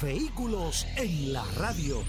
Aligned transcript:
Vehículos 0.00 0.86
en 0.96 1.32
la 1.32 1.44
radio. 1.56 2.04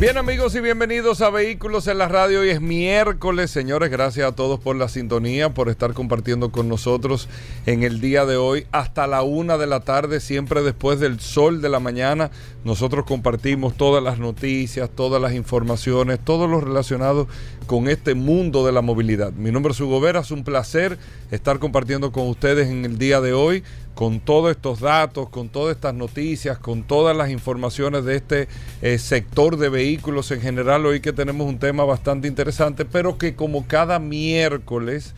Bien 0.00 0.18
amigos 0.18 0.56
y 0.56 0.60
bienvenidos 0.60 1.20
a 1.20 1.30
Vehículos 1.30 1.86
en 1.86 1.98
la 1.98 2.08
Radio. 2.08 2.40
Hoy 2.40 2.48
es 2.48 2.60
miércoles, 2.60 3.52
señores. 3.52 3.88
Gracias 3.88 4.26
a 4.26 4.34
todos 4.34 4.58
por 4.58 4.74
la 4.74 4.88
sintonía, 4.88 5.54
por 5.54 5.68
estar 5.68 5.92
compartiendo 5.92 6.50
con 6.50 6.68
nosotros 6.68 7.28
en 7.66 7.84
el 7.84 8.00
día 8.00 8.26
de 8.26 8.36
hoy 8.36 8.66
hasta 8.72 9.06
la 9.06 9.22
una 9.22 9.58
de 9.58 9.68
la 9.68 9.78
tarde, 9.78 10.18
siempre 10.18 10.60
después 10.62 10.98
del 10.98 11.20
sol 11.20 11.62
de 11.62 11.68
la 11.68 11.78
mañana. 11.78 12.32
Nosotros 12.64 13.04
compartimos 13.06 13.76
todas 13.76 14.02
las 14.02 14.18
noticias, 14.18 14.90
todas 14.90 15.22
las 15.22 15.34
informaciones, 15.34 16.18
todo 16.18 16.48
lo 16.48 16.60
relacionado 16.60 17.28
con 17.68 17.88
este 17.88 18.14
mundo 18.14 18.66
de 18.66 18.72
la 18.72 18.82
movilidad. 18.82 19.32
Mi 19.32 19.52
nombre 19.52 19.72
es 19.72 19.80
Hugo 19.80 20.00
Vera, 20.00 20.20
es 20.20 20.32
un 20.32 20.42
placer 20.42 20.98
estar 21.30 21.60
compartiendo 21.60 22.10
con 22.10 22.26
ustedes 22.26 22.68
en 22.68 22.84
el 22.84 22.98
día 22.98 23.20
de 23.20 23.34
hoy 23.34 23.62
con 23.94 24.20
todos 24.20 24.50
estos 24.50 24.80
datos, 24.80 25.28
con 25.28 25.48
todas 25.48 25.76
estas 25.76 25.94
noticias, 25.94 26.58
con 26.58 26.82
todas 26.82 27.16
las 27.16 27.30
informaciones 27.30 28.04
de 28.04 28.16
este 28.16 28.48
eh, 28.80 28.98
sector 28.98 29.56
de 29.56 29.68
vehículos 29.68 30.30
en 30.30 30.40
general. 30.40 30.86
Hoy 30.86 31.00
que 31.00 31.12
tenemos 31.12 31.46
un 31.46 31.58
tema 31.58 31.84
bastante 31.84 32.28
interesante, 32.28 32.84
pero 32.84 33.18
que 33.18 33.34
como 33.34 33.66
cada 33.66 33.98
miércoles 33.98 35.14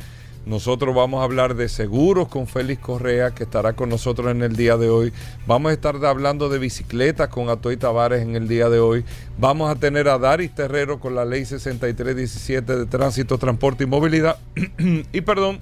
nosotros 0.47 0.95
vamos 0.95 1.20
a 1.20 1.25
hablar 1.25 1.55
de 1.55 1.70
seguros 1.70 2.28
con 2.28 2.47
Félix 2.47 2.83
Correa, 2.83 3.30
que 3.30 3.45
estará 3.45 3.72
con 3.72 3.89
nosotros 3.89 4.30
en 4.30 4.42
el 4.42 4.56
día 4.56 4.77
de 4.77 4.91
hoy. 4.91 5.12
Vamos 5.47 5.70
a 5.70 5.72
estar 5.72 6.05
hablando 6.05 6.50
de 6.50 6.58
bicicletas 6.58 7.28
con 7.28 7.48
Atoy 7.48 7.78
Tavares 7.78 8.22
en 8.22 8.36
el 8.36 8.47
día 8.47 8.69
de 8.69 8.78
hoy. 8.78 9.05
Vamos 9.39 9.70
a 9.70 9.77
tener 9.77 10.06
a 10.08 10.19
Daris 10.19 10.55
Terrero 10.55 11.00
con 11.00 11.14
la 11.14 11.25
ley 11.25 11.47
6317 11.47 12.77
de 12.77 12.86
tránsito, 12.86 13.39
transporte 13.39 13.84
y 13.84 13.86
movilidad. 13.86 14.36
y 15.12 15.20
perdón, 15.22 15.61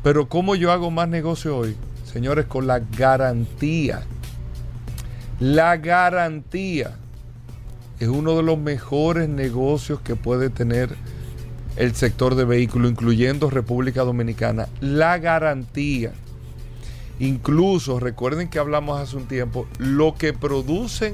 Pero 0.03 0.29
¿cómo 0.29 0.55
yo 0.55 0.71
hago 0.71 0.91
más 0.91 1.09
negocio 1.09 1.57
hoy? 1.57 1.77
Señores, 2.05 2.45
con 2.47 2.67
la 2.67 2.81
garantía. 2.81 4.03
La 5.41 5.77
garantía 5.79 6.99
es 8.01 8.09
uno 8.09 8.37
de 8.37 8.43
los 8.43 8.59
mejores 8.59 9.29
negocios 9.29 10.01
que 10.01 10.17
puede 10.17 10.51
tener 10.51 10.97
el 11.77 11.95
sector 11.95 12.35
de 12.35 12.45
vehículos, 12.45 12.91
incluyendo 12.91 13.51
República 13.51 14.03
Dominicana. 14.03 14.69
La 14.81 15.19
garantía. 15.19 16.13
Incluso, 17.19 18.01
recuerden 18.01 18.49
que 18.49 18.59
hablamos 18.59 19.01
hace 19.01 19.17
un 19.17 19.27
tiempo, 19.27 19.67
lo 19.79 20.15
que 20.15 20.33
producen 20.33 21.13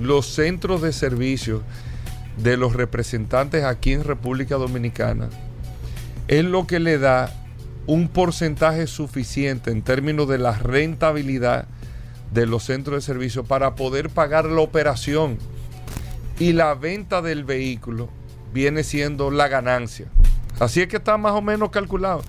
los 0.00 0.26
centros 0.26 0.82
de 0.82 0.92
servicio 0.92 1.62
de 2.42 2.56
los 2.56 2.74
representantes 2.74 3.64
aquí 3.64 3.92
en 3.92 4.04
República 4.04 4.56
Dominicana 4.56 5.28
es 6.28 6.44
lo 6.44 6.66
que 6.66 6.80
le 6.80 6.98
da 6.98 7.32
un 7.86 8.08
porcentaje 8.08 8.86
suficiente 8.86 9.70
en 9.70 9.82
términos 9.82 10.28
de 10.28 10.38
la 10.38 10.52
rentabilidad 10.52 11.66
de 12.32 12.46
los 12.46 12.64
centros 12.64 12.96
de 12.96 13.00
servicio 13.00 13.44
para 13.44 13.76
poder 13.76 14.10
pagar 14.10 14.46
la 14.46 14.60
operación 14.60 15.38
y 16.38 16.52
la 16.52 16.74
venta 16.74 17.22
del 17.22 17.44
vehículo 17.44 18.08
viene 18.52 18.84
siendo 18.84 19.30
la 19.30 19.48
ganancia. 19.48 20.06
Así 20.58 20.80
es 20.80 20.88
que 20.88 20.96
está 20.96 21.16
más 21.18 21.32
o 21.32 21.42
menos 21.42 21.70
calculado. 21.70 22.22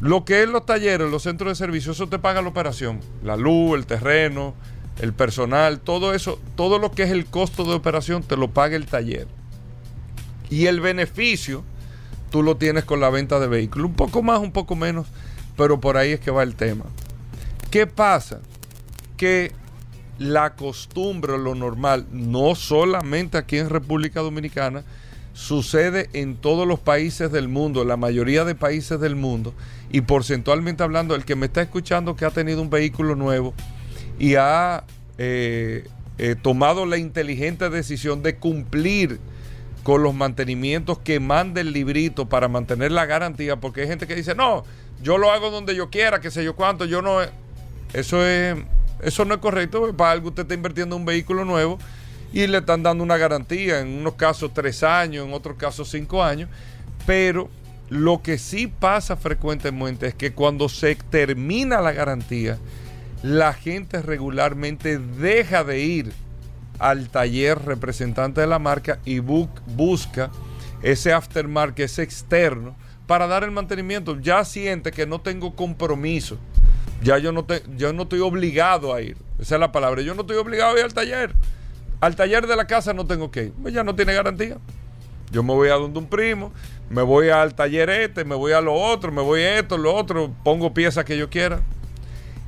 Lo 0.00 0.24
que 0.24 0.42
es 0.42 0.48
los 0.48 0.64
talleres, 0.64 1.10
los 1.10 1.24
centros 1.24 1.50
de 1.50 1.54
servicio, 1.54 1.92
eso 1.92 2.08
te 2.08 2.18
paga 2.18 2.42
la 2.42 2.48
operación. 2.48 3.00
La 3.22 3.36
luz, 3.36 3.76
el 3.76 3.86
terreno, 3.86 4.54
el 5.00 5.12
personal, 5.12 5.80
todo 5.80 6.14
eso, 6.14 6.38
todo 6.56 6.78
lo 6.78 6.92
que 6.92 7.04
es 7.04 7.10
el 7.10 7.26
costo 7.26 7.64
de 7.64 7.74
operación 7.74 8.22
te 8.22 8.36
lo 8.36 8.50
paga 8.50 8.76
el 8.76 8.86
taller. 8.86 9.26
Y 10.50 10.66
el 10.66 10.80
beneficio 10.80 11.64
tú 12.30 12.42
lo 12.42 12.56
tienes 12.56 12.84
con 12.84 13.00
la 13.00 13.10
venta 13.10 13.40
de 13.40 13.48
vehículos. 13.48 13.88
Un 13.88 13.96
poco 13.96 14.22
más, 14.22 14.38
un 14.38 14.52
poco 14.52 14.76
menos, 14.76 15.06
pero 15.56 15.80
por 15.80 15.96
ahí 15.96 16.12
es 16.12 16.20
que 16.20 16.30
va 16.30 16.42
el 16.42 16.54
tema. 16.54 16.84
¿Qué 17.70 17.86
pasa? 17.86 18.40
Que 19.16 19.52
la 20.18 20.54
costumbre, 20.54 21.38
lo 21.38 21.54
normal, 21.54 22.06
no 22.10 22.54
solamente 22.54 23.38
aquí 23.38 23.58
en 23.58 23.70
República 23.70 24.20
Dominicana, 24.20 24.82
sucede 25.32 26.10
en 26.12 26.36
todos 26.36 26.66
los 26.66 26.80
países 26.80 27.30
del 27.30 27.46
mundo, 27.46 27.84
la 27.84 27.96
mayoría 27.96 28.44
de 28.44 28.56
países 28.56 28.98
del 28.98 29.14
mundo, 29.14 29.54
y 29.90 30.00
porcentualmente 30.00 30.82
hablando, 30.82 31.14
el 31.14 31.24
que 31.24 31.36
me 31.36 31.46
está 31.46 31.62
escuchando 31.62 32.16
que 32.16 32.24
ha 32.24 32.30
tenido 32.30 32.60
un 32.60 32.70
vehículo 32.70 33.14
nuevo 33.14 33.54
y 34.18 34.34
ha 34.34 34.82
eh, 35.16 35.86
eh, 36.18 36.34
tomado 36.42 36.84
la 36.84 36.98
inteligente 36.98 37.70
decisión 37.70 38.22
de 38.24 38.36
cumplir 38.36 39.20
con 39.84 40.02
los 40.02 40.12
mantenimientos 40.12 40.98
que 40.98 41.20
manda 41.20 41.60
el 41.60 41.72
librito 41.72 42.28
para 42.28 42.48
mantener 42.48 42.90
la 42.90 43.06
garantía, 43.06 43.56
porque 43.56 43.82
hay 43.82 43.86
gente 43.86 44.08
que 44.08 44.16
dice, 44.16 44.34
no, 44.34 44.64
yo 45.00 45.16
lo 45.16 45.30
hago 45.30 45.50
donde 45.50 45.76
yo 45.76 45.88
quiera, 45.88 46.20
que 46.20 46.32
sé 46.32 46.42
yo 46.42 46.56
cuánto, 46.56 46.84
yo 46.84 47.00
no... 47.00 47.20
Eso 47.94 48.22
es 48.26 48.56
eso 49.02 49.24
no 49.24 49.34
es 49.34 49.40
correcto, 49.40 49.94
para 49.96 50.12
algo 50.12 50.28
usted 50.28 50.42
está 50.42 50.54
invirtiendo 50.54 50.96
en 50.96 51.02
un 51.02 51.06
vehículo 51.06 51.44
nuevo 51.44 51.78
y 52.32 52.46
le 52.46 52.58
están 52.58 52.82
dando 52.82 53.04
una 53.04 53.16
garantía, 53.16 53.80
en 53.80 53.88
unos 53.88 54.14
casos 54.14 54.52
tres 54.52 54.82
años, 54.82 55.26
en 55.26 55.32
otros 55.32 55.56
casos 55.56 55.90
cinco 55.90 56.22
años, 56.22 56.48
pero 57.06 57.48
lo 57.88 58.22
que 58.22 58.38
sí 58.38 58.66
pasa 58.66 59.16
frecuentemente 59.16 60.08
es 60.08 60.14
que 60.14 60.32
cuando 60.32 60.68
se 60.68 60.94
termina 60.94 61.80
la 61.80 61.92
garantía, 61.92 62.58
la 63.22 63.52
gente 63.52 64.02
regularmente 64.02 64.98
deja 64.98 65.64
de 65.64 65.80
ir 65.80 66.12
al 66.78 67.08
taller 67.08 67.58
representante 67.64 68.40
de 68.40 68.46
la 68.46 68.58
marca 68.58 69.00
y 69.04 69.18
busca 69.20 70.30
ese 70.82 71.12
aftermarket, 71.12 71.86
ese 71.86 72.02
externo, 72.02 72.76
para 73.06 73.26
dar 73.26 73.42
el 73.42 73.50
mantenimiento. 73.50 74.20
Ya 74.20 74.44
siente 74.44 74.92
que 74.92 75.06
no 75.06 75.20
tengo 75.20 75.56
compromiso. 75.56 76.38
Ya 77.02 77.18
yo 77.18 77.32
no, 77.32 77.44
te, 77.44 77.62
yo 77.76 77.92
no 77.92 78.02
estoy 78.02 78.20
obligado 78.20 78.92
a 78.92 79.00
ir. 79.00 79.16
Esa 79.38 79.54
es 79.54 79.60
la 79.60 79.72
palabra. 79.72 80.02
Yo 80.02 80.14
no 80.14 80.22
estoy 80.22 80.36
obligado 80.36 80.76
a 80.76 80.78
ir 80.78 80.84
al 80.84 80.94
taller. 80.94 81.34
Al 82.00 82.16
taller 82.16 82.46
de 82.46 82.56
la 82.56 82.66
casa 82.66 82.92
no 82.92 83.06
tengo 83.06 83.30
que 83.30 83.44
ir. 83.44 83.52
Pues 83.60 83.72
ya 83.74 83.84
no 83.84 83.94
tiene 83.94 84.14
garantía. 84.14 84.58
Yo 85.30 85.42
me 85.42 85.52
voy 85.52 85.68
a 85.68 85.74
donde 85.74 85.98
un 85.98 86.06
primo, 86.06 86.52
me 86.88 87.02
voy 87.02 87.28
al 87.28 87.54
taller 87.54 87.90
este, 87.90 88.24
me 88.24 88.34
voy 88.34 88.52
a 88.52 88.62
lo 88.62 88.72
otro, 88.72 89.12
me 89.12 89.20
voy 89.20 89.42
a 89.42 89.58
esto, 89.58 89.76
lo 89.76 89.94
otro, 89.94 90.32
pongo 90.42 90.72
piezas 90.72 91.04
que 91.04 91.18
yo 91.18 91.28
quiera. 91.28 91.60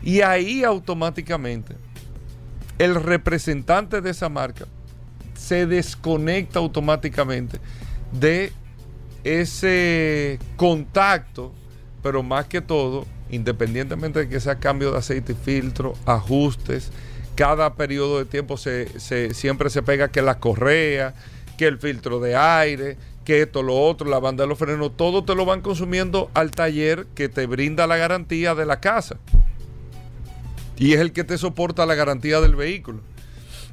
Y 0.03 0.23
ahí 0.23 0.65
automáticamente 0.65 1.77
el 2.79 2.95
representante 2.95 4.01
de 4.01 4.11
esa 4.11 4.31
marca 4.31 4.65
se 5.35 5.67
desconecta 5.67 6.59
automáticamente 6.59 7.61
de 8.13 8.53
ese 9.23 10.39
contacto, 10.57 11.53
pero 12.03 12.23
más 12.23 12.47
que 12.47 12.63
todo, 12.63 13.07
independientemente 13.31 14.21
de 14.21 14.29
que 14.29 14.41
sea 14.41 14.59
cambio 14.59 14.93
de 14.93 14.99
aceite 14.99 15.33
y 15.33 15.37
filtro, 15.37 15.95
ajustes, 16.07 16.91
cada 17.35 17.75
periodo 17.75 18.19
de 18.19 18.25
tiempo 18.25 18.57
siempre 18.57 19.71
se 19.71 19.83
pega 19.83 20.11
que 20.11 20.23
la 20.23 20.39
correa, 20.39 21.15
que 21.57 21.67
el 21.67 21.79
filtro 21.79 22.21
de 22.21 22.37
aire, 22.37 22.97
que 23.25 23.43
esto, 23.43 23.63
lo 23.63 23.79
otro, 23.81 24.09
la 24.09 24.19
banda 24.19 24.45
de 24.45 24.49
los 24.49 24.59
frenos, 24.59 24.97
todo 24.97 25.25
te 25.25 25.35
lo 25.35 25.45
van 25.45 25.61
consumiendo 25.61 26.31
al 26.35 26.51
taller 26.51 27.07
que 27.15 27.29
te 27.29 27.47
brinda 27.47 27.87
la 27.87 27.97
garantía 27.97 28.55
de 28.55 28.67
la 28.67 28.81
casa. 28.81 29.17
Y 30.77 30.95
es 30.95 31.01
el 31.01 31.13
que 31.13 31.25
te 31.25 31.39
soporta 31.39 31.87
la 31.87 31.95
garantía 31.95 32.41
del 32.41 32.57
vehículo. 32.57 33.01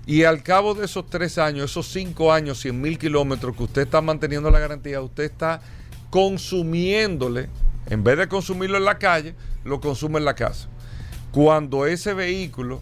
Y 0.06 0.24
al 0.24 0.44
cabo 0.44 0.74
de 0.74 0.86
esos 0.86 1.10
tres 1.10 1.38
años, 1.38 1.72
esos 1.72 1.88
cinco 1.88 2.32
años, 2.32 2.62
100 2.62 2.80
mil 2.80 2.98
kilómetros 2.98 3.56
que 3.56 3.64
usted 3.64 3.82
está 3.84 4.02
manteniendo 4.02 4.50
la 4.52 4.60
garantía, 4.60 5.02
usted 5.02 5.24
está 5.24 5.62
consumiéndole, 6.10 7.50
en 7.90 8.04
vez 8.04 8.18
de 8.18 8.28
consumirlo 8.28 8.78
en 8.78 8.86
la 8.86 8.98
calle, 8.98 9.36
lo 9.64 9.80
consume 9.80 10.20
en 10.20 10.26
la 10.26 10.36
casa. 10.36 10.68
Cuando 11.32 11.86
ese 11.86 12.14
vehículo 12.14 12.82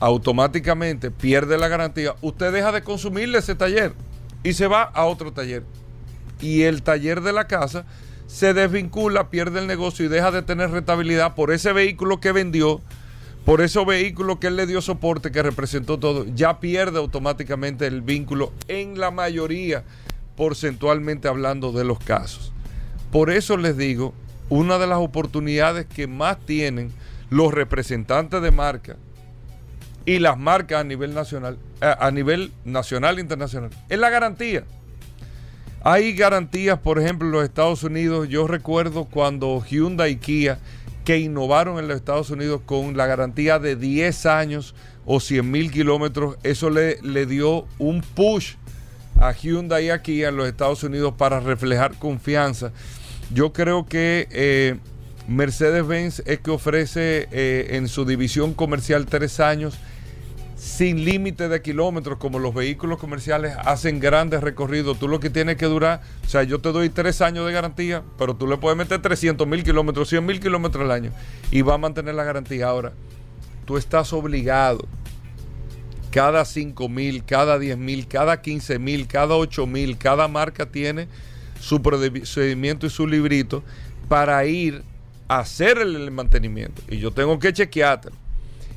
automáticamente 0.00 1.10
pierde 1.10 1.58
la 1.58 1.68
garantía, 1.68 2.14
usted 2.20 2.52
deja 2.52 2.72
de 2.72 2.82
consumirle 2.82 3.38
ese 3.38 3.54
taller 3.54 3.92
y 4.42 4.52
se 4.52 4.66
va 4.66 4.82
a 4.82 5.04
otro 5.06 5.32
taller. 5.32 5.64
Y 6.40 6.62
el 6.62 6.82
taller 6.82 7.20
de 7.20 7.32
la 7.32 7.46
casa 7.46 7.86
se 8.26 8.54
desvincula, 8.54 9.30
pierde 9.30 9.60
el 9.60 9.66
negocio 9.66 10.04
y 10.04 10.08
deja 10.08 10.30
de 10.30 10.42
tener 10.42 10.70
rentabilidad 10.70 11.34
por 11.34 11.52
ese 11.52 11.72
vehículo 11.72 12.20
que 12.20 12.32
vendió, 12.32 12.80
por 13.44 13.60
esos 13.60 13.86
vehículos 13.86 14.38
que 14.38 14.48
él 14.48 14.56
le 14.56 14.66
dio 14.66 14.80
soporte, 14.80 15.30
que 15.30 15.42
representó 15.42 15.98
todo. 15.98 16.26
Ya 16.34 16.60
pierde 16.60 16.98
automáticamente 16.98 17.86
el 17.86 18.02
vínculo 18.02 18.52
en 18.68 18.98
la 18.98 19.10
mayoría, 19.10 19.84
porcentualmente 20.36 21.28
hablando 21.28 21.72
de 21.72 21.84
los 21.84 21.98
casos. 21.98 22.53
Por 23.14 23.30
eso 23.30 23.56
les 23.56 23.76
digo, 23.76 24.12
una 24.48 24.76
de 24.76 24.88
las 24.88 24.98
oportunidades 24.98 25.86
que 25.86 26.08
más 26.08 26.36
tienen 26.46 26.90
los 27.30 27.54
representantes 27.54 28.42
de 28.42 28.50
marca 28.50 28.96
y 30.04 30.18
las 30.18 30.36
marcas 30.36 30.80
a 30.80 30.84
nivel 30.84 31.14
nacional, 31.14 31.56
a 31.80 32.10
nivel 32.10 32.50
nacional 32.64 33.18
e 33.18 33.20
internacional, 33.20 33.70
es 33.88 33.98
la 34.00 34.10
garantía. 34.10 34.64
Hay 35.84 36.14
garantías, 36.14 36.80
por 36.80 36.98
ejemplo, 36.98 37.28
en 37.28 37.32
los 37.34 37.44
Estados 37.44 37.84
Unidos. 37.84 38.28
Yo 38.28 38.48
recuerdo 38.48 39.04
cuando 39.04 39.62
Hyundai 39.64 40.14
y 40.14 40.16
Kia, 40.16 40.58
que 41.04 41.18
innovaron 41.18 41.78
en 41.78 41.86
los 41.86 41.96
Estados 41.96 42.30
Unidos 42.30 42.62
con 42.66 42.96
la 42.96 43.06
garantía 43.06 43.60
de 43.60 43.76
10 43.76 44.26
años 44.26 44.74
o 45.06 45.20
100 45.20 45.48
mil 45.48 45.70
kilómetros, 45.70 46.36
eso 46.42 46.68
le, 46.68 47.00
le 47.02 47.26
dio 47.26 47.68
un 47.78 48.00
push 48.00 48.54
a 49.20 49.30
Hyundai 49.30 49.86
y 49.86 49.90
a 49.90 50.02
Kia 50.02 50.30
en 50.30 50.36
los 50.36 50.48
Estados 50.48 50.82
Unidos 50.82 51.14
para 51.16 51.38
reflejar 51.38 51.94
confianza. 51.96 52.72
Yo 53.34 53.52
creo 53.52 53.84
que 53.84 54.28
eh, 54.30 54.76
Mercedes-Benz 55.26 56.22
es 56.24 56.38
que 56.38 56.52
ofrece 56.52 57.26
eh, 57.32 57.66
en 57.70 57.88
su 57.88 58.04
división 58.04 58.54
comercial 58.54 59.06
tres 59.06 59.40
años 59.40 59.76
sin 60.56 61.04
límite 61.04 61.48
de 61.48 61.60
kilómetros, 61.60 62.18
como 62.18 62.38
los 62.38 62.54
vehículos 62.54 62.98
comerciales 63.00 63.56
hacen 63.64 63.98
grandes 63.98 64.40
recorridos. 64.40 65.00
Tú 65.00 65.08
lo 65.08 65.18
que 65.18 65.30
tienes 65.30 65.56
que 65.56 65.66
durar, 65.66 66.00
o 66.24 66.28
sea, 66.28 66.44
yo 66.44 66.60
te 66.60 66.70
doy 66.70 66.90
tres 66.90 67.20
años 67.22 67.44
de 67.44 67.52
garantía, 67.52 68.04
pero 68.18 68.36
tú 68.36 68.46
le 68.46 68.56
puedes 68.56 68.78
meter 68.78 69.02
300 69.02 69.48
mil 69.48 69.64
kilómetros, 69.64 70.08
100 70.10 70.24
mil 70.24 70.38
kilómetros 70.38 70.84
al 70.84 70.92
año 70.92 71.10
y 71.50 71.62
va 71.62 71.74
a 71.74 71.78
mantener 71.78 72.14
la 72.14 72.22
garantía. 72.22 72.68
Ahora, 72.68 72.92
tú 73.66 73.76
estás 73.76 74.12
obligado 74.12 74.86
cada 76.12 76.44
5 76.44 76.88
mil, 76.88 77.24
cada 77.24 77.58
10 77.58 77.78
mil, 77.78 78.06
cada 78.06 78.40
15 78.40 78.78
mil, 78.78 79.08
cada 79.08 79.34
8 79.34 79.66
mil, 79.66 79.98
cada 79.98 80.28
marca 80.28 80.66
tiene 80.66 81.08
su 81.60 81.82
procedimiento 81.82 82.86
y 82.86 82.90
su 82.90 83.06
librito 83.06 83.62
para 84.08 84.44
ir 84.44 84.82
a 85.28 85.40
hacer 85.40 85.78
el 85.78 86.10
mantenimiento. 86.10 86.82
Y 86.88 86.98
yo 86.98 87.10
tengo 87.10 87.38
que 87.38 87.52
chequeártelo 87.52 88.24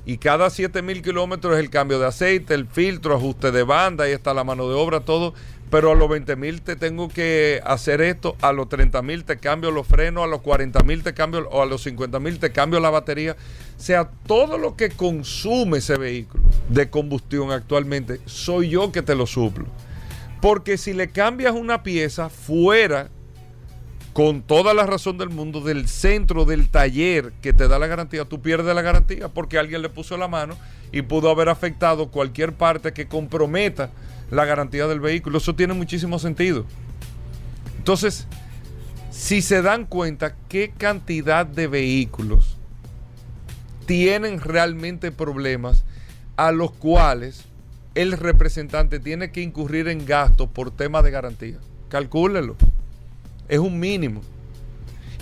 y 0.07 0.19
cada 0.19 0.49
7 0.49 0.81
mil 0.83 1.01
kilómetros 1.01 1.55
es 1.55 1.59
el 1.59 1.69
cambio 1.69 1.99
de 1.99 2.07
aceite, 2.07 2.53
el 2.53 2.65
filtro, 2.65 3.13
ajuste 3.13 3.51
de 3.51 3.63
banda, 3.63 4.05
ahí 4.05 4.13
está 4.13 4.33
la 4.33 4.45
mano 4.45 4.69
de 4.69 4.73
obra, 4.73 5.01
todo. 5.01 5.33
Pero 5.69 5.91
a 5.91 5.95
los 5.95 6.07
20 6.07 6.37
mil 6.37 6.61
te 6.61 6.77
tengo 6.77 7.09
que 7.09 7.59
hacer 7.65 7.99
esto, 7.99 8.37
a 8.39 8.53
los 8.53 8.69
30 8.69 9.01
mil 9.01 9.25
te 9.25 9.35
cambio 9.35 9.69
los 9.69 9.85
frenos, 9.85 10.23
a 10.23 10.27
los 10.27 10.39
40 10.39 10.81
mil 10.83 11.03
te 11.03 11.13
cambio, 11.13 11.49
o 11.49 11.61
a 11.61 11.65
los 11.65 11.83
50 11.83 12.21
mil 12.21 12.39
te 12.39 12.53
cambio 12.53 12.79
la 12.79 12.89
batería. 12.89 13.35
O 13.77 13.81
sea, 13.81 14.09
todo 14.25 14.57
lo 14.57 14.77
que 14.77 14.91
consume 14.91 15.79
ese 15.79 15.97
vehículo 15.97 16.45
de 16.69 16.89
combustión 16.89 17.51
actualmente, 17.51 18.21
soy 18.25 18.69
yo 18.69 18.93
que 18.93 19.01
te 19.01 19.13
lo 19.13 19.27
suplo. 19.27 19.65
Porque 20.41 20.77
si 20.77 20.93
le 20.93 21.09
cambias 21.09 21.53
una 21.53 21.83
pieza 21.83 22.29
fuera 22.29 23.09
con 24.13 24.41
toda 24.41 24.73
la 24.73 24.85
razón 24.85 25.17
del 25.17 25.29
mundo, 25.29 25.61
del 25.61 25.87
centro 25.87 26.45
del 26.45 26.69
taller 26.69 27.33
que 27.41 27.53
te 27.53 27.67
da 27.67 27.77
la 27.77 27.87
garantía, 27.87 28.25
tú 28.25 28.41
pierdes 28.41 28.73
la 28.73 28.81
garantía 28.81 29.29
porque 29.29 29.59
alguien 29.59 29.81
le 29.81 29.89
puso 29.89 30.17
la 30.17 30.27
mano 30.27 30.57
y 30.91 31.03
pudo 31.03 31.29
haber 31.29 31.49
afectado 31.49 32.09
cualquier 32.09 32.53
parte 32.53 32.93
que 32.93 33.07
comprometa 33.07 33.91
la 34.31 34.45
garantía 34.45 34.87
del 34.87 34.99
vehículo. 34.99 35.37
Eso 35.37 35.55
tiene 35.55 35.73
muchísimo 35.73 36.17
sentido. 36.19 36.65
Entonces, 37.77 38.27
si 39.11 39.41
se 39.41 39.61
dan 39.61 39.85
cuenta 39.85 40.35
qué 40.49 40.71
cantidad 40.77 41.45
de 41.45 41.67
vehículos 41.67 42.57
tienen 43.85 44.41
realmente 44.41 45.11
problemas 45.11 45.85
a 46.35 46.51
los 46.51 46.71
cuales 46.71 47.45
el 47.97 48.11
representante 48.11 48.99
tiene 48.99 49.31
que 49.31 49.41
incurrir 49.41 49.87
en 49.87 50.05
gastos 50.05 50.47
por 50.49 50.69
tema 50.69 51.01
de 51.01 51.09
garantía. 51.09 51.57
Calcúlelo 51.89 52.55
es 53.49 53.59
un 53.59 53.79
mínimo. 53.79 54.21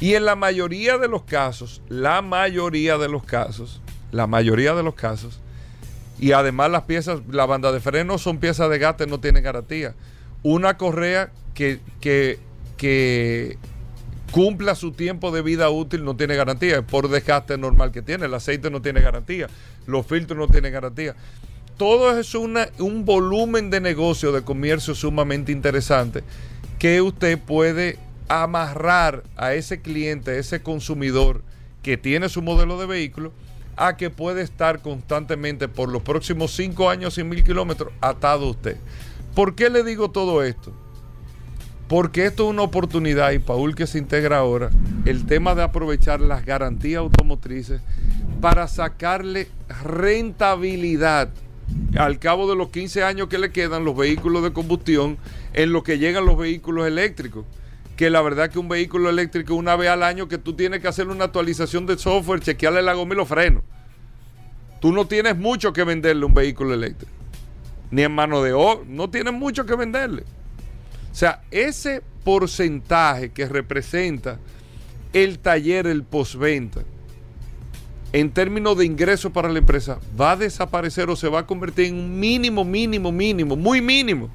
Y 0.01 0.15
en 0.15 0.25
la 0.25 0.35
mayoría 0.35 0.97
de 0.97 1.07
los 1.07 1.23
casos, 1.23 1.81
la 1.87 2.21
mayoría 2.21 2.97
de 2.97 3.07
los 3.07 3.23
casos, 3.23 3.81
la 4.11 4.27
mayoría 4.27 4.73
de 4.75 4.83
los 4.83 4.95
casos, 4.95 5.39
y 6.19 6.33
además 6.33 6.69
las 6.69 6.83
piezas, 6.83 7.21
la 7.29 7.45
banda 7.45 7.71
de 7.71 7.79
freno 7.79 8.17
son 8.17 8.39
piezas 8.39 8.69
de 8.69 8.77
gato, 8.77 9.05
no 9.05 9.21
tienen 9.21 9.43
garantía. 9.43 9.95
Una 10.43 10.77
correa 10.77 11.31
que, 11.53 11.79
que, 12.01 12.39
que 12.75 13.57
cumpla 14.31 14.75
su 14.75 14.91
tiempo 14.91 15.31
de 15.31 15.41
vida 15.41 15.69
útil 15.69 16.03
no 16.03 16.17
tiene 16.17 16.35
garantía, 16.35 16.81
por 16.81 17.07
desgaste 17.07 17.57
normal 17.57 17.93
que 17.93 18.01
tiene. 18.01 18.25
El 18.25 18.33
aceite 18.33 18.69
no 18.69 18.81
tiene 18.81 18.99
garantía, 18.99 19.47
los 19.87 20.05
filtros 20.05 20.37
no 20.37 20.49
tienen 20.49 20.73
garantía. 20.73 21.15
Todo 21.77 22.17
es 22.17 22.35
una, 22.35 22.69
un 22.79 23.03
volumen 23.03 23.69
de 23.69 23.81
negocio, 23.81 24.31
de 24.31 24.43
comercio 24.43 24.95
sumamente 24.95 25.51
interesante 25.51 26.23
que 26.79 27.01
usted 27.01 27.37
puede 27.37 27.99
amarrar 28.29 29.23
a 29.35 29.53
ese 29.53 29.81
cliente, 29.81 30.31
a 30.31 30.35
ese 30.35 30.61
consumidor 30.61 31.41
que 31.83 31.97
tiene 31.97 32.29
su 32.29 32.41
modelo 32.41 32.79
de 32.79 32.85
vehículo, 32.85 33.31
a 33.75 33.97
que 33.97 34.09
puede 34.09 34.41
estar 34.41 34.81
constantemente 34.81 35.67
por 35.67 35.89
los 35.89 36.01
próximos 36.01 36.51
cinco 36.51 36.89
años 36.89 37.17
y 37.17 37.23
mil 37.23 37.43
kilómetros 37.43 37.91
atado 38.01 38.45
a 38.45 38.51
usted. 38.51 38.77
¿Por 39.35 39.55
qué 39.55 39.69
le 39.69 39.83
digo 39.83 40.09
todo 40.09 40.43
esto? 40.43 40.71
Porque 41.89 42.25
esto 42.25 42.45
es 42.45 42.49
una 42.49 42.63
oportunidad 42.63 43.31
y 43.31 43.39
Paul 43.39 43.75
que 43.75 43.85
se 43.85 43.99
integra 43.99 44.37
ahora, 44.37 44.71
el 45.05 45.25
tema 45.25 45.53
de 45.53 45.63
aprovechar 45.63 46.21
las 46.21 46.45
garantías 46.45 46.99
automotrices 46.99 47.81
para 48.41 48.67
sacarle 48.67 49.49
rentabilidad 49.83 51.29
al 51.97 52.19
cabo 52.19 52.49
de 52.49 52.55
los 52.55 52.69
15 52.69 53.03
años 53.03 53.27
que 53.27 53.37
le 53.37 53.51
quedan 53.51 53.85
los 53.85 53.95
vehículos 53.95 54.43
de 54.43 54.53
combustión 54.53 55.17
en 55.53 55.71
lo 55.71 55.83
que 55.83 55.97
llegan 55.97 56.25
los 56.25 56.37
vehículos 56.37 56.87
eléctricos 56.87 57.45
que 57.95 58.09
la 58.09 58.21
verdad 58.21 58.49
que 58.49 58.59
un 58.59 58.67
vehículo 58.67 59.09
eléctrico 59.09 59.55
una 59.55 59.75
vez 59.75 59.89
al 59.89 60.03
año 60.03 60.27
que 60.27 60.37
tú 60.37 60.53
tienes 60.53 60.81
que 60.81 60.87
hacer 60.87 61.07
una 61.07 61.25
actualización 61.25 61.85
de 61.85 61.97
software, 61.97 62.41
chequearle 62.41 62.81
la 62.81 62.93
goma 62.93 63.13
y 63.13 63.17
los 63.17 63.27
frenos. 63.27 63.63
Tú 64.81 64.91
no 64.91 65.07
tienes 65.07 65.37
mucho 65.37 65.71
que 65.71 65.83
venderle 65.83 66.25
un 66.25 66.33
vehículo 66.33 66.73
eléctrico. 66.73 67.11
Ni 67.91 68.03
en 68.03 68.11
mano 68.11 68.43
de 68.43 68.53
obra, 68.53 68.83
no 68.87 69.09
tienes 69.09 69.33
mucho 69.33 69.65
que 69.65 69.75
venderle. 69.75 70.23
O 71.11 71.15
sea, 71.15 71.43
ese 71.51 72.01
porcentaje 72.23 73.31
que 73.31 73.47
representa 73.47 74.39
el 75.13 75.39
taller, 75.39 75.87
el 75.87 76.03
postventa, 76.03 76.81
en 78.15 78.31
términos 78.31 78.77
de 78.77 78.85
ingresos 78.85 79.29
para 79.29 79.49
la 79.49 79.59
empresa, 79.59 79.99
va 80.17 80.31
a 80.31 80.35
desaparecer 80.37 81.09
o 81.09 81.17
se 81.17 81.27
va 81.27 81.39
a 81.39 81.45
convertir 81.45 81.87
en 81.87 81.95
un 81.95 82.17
mínimo, 82.17 82.63
mínimo, 82.63 83.11
mínimo, 83.11 83.57
muy 83.57 83.81
mínimo. 83.81 84.29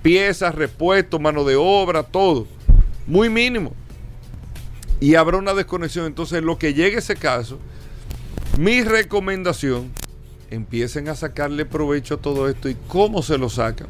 Piezas, 0.00 0.54
repuestos, 0.54 1.20
mano 1.20 1.42
de 1.42 1.56
obra, 1.56 2.04
todo. 2.04 2.46
Muy 3.04 3.28
mínimo. 3.28 3.72
Y 5.00 5.16
habrá 5.16 5.38
una 5.38 5.54
desconexión. 5.54 6.06
Entonces, 6.06 6.40
lo 6.40 6.56
que 6.56 6.72
llegue 6.72 6.98
ese 6.98 7.16
caso, 7.16 7.58
mi 8.60 8.84
recomendación, 8.84 9.90
empiecen 10.52 11.08
a 11.08 11.16
sacarle 11.16 11.66
provecho 11.66 12.14
a 12.14 12.18
todo 12.18 12.48
esto. 12.48 12.68
¿Y 12.68 12.76
cómo 12.86 13.22
se 13.22 13.38
lo 13.38 13.48
sacan? 13.48 13.88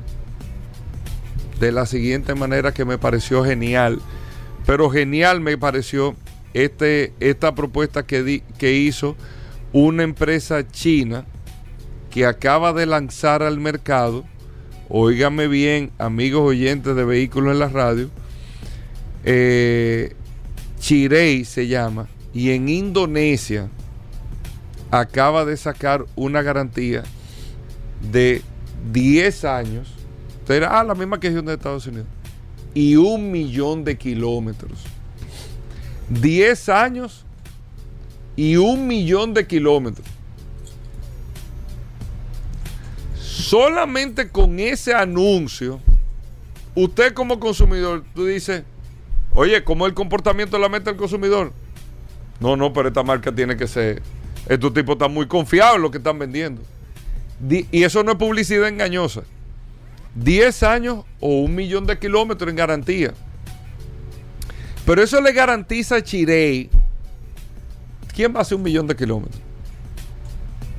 De 1.61 1.73
la 1.73 1.85
siguiente 1.85 2.35
manera 2.35 2.73
que 2.73 2.87
me 2.87 2.97
pareció 2.97 3.45
genial. 3.45 4.01
Pero 4.65 4.89
genial 4.89 5.43
me 5.43 5.59
pareció 5.59 6.17
este, 6.57 7.13
esta 7.21 7.55
propuesta 7.55 8.07
que, 8.07 8.41
hizo 8.61 9.15
una 9.75 10.05
empresa 10.05 10.67
china 10.67 11.27
que 12.09 12.25
acaba 12.25 12.73
de 12.73 12.87
lanzar 12.87 13.43
al 13.43 13.61
mercado, 13.61 14.25
oígame 14.89 15.49
bien, 15.49 15.91
amigos 15.99 16.41
oyentes 16.41 16.97
de 16.97 17.05
vehículos 17.05 17.53
en 17.53 17.59
la 17.59 17.69
radio, 17.69 18.09
eh, 19.25 20.15
Chirei 20.79 21.45
se 21.45 21.67
llama, 21.67 22.09
y 22.33 22.53
en 22.53 22.71
Indonesia 22.71 23.69
acaba 24.91 25.45
de 25.45 25.59
sacar 25.59 26.07
una 26.17 26.41
garantía 26.41 27.03
de 28.11 28.41
10 28.93 29.45
años, 29.45 29.93
será 30.47 30.83
la 30.85 30.95
misma 30.95 31.21
que 31.21 31.31
de 31.31 31.53
Estados 31.53 31.87
Unidos, 31.87 32.07
y 32.73 32.97
un 32.97 33.31
millón 33.31 33.85
de 33.85 33.99
kilómetros. 33.99 34.96
10 36.11 36.69
años 36.69 37.25
y 38.37 38.57
un 38.57 38.87
millón 38.87 39.35
de 39.35 39.47
kilómetros. 39.47 40.07
Solamente 43.19 44.29
con 44.29 44.59
ese 44.59 44.93
anuncio, 44.95 45.81
usted 46.75 47.13
como 47.13 47.39
consumidor, 47.39 48.05
tú 48.15 48.27
dices, 48.27 48.63
oye, 49.35 49.63
¿cómo 49.65 49.87
es 49.87 49.91
el 49.91 49.95
comportamiento 49.95 50.57
de 50.57 50.63
la 50.63 50.69
meta 50.69 50.91
del 50.91 50.97
consumidor? 50.99 51.53
No, 52.41 52.57
no, 52.57 52.73
pero 52.73 52.89
esta 52.89 53.03
marca 53.03 53.33
tiene 53.33 53.57
que 53.57 53.67
ser, 53.67 54.03
estos 54.49 54.75
tipos 54.75 54.95
están 54.95 55.13
muy 55.13 55.27
confiados 55.27 55.77
en 55.77 55.83
lo 55.83 55.91
que 55.91 55.99
están 55.99 56.19
vendiendo. 56.19 56.63
Y 57.49 57.83
eso 57.83 58.03
no 58.03 58.13
es 58.13 58.19
publicidad 58.19 58.69
engañosa. 58.69 59.23
10 60.15 60.63
años 60.63 61.05
o 61.21 61.41
un 61.41 61.55
millón 61.55 61.87
de 61.87 61.99
kilómetros 61.99 62.51
en 62.51 62.57
garantía. 62.57 63.15
Pero 64.87 65.03
eso 65.03 65.21
le 65.21 65.33
garantiza 65.33 65.97
a 65.97 66.03
Chirey. 66.03 66.71
¿Quién 68.15 68.33
va 68.33 68.39
a 68.39 68.43
hacer 68.43 68.57
un 68.57 68.63
millón 68.63 68.87
de 68.87 68.95
kilómetros? 68.95 69.43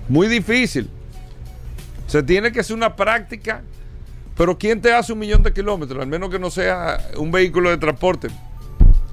Muy 0.07 0.27
difícil. 0.27 0.89
Se 2.07 2.23
tiene 2.23 2.51
que 2.51 2.61
hacer 2.61 2.75
una 2.75 2.95
práctica. 2.95 3.61
Pero 4.37 4.57
¿quién 4.57 4.79
te 4.81 4.93
hace 4.93 5.11
un 5.11 5.19
millón 5.19 5.43
de 5.43 5.51
kilómetros? 5.51 6.01
Al 6.01 6.07
menos 6.07 6.29
que 6.29 6.39
no 6.39 6.49
sea 6.49 7.09
un 7.17 7.31
vehículo 7.31 7.69
de 7.69 7.77
transporte. 7.77 8.29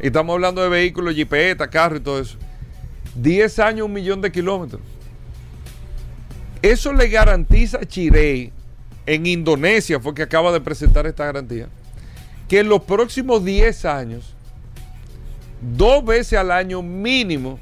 Y 0.00 0.06
estamos 0.06 0.34
hablando 0.34 0.62
de 0.62 0.68
vehículos, 0.68 1.14
jipeta, 1.14 1.68
carro 1.68 1.96
y 1.96 2.00
todo 2.00 2.20
eso. 2.20 2.38
10 3.16 3.58
años, 3.58 3.86
un 3.86 3.92
millón 3.92 4.20
de 4.20 4.30
kilómetros. 4.30 4.80
Eso 6.62 6.92
le 6.92 7.08
garantiza 7.08 7.78
a 7.78 7.84
Chirey, 7.84 8.52
en 9.06 9.26
Indonesia, 9.26 9.98
fue 10.00 10.14
que 10.14 10.22
acaba 10.22 10.52
de 10.52 10.60
presentar 10.60 11.06
esta 11.06 11.26
garantía, 11.26 11.68
que 12.48 12.60
en 12.60 12.68
los 12.68 12.82
próximos 12.84 13.44
10 13.44 13.84
años 13.84 14.33
dos 15.72 16.04
veces 16.04 16.38
al 16.38 16.50
año 16.50 16.82
mínimo 16.82 17.58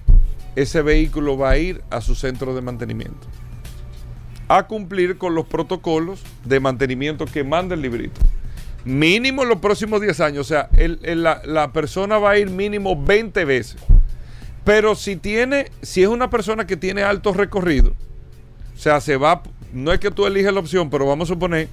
ese 0.56 0.82
vehículo 0.82 1.38
va 1.38 1.50
a 1.50 1.58
ir 1.58 1.82
a 1.90 2.00
su 2.00 2.14
centro 2.14 2.54
de 2.54 2.60
mantenimiento 2.60 3.26
a 4.48 4.66
cumplir 4.66 5.16
con 5.16 5.34
los 5.34 5.46
protocolos 5.46 6.22
de 6.44 6.60
mantenimiento 6.60 7.24
que 7.24 7.42
manda 7.42 7.74
el 7.74 7.80
librito. 7.80 8.20
Mínimo 8.84 9.44
en 9.44 9.48
los 9.48 9.60
próximos 9.60 10.02
10 10.02 10.20
años. 10.20 10.40
O 10.40 10.48
sea, 10.48 10.68
la, 10.76 11.40
la, 11.46 11.72
persona 11.72 12.18
va 12.18 12.32
a 12.32 12.38
ir 12.38 12.50
mínimo 12.50 13.00
20 13.02 13.46
veces. 13.46 13.80
Pero 14.62 14.94
si 14.94 15.16
tiene, 15.16 15.70
si 15.80 16.02
es 16.02 16.08
una 16.08 16.28
persona 16.28 16.66
que 16.66 16.76
tiene 16.76 17.02
alto 17.02 17.32
recorrido, 17.32 17.94
o 18.74 18.78
sea, 18.78 19.00
se 19.00 19.16
va, 19.16 19.42
no 19.72 19.90
es 19.90 20.00
que 20.00 20.10
tú 20.10 20.26
eliges 20.26 20.52
la 20.52 20.60
opción, 20.60 20.90
pero 20.90 21.06
vamos 21.06 21.30
a 21.30 21.34
suponer 21.34 21.68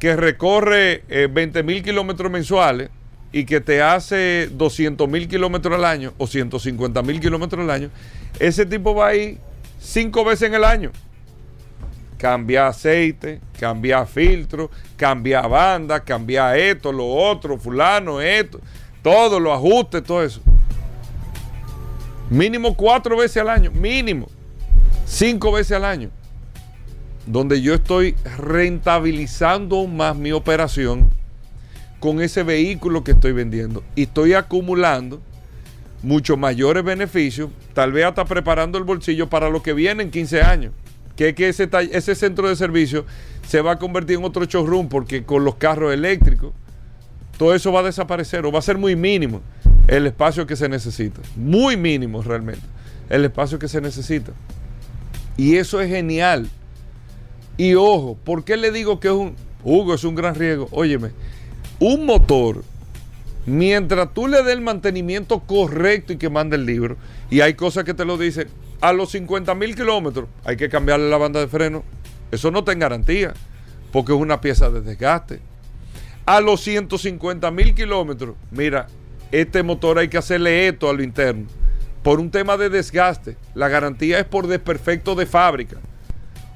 que 0.00 0.16
recorre 0.16 1.04
20 1.08 1.58
eh, 1.58 1.62
mil 1.62 1.82
kilómetros 1.84 2.32
mensuales 2.32 2.90
y 3.32 3.44
que 3.44 3.60
te 3.60 3.82
hace 3.82 4.48
200 4.52 5.08
mil 5.08 5.28
kilómetros 5.28 5.74
al 5.74 5.84
año 5.84 6.12
o 6.18 6.26
150 6.26 7.02
mil 7.02 7.20
kilómetros 7.20 7.62
al 7.62 7.70
año, 7.70 7.90
ese 8.38 8.64
tipo 8.64 8.94
va 8.94 9.08
a 9.08 9.14
ir 9.14 9.38
cinco 9.80 10.24
veces 10.24 10.48
en 10.48 10.54
el 10.54 10.64
año. 10.64 10.90
Cambia 12.16 12.68
aceite, 12.68 13.40
cambia 13.58 14.04
filtro, 14.04 14.70
cambia 14.96 15.42
banda, 15.42 16.00
cambia 16.00 16.56
esto, 16.56 16.90
lo 16.90 17.06
otro, 17.06 17.58
fulano, 17.58 18.20
esto, 18.20 18.60
todo, 19.02 19.38
los 19.38 19.52
ajustes, 19.52 20.02
todo 20.02 20.24
eso. 20.24 20.40
Mínimo 22.30 22.74
cuatro 22.74 23.16
veces 23.16 23.38
al 23.38 23.48
año, 23.48 23.70
mínimo. 23.70 24.28
Cinco 25.06 25.52
veces 25.52 25.72
al 25.72 25.84
año. 25.84 26.10
Donde 27.24 27.60
yo 27.62 27.74
estoy 27.74 28.16
rentabilizando 28.36 29.86
más 29.86 30.16
mi 30.16 30.32
operación 30.32 31.10
con 32.00 32.20
ese 32.20 32.42
vehículo 32.42 33.04
que 33.04 33.12
estoy 33.12 33.32
vendiendo 33.32 33.82
y 33.94 34.04
estoy 34.04 34.34
acumulando 34.34 35.20
muchos 36.02 36.38
mayores 36.38 36.84
beneficios, 36.84 37.50
tal 37.74 37.92
vez 37.92 38.04
hasta 38.04 38.24
preparando 38.24 38.78
el 38.78 38.84
bolsillo 38.84 39.28
para 39.28 39.50
lo 39.50 39.62
que 39.62 39.72
viene 39.72 40.04
en 40.04 40.10
15 40.10 40.42
años, 40.42 40.72
que 41.16 41.30
es 41.30 41.34
que 41.34 41.48
ese, 41.48 41.68
ese 41.92 42.14
centro 42.14 42.48
de 42.48 42.56
servicio 42.56 43.04
se 43.46 43.60
va 43.60 43.72
a 43.72 43.78
convertir 43.78 44.18
en 44.18 44.24
otro 44.24 44.44
showroom 44.44 44.88
porque 44.88 45.24
con 45.24 45.44
los 45.44 45.56
carros 45.56 45.92
eléctricos 45.92 46.52
todo 47.36 47.54
eso 47.54 47.72
va 47.72 47.80
a 47.80 47.84
desaparecer 47.84 48.44
o 48.46 48.52
va 48.52 48.58
a 48.58 48.62
ser 48.62 48.78
muy 48.78 48.94
mínimo 48.94 49.40
el 49.86 50.06
espacio 50.06 50.46
que 50.46 50.54
se 50.54 50.68
necesita, 50.68 51.20
muy 51.34 51.76
mínimo 51.76 52.22
realmente, 52.22 52.62
el 53.08 53.24
espacio 53.24 53.58
que 53.58 53.68
se 53.68 53.80
necesita. 53.80 54.32
Y 55.36 55.56
eso 55.56 55.80
es 55.80 55.88
genial. 55.88 56.48
Y 57.56 57.74
ojo, 57.74 58.18
¿por 58.22 58.44
qué 58.44 58.56
le 58.56 58.70
digo 58.70 59.00
que 59.00 59.08
es 59.08 59.14
un... 59.14 59.34
Hugo, 59.64 59.94
es 59.94 60.04
un 60.04 60.14
gran 60.14 60.34
riesgo. 60.34 60.68
Óyeme, 60.70 61.10
un 61.80 62.06
motor, 62.06 62.64
mientras 63.46 64.12
tú 64.12 64.26
le 64.26 64.42
des 64.42 64.54
el 64.54 64.60
mantenimiento 64.60 65.40
correcto 65.40 66.12
y 66.12 66.16
que 66.16 66.28
mande 66.28 66.56
el 66.56 66.66
libro, 66.66 66.96
y 67.30 67.40
hay 67.40 67.54
cosas 67.54 67.84
que 67.84 67.94
te 67.94 68.04
lo 68.04 68.18
dicen, 68.18 68.48
a 68.80 68.92
los 68.92 69.10
50 69.10 69.54
mil 69.54 69.74
kilómetros 69.74 70.28
hay 70.44 70.56
que 70.56 70.68
cambiarle 70.68 71.08
la 71.10 71.16
banda 71.16 71.40
de 71.40 71.48
freno. 71.48 71.84
Eso 72.30 72.50
no 72.50 72.62
te 72.62 72.74
garantía, 72.74 73.34
porque 73.92 74.12
es 74.12 74.18
una 74.18 74.40
pieza 74.40 74.70
de 74.70 74.82
desgaste. 74.82 75.40
A 76.26 76.40
los 76.40 76.60
150 76.60 77.50
mil 77.50 77.74
kilómetros, 77.74 78.36
mira, 78.50 78.86
este 79.32 79.62
motor 79.62 79.98
hay 79.98 80.08
que 80.08 80.18
hacerle 80.18 80.68
esto 80.68 80.88
a 80.88 80.92
lo 80.92 81.02
interno. 81.02 81.46
Por 82.02 82.20
un 82.20 82.30
tema 82.30 82.56
de 82.56 82.70
desgaste. 82.70 83.36
La 83.54 83.68
garantía 83.68 84.18
es 84.18 84.24
por 84.24 84.46
desperfecto 84.46 85.14
de 85.14 85.26
fábrica. 85.26 85.78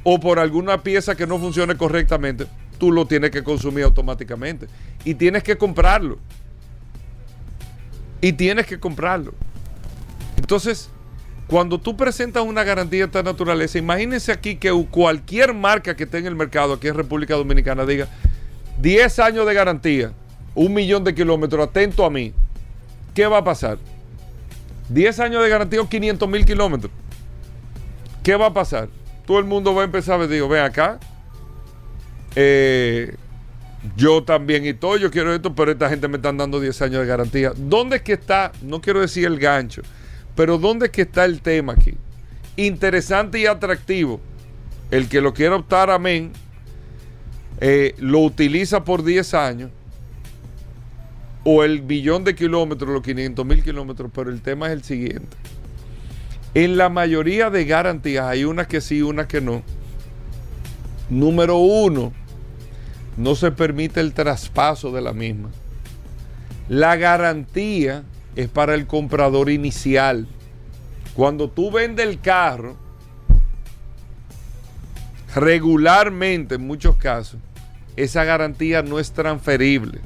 O 0.05 0.21
por 0.21 0.38
alguna 0.38 0.83
pieza 0.83 1.14
que 1.14 1.26
no 1.26 1.38
funcione 1.38 1.76
correctamente 1.76 2.47
tú 2.83 2.91
lo 2.91 3.07
tienes 3.07 3.31
que 3.31 3.45
consumir 3.45 3.85
automáticamente. 3.85 4.67
Y 5.05 5.15
tienes 5.15 5.45
que 5.45 5.57
comprarlo. 5.57 6.19
Y 8.21 8.33
tienes 8.33 8.67
que 8.67 8.81
comprarlo. 8.81 9.35
Entonces, 10.37 10.91
cuando 11.47 11.79
tú 11.79 11.97
presentas 11.97 12.43
una 12.43 12.65
garantía 12.65 12.99
de 12.99 13.05
esta 13.05 13.23
naturaleza, 13.23 13.79
imagínense 13.79 14.33
aquí 14.33 14.57
que 14.57 14.73
cualquier 14.91 15.55
marca 15.55 15.95
que 15.95 16.03
esté 16.03 16.19
en 16.19 16.27
el 16.27 16.35
mercado 16.35 16.73
aquí 16.73 16.89
en 16.89 16.97
República 16.97 17.37
Dominicana 17.37 17.87
diga 17.87 18.09
10 18.81 19.17
años 19.21 19.47
de 19.47 19.55
garantía, 19.55 20.12
un 20.53 20.75
millón 20.75 21.05
de 21.05 21.15
kilómetros, 21.15 21.69
atento 21.69 22.05
a 22.05 22.11
mí. 22.11 22.33
¿Qué 23.15 23.29
va 23.29 23.39
a 23.39 23.45
pasar? 23.45 23.79
10 24.89 25.21
años 25.21 25.41
de 25.41 25.49
garantía 25.49 25.81
o 25.81 25.89
500 25.89 26.29
mil 26.29 26.45
kilómetros. 26.45 26.91
¿Qué 28.25 28.35
va 28.35 28.47
a 28.47 28.53
pasar? 28.53 28.89
Todo 29.25 29.39
el 29.39 29.45
mundo 29.45 29.73
va 29.73 29.83
a 29.83 29.85
empezar 29.85 30.21
a 30.21 30.27
decir, 30.27 30.45
ven 30.49 30.65
acá, 30.65 30.99
eh, 32.37 33.15
yo 33.97 34.23
también 34.23 34.65
y 34.65 34.75
todo, 34.75 34.97
yo 34.97 35.11
quiero 35.11 35.35
esto, 35.35 35.55
pero 35.55 35.73
esta 35.73 35.89
gente 35.89 36.09
me 36.09 36.17
están 36.17 36.37
dando 36.37 36.61
10 36.61 36.83
años 36.83 37.01
de 37.01 37.07
garantía. 37.07 37.53
¿Dónde 37.57 37.97
es 37.97 38.03
que 38.03 38.12
está? 38.15 38.53
No 38.62 38.81
quiero 38.81 39.01
decir 39.01 39.27
el 39.27 39.39
gancho, 39.39 39.83
pero 40.35 40.59
¿dónde 40.59 40.87
es 40.87 40.93
que 40.93 41.03
está 41.03 41.25
el 41.25 41.41
tema 41.41 41.73
aquí? 41.75 41.95
Interesante 42.57 43.41
y 43.41 43.47
atractivo. 43.47 44.21
El 44.91 45.09
que 45.09 45.21
lo 45.21 45.33
quiera 45.33 45.57
optar, 45.57 45.91
amén, 45.91 46.33
eh, 47.61 47.95
lo 47.99 48.21
utiliza 48.21 48.85
por 48.85 49.03
10 49.03 49.35
años 49.35 49.71
o 51.45 51.65
el 51.65 51.81
billón 51.81 52.25
de 52.25 52.35
kilómetros, 52.35 52.91
los 52.91 53.03
500 53.03 53.45
mil 53.45 53.62
kilómetros, 53.62 54.11
pero 54.15 54.31
el 54.31 54.41
tema 54.43 54.67
es 54.67 54.73
el 54.73 54.85
siguiente. 54.85 55.37
En 56.55 56.77
la 56.77 56.89
mayoría 56.89 57.51
de 57.51 57.65
garantías 57.65 58.27
hay 58.27 58.45
unas 58.45 58.67
que 58.67 58.81
sí, 58.81 59.03
unas 59.03 59.27
que 59.27 59.41
no. 59.41 59.62
Número 61.09 61.57
uno, 61.57 62.12
no 63.16 63.35
se 63.35 63.50
permite 63.50 64.00
el 64.00 64.14
traspaso 64.14 64.90
de 64.92 65.00
la 65.00 65.12
misma. 65.12 65.50
La 66.69 66.97
garantía 66.97 68.04
es 68.37 68.49
para 68.49 68.75
el 68.75 68.87
comprador 68.87 69.50
inicial. 69.50 70.26
Cuando 71.14 71.50
tú 71.50 71.71
vendes 71.71 72.07
el 72.07 72.21
carro, 72.21 72.76
regularmente 75.35 76.54
en 76.54 76.66
muchos 76.66 76.97
casos, 76.97 77.38
esa 77.97 78.25
garantía 78.25 78.83
no 78.83 78.99
es 78.99 79.12
transferible. 79.12 80.00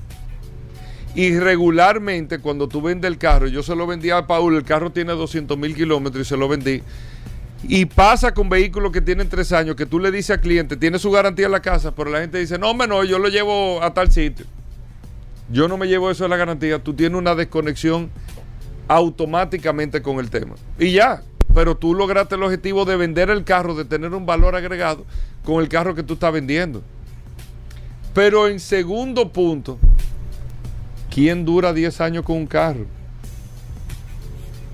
Y 1.15 1.39
regularmente 1.39 2.41
cuando 2.41 2.69
tú 2.69 2.83
vendes 2.83 3.11
el 3.11 3.17
carro, 3.17 3.47
yo 3.47 3.63
se 3.63 3.75
lo 3.75 3.87
vendí 3.87 4.11
a 4.11 4.27
Paul, 4.27 4.57
el 4.57 4.65
carro 4.65 4.91
tiene 4.91 5.13
200 5.13 5.57
mil 5.57 5.75
kilómetros 5.75 6.27
y 6.27 6.29
se 6.29 6.37
lo 6.37 6.49
vendí. 6.49 6.83
Y 7.63 7.87
pasa 7.87 8.33
con 8.33 8.49
vehículos 8.49 8.93
que 8.93 9.01
tienen 9.01 9.29
tres 9.29 9.53
años, 9.53 9.77
que 9.77 9.87
tú 9.87 9.99
le 9.99 10.11
dices 10.11 10.31
al 10.31 10.41
cliente, 10.41 10.77
tiene 10.77 10.99
su 10.99 11.11
garantía 11.11 11.47
en 11.47 11.53
la 11.53 11.61
casa, 11.61 11.95
pero 11.95 12.11
la 12.11 12.21
gente 12.21 12.39
dice, 12.39 12.59
no, 12.59 12.75
no, 12.75 13.05
yo 13.05 13.19
lo 13.19 13.29
llevo 13.29 13.83
a 13.83 13.93
tal 13.95 14.13
sitio. 14.13 14.47
Yo 15.51 15.69
no 15.69 15.77
me 15.77 15.87
llevo 15.87 16.11
eso 16.11 16.25
de 16.25 16.31
la 16.31 16.37
garantía, 16.37 16.79
tú 16.79 16.95
tienes 16.95 17.19
una 17.19 17.35
desconexión 17.35 18.11
automáticamente 18.89 20.03
con 20.03 20.19
el 20.19 20.31
tema. 20.31 20.55
Y 20.79 20.93
ya, 20.93 21.23
pero 21.55 21.77
tú 21.77 21.95
lograste 21.95 22.35
el 22.35 22.43
objetivo 22.43 22.85
de 22.85 22.97
vender 22.97 23.31
el 23.31 23.45
carro, 23.45 23.75
de 23.75 23.85
tener 23.85 24.13
un 24.13 24.27
valor 24.27 24.55
agregado 24.55 25.05
con 25.45 25.63
el 25.63 25.69
carro 25.69 25.95
que 25.95 26.03
tú 26.03 26.15
estás 26.15 26.33
vendiendo. 26.33 26.83
Pero 28.13 28.49
en 28.49 28.61
segundo 28.61 29.33
punto, 29.33 29.79
¿Quién 31.17 31.47
dura 31.47 31.73
10 31.73 32.03
años 32.03 32.25
con 32.27 32.37
un 32.37 32.47
carro? 32.47 32.85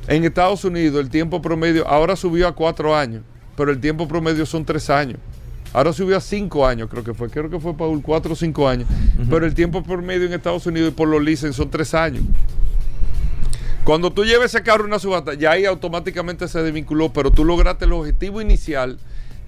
En 0.09 0.25
Estados 0.25 0.65
Unidos 0.65 1.01
el 1.01 1.11
tiempo 1.11 1.41
promedio 1.41 1.87
ahora 1.87 2.17
subió 2.17 2.49
a 2.49 2.55
4 2.55 2.97
años, 2.97 3.23
pero 3.57 3.71
el 3.71 3.81
tiempo 3.81 4.09
promedio 4.09 4.45
son 4.47 4.65
3 4.65 4.91
años. 4.91 5.19
Ahora 5.73 5.93
subió 5.93 6.17
a 6.17 6.21
5 6.21 6.67
años, 6.67 6.89
creo 6.91 7.03
que 7.03 7.15
fue. 7.15 7.31
Creo 7.31 7.49
que 7.49 7.59
fue 7.59 7.75
Paul, 7.75 8.03
4 8.03 8.33
o 8.33 8.37
5 8.37 8.69
años. 8.69 8.89
Pero 9.31 9.47
el 9.47 9.55
tiempo 9.55 9.83
promedio 9.83 10.27
en 10.27 10.35
Estados 10.35 10.67
Unidos 10.67 10.91
y 10.91 10.95
por 10.95 11.09
los 11.09 11.23
licencias 11.23 11.57
son 11.57 11.71
3 11.71 11.95
años. 11.95 12.25
Cuando 13.85 14.13
tú 14.13 14.25
lleves 14.25 14.55
ese 14.55 14.63
carro 14.63 14.85
a 14.85 14.87
una 14.87 14.99
subasta, 14.99 15.35
ya 15.35 15.53
ahí 15.53 15.65
automáticamente 15.65 16.47
se 16.47 16.63
desvinculó, 16.63 17.13
pero 17.13 17.31
tú 17.31 17.45
lograste 17.45 17.85
el 17.85 17.93
objetivo 17.93 18.41
inicial 18.41 18.99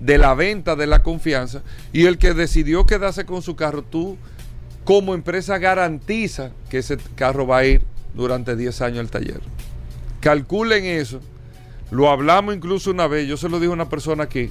de 0.01 0.19
la 0.19 0.35
venta, 0.35 0.75
de 0.75 0.87
la 0.87 1.03
confianza, 1.03 1.63
y 1.93 2.07
el 2.07 2.19
que 2.19 2.35
decidió 2.35 2.85
quedarse 2.85 3.27
con 3.27 3.43
su 3.43 3.55
carro, 3.55 3.83
tú 3.83 4.17
como 4.85 5.15
empresa 5.15 5.59
garantiza 5.59 6.51
que 6.69 6.79
ese 6.79 6.99
carro 7.15 7.47
va 7.47 7.59
a 7.59 7.65
ir 7.65 7.83
durante 8.15 8.57
10 8.57 8.81
años 8.83 8.99
al 9.01 9.11
taller. 9.11 9.41
Calculen 10.25 10.87
eso. 10.87 11.21
Lo 11.91 12.09
hablamos 12.09 12.57
incluso 12.57 12.91
una 12.91 13.07
vez, 13.07 13.29
yo 13.29 13.37
se 13.37 13.51
lo 13.51 13.61
dije 13.61 13.71
a 13.71 13.75
una 13.75 13.91
persona 13.91 14.25
aquí. 14.25 14.51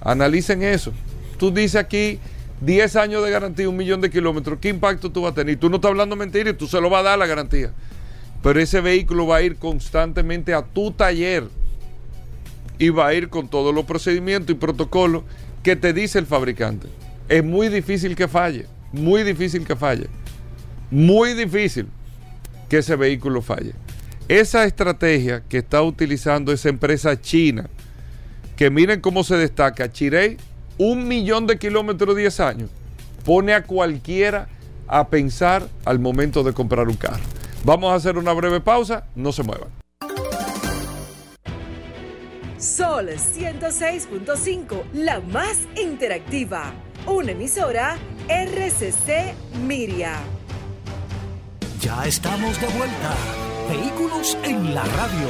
Analicen 0.00 0.64
eso. 0.64 0.92
Tú 1.38 1.52
dices 1.52 1.76
aquí 1.76 2.18
10 2.60 2.96
años 2.96 3.24
de 3.24 3.30
garantía, 3.30 3.68
un 3.68 3.76
millón 3.76 4.00
de 4.00 4.10
kilómetros. 4.10 4.58
¿Qué 4.60 4.68
impacto 4.68 5.10
tú 5.10 5.22
vas 5.22 5.30
a 5.30 5.34
tener? 5.36 5.56
Tú 5.56 5.70
no 5.70 5.76
estás 5.76 5.90
hablando 5.90 6.16
mentira 6.16 6.50
y 6.50 6.54
tú 6.54 6.66
se 6.66 6.80
lo 6.80 6.90
vas 6.90 7.00
a 7.00 7.10
dar 7.10 7.18
la 7.20 7.26
garantía. 7.26 7.72
Pero 8.42 8.60
ese 8.60 8.80
vehículo 8.80 9.28
va 9.28 9.36
a 9.36 9.42
ir 9.42 9.56
constantemente 9.56 10.52
a 10.52 10.62
tu 10.62 10.90
taller 10.90 11.44
y 12.78 12.88
va 12.88 13.06
a 13.06 13.14
ir 13.14 13.28
con 13.28 13.48
todos 13.48 13.72
los 13.72 13.84
procedimientos 13.84 14.50
y 14.50 14.58
protocolos 14.58 15.22
que 15.62 15.76
te 15.76 15.92
dice 15.92 16.18
el 16.18 16.26
fabricante. 16.26 16.88
Es 17.28 17.44
muy 17.44 17.68
difícil 17.68 18.16
que 18.16 18.26
falle 18.26 18.66
muy 18.92 19.22
difícil 19.22 19.66
que 19.66 19.76
falle. 19.76 20.08
Muy 20.90 21.34
difícil 21.34 21.86
que 22.68 22.78
ese 22.78 22.96
vehículo 22.96 23.42
falle. 23.42 23.72
Esa 24.30 24.64
estrategia 24.64 25.42
que 25.48 25.58
está 25.58 25.82
utilizando 25.82 26.52
esa 26.52 26.68
empresa 26.68 27.20
china, 27.20 27.68
que 28.54 28.70
miren 28.70 29.00
cómo 29.00 29.24
se 29.24 29.36
destaca, 29.36 29.90
Chirey, 29.90 30.36
un 30.78 31.08
millón 31.08 31.48
de 31.48 31.58
kilómetros 31.58 32.14
10 32.14 32.38
años, 32.38 32.70
pone 33.24 33.54
a 33.54 33.64
cualquiera 33.64 34.46
a 34.86 35.08
pensar 35.08 35.66
al 35.84 35.98
momento 35.98 36.44
de 36.44 36.52
comprar 36.52 36.86
un 36.86 36.94
carro. 36.94 37.24
Vamos 37.64 37.90
a 37.90 37.96
hacer 37.96 38.18
una 38.18 38.32
breve 38.32 38.60
pausa, 38.60 39.04
no 39.16 39.32
se 39.32 39.42
muevan. 39.42 39.70
Sol 42.56 43.08
106.5, 43.08 44.92
la 44.92 45.18
más 45.18 45.58
interactiva. 45.74 46.72
Una 47.04 47.32
emisora 47.32 47.96
RCC 48.28 49.34
Miria. 49.66 50.20
Ya 51.80 52.04
estamos 52.04 52.60
de 52.60 52.66
vuelta. 52.76 53.16
Vehículos 53.70 54.36
en 54.44 54.74
la 54.74 54.84
radio. 54.84 55.28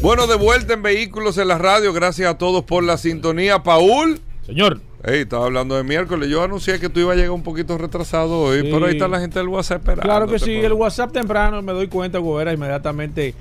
Bueno, 0.00 0.28
de 0.28 0.36
vuelta 0.36 0.74
en 0.74 0.82
Vehículos 0.82 1.36
en 1.38 1.48
la 1.48 1.58
radio. 1.58 1.92
Gracias 1.92 2.30
a 2.30 2.38
todos 2.38 2.62
por 2.62 2.84
la 2.84 2.96
sintonía. 2.96 3.64
Paul. 3.64 4.20
Señor. 4.46 4.80
Hey, 5.02 5.22
estaba 5.22 5.46
hablando 5.46 5.74
de 5.74 5.82
miércoles. 5.82 6.28
Yo 6.28 6.44
anuncié 6.44 6.78
que 6.78 6.88
tú 6.88 7.00
ibas 7.00 7.14
a 7.14 7.16
llegar 7.16 7.32
un 7.32 7.42
poquito 7.42 7.76
retrasado 7.76 8.38
hoy, 8.38 8.62
pero 8.70 8.86
ahí 8.86 8.92
está 8.92 9.08
la 9.08 9.18
gente 9.18 9.40
del 9.40 9.48
WhatsApp 9.48 9.78
esperando. 9.78 10.02
Claro 10.02 10.28
que 10.28 10.38
sí, 10.38 10.52
el 10.52 10.72
WhatsApp 10.72 11.12
temprano 11.12 11.60
me 11.60 11.72
doy 11.72 11.88
cuenta, 11.88 12.18
Gobera, 12.18 12.52
inmediatamente 12.52 13.34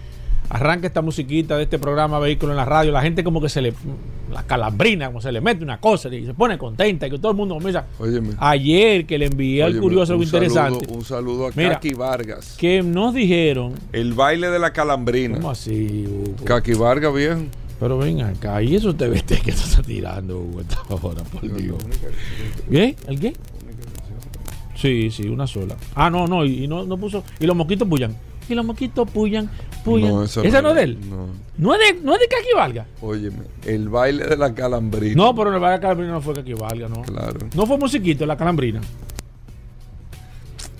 arranca 0.50 0.88
esta 0.88 1.02
musiquita 1.02 1.58
de 1.58 1.64
este 1.64 1.80
programa 1.80 2.20
Vehículo 2.20 2.52
en 2.52 2.58
la 2.58 2.66
Radio, 2.66 2.92
la 2.92 3.02
gente 3.02 3.24
como 3.24 3.42
que 3.42 3.50
se 3.50 3.62
le, 3.62 3.74
la 4.32 4.44
calambrina, 4.44 5.08
como 5.08 5.22
se 5.22 5.32
le 5.32 5.42
mete 5.42 5.64
una 5.64 5.80
cosa 5.80 6.14
y 6.14 6.26
se 6.26 6.34
pone 6.34 6.58
contenta 6.58 7.08
y 7.08 7.10
que 7.10 7.18
todo 7.18 7.32
el 7.32 7.38
mundo 7.38 7.56
comienza. 7.56 7.86
Ayer 8.38 9.06
que 9.06 9.18
le 9.18 9.28
envié 9.28 9.64
al 9.64 9.80
curioso 9.80 10.14
algo 10.14 10.24
interesante. 10.24 10.86
Un 10.92 11.04
saludo 11.04 11.48
a 11.48 11.52
Kaki 11.52 11.94
Vargas. 11.94 12.56
Que 12.58 12.82
nos 12.84 13.14
dijeron. 13.14 13.74
El 13.92 14.14
baile 14.14 14.50
de 14.50 14.60
la 14.60 14.74
calambrina. 14.74 15.36
¿Cómo 15.36 15.52
así, 15.52 16.06
Hugo? 16.08 16.46
Kaki 16.46 16.74
Vargas, 16.74 17.14
viejo. 17.14 17.42
Pero 17.80 17.98
ven 17.98 18.22
acá, 18.22 18.62
y 18.62 18.76
eso 18.76 18.96
te 18.96 19.08
vete 19.10 19.40
que 19.44 19.52
estás 19.52 19.82
tirando, 19.86 20.40
Hugo, 20.40 20.62
esta 20.62 20.82
hora, 20.90 21.24
por 21.24 21.42
Dios. 21.42 21.78
¿Qué? 22.70 22.96
¿El 23.08 23.20
qué? 23.20 23.34
Sí, 24.76 25.12
sí, 25.12 25.28
una 25.28 25.48
sola. 25.48 25.76
Ah, 25.96 26.10
no, 26.10 26.28
no, 26.28 26.46
y, 26.46 26.68
no, 26.68 26.86
no 26.86 26.98
puso. 26.98 27.24
Y 27.40 27.46
los 27.46 27.56
mosquitos 27.56 27.88
bullan 27.88 28.16
y 28.50 28.56
los 28.56 28.66
mosquitos 28.66 29.10
puyan, 29.10 29.50
puyan. 29.84 30.10
No, 30.10 30.24
¿Esa 30.24 30.62
no, 30.62 30.70
es 30.70 30.76
de 30.76 30.84
él? 30.84 30.98
No. 31.10 31.28
¿No 31.58 31.74
es 31.76 31.80
de, 31.80 32.02
no 32.02 32.14
es 32.14 32.20
de 32.20 32.28
Kaki 32.28 32.54
Valga? 32.56 32.86
Óyeme, 33.02 33.44
el 33.66 33.90
baile 33.90 34.26
de 34.26 34.38
la 34.38 34.54
calambrina. 34.54 35.16
No, 35.16 35.36
pero 35.36 35.54
el 35.54 35.60
baile 35.60 35.72
de 35.72 35.78
la 35.78 35.82
calambrina 35.82 36.12
no 36.14 36.22
fue 36.22 36.34
Kaki 36.34 36.54
Valga, 36.54 36.88
¿no? 36.88 37.02
Claro. 37.04 37.40
No 37.56 37.66
fue 37.66 37.78
musiquito, 37.78 38.26
la 38.26 38.38
calambrina. 38.38 38.82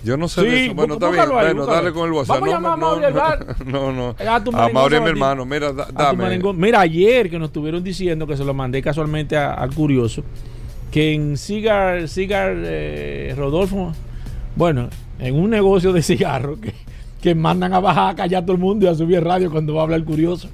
Yo 0.04 0.18
no 0.18 0.28
sé 0.28 0.42
de 0.42 0.66
eso. 0.66 0.74
Bueno, 0.74 0.94
está 0.94 1.10
bien. 1.10 1.28
bueno, 1.30 1.64
dale 1.64 1.90
con 1.92 2.06
el 2.06 2.12
WhatsApp. 2.12 2.40
Vamos 2.40 2.60
no, 2.60 2.68
a 2.68 2.76
Mauri 2.76 3.06
no, 3.64 3.92
no, 3.92 4.14
no. 4.14 4.16
A, 4.58 4.68
Mauri 4.68 5.00
mi 5.00 5.08
hermano. 5.08 5.46
Mira, 5.46 5.72
dame. 5.72 6.38
Mira, 6.54 6.80
ayer 6.80 7.30
que 7.30 7.38
nos 7.38 7.48
estuvieron 7.48 7.82
diciendo 7.82 8.26
que 8.26 8.36
se 8.36 8.44
lo 8.44 8.52
mandé 8.52 8.82
casualmente 8.82 9.36
al 9.36 9.74
curioso, 9.74 10.22
que 10.90 11.14
en 11.14 11.38
Cigar, 11.38 12.06
Cigar 12.08 12.54
eh, 12.54 13.34
Rodolfo, 13.34 13.94
bueno, 14.56 14.90
en 15.18 15.34
un 15.36 15.48
negocio 15.48 15.92
de 15.92 16.02
cigarros 16.02 16.58
que 16.60 16.74
que 17.24 17.34
mandan 17.34 17.72
a 17.72 17.80
bajar 17.80 18.10
a 18.10 18.14
callar 18.14 18.42
a 18.42 18.44
todo 18.44 18.52
el 18.52 18.60
mundo 18.60 18.84
y 18.84 18.88
a 18.90 18.94
subir 18.94 19.24
radio 19.24 19.50
cuando 19.50 19.72
va 19.72 19.80
a 19.80 19.84
hablar 19.84 19.98
el 19.98 20.04
curioso. 20.04 20.50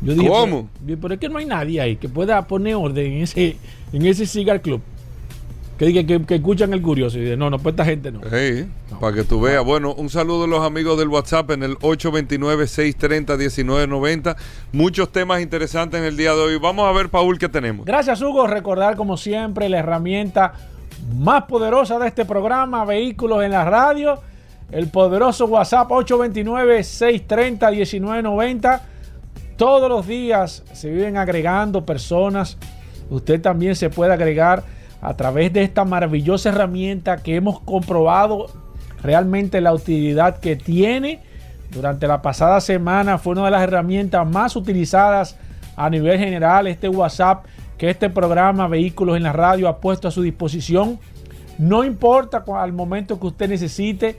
Yo 0.00 0.14
dije, 0.14 0.26
¿Cómo? 0.26 0.70
Pero, 0.86 1.12
es 1.12 1.20
que 1.20 1.28
no 1.28 1.36
hay 1.36 1.44
nadie 1.44 1.82
ahí 1.82 1.96
que 1.96 2.08
pueda 2.08 2.40
poner 2.48 2.76
orden 2.76 3.12
en 3.12 3.24
ese, 3.24 3.58
en 3.92 4.06
ese 4.06 4.24
cigar 4.24 4.62
club. 4.62 4.80
Que 5.78 5.84
diga 5.84 6.02
que, 6.26 6.34
escuchan 6.34 6.72
el 6.72 6.80
curioso 6.80 7.18
y 7.18 7.24
dice, 7.24 7.36
no, 7.36 7.50
no, 7.50 7.58
pues 7.58 7.74
esta 7.74 7.84
gente 7.84 8.10
no. 8.10 8.20
Sí, 8.22 8.64
Para 8.98 9.14
que 9.14 9.24
tú 9.24 9.38
veas. 9.38 9.62
Bueno, 9.62 9.92
un 9.92 10.08
saludo 10.08 10.44
a 10.44 10.46
los 10.46 10.64
amigos 10.64 10.98
del 10.98 11.08
WhatsApp 11.08 11.50
en 11.50 11.62
el 11.62 11.76
829-630-1990. 11.80 14.34
Muchos 14.72 15.12
temas 15.12 15.42
interesantes 15.42 16.00
en 16.00 16.06
el 16.06 16.16
día 16.16 16.32
de 16.32 16.40
hoy. 16.40 16.58
Vamos 16.58 16.88
a 16.88 16.92
ver, 16.92 17.10
Paul, 17.10 17.38
qué 17.38 17.50
tenemos. 17.50 17.84
Gracias, 17.84 18.22
Hugo. 18.22 18.46
Recordar, 18.46 18.96
como 18.96 19.18
siempre, 19.18 19.68
la 19.68 19.80
herramienta 19.80 20.54
más 21.18 21.42
poderosa 21.42 21.98
de 21.98 22.08
este 22.08 22.24
programa, 22.24 22.86
Vehículos 22.86 23.44
en 23.44 23.50
la 23.50 23.66
Radio 23.66 24.31
el 24.72 24.88
poderoso 24.88 25.46
WhatsApp 25.46 25.88
829-630-1990. 25.90 28.80
Todos 29.56 29.88
los 29.88 30.04
días 30.06 30.64
se 30.72 30.90
viven 30.90 31.16
agregando 31.18 31.84
personas. 31.84 32.56
Usted 33.10 33.40
también 33.40 33.76
se 33.76 33.90
puede 33.90 34.12
agregar 34.12 34.64
a 35.02 35.14
través 35.14 35.52
de 35.52 35.62
esta 35.62 35.84
maravillosa 35.84 36.48
herramienta 36.48 37.18
que 37.18 37.36
hemos 37.36 37.60
comprobado 37.60 38.48
realmente 39.02 39.60
la 39.60 39.72
utilidad 39.74 40.40
que 40.40 40.56
tiene. 40.56 41.20
Durante 41.70 42.08
la 42.08 42.22
pasada 42.22 42.60
semana 42.60 43.18
fue 43.18 43.34
una 43.34 43.44
de 43.44 43.50
las 43.50 43.62
herramientas 43.62 44.26
más 44.26 44.56
utilizadas 44.56 45.36
a 45.76 45.90
nivel 45.90 46.18
general. 46.18 46.66
Este 46.66 46.88
WhatsApp 46.88 47.44
que 47.76 47.90
este 47.90 48.08
programa 48.08 48.68
Vehículos 48.68 49.18
en 49.18 49.24
la 49.24 49.32
Radio 49.32 49.68
ha 49.68 49.76
puesto 49.78 50.08
a 50.08 50.10
su 50.10 50.22
disposición. 50.22 50.98
No 51.58 51.84
importa 51.84 52.42
al 52.56 52.72
momento 52.72 53.20
que 53.20 53.26
usted 53.26 53.50
necesite 53.50 54.16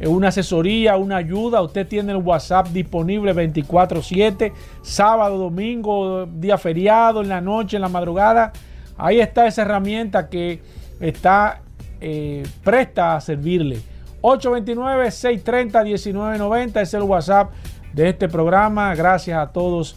una 0.00 0.28
asesoría, 0.28 0.96
una 0.96 1.16
ayuda. 1.16 1.60
Usted 1.62 1.86
tiene 1.86 2.12
el 2.12 2.18
WhatsApp 2.18 2.68
disponible 2.68 3.34
24/7, 3.34 4.52
sábado, 4.82 5.38
domingo, 5.38 6.26
día 6.26 6.58
feriado, 6.58 7.22
en 7.22 7.28
la 7.28 7.40
noche, 7.40 7.76
en 7.76 7.82
la 7.82 7.88
madrugada. 7.88 8.52
Ahí 8.96 9.20
está 9.20 9.46
esa 9.46 9.62
herramienta 9.62 10.28
que 10.28 10.60
está 11.00 11.62
eh, 12.00 12.44
presta 12.62 13.16
a 13.16 13.20
servirle. 13.20 13.80
829-630-1990 14.22 16.80
es 16.80 16.94
el 16.94 17.02
WhatsApp 17.02 17.52
de 17.92 18.08
este 18.08 18.28
programa. 18.28 18.94
Gracias 18.94 19.36
a 19.38 19.52
todos 19.52 19.96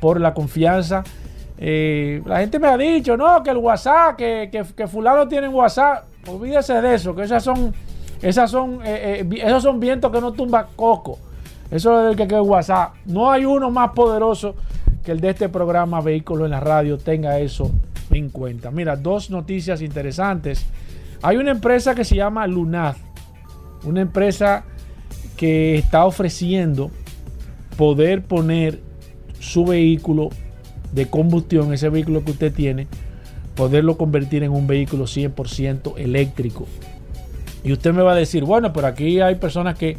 por 0.00 0.20
la 0.20 0.34
confianza. 0.34 1.02
Eh, 1.58 2.22
la 2.26 2.40
gente 2.40 2.58
me 2.58 2.68
ha 2.68 2.76
dicho, 2.76 3.16
no, 3.16 3.42
que 3.42 3.50
el 3.50 3.58
WhatsApp, 3.58 4.16
que, 4.16 4.48
que, 4.50 4.64
que 4.74 4.86
fulano 4.86 5.28
tiene 5.28 5.48
WhatsApp. 5.48 6.04
Olvídese 6.26 6.80
de 6.80 6.94
eso, 6.94 7.14
que 7.14 7.22
esas 7.22 7.42
son 7.42 7.74
esas 8.24 8.50
son, 8.50 8.80
eh, 8.86 9.20
eh, 9.20 9.42
esos 9.44 9.62
son 9.62 9.78
vientos 9.78 10.10
que 10.10 10.18
no 10.18 10.32
tumban 10.32 10.66
coco. 10.74 11.18
Eso 11.70 12.02
es 12.08 12.10
el 12.10 12.16
que 12.16 12.34
es 12.34 12.40
WhatsApp. 12.40 12.94
No 13.04 13.30
hay 13.30 13.44
uno 13.44 13.70
más 13.70 13.90
poderoso 13.90 14.54
que 15.04 15.12
el 15.12 15.20
de 15.20 15.30
este 15.30 15.50
programa 15.50 16.00
Vehículos 16.00 16.46
en 16.46 16.52
la 16.52 16.60
Radio. 16.60 16.96
Tenga 16.96 17.38
eso 17.38 17.70
en 18.10 18.30
cuenta. 18.30 18.70
Mira, 18.70 18.96
dos 18.96 19.28
noticias 19.28 19.82
interesantes. 19.82 20.64
Hay 21.20 21.36
una 21.36 21.50
empresa 21.50 21.94
que 21.94 22.02
se 22.02 22.16
llama 22.16 22.46
Lunaz. 22.46 22.96
Una 23.84 24.00
empresa 24.00 24.64
que 25.36 25.76
está 25.76 26.06
ofreciendo 26.06 26.90
poder 27.76 28.22
poner 28.22 28.80
su 29.38 29.66
vehículo 29.66 30.30
de 30.92 31.10
combustión, 31.10 31.74
ese 31.74 31.90
vehículo 31.90 32.24
que 32.24 32.30
usted 32.30 32.54
tiene, 32.54 32.86
poderlo 33.54 33.98
convertir 33.98 34.44
en 34.44 34.52
un 34.52 34.66
vehículo 34.66 35.04
100% 35.04 35.98
eléctrico. 35.98 36.66
Y 37.64 37.72
usted 37.72 37.92
me 37.92 38.02
va 38.02 38.12
a 38.12 38.16
decir, 38.16 38.44
bueno, 38.44 38.72
pero 38.72 38.86
aquí 38.86 39.20
hay 39.20 39.36
personas 39.36 39.76
que, 39.76 39.96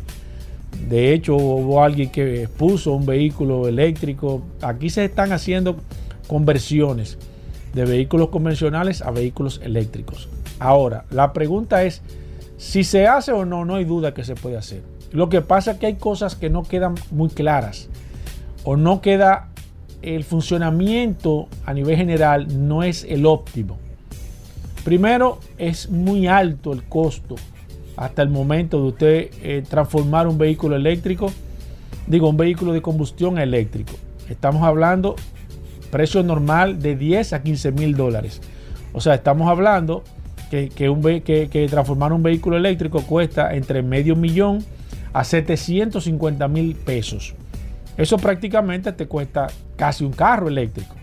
de 0.87 1.13
hecho, 1.13 1.35
hubo 1.35 1.83
alguien 1.83 2.11
que 2.11 2.47
puso 2.57 2.93
un 2.93 3.05
vehículo 3.05 3.67
eléctrico. 3.67 4.43
Aquí 4.61 4.89
se 4.89 5.05
están 5.05 5.33
haciendo 5.33 5.77
conversiones 6.27 7.17
de 7.73 7.85
vehículos 7.85 8.29
convencionales 8.29 9.01
a 9.01 9.11
vehículos 9.11 9.59
eléctricos. 9.63 10.29
Ahora, 10.59 11.05
la 11.09 11.33
pregunta 11.33 11.83
es, 11.83 12.01
si 12.57 12.83
se 12.83 13.07
hace 13.07 13.31
o 13.31 13.45
no, 13.45 13.65
no 13.65 13.75
hay 13.75 13.83
duda 13.83 14.13
que 14.13 14.23
se 14.23 14.35
puede 14.35 14.57
hacer. 14.57 14.83
Lo 15.11 15.27
que 15.29 15.41
pasa 15.41 15.71
es 15.71 15.77
que 15.77 15.87
hay 15.87 15.95
cosas 15.95 16.35
que 16.35 16.49
no 16.49 16.63
quedan 16.63 16.95
muy 17.11 17.29
claras 17.29 17.89
o 18.63 18.77
no 18.77 19.01
queda 19.01 19.49
el 20.01 20.23
funcionamiento 20.23 21.47
a 21.65 21.73
nivel 21.73 21.97
general 21.97 22.67
no 22.67 22.83
es 22.83 23.05
el 23.09 23.25
óptimo. 23.25 23.77
Primero, 24.83 25.39
es 25.57 25.89
muy 25.89 26.27
alto 26.27 26.71
el 26.71 26.83
costo 26.83 27.35
hasta 27.97 28.21
el 28.21 28.29
momento 28.29 28.81
de 28.81 28.87
usted 28.87 29.29
eh, 29.41 29.63
transformar 29.67 30.27
un 30.27 30.37
vehículo 30.37 30.75
eléctrico, 30.75 31.31
digo, 32.07 32.29
un 32.29 32.37
vehículo 32.37 32.73
de 32.73 32.81
combustión 32.81 33.37
eléctrico. 33.37 33.93
Estamos 34.29 34.63
hablando 34.63 35.15
precio 35.91 36.23
normal 36.23 36.81
de 36.81 36.95
10 36.95 37.33
a 37.33 37.41
15 37.41 37.71
mil 37.71 37.95
dólares. 37.95 38.41
O 38.91 39.01
sea, 39.01 39.15
estamos 39.15 39.47
hablando 39.47 40.03
que, 40.49 40.69
que, 40.69 41.67
transformar 41.69 42.13
un 42.13 42.23
vehículo 42.23 42.57
eléctrico 42.57 43.01
cuesta 43.01 43.53
entre 43.55 43.81
medio 43.81 44.15
millón 44.15 44.63
a 45.13 45.23
750 45.23 46.47
mil 46.47 46.75
pesos. 46.75 47.33
Eso 47.97 48.17
prácticamente 48.17 48.91
te 48.91 49.07
cuesta 49.07 49.47
casi 49.75 50.03
un 50.03 50.11
carro 50.11 50.47
eléctrico. 50.49 50.95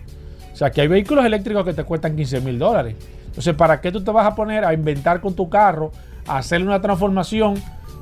O 0.52 0.57
sea, 0.57 0.70
que 0.70 0.83
hay 0.83 0.88
vehículos 0.88 1.24
eléctricos 1.24 1.64
que 1.64 1.72
te 1.72 1.85
cuestan 1.85 2.14
15 2.14 2.40
mil 2.42 2.59
dólares. 2.59 2.94
Entonces, 3.26 3.55
¿para 3.55 3.81
qué 3.81 3.90
tú 3.90 4.05
te 4.05 4.11
vas 4.11 4.26
a 4.26 4.35
poner 4.35 4.64
a 4.64 4.74
inventar 4.74 5.22
con 5.22 5.35
tu 5.35 5.48
carro, 5.48 5.90
a 6.26 6.38
hacerle 6.38 6.66
una 6.66 6.80
transformación 6.80 7.54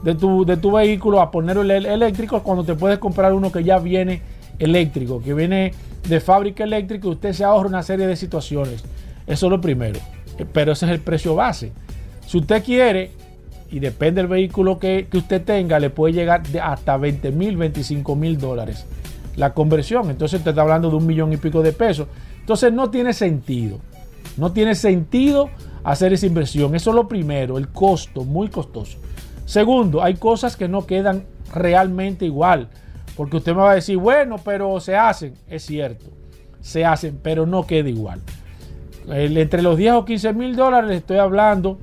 de 0.02 0.14
tu, 0.14 0.44
de 0.44 0.56
tu 0.56 0.72
vehículo, 0.72 1.20
a 1.20 1.30
ponerlo 1.30 1.62
eléctrico 1.62 2.42
cuando 2.42 2.64
te 2.64 2.74
puedes 2.74 2.98
comprar 2.98 3.32
uno 3.32 3.52
que 3.52 3.62
ya 3.62 3.78
viene 3.78 4.22
eléctrico, 4.58 5.22
que 5.22 5.34
viene 5.34 5.72
de 6.08 6.20
fábrica 6.20 6.64
eléctrica 6.64 7.06
y 7.06 7.10
usted 7.10 7.32
se 7.32 7.44
ahorra 7.44 7.68
una 7.68 7.82
serie 7.82 8.06
de 8.06 8.16
situaciones? 8.16 8.82
Eso 9.26 9.46
es 9.46 9.50
lo 9.50 9.60
primero. 9.60 10.00
Pero 10.52 10.72
ese 10.72 10.86
es 10.86 10.92
el 10.92 11.00
precio 11.00 11.34
base. 11.34 11.72
Si 12.26 12.38
usted 12.38 12.64
quiere, 12.64 13.10
y 13.70 13.78
depende 13.78 14.22
del 14.22 14.28
vehículo 14.28 14.78
que, 14.78 15.06
que 15.10 15.18
usted 15.18 15.42
tenga, 15.42 15.78
le 15.78 15.90
puede 15.90 16.14
llegar 16.14 16.46
de 16.46 16.60
hasta 16.60 16.96
20 16.96 17.30
mil, 17.32 17.56
25 17.56 18.16
mil 18.16 18.38
dólares 18.38 18.86
la 19.36 19.54
conversión. 19.54 20.10
Entonces 20.10 20.42
te 20.42 20.50
está 20.50 20.62
hablando 20.62 20.90
de 20.90 20.96
un 20.96 21.06
millón 21.06 21.32
y 21.32 21.36
pico 21.36 21.62
de 21.62 21.72
pesos. 21.72 22.06
Entonces 22.38 22.72
no 22.72 22.90
tiene 22.90 23.12
sentido. 23.12 23.78
No 24.36 24.52
tiene 24.52 24.74
sentido 24.74 25.50
hacer 25.84 26.12
esa 26.12 26.26
inversión. 26.26 26.74
Eso 26.74 26.90
es 26.90 26.96
lo 26.96 27.08
primero, 27.08 27.58
el 27.58 27.68
costo, 27.68 28.24
muy 28.24 28.48
costoso. 28.48 28.98
Segundo, 29.44 30.02
hay 30.02 30.14
cosas 30.14 30.56
que 30.56 30.68
no 30.68 30.86
quedan 30.86 31.24
realmente 31.52 32.24
igual. 32.24 32.68
Porque 33.16 33.36
usted 33.36 33.52
me 33.52 33.62
va 33.62 33.72
a 33.72 33.74
decir, 33.74 33.96
bueno, 33.96 34.36
pero 34.44 34.80
se 34.80 34.96
hacen. 34.96 35.34
Es 35.48 35.64
cierto, 35.64 36.06
se 36.60 36.84
hacen, 36.84 37.18
pero 37.22 37.46
no 37.46 37.66
queda 37.66 37.88
igual. 37.88 38.20
entre 39.08 39.62
los 39.62 39.76
10 39.76 39.92
o 39.94 40.04
15 40.04 40.32
mil 40.32 40.56
dólares 40.56 40.90
estoy 40.92 41.18
hablando 41.18 41.78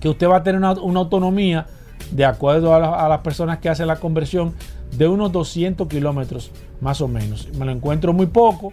que 0.00 0.08
usted 0.08 0.28
va 0.28 0.38
a 0.38 0.42
tener 0.42 0.58
una, 0.58 0.70
autonomía 0.98 1.66
de 2.10 2.24
acuerdo 2.24 2.74
a, 2.74 3.04
a, 3.04 3.08
las 3.08 3.20
personas 3.20 3.58
que 3.58 3.68
hacen 3.68 3.86
la 3.86 3.96
conversión 3.96 4.54
de 4.96 5.06
unos 5.06 5.30
200 5.30 5.86
kilómetros 5.88 6.50
más 6.80 7.00
o 7.00 7.08
menos. 7.08 7.48
Me 7.56 7.64
lo 7.64 7.70
encuentro 7.70 8.12
muy 8.12 8.26
poco, 8.26 8.72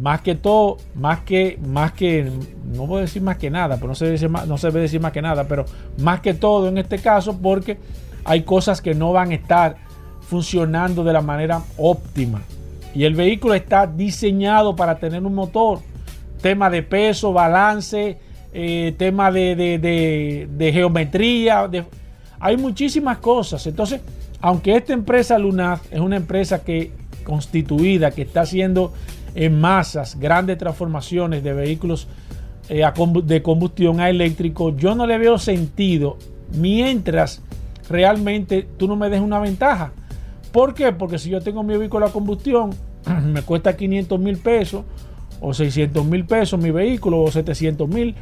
más 0.00 0.20
que 0.20 0.34
todo, 0.34 0.78
más 0.94 1.20
que, 1.20 1.58
más 1.66 1.92
que, 1.92 2.30
no 2.64 2.86
voy 2.86 2.98
a 2.98 3.00
decir 3.02 3.22
más 3.22 3.36
que 3.36 3.50
nada, 3.50 3.76
pero 3.76 3.88
no 3.88 3.94
se, 3.94 4.06
debe 4.06 4.80
decir 4.80 5.00
más 5.00 5.12
que 5.12 5.22
nada, 5.22 5.44
pero 5.44 5.64
más 5.98 6.20
que 6.20 6.34
todo 6.34 6.68
en 6.68 6.78
este 6.78 6.98
caso 6.98 7.38
porque 7.38 7.78
hay 8.24 8.42
cosas 8.42 8.80
que 8.80 8.94
no 8.94 9.12
van 9.12 9.30
a 9.30 9.34
estar 9.34 9.76
funcionando 10.20 11.04
de 11.04 11.12
la 11.12 11.22
manera 11.22 11.62
óptima. 11.76 12.42
Y 12.94 13.04
el 13.04 13.14
vehículo 13.14 13.54
está 13.54 13.86
diseñado 13.86 14.76
para 14.76 14.98
tener 14.98 15.22
un 15.24 15.34
motor, 15.34 15.80
tema 16.40 16.70
de 16.70 16.82
peso, 16.82 17.32
balance, 17.32 18.18
eh, 18.52 18.94
tema 18.98 19.30
de, 19.30 19.56
de, 19.56 20.48
de 20.50 20.72
geometría, 20.72 21.68
hay 22.40 22.56
muchísimas 22.56 23.18
cosas. 23.18 23.66
Entonces, 23.66 24.00
aunque 24.40 24.76
esta 24.76 24.92
empresa 24.92 25.38
Lunaz 25.38 25.80
es 25.90 26.00
una 26.00 26.16
empresa 26.16 26.62
que 26.62 26.92
constituida, 27.24 28.10
que 28.10 28.22
está 28.22 28.42
haciendo 28.42 28.92
en 29.38 29.60
masas 29.60 30.18
grandes 30.18 30.58
transformaciones 30.58 31.44
de 31.44 31.52
vehículos 31.52 32.08
eh, 32.68 32.82
de 33.22 33.40
combustión 33.40 34.00
a 34.00 34.10
eléctrico, 34.10 34.76
yo 34.76 34.96
no 34.96 35.06
le 35.06 35.16
veo 35.16 35.38
sentido 35.38 36.16
mientras 36.56 37.40
realmente 37.88 38.66
tú 38.76 38.88
no 38.88 38.96
me 38.96 39.08
des 39.08 39.20
una 39.20 39.38
ventaja. 39.38 39.92
¿Por 40.50 40.74
qué? 40.74 40.90
Porque 40.90 41.20
si 41.20 41.30
yo 41.30 41.40
tengo 41.40 41.62
mi 41.62 41.76
vehículo 41.76 42.06
a 42.06 42.12
combustión, 42.12 42.70
me 43.32 43.42
cuesta 43.42 43.76
500 43.76 44.18
mil 44.18 44.38
pesos 44.38 44.84
o 45.40 45.54
600 45.54 46.04
mil 46.04 46.24
pesos 46.24 46.58
mi 46.58 46.72
vehículo 46.72 47.22
o 47.22 47.30
700 47.30 47.88
mil 47.88 48.16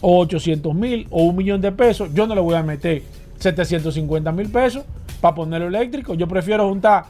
o 0.00 0.20
800 0.20 0.72
mil 0.72 1.08
o 1.10 1.24
un 1.24 1.34
millón 1.34 1.60
de 1.60 1.72
pesos, 1.72 2.14
yo 2.14 2.28
no 2.28 2.36
le 2.36 2.40
voy 2.40 2.54
a 2.54 2.62
meter 2.62 3.02
750 3.40 4.30
mil 4.30 4.48
pesos 4.50 4.84
para 5.20 5.34
ponerlo 5.34 5.66
eléctrico. 5.66 6.14
Yo 6.14 6.28
prefiero 6.28 6.68
juntar 6.68 7.06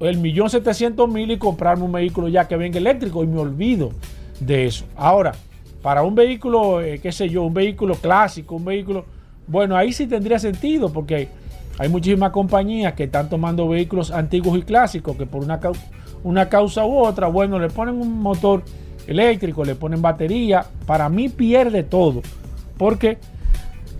el 0.00 0.18
millón 0.18 0.50
setecientos 0.50 1.08
mil 1.08 1.30
y 1.30 1.38
comprarme 1.38 1.84
un 1.84 1.92
vehículo 1.92 2.28
ya 2.28 2.46
que 2.46 2.56
venga 2.56 2.78
eléctrico 2.78 3.22
y 3.24 3.26
me 3.26 3.40
olvido 3.40 3.90
de 4.40 4.66
eso. 4.66 4.84
Ahora, 4.96 5.32
para 5.82 6.02
un 6.02 6.14
vehículo, 6.14 6.80
eh, 6.80 6.98
qué 6.98 7.12
sé 7.12 7.28
yo, 7.28 7.42
un 7.42 7.54
vehículo 7.54 7.94
clásico, 7.96 8.56
un 8.56 8.64
vehículo, 8.64 9.04
bueno, 9.46 9.76
ahí 9.76 9.92
sí 9.92 10.06
tendría 10.06 10.38
sentido 10.38 10.92
porque 10.92 11.28
hay 11.78 11.88
muchísimas 11.88 12.30
compañías 12.30 12.94
que 12.94 13.04
están 13.04 13.28
tomando 13.28 13.68
vehículos 13.68 14.10
antiguos 14.10 14.56
y 14.58 14.62
clásicos 14.62 15.16
que 15.16 15.26
por 15.26 15.44
una, 15.44 15.60
una 16.22 16.48
causa 16.48 16.86
u 16.86 16.98
otra, 16.98 17.26
bueno, 17.26 17.58
le 17.58 17.68
ponen 17.68 18.00
un 18.00 18.20
motor 18.20 18.62
eléctrico, 19.06 19.64
le 19.64 19.74
ponen 19.74 20.00
batería. 20.00 20.64
Para 20.86 21.08
mí 21.08 21.28
pierde 21.28 21.82
todo 21.82 22.22
porque 22.78 23.18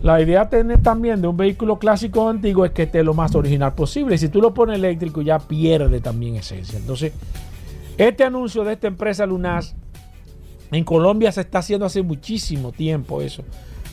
la 0.04 0.20
idea 0.20 0.50
tener 0.50 0.82
también 0.82 1.22
de 1.22 1.28
un 1.28 1.36
vehículo 1.38 1.78
clásico 1.78 2.28
antiguo 2.28 2.66
es 2.66 2.72
que 2.72 2.82
esté 2.82 3.02
lo 3.02 3.14
más 3.14 3.34
original 3.34 3.72
posible. 3.72 4.18
Si 4.18 4.28
tú 4.28 4.42
lo 4.42 4.52
pones 4.52 4.76
eléctrico 4.76 5.22
ya 5.22 5.38
pierde 5.38 5.98
también 6.02 6.36
esencia. 6.36 6.78
Entonces, 6.78 7.14
este 7.96 8.22
anuncio 8.22 8.64
de 8.64 8.74
esta 8.74 8.86
empresa 8.86 9.24
Lunas 9.24 9.74
en 10.70 10.84
Colombia 10.84 11.32
se 11.32 11.40
está 11.40 11.60
haciendo 11.60 11.86
hace 11.86 12.02
muchísimo 12.02 12.70
tiempo 12.70 13.22
eso, 13.22 13.44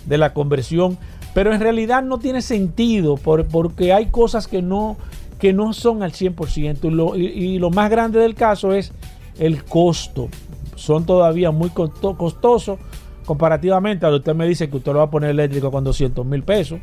de 0.06 0.18
la 0.18 0.34
conversión. 0.34 0.98
Pero 1.34 1.54
en 1.54 1.62
realidad 1.62 2.04
no 2.04 2.20
tiene 2.20 2.42
sentido 2.42 3.16
porque 3.16 3.94
hay 3.94 4.08
cosas 4.08 4.50
que 4.50 4.62
no, 4.62 4.98
que 5.40 5.54
no 5.54 5.72
son 5.72 6.04
al 6.04 6.12
100%. 6.12 7.18
Y 7.18 7.54
y 7.54 7.58
lo 7.58 7.70
más 7.70 7.90
grande 7.90 8.20
del 8.20 8.36
caso 8.36 8.74
es 8.74 8.92
el 9.40 9.64
costo. 9.64 10.28
Son 10.76 11.06
todavía 11.06 11.52
muy 11.52 11.70
costosos 11.70 12.80
comparativamente 13.26 14.06
a 14.06 14.10
lo 14.10 14.18
que 14.18 14.20
usted 14.20 14.36
me 14.36 14.48
dice 14.48 14.70
que 14.70 14.78
usted 14.78 14.94
lo 14.94 15.00
va 15.00 15.06
a 15.06 15.10
poner 15.10 15.30
eléctrico 15.30 15.72
con 15.72 15.84
200 15.84 16.26
mil 16.26 16.44
pesos. 16.44 16.80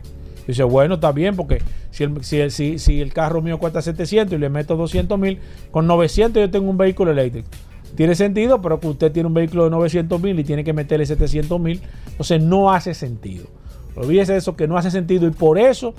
Dice, 0.46 0.62
bueno, 0.62 0.94
está 0.94 1.12
bien, 1.12 1.37
porque 1.37 1.61
si 1.90 2.05
el, 2.05 2.24
si, 2.24 2.79
si, 2.79 3.01
el 3.03 3.12
carro 3.12 3.42
mío 3.42 3.59
cuesta 3.59 3.83
700 3.83 4.35
y 4.35 4.38
le 4.38 4.48
meto 4.48 4.77
200 4.77 5.18
mil, 5.18 5.38
con 5.70 5.87
900 5.87 6.40
yo 6.40 6.51
tengo 6.51 6.70
un 6.70 6.79
vehículo 6.79 7.11
eléctrico. 7.11 7.48
Tiene 7.94 8.14
sentido, 8.14 8.62
pero 8.62 8.81
que 8.81 8.87
usted 8.87 9.12
tiene 9.12 9.27
un 9.27 9.35
vehículo 9.35 9.64
de 9.64 9.70
900 9.70 10.20
mil 10.22 10.38
y 10.38 10.44
tiene 10.44 10.64
que 10.64 10.72
meterle 10.72 11.05
700 11.05 11.61
mil, 11.61 11.83
entonces 12.11 12.42
no 12.42 12.72
hace 12.72 12.94
sentido. 12.94 13.46
Olvídese 13.94 14.33
de 14.33 14.38
eso, 14.38 14.57
que 14.57 14.66
no 14.66 14.79
hace 14.79 14.90
sentido 14.90 15.27
y 15.27 15.33
por 15.33 15.59
eso 15.59 15.92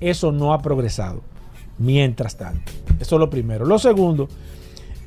eso 0.00 0.32
no 0.32 0.54
ha 0.54 0.62
progresado. 0.62 1.20
Mientras 1.76 2.36
tanto, 2.36 2.72
eso 2.98 3.16
es 3.16 3.20
lo 3.20 3.28
primero. 3.28 3.66
Lo 3.66 3.78
segundo, 3.78 4.28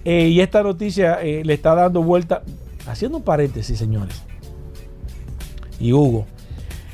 eh, 0.03 0.27
y 0.27 0.41
esta 0.41 0.61
noticia 0.61 1.23
eh, 1.23 1.43
le 1.43 1.55
está 1.55 1.73
dando 1.73 2.03
vuelta, 2.03 2.43
haciendo 2.85 3.17
un 3.17 3.23
paréntesis, 3.23 3.79
señores 3.79 4.21
y 5.79 5.93
Hugo. 5.93 6.25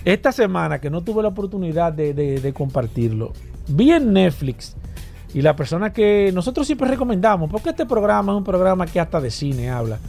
Esta 0.03 0.31
semana 0.31 0.79
que 0.79 0.89
no 0.89 1.01
tuve 1.01 1.21
la 1.21 1.29
oportunidad 1.29 1.93
de, 1.93 2.53
compartirlo, 2.55 3.33
vi 3.67 3.91
en 3.91 4.13
Netflix 4.13 4.75
y 5.33 5.41
la 5.41 5.55
persona 5.55 5.93
que 5.93 6.31
nosotros 6.33 6.65
siempre 6.65 6.87
recomendamos, 6.87 7.49
porque 7.49 7.69
este 7.69 7.85
programa 7.85 8.31
es 8.33 8.37
un 8.37 8.43
programa 8.43 8.85
que 8.85 8.99
hasta 8.99 9.21
de 9.21 9.29
cine 9.29 9.69
habla. 9.69 9.99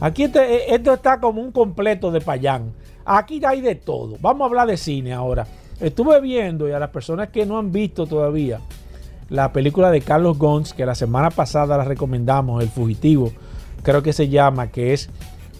Aquí 0.00 0.24
este, 0.24 0.74
esto 0.74 0.94
está 0.94 1.20
como 1.20 1.40
un 1.40 1.52
completo 1.52 2.10
de 2.10 2.20
payán. 2.20 2.72
Aquí 3.04 3.40
hay 3.46 3.60
de 3.60 3.74
todo. 3.74 4.16
Vamos 4.20 4.42
a 4.42 4.48
hablar 4.48 4.66
de 4.66 4.76
cine 4.76 5.12
ahora. 5.12 5.46
Estuve 5.78 6.20
viendo 6.20 6.68
y 6.68 6.72
a 6.72 6.78
las 6.78 6.90
personas 6.90 7.28
que 7.28 7.44
no 7.44 7.58
han 7.58 7.70
visto 7.70 8.06
todavía 8.06 8.60
la 9.28 9.52
película 9.52 9.90
de 9.90 10.00
Carlos 10.00 10.38
Gons, 10.38 10.72
que 10.74 10.86
la 10.86 10.94
semana 10.94 11.30
pasada 11.30 11.76
la 11.76 11.84
recomendamos, 11.84 12.62
El 12.62 12.68
Fugitivo, 12.68 13.32
creo 13.82 14.02
que 14.02 14.12
se 14.12 14.28
llama, 14.28 14.68
que 14.68 14.92
es 14.92 15.10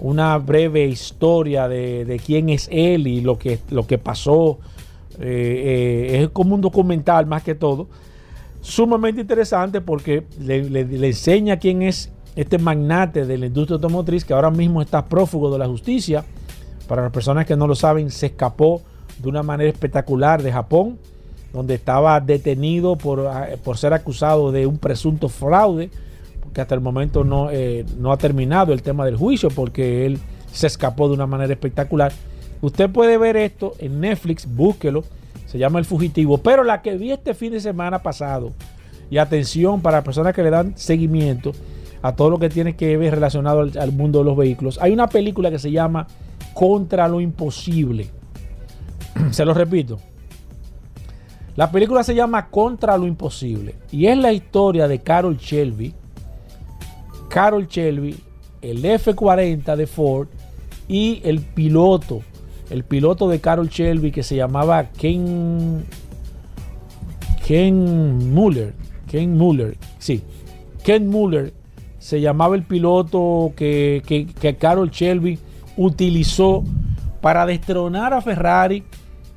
una 0.00 0.36
breve 0.38 0.86
historia 0.86 1.68
de, 1.68 2.20
quién 2.24 2.48
es 2.48 2.68
él 2.70 3.06
y 3.06 3.20
lo 3.20 3.38
que, 3.38 3.58
lo 3.70 3.86
que 3.86 3.98
pasó. 3.98 4.58
Eh, 5.20 6.10
eh, 6.10 6.22
es 6.22 6.30
como 6.30 6.54
un 6.54 6.60
documental 6.60 7.26
más 7.26 7.42
que 7.42 7.54
todo. 7.54 7.88
Sumamente 8.60 9.20
interesante 9.20 9.80
porque 9.80 10.24
le, 10.40 10.68
le 10.68 11.06
enseña 11.06 11.58
quién 11.58 11.82
es 11.82 12.10
este 12.36 12.58
magnate 12.58 13.26
de 13.26 13.38
la 13.38 13.46
industria 13.46 13.76
automotriz 13.76 14.24
que 14.24 14.32
ahora 14.32 14.50
mismo 14.50 14.82
está 14.82 15.04
prófugo 15.06 15.52
de 15.52 15.58
la 15.58 15.66
justicia. 15.66 16.24
Para 16.88 17.02
las 17.02 17.12
personas 17.12 17.46
que 17.46 17.56
no 17.56 17.66
lo 17.66 17.74
saben, 17.74 18.10
se 18.10 18.26
escapó 18.26 18.82
de 19.18 19.28
una 19.28 19.42
manera 19.42 19.70
espectacular 19.70 20.42
de 20.42 20.52
Japón, 20.52 20.98
donde 21.52 21.74
estaba 21.74 22.20
detenido 22.20 22.96
por, 22.96 23.26
ah, 23.26 23.48
por 23.62 23.78
ser 23.78 23.92
acusado 23.92 24.50
de 24.50 24.66
un 24.66 24.78
presunto 24.78 25.28
fraude, 25.28 25.90
porque 26.54 26.62
hasta 26.62 26.76
el 26.76 26.80
momento 26.80 27.24
no, 27.24 27.50
eh, 27.50 27.84
no 27.98 28.12
ha 28.12 28.16
terminado 28.16 28.72
el 28.72 28.80
tema 28.80 29.04
del 29.04 29.16
juicio, 29.16 29.48
porque 29.48 30.06
él 30.06 30.20
se 30.52 30.68
escapó 30.68 31.08
de 31.08 31.14
una 31.14 31.26
manera 31.26 31.52
espectacular. 31.52 32.12
Usted 32.60 32.88
puede 32.90 33.18
ver 33.18 33.36
esto 33.36 33.72
en 33.80 33.98
Netflix, 33.98 34.46
búsquelo, 34.46 35.02
se 35.46 35.58
llama 35.58 35.80
El 35.80 35.84
Fugitivo, 35.84 36.38
pero 36.38 36.62
la 36.62 36.80
que 36.80 36.96
vi 36.96 37.10
este 37.10 37.34
fin 37.34 37.50
de 37.50 37.58
semana 37.58 38.04
pasado, 38.04 38.52
y 39.10 39.18
atención 39.18 39.80
para 39.80 40.04
personas 40.04 40.32
que 40.32 40.44
le 40.44 40.50
dan 40.50 40.78
seguimiento, 40.78 41.50
a 42.02 42.14
todo 42.14 42.30
lo 42.30 42.38
que 42.38 42.48
tiene 42.48 42.76
que 42.76 42.96
ver 42.98 43.16
relacionado 43.16 43.62
al, 43.62 43.90
mundo 43.90 44.20
de 44.20 44.24
los 44.26 44.36
vehículos. 44.36 44.78
Hay 44.80 44.92
una 44.92 45.08
película 45.08 45.50
que 45.50 45.58
se 45.58 45.72
llama 45.72 46.06
Contra 46.52 47.08
lo 47.08 47.20
Imposible. 47.20 48.10
se 49.32 49.44
lo 49.44 49.54
repito. 49.54 49.98
La 51.56 51.72
película 51.72 52.04
se 52.04 52.14
llama 52.14 52.48
Contra 52.48 52.96
lo 52.96 53.08
Imposible 53.08 53.74
y 53.90 54.06
es 54.06 54.16
la 54.16 54.32
historia 54.32 54.86
de 54.86 55.00
Carol 55.00 55.36
Shelby. 55.36 55.94
Carol 57.34 57.66
Shelby, 57.66 58.14
el 58.62 58.84
F40 58.84 59.74
de 59.74 59.88
Ford 59.88 60.28
y 60.86 61.20
el 61.24 61.40
piloto, 61.40 62.22
el 62.70 62.84
piloto 62.84 63.28
de 63.28 63.40
Carol 63.40 63.68
Shelby 63.68 64.12
que 64.12 64.22
se 64.22 64.36
llamaba 64.36 64.84
Ken 64.90 65.84
Ken 67.44 68.32
Muller, 68.32 68.72
Ken 69.10 69.36
Muller, 69.36 69.76
sí, 69.98 70.22
Ken 70.84 71.08
Muller 71.08 71.52
se 71.98 72.20
llamaba 72.20 72.54
el 72.54 72.62
piloto 72.62 73.52
que, 73.56 74.04
que, 74.06 74.54
Carol 74.54 74.90
Shelby 74.90 75.40
utilizó 75.76 76.62
para 77.20 77.46
destronar 77.46 78.14
a 78.14 78.20
Ferrari 78.20 78.84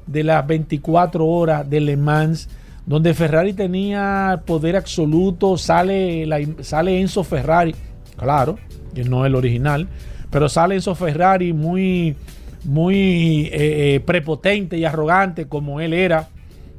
de 0.06 0.24
las 0.24 0.46
24 0.46 1.26
horas 1.26 1.68
de 1.68 1.80
Le 1.80 1.98
Mans, 1.98 2.48
donde 2.86 3.16
Ferrari 3.16 3.54
tenía 3.54 4.44
poder 4.46 4.76
absoluto, 4.76 5.58
sale, 5.58 6.28
sale 6.62 7.02
Enzo 7.02 7.24
Ferrari, 7.24 7.74
claro, 8.18 8.58
que 8.94 9.04
no 9.04 9.26
el 9.26 9.36
original, 9.36 9.88
pero 10.30 10.50
sale 10.50 10.76
Enzo 10.76 10.96
Ferrari 10.96 11.54
muy, 11.54 12.16
muy 12.64 13.46
eh, 13.46 13.96
eh, 13.96 14.00
prepotente 14.06 14.78
y 14.78 14.86
arrogante 14.86 15.48
como 15.48 15.80
él 15.80 15.94
era, 15.94 16.28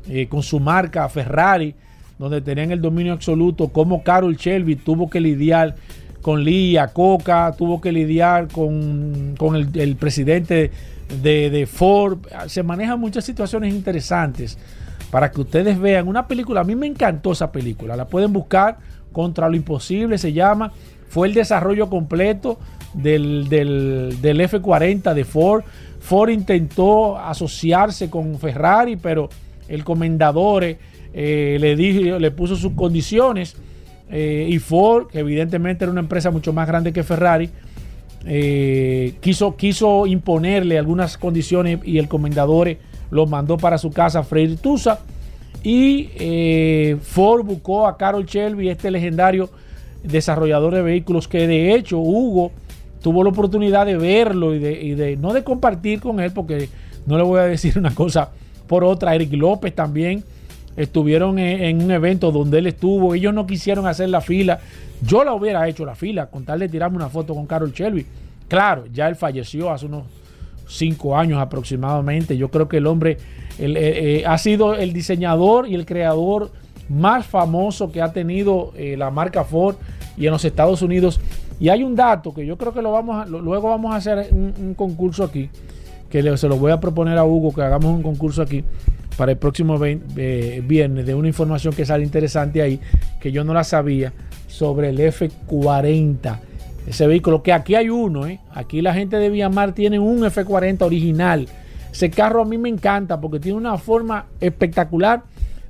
eh, 0.09 0.27
con 0.29 0.43
su 0.43 0.61
marca 0.61 1.09
Ferrari 1.09 1.75
donde 2.19 2.41
tenían 2.41 2.73
el 2.73 2.81
dominio 2.81 3.13
absoluto, 3.13 3.69
como 3.69 4.03
Carol 4.03 4.37
Shelby 4.37 4.77
tuvo 4.77 5.09
que 5.09 5.21
lidiar 5.21 5.77
con 6.21 6.43
Lía, 6.43 6.89
Coca, 6.89 7.55
tuvo 7.57 7.81
que 7.81 7.93
lidiar 7.93 8.49
con, 8.49 9.37
el, 9.75 9.97
presidente 9.97 10.73
de, 11.23 11.69
Ford. 11.71 12.19
Se 12.49 12.63
manejan 12.63 12.99
muchas 12.99 13.25
situaciones 13.25 13.73
interesantes 13.73 14.59
para 15.11 15.31
que 15.31 15.41
ustedes 15.41 15.79
vean 15.79 16.09
una 16.09 16.27
película. 16.27 16.61
A 16.61 16.65
mí 16.65 16.75
me 16.75 16.87
encantó 16.87 17.33
esa 17.33 17.53
película, 17.53 17.97
la 17.97 18.07
pueden 18.07 18.33
buscar, 18.33 18.79
Contra 19.13 19.49
lo 19.49 19.57
Imposible 19.57 20.19
se 20.19 20.33
llama. 20.33 20.73
Fue 21.09 21.29
el 21.29 21.35
desarrollo 21.35 21.89
completo 21.89 22.59
del, 22.95 23.49
del, 23.49 24.19
del 24.21 24.41
F40 24.41 25.15
de 25.15 25.25
Ford. 25.25 25.65
Ford 26.01 26.31
intentó 26.31 27.19
asociarse 27.19 28.09
con 28.09 28.39
Ferrari, 28.39 28.97
pero 28.97 29.29
el 29.69 29.85
comendador 29.85 30.65
eh, 30.65 31.57
le, 31.61 31.77
dijo, 31.77 32.19
le 32.19 32.31
puso 32.31 32.57
sus 32.57 32.73
condiciones 32.73 33.57
eh, 34.11 34.47
y 34.49 34.59
Ford, 34.59 35.09
que 35.09 35.21
evidentemente 35.21 35.85
era 35.85 35.93
una 35.93 36.01
empresa 36.01 36.31
mucho 36.31 36.53
más 36.53 36.67
grande 36.67 36.93
que 36.93 37.03
Ferrari, 37.03 37.51
eh, 38.25 39.15
quiso, 39.21 39.57
quiso 39.57 40.07
imponerle 40.07 40.79
algunas 40.79 41.19
condiciones 41.19 41.81
y 41.85 41.99
el 41.99 42.09
comendador 42.09 42.77
lo 43.11 43.27
mandó 43.27 43.57
para 43.57 43.79
su 43.79 43.91
casa 43.91 44.23
freír 44.23 44.59
tusa 44.59 45.01
y 45.63 46.97
Ford 47.03 47.45
buscó 47.45 47.87
a 47.87 47.97
Carol 47.97 48.25
Shelby, 48.25 48.69
este 48.69 48.91
legendario 48.91 49.51
desarrollador 50.11 50.75
de 50.75 50.83
vehículos 50.83 51.29
que 51.29 51.47
de 51.47 51.75
hecho 51.75 51.99
Hugo 51.99 52.53
tuvo 53.03 53.23
la 53.23 53.31
oportunidad 53.31 53.87
de 53.87 53.97
verlo 53.97 54.55
y 54.55 54.59
de, 54.59 54.83
y 54.83 54.95
de 54.95 55.17
no 55.17 55.33
de 55.33 55.45
compartir 55.45 56.01
con 56.01 56.21
él 56.21 56.33
porque 56.33 56.69
no 57.07 57.17
le 57.17 57.23
voy 57.23 57.41
a 57.41 57.45
decir 57.45 57.79
una 57.79 57.95
cosa 57.95 58.31
por 58.67 58.85
otra, 58.85 59.15
Eric 59.15 59.33
López 59.33 59.75
también 59.75 60.23
estuvieron 60.77 61.39
en, 61.41 61.83
un 61.83 61.91
evento 61.91 62.31
donde 62.31 62.59
él 62.59 62.69
estuvo, 62.69 63.15
ellos 63.15 63.35
no 63.35 63.47
quisieron 63.47 63.87
hacer 63.87 64.11
la 64.11 64.21
fila. 64.21 64.61
Yo 65.03 65.25
la 65.25 65.35
hubiera 65.35 65.67
hecho 65.69 65.85
la 65.85 65.97
fila 65.97 66.27
con 66.27 66.45
tal 66.45 66.61
de 66.61 66.69
tirarme 66.69 66.97
una 66.97 67.09
foto 67.09 67.35
con 67.35 67.47
Carol 67.47 67.73
Shelby. 67.73 68.07
Claro, 68.47 68.85
ya 68.93 69.09
él 69.09 69.17
falleció 69.17 69.73
hace 69.73 69.87
unos 69.87 70.05
cinco 70.69 71.17
años 71.17 71.41
aproximadamente. 71.41 72.37
Yo 72.37 72.51
creo 72.51 72.69
que 72.69 72.77
el 72.77 72.87
hombre 72.87 73.17
eh, 73.59 73.73
eh, 73.77 74.25
ha 74.25 74.39
sido 74.39 74.75
el 74.75 74.93
diseñador 74.93 75.67
y 75.67 75.75
el 75.75 75.85
creador 75.85 76.53
más 76.89 77.27
famoso 77.27 77.91
que 77.91 78.01
ha 78.01 78.13
tenido 78.13 78.73
eh, 78.77 78.97
la 78.97 79.11
marca 79.11 79.45
Ford 79.45 79.77
y 80.19 80.27
en 80.27 80.33
los 80.33 80.45
Estados 80.45 80.83
Unidos. 80.83 81.21
Y 81.61 81.69
hay 81.69 81.83
un 81.83 81.95
dato 81.95 82.35
que 82.35 82.45
yo 82.45 82.57
creo 82.57 82.73
que 82.73 82.83
lo 82.83 82.93
vamos 82.93 83.29
luego 83.29 83.69
vamos 83.69 83.93
a 83.93 83.97
hacer 83.97 84.29
un, 84.33 84.75
concurso 84.75 85.25
aquí, 85.25 85.49
que 86.11 86.37
se 86.37 86.49
lo 86.49 86.57
voy 86.57 86.73
a 86.73 86.81
proponer 86.81 87.19
a 87.19 87.25
Hugo 87.25 87.53
que 87.53 87.63
hagamos 87.63 87.95
un 87.95 88.03
concurso 88.03 88.43
aquí 88.43 88.65
para 89.17 89.33
el 89.33 89.39
próximo 89.39 89.79
eh, 89.85 90.63
viernes 90.65 91.05
de 91.05 91.15
una 91.15 91.29
información 91.29 91.75
que 91.75 91.85
sale 91.85 92.05
interesante 92.05 92.63
ahí, 92.63 92.81
que 93.21 93.33
yo 93.33 93.43
no 93.43 93.53
la 93.53 93.65
sabía, 93.65 94.13
sobre 94.47 94.91
el 94.91 94.99
F40. 94.99 96.39
Ese 96.87 97.07
vehículo, 97.07 97.43
que 97.43 97.53
aquí 97.53 97.75
hay 97.75 97.91
uno, 97.91 98.27
¿eh? 98.27 98.41
aquí 98.55 98.81
la 98.81 98.95
gente 98.95 99.17
de 99.17 99.29
Viamar 99.29 99.73
tiene 99.73 99.99
un 99.99 100.21
F40 100.21 100.83
original. 100.83 101.49
Ese 101.93 102.11
carro 102.11 102.43
a 102.43 102.45
mí 102.45 102.57
me 102.59 102.69
encanta 102.69 103.21
porque 103.21 103.41
tiene 103.41 103.59
una 103.59 103.77
forma 103.77 104.27
espectacular. 104.41 105.23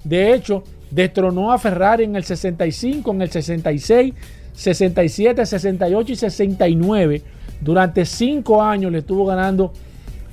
De 0.05 0.35
hecho, 0.35 0.63
destronó 0.91 1.53
a 1.53 1.59
Ferrari 1.59 2.05
en 2.05 2.17
el 2.17 2.25
65, 2.25 3.11
en 3.13 3.23
el 3.23 3.31
66, 3.31 4.15
67, 4.59 5.47
68 5.47 6.13
y 6.13 6.17
69. 6.17 7.23
Durante 7.61 8.05
cinco 8.05 8.63
años 8.63 8.91
le 8.91 8.99
estuvo 8.99 9.25
ganando 9.25 9.73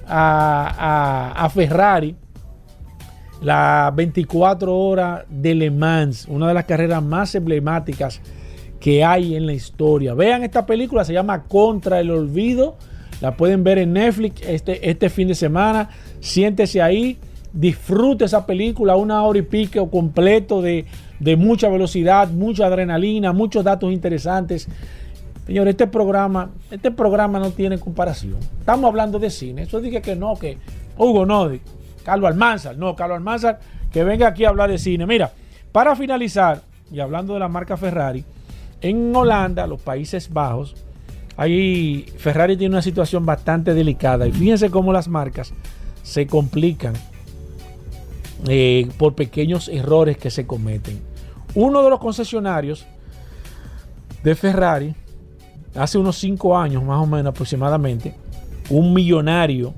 a, 0.07 1.33
a 1.35 1.49
Ferrari 1.49 2.15
la 3.41 3.93
24 3.95 4.75
horas 4.75 5.23
de 5.29 5.53
Le 5.53 5.69
Mans, 5.69 6.25
una 6.27 6.47
de 6.47 6.53
las 6.53 6.65
carreras 6.65 7.03
más 7.03 7.35
emblemáticas 7.35 8.21
que 8.79 9.03
hay 9.03 9.35
en 9.35 9.45
la 9.45 9.53
historia. 9.53 10.13
Vean 10.13 10.43
esta 10.43 10.65
película, 10.65 11.03
se 11.03 11.13
llama 11.13 11.43
Contra 11.43 11.99
el 11.99 12.09
Olvido. 12.09 12.77
La 13.21 13.37
pueden 13.37 13.63
ver 13.63 13.77
en 13.77 13.93
Netflix 13.93 14.41
este, 14.47 14.89
este 14.89 15.09
fin 15.09 15.27
de 15.27 15.35
semana. 15.35 15.89
Siéntese 16.19 16.81
ahí, 16.81 17.17
disfrute 17.55 18.25
esa 18.25 18.45
película, 18.45 18.95
una 18.97 19.23
hora 19.23 19.39
y 19.39 19.41
pico 19.41 19.89
completo 19.89 20.61
de, 20.61 20.85
de 21.19 21.35
mucha 21.37 21.69
velocidad, 21.69 22.29
mucha 22.29 22.67
adrenalina, 22.67 23.31
muchos 23.31 23.63
datos 23.63 23.91
interesantes. 23.91 24.67
Señor, 25.47 25.67
este 25.67 25.87
programa, 25.87 26.51
este 26.69 26.91
programa 26.91 27.39
no 27.39 27.51
tiene 27.51 27.79
comparación. 27.79 28.37
Estamos 28.59 28.89
hablando 28.89 29.19
de 29.19 29.29
cine. 29.29 29.63
Eso 29.63 29.79
dije 29.79 30.01
que 30.01 30.15
no, 30.15 30.35
que 30.35 30.57
Hugo 30.97 31.25
no. 31.25 31.49
Carlos 32.03 32.29
Almanzar. 32.29 32.77
No, 32.77 32.95
Carlos 32.95 33.17
Almanzar, 33.17 33.59
que 33.91 34.03
venga 34.03 34.27
aquí 34.27 34.43
a 34.43 34.49
hablar 34.49 34.69
de 34.69 34.77
cine. 34.77 35.05
Mira, 35.05 35.31
para 35.71 35.95
finalizar, 35.95 36.61
y 36.91 36.99
hablando 36.99 37.35
de 37.35 37.39
la 37.39 37.47
marca 37.47 37.77
Ferrari, 37.77 38.25
en 38.81 39.15
Holanda, 39.15 39.65
los 39.65 39.81
Países 39.81 40.31
Bajos, 40.31 40.75
ahí 41.37 42.05
Ferrari 42.17 42.57
tiene 42.57 42.75
una 42.75 42.81
situación 42.81 43.25
bastante 43.25 43.73
delicada. 43.73 44.27
Y 44.27 44.31
fíjense 44.31 44.69
cómo 44.69 44.91
las 44.91 45.07
marcas 45.07 45.53
se 46.03 46.27
complican 46.27 46.93
eh, 48.47 48.89
por 48.97 49.15
pequeños 49.15 49.69
errores 49.69 50.17
que 50.17 50.29
se 50.29 50.45
cometen. 50.45 50.99
Uno 51.55 51.83
de 51.83 51.89
los 51.89 51.99
concesionarios 51.99 52.85
de 54.23 54.35
Ferrari, 54.35 54.93
hace 55.75 55.97
unos 55.97 56.17
cinco 56.17 56.57
años 56.57 56.83
más 56.83 57.01
o 57.01 57.05
menos 57.05 57.27
aproximadamente, 57.27 58.13
un 58.69 58.93
millonario 58.93 59.73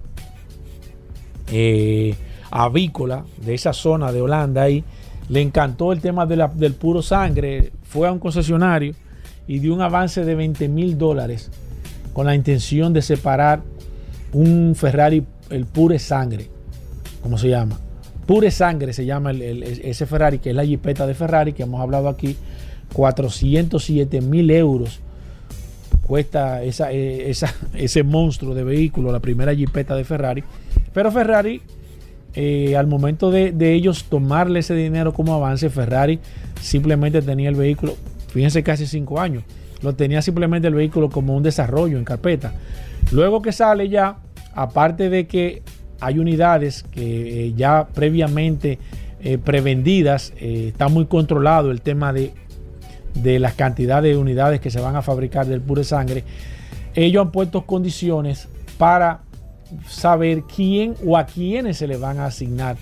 eh, 1.52 2.16
avícola 2.50 3.26
de 3.38 3.54
esa 3.54 3.74
zona 3.74 4.12
de 4.12 4.22
Holanda 4.22 4.64
ahí, 4.64 4.84
le 5.30 5.42
encantó 5.42 5.92
el 5.92 6.00
tema 6.00 6.26
del 6.26 6.74
puro 6.74 7.02
sangre, 7.02 7.72
fue 7.84 8.08
a 8.08 8.12
un 8.12 8.20
concesionario 8.20 8.94
y 9.48 9.60
dio 9.60 9.74
un 9.74 9.82
avance 9.82 10.24
de 10.24 10.36
20 10.36 10.68
mil 10.70 10.98
dólares 10.98 11.52
con 12.14 12.26
la 12.26 12.36
intención 12.36 12.94
de 12.94 13.02
separar 13.02 13.62
un 14.34 14.74
Ferrari, 14.76 15.24
el 15.50 15.66
pure 15.66 16.00
sangre, 16.00 16.50
como 17.22 17.38
se 17.38 17.50
llama, 17.50 17.80
Pure 18.28 18.52
Sangre 18.52 18.94
se 18.94 19.06
llama 19.06 19.32
ese 19.32 20.06
Ferrari, 20.06 20.38
que 20.38 20.52
es 20.52 20.56
la 20.56 20.66
jipeta 20.66 21.08
de 21.08 21.16
Ferrari, 21.16 21.54
que 21.54 21.64
hemos 21.64 21.82
hablado 21.82 22.10
aquí, 22.10 22.36
407 22.94 24.22
mil 24.22 24.52
euros 24.52 25.02
cuesta 26.08 26.64
esa, 26.64 26.92
eh, 26.92 27.32
ese 27.74 28.04
monstruo 28.04 28.56
de 28.56 28.64
vehículo, 28.64 29.12
la 29.12 29.20
primera 29.20 29.54
jipeta 29.54 29.96
de 29.96 30.04
Ferrari. 30.04 30.44
Pero 30.94 31.12
Ferrari, 31.12 31.62
eh, 32.34 32.76
al 32.76 32.88
momento 32.88 33.30
de, 33.30 33.54
ellos 33.74 34.06
tomarle 34.06 34.60
ese 34.60 34.74
dinero 34.74 35.14
como 35.14 35.34
avance, 35.34 35.70
Ferrari 35.70 36.20
simplemente 36.62 37.22
tenía 37.22 37.50
el 37.50 37.56
vehículo, 37.56 37.96
fíjense 38.30 38.64
casi 38.64 38.88
cinco 38.88 39.20
años, 39.20 39.44
lo 39.82 39.94
tenía 39.94 40.22
simplemente 40.22 40.68
el 40.68 40.74
vehículo 40.74 41.10
como 41.10 41.36
un 41.36 41.44
desarrollo 41.44 41.98
en 41.98 42.06
carpeta. 42.06 42.54
Luego 43.12 43.42
que 43.42 43.52
sale 43.52 43.90
ya, 43.90 44.18
aparte 44.56 45.10
de 45.10 45.28
que 45.28 45.62
hay 46.00 46.20
unidades 46.20 46.84
que 46.92 47.48
eh, 47.48 47.54
ya 47.56 47.88
previamente 47.94 48.80
prevendidas, 49.44 50.32
está 50.40 50.88
muy 50.88 51.06
controlado 51.08 51.72
el 51.72 51.82
tema 51.82 52.14
de 52.14 52.32
de 53.22 53.40
las 53.40 53.54
cantidades 53.54 54.14
de 54.14 54.18
unidades 54.18 54.60
que 54.60 54.72
se 54.72 54.80
van 54.80 54.96
a 54.96 55.02
fabricar 55.02 55.46
del 55.46 55.62
pure 55.62 55.84
sangre, 55.84 56.24
ellos 56.96 57.26
han 57.26 57.32
puesto 57.32 57.66
condiciones 57.66 58.48
para 58.78 59.22
saber 59.88 60.44
quién 60.44 60.96
o 61.06 61.18
a 61.18 61.26
quiénes 61.26 61.78
se 61.78 61.88
le 61.88 61.98
van 61.98 62.20
a 62.20 62.26
asignar 62.26 62.78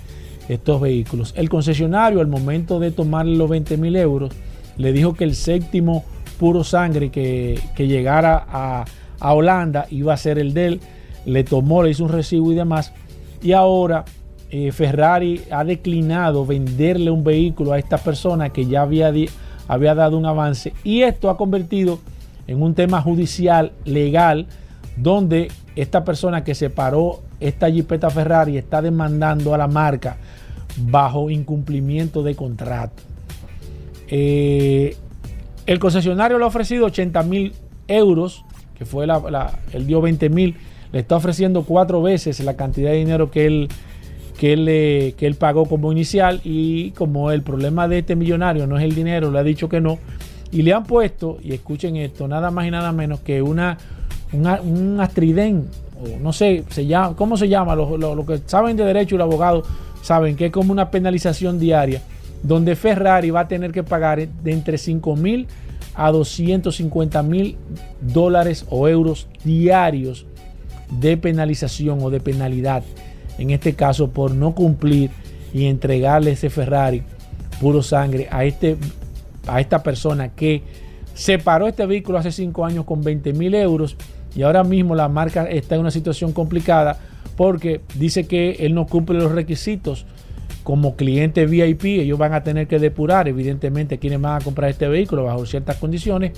estos 0.47 0.79
vehículos. 0.79 1.33
El 1.35 1.49
concesionario 1.49 2.21
al 2.21 2.27
momento 2.27 2.79
de 2.79 2.91
tomarle 2.91 3.35
los 3.35 3.49
20 3.49 3.77
mil 3.77 3.95
euros 3.95 4.31
le 4.77 4.93
dijo 4.93 5.13
que 5.13 5.23
el 5.23 5.35
séptimo 5.35 6.03
puro 6.39 6.63
sangre 6.63 7.09
que, 7.09 7.59
llegara 7.77 8.45
a, 8.47 8.85
Holanda 9.19 9.87
iba 9.89 10.13
a 10.13 10.17
ser 10.17 10.37
el 10.37 10.53
de 10.53 10.65
él, 10.67 10.81
le 11.25 11.43
tomó, 11.43 11.81
le 11.81 11.89
hizo 11.89 12.03
un 12.03 12.11
recibo 12.11 12.51
y 12.51 12.55
demás 12.55 12.93
y 13.45 13.53
ahora 13.53 14.03
eh, 14.49 14.71
Ferrari 14.71 15.43
ha 15.51 15.63
declinado 15.63 16.45
venderle 16.47 17.11
un 17.11 17.23
vehículo 17.23 17.73
a 17.73 17.77
esta 17.77 17.99
persona 17.99 18.49
que 18.49 18.65
ya 18.65 18.81
había 18.81 19.13
había 19.67 19.93
dado 19.93 20.17
un 20.17 20.25
avance 20.25 20.73
y 20.83 21.03
esto 21.03 21.29
ha 21.29 21.37
convertido 21.37 21.99
en 22.47 22.61
un 22.63 22.73
tema 22.73 23.01
judicial 23.01 23.71
legal 23.85 24.47
donde 24.97 25.51
esta 25.75 26.03
persona 26.03 26.43
que 26.43 26.55
separó 26.55 27.21
esta 27.39 27.69
Jeepeta 27.69 28.09
Ferrari 28.09 28.57
está 28.57 28.81
demandando 28.81 29.53
a 29.53 29.59
la 29.59 29.67
marca 29.67 30.17
bajo 30.77 31.29
incumplimiento 31.29 32.23
de 32.23 32.35
contrato. 32.35 33.03
Eh, 34.07 34.95
el 35.65 35.79
concesionario 35.79 36.37
le 36.37 36.45
ha 36.45 36.47
ofrecido 36.47 36.85
80 36.85 37.23
mil 37.23 37.53
euros, 37.87 38.43
que 38.77 38.85
fue 38.85 39.05
la, 39.07 39.51
él 39.73 39.87
dio 39.87 40.01
20 40.01 40.29
mil, 40.29 40.55
le 40.95 41.01
está 41.01 41.17
ofreciendo 41.17 41.63
cuatro 41.63 42.01
veces 42.01 42.39
la 42.39 42.55
cantidad 42.55 42.91
de 42.91 42.95
dinero 42.95 43.29
que 43.29 43.45
él 43.45 43.67
que 44.39 44.53
él, 44.53 45.13
que 45.17 45.27
él 45.27 45.35
pagó 45.35 45.65
como 45.65 45.91
inicial 45.91 46.39
y 46.45 46.91
como 46.91 47.31
el 47.31 47.41
problema 47.41 47.89
de 47.89 47.99
este 47.99 48.15
millonario 48.15 48.65
no 48.65 48.77
es 48.77 48.83
el 48.85 48.95
dinero, 48.95 49.29
le 49.29 49.39
ha 49.39 49.43
dicho 49.43 49.67
que 49.67 49.81
no. 49.81 49.99
Y 50.53 50.61
le 50.61 50.71
han 50.71 50.85
puesto, 50.85 51.37
y 51.43 51.53
escuchen 51.53 51.97
esto, 51.97 52.29
nada 52.29 52.49
más 52.49 52.65
y 52.65 52.71
nada 52.71 52.93
menos 52.93 53.19
que 53.19 53.41
una, 53.41 53.77
un 54.31 54.97
astridén, 55.01 55.67
o 56.01 56.17
no 56.17 56.31
sé, 56.31 56.63
se 56.69 56.85
llama, 56.85 57.13
¿cómo 57.17 57.35
se 57.35 57.49
llama? 57.49 57.75
Los 57.75 57.99
lo, 57.99 58.25
que 58.25 58.39
saben 58.45 58.77
de 58.77 58.85
derecho 58.85 59.15
y 59.15 59.17
los 59.17 59.25
abogados 59.25 59.67
saben 60.01 60.37
que 60.37 60.45
es 60.45 60.51
como 60.53 60.71
una 60.71 60.91
penalización 60.91 61.59
diaria, 61.59 62.01
donde 62.41 62.77
Ferrari 62.77 63.31
va 63.31 63.41
a 63.41 63.47
tener 63.49 63.73
que 63.73 63.83
pagar 63.83 64.25
de 64.25 64.51
entre 64.53 64.77
5 64.77 65.13
mil 65.17 65.47
a 65.93 66.11
250 66.11 67.21
mil 67.23 67.57
dólares 68.01 68.65
o 68.69 68.87
euros 68.87 69.27
diarios 69.43 70.25
de 70.89 71.17
penalización 71.17 71.99
o 72.01 72.09
de 72.09 72.19
penalidad 72.19 72.83
en 73.37 73.49
este 73.49 73.73
caso 73.73 74.09
por 74.09 74.31
no 74.31 74.53
cumplir 74.53 75.09
y 75.53 75.65
entregarle 75.65 76.31
ese 76.31 76.49
Ferrari 76.49 77.03
puro 77.59 77.81
sangre 77.81 78.27
a, 78.31 78.43
este, 78.45 78.77
a 79.47 79.61
esta 79.61 79.83
persona 79.83 80.29
que 80.29 80.63
separó 81.13 81.67
este 81.67 81.85
vehículo 81.85 82.17
hace 82.17 82.31
cinco 82.31 82.65
años 82.65 82.85
con 82.85 83.01
20 83.01 83.33
mil 83.33 83.55
euros 83.55 83.95
y 84.35 84.41
ahora 84.41 84.63
mismo 84.63 84.95
la 84.95 85.07
marca 85.07 85.49
está 85.49 85.75
en 85.75 85.81
una 85.81 85.91
situación 85.91 86.33
complicada 86.33 86.99
porque 87.37 87.81
dice 87.95 88.27
que 88.27 88.57
él 88.59 88.73
no 88.73 88.85
cumple 88.85 89.17
los 89.19 89.31
requisitos 89.31 90.05
como 90.63 90.95
cliente 90.95 91.45
VIP, 91.45 91.85
ellos 91.85 92.17
van 92.17 92.33
a 92.33 92.43
tener 92.43 92.67
que 92.67 92.79
depurar 92.79 93.27
evidentemente 93.27 93.99
quienes 93.99 94.19
van 94.19 94.41
a 94.41 94.43
comprar 94.43 94.71
este 94.71 94.87
vehículo 94.87 95.23
bajo 95.23 95.45
ciertas 95.45 95.77
condiciones, 95.77 96.31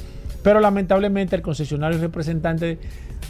pero 0.47 0.62
lamentablemente 0.62 1.36
el 1.36 1.41
concesionario 1.41 1.99
representante 1.99 2.77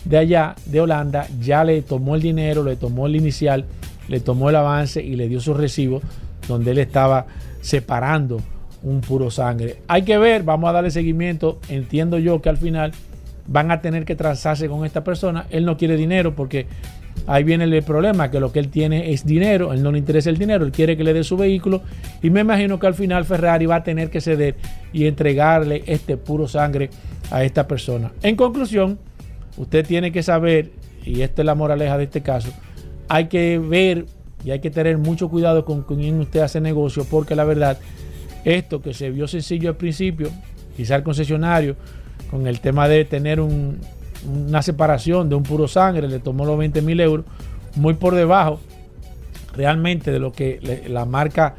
de 0.06 0.18
allá, 0.20 0.54
de 0.68 0.82
Holanda, 0.82 1.26
ya 1.42 1.64
le 1.64 1.82
tomó 1.82 2.14
el 2.14 2.22
dinero, 2.22 2.64
le 2.64 2.76
tomó 2.76 3.08
el 3.08 3.16
inicial, 3.16 3.66
le 4.08 4.20
tomó 4.20 4.52
el 4.52 4.56
avance 4.56 5.02
y 5.02 5.16
le 5.16 5.28
dio 5.28 5.40
su 5.40 5.56
recibo 5.56 6.00
donde 6.48 6.70
él 6.70 6.78
estaba 6.78 7.26
separando 7.60 8.40
un 8.84 9.02
puro 9.02 9.32
sangre. 9.32 9.78
Hay 9.88 10.04
que 10.04 10.20
ver, 10.20 10.44
vamos 10.44 10.70
a 10.70 10.74
darle 10.74 10.92
seguimiento. 10.92 11.58
Entiendo 11.70 12.20
yo 12.20 12.40
que 12.40 12.50
al 12.50 12.58
final 12.58 12.92
van 13.48 13.72
a 13.72 13.82
tener 13.82 14.06
que 14.06 14.16
transarse 14.16 14.70
con 14.70 14.86
esta 14.86 15.04
persona. 15.04 15.48
Él 15.50 15.66
no 15.66 15.76
quiere 15.76 15.98
dinero 15.98 16.36
porque 16.36 16.68
ahí 17.26 17.44
viene 17.44 17.64
el 17.64 17.84
problema, 17.84 18.30
que 18.30 18.40
lo 18.40 18.52
que 18.52 18.60
él 18.60 18.70
tiene 18.70 19.12
es 19.12 19.26
dinero, 19.26 19.74
él 19.74 19.82
no 19.82 19.92
le 19.92 19.98
interesa 19.98 20.30
el 20.30 20.38
dinero, 20.38 20.66
él 20.66 20.72
quiere 20.72 20.96
que 20.96 21.04
le 21.04 21.14
dé 21.14 21.24
su 21.24 21.38
vehículo 21.38 21.82
y 22.22 22.30
me 22.30 22.42
imagino 22.42 22.80
que 22.80 22.88
al 22.88 22.94
final 22.94 23.26
Ferrari 23.26 23.66
va 23.66 23.78
a 23.78 23.84
tener 23.84 24.10
que 24.10 24.22
ceder 24.22 24.56
y 24.94 25.08
entregarle 25.08 25.84
este 25.88 26.18
puro 26.18 26.48
sangre 26.48 26.90
a 27.32 27.44
esta 27.44 27.68
persona. 27.68 28.12
En 28.22 28.36
conclusión, 28.36 29.00
usted 29.58 29.86
tiene 29.86 30.12
que 30.12 30.24
saber, 30.24 30.72
y 31.06 31.22
esta 31.22 31.42
es 31.42 31.46
la 31.46 31.56
moraleja 31.56 31.98
de 31.98 32.06
este 32.06 32.22
caso, 32.22 32.50
hay 33.10 33.26
que 33.26 33.58
ver 33.60 34.06
y 34.46 34.52
hay 34.52 34.60
que 34.60 34.70
tener 34.70 34.98
mucho 34.98 35.30
cuidado 35.30 35.66
con 35.66 35.84
quién 35.84 36.20
usted 36.20 36.42
hace 36.42 36.62
negocio, 36.62 37.06
porque 37.10 37.36
la 37.36 37.44
verdad, 37.44 37.78
esto 38.46 38.82
que 38.82 38.94
se 38.94 39.10
vio 39.10 39.28
sencillo 39.28 39.70
al 39.70 39.78
principio, 39.78 40.30
quizá 40.76 40.96
el 40.96 41.04
concesionario, 41.04 41.76
con 42.30 42.48
el 42.48 42.60
tema 42.60 42.88
de 42.88 43.06
tener 43.06 43.40
una 44.26 44.62
separación 44.62 45.30
de 45.30 45.36
un 45.36 45.44
puro 45.44 45.68
sangre, 45.68 46.08
le 46.08 46.20
tomó 46.20 46.46
los 46.46 46.58
20 46.58 46.82
mil 46.82 47.00
euros, 47.00 47.26
muy 47.76 47.94
por 47.94 48.16
debajo 48.16 48.60
realmente 49.56 50.12
de 50.12 50.20
lo 50.20 50.32
que 50.32 50.86
la 50.88 51.06
marca 51.06 51.56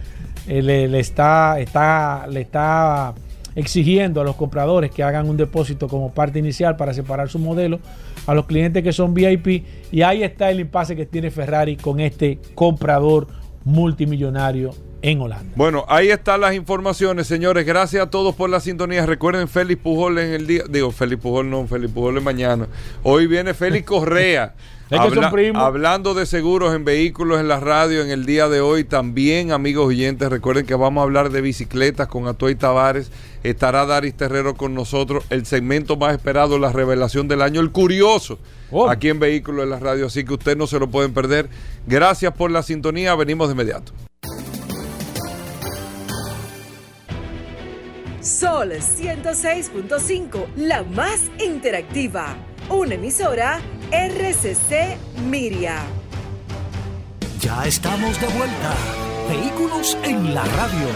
eh, 0.47 0.63
le, 0.63 0.99
está, 0.99 1.59
está, 1.61 2.27
le 2.29 2.43
está 2.43 3.15
exigiendo 3.55 4.21
a 4.21 4.25
los 4.25 4.37
compradores 4.37 4.91
que 4.91 5.03
hagan 5.03 5.29
un 5.29 5.37
depósito 5.37 5.89
como 5.89 6.13
parte 6.13 6.39
inicial 6.39 6.77
para 6.77 6.95
separar 6.95 7.29
su 7.29 7.39
modelo 7.39 7.81
a 8.27 8.35
los 8.35 8.47
clientes 8.47 8.83
que 8.83 8.93
son 8.93 9.15
VIP 9.15 9.65
y 9.91 10.03
ahí 10.03 10.23
está 10.23 10.51
el 10.51 10.61
impasse 10.61 10.95
que 10.95 11.07
tiene 11.07 11.31
Ferrari 11.31 11.77
con 11.77 11.99
este 11.99 12.39
comprador 12.55 13.27
multimillonario 13.65 14.71
en 15.03 15.21
Holanda. 15.21 15.53
Bueno, 15.55 15.85
ahí 15.89 16.11
están 16.11 16.41
las 16.41 16.55
informaciones, 16.55 17.27
señores. 17.27 17.65
Gracias 17.65 18.03
a 18.03 18.11
todos 18.11 18.35
por 18.35 18.51
la 18.51 18.61
sintonía. 18.61 19.07
Recuerden 19.07 19.49
Félix 19.49 19.81
Pujol 19.81 20.19
en 20.19 20.33
el 20.33 20.47
día. 20.47 20.65
Digo, 20.69 20.91
Félix 20.91 21.23
Pujol 21.23 21.49
no, 21.49 21.67
Félix 21.67 21.93
Pujol 21.93 22.19
es 22.19 22.23
mañana. 22.23 22.67
Hoy 23.03 23.27
viene 23.27 23.55
Félix 23.55 23.87
Correa. 23.87 24.55
hablando 25.55 26.15
de 26.15 26.27
seguros 26.27 26.75
en 26.75 26.85
vehículos 26.85 27.39
en 27.39 27.47
la 27.47 27.61
radio 27.61 28.03
en 28.03 28.11
el 28.11 28.27
día 28.27 28.49
de 28.49 28.61
hoy 28.61 28.85
también, 28.85 29.53
amigos 29.53 29.87
oyentes, 29.87 30.31
recuerden 30.31 30.65
que 30.67 30.75
vamos 30.75 31.03
a 31.03 31.05
hablar 31.05 31.31
de 31.31 31.43
bicicletas 31.43 32.09
con 32.09 32.27
Atoy 32.27 32.57
Tavares. 32.57 33.13
Estará 33.45 33.87
Daris 33.87 34.17
Terrero 34.17 34.57
con 34.57 34.75
nosotros. 34.75 35.25
El 35.31 35.47
segmento 35.47 35.97
más 35.97 36.13
esperado, 36.13 36.59
la 36.59 36.73
revelación 36.73 37.29
del 37.29 37.43
año, 37.43 37.61
el 37.61 37.71
curioso, 37.71 38.41
oh. 38.73 38.91
aquí 38.91 39.11
en 39.11 39.21
Vehículos 39.21 39.63
en 39.63 39.71
la 39.71 39.79
radio. 39.79 40.07
Así 40.07 40.25
que 40.25 40.35
ustedes 40.35 40.57
no 40.57 40.67
se 40.67 40.81
lo 40.81 40.89
pueden 40.89 41.15
perder. 41.15 41.49
Gracias 41.87 42.33
por 42.33 42.51
la 42.51 42.65
sintonía. 42.65 43.15
Venimos 43.15 43.47
de 43.47 43.53
inmediato. 43.53 43.93
Sol 48.21 48.73
106.5, 48.73 50.47
la 50.57 50.83
más 50.83 51.31
interactiva. 51.39 52.37
Una 52.69 52.95
emisora 52.95 53.61
RCC 53.93 54.99
Miria. 55.31 55.85
Ya 57.41 57.65
estamos 57.65 58.21
de 58.21 58.27
vuelta. 58.27 58.77
Vehículos 59.29 59.97
en 60.03 60.35
la 60.35 60.45
radio. 60.45 60.89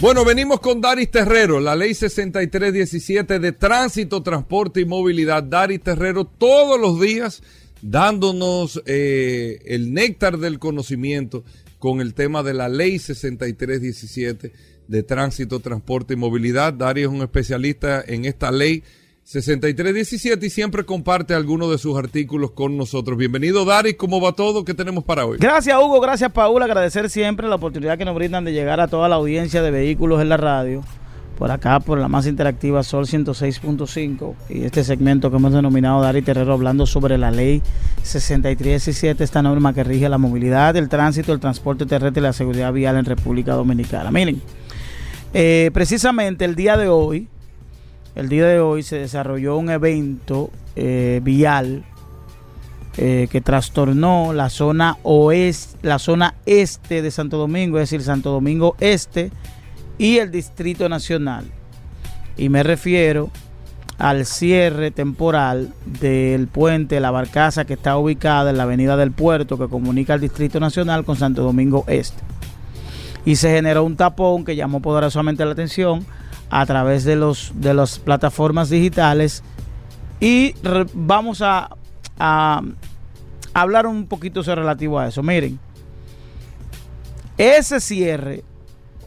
Bueno, 0.00 0.24
venimos 0.24 0.58
con 0.58 0.80
Daris 0.80 1.10
Terrero, 1.12 1.60
la 1.60 1.76
ley 1.76 1.94
6317 1.94 3.38
de 3.38 3.52
tránsito, 3.52 4.24
transporte 4.24 4.80
y 4.80 4.86
movilidad. 4.86 5.44
Daris 5.44 5.82
Terrero 5.82 6.24
todos 6.24 6.80
los 6.80 7.00
días 7.00 7.44
dándonos 7.80 8.82
eh, 8.86 9.60
el 9.66 9.94
néctar 9.94 10.38
del 10.38 10.58
conocimiento 10.58 11.44
con 11.78 12.00
el 12.00 12.14
tema 12.14 12.42
de 12.42 12.54
la 12.54 12.68
ley 12.68 12.98
6317 12.98 14.75
de 14.88 15.02
tránsito, 15.02 15.60
transporte 15.60 16.14
y 16.14 16.16
movilidad. 16.16 16.72
Daris 16.72 17.04
es 17.04 17.10
un 17.10 17.22
especialista 17.22 18.02
en 18.06 18.24
esta 18.24 18.50
ley 18.50 18.82
6317 19.24 20.46
y 20.46 20.50
siempre 20.50 20.84
comparte 20.84 21.34
algunos 21.34 21.70
de 21.70 21.78
sus 21.78 21.98
artículos 21.98 22.52
con 22.52 22.76
nosotros. 22.76 23.18
Bienvenido, 23.18 23.64
Dari. 23.64 23.94
¿Cómo 23.94 24.20
va 24.20 24.32
todo? 24.32 24.64
¿Qué 24.64 24.72
tenemos 24.72 25.02
para 25.02 25.26
hoy? 25.26 25.38
Gracias, 25.40 25.76
Hugo. 25.76 26.00
Gracias, 26.00 26.30
Paul. 26.30 26.62
Agradecer 26.62 27.10
siempre 27.10 27.48
la 27.48 27.56
oportunidad 27.56 27.98
que 27.98 28.04
nos 28.04 28.14
brindan 28.14 28.44
de 28.44 28.52
llegar 28.52 28.80
a 28.80 28.88
toda 28.88 29.08
la 29.08 29.16
audiencia 29.16 29.62
de 29.62 29.70
vehículos 29.72 30.22
en 30.22 30.28
la 30.28 30.36
radio 30.36 30.84
por 31.36 31.50
acá 31.50 31.80
por 31.80 31.98
la 31.98 32.08
más 32.08 32.26
interactiva 32.26 32.82
Sol 32.82 33.04
106.5 33.04 34.34
y 34.48 34.64
este 34.64 34.82
segmento 34.84 35.30
que 35.30 35.36
hemos 35.36 35.52
denominado 35.52 36.00
Dari 36.00 36.22
Terrero 36.22 36.54
hablando 36.54 36.86
sobre 36.86 37.18
la 37.18 37.30
ley 37.30 37.62
6317, 38.02 39.22
esta 39.22 39.42
norma 39.42 39.74
que 39.74 39.84
rige 39.84 40.08
la 40.08 40.18
movilidad, 40.18 40.76
el 40.76 40.88
tránsito, 40.88 41.32
el 41.32 41.40
transporte 41.40 41.86
terrestre 41.86 42.20
y 42.20 42.22
la 42.22 42.32
seguridad 42.32 42.72
vial 42.72 42.96
en 42.96 43.04
República 43.04 43.52
Dominicana. 43.54 44.10
Miren, 44.10 44.40
eh, 45.38 45.70
precisamente 45.74 46.46
el 46.46 46.54
día 46.54 46.78
de 46.78 46.88
hoy, 46.88 47.28
el 48.14 48.30
día 48.30 48.46
de 48.46 48.58
hoy 48.58 48.82
se 48.82 48.96
desarrolló 48.96 49.58
un 49.58 49.68
evento 49.68 50.50
eh, 50.76 51.20
vial 51.22 51.84
eh, 52.96 53.28
que 53.30 53.42
trastornó 53.42 54.32
la 54.32 54.48
zona 54.48 54.96
oeste, 55.02 55.76
la 55.82 55.98
zona 55.98 56.36
este 56.46 57.02
de 57.02 57.10
Santo 57.10 57.36
Domingo, 57.36 57.76
es 57.78 57.90
decir, 57.90 58.02
Santo 58.02 58.30
Domingo 58.30 58.76
Este 58.80 59.30
y 59.98 60.16
el 60.16 60.30
Distrito 60.30 60.88
Nacional. 60.88 61.44
Y 62.38 62.48
me 62.48 62.62
refiero 62.62 63.28
al 63.98 64.24
cierre 64.24 64.90
temporal 64.90 65.74
del 65.84 66.46
puente 66.48 66.98
La 66.98 67.10
Barcaza 67.10 67.66
que 67.66 67.74
está 67.74 67.98
ubicada 67.98 68.48
en 68.48 68.56
la 68.56 68.62
avenida 68.62 68.96
del 68.96 69.12
puerto 69.12 69.58
que 69.58 69.68
comunica 69.68 70.14
el 70.14 70.22
Distrito 70.22 70.60
Nacional 70.60 71.04
con 71.04 71.16
Santo 71.16 71.42
Domingo 71.42 71.84
Este. 71.88 72.35
Y 73.26 73.36
se 73.36 73.50
generó 73.50 73.84
un 73.84 73.96
tapón 73.96 74.46
que 74.46 74.56
llamó 74.56 74.80
poderosamente 74.80 75.44
la 75.44 75.52
atención 75.52 76.06
a 76.48 76.64
través 76.64 77.04
de, 77.04 77.16
los, 77.16 77.52
de 77.56 77.74
las 77.74 77.98
plataformas 77.98 78.70
digitales. 78.70 79.42
Y 80.20 80.54
vamos 80.94 81.42
a, 81.42 81.68
a 82.18 82.62
hablar 83.52 83.86
un 83.86 84.06
poquito 84.06 84.42
sobre 84.42 84.62
relativo 84.62 84.98
a 84.98 85.08
eso. 85.08 85.22
Miren, 85.22 85.58
ese 87.36 87.80
cierre 87.80 88.44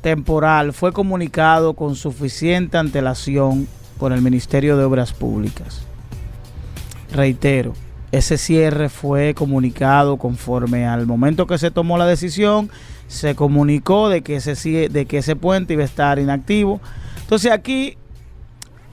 temporal 0.02 0.74
fue 0.74 0.92
comunicado 0.94 1.74
con 1.74 1.96
suficiente 1.96 2.78
antelación 2.78 3.68
por 3.98 4.14
el 4.14 4.22
Ministerio 4.22 4.78
de 4.78 4.84
Obras 4.84 5.14
Públicas. 5.14 5.82
Reitero, 7.12 7.74
ese 8.12 8.38
cierre 8.38 8.90
fue 8.90 9.34
comunicado 9.36 10.18
conforme 10.18 10.88
al 10.88 11.06
momento 11.06 11.46
que 11.46 11.58
se 11.58 11.70
tomó 11.70 11.98
la 11.98 12.08
decisión, 12.08 12.70
se 13.08 13.36
comunicó 13.36 14.10
de 14.10 14.22
que 14.22 14.38
ese, 14.38 14.90
de 14.90 15.06
que 15.06 15.20
ese 15.20 15.36
puente 15.36 15.74
iba 15.74 15.84
a 15.84 15.86
estar 15.86 16.18
inactivo. 16.18 16.82
Entonces 17.22 17.52
aquí 17.52 17.98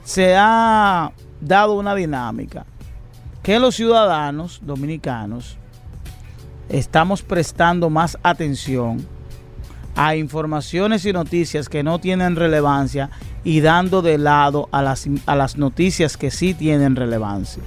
se 0.03 0.35
ha 0.37 1.11
dado 1.41 1.73
una 1.73 1.95
dinámica 1.95 2.65
que 3.41 3.59
los 3.59 3.75
ciudadanos 3.75 4.59
dominicanos 4.63 5.57
estamos 6.69 7.21
prestando 7.21 7.89
más 7.89 8.17
atención 8.21 9.05
a 9.95 10.15
informaciones 10.15 11.05
y 11.05 11.13
noticias 11.13 11.69
que 11.69 11.81
no 11.81 11.97
tienen 11.99 12.35
relevancia 12.35 13.09
y 13.43 13.61
dando 13.61 14.03
de 14.03 14.19
lado 14.19 14.69
a 14.71 14.83
las, 14.83 15.07
a 15.25 15.35
las 15.35 15.57
noticias 15.57 16.17
que 16.17 16.29
sí 16.29 16.53
tienen 16.53 16.95
relevancia. 16.95 17.63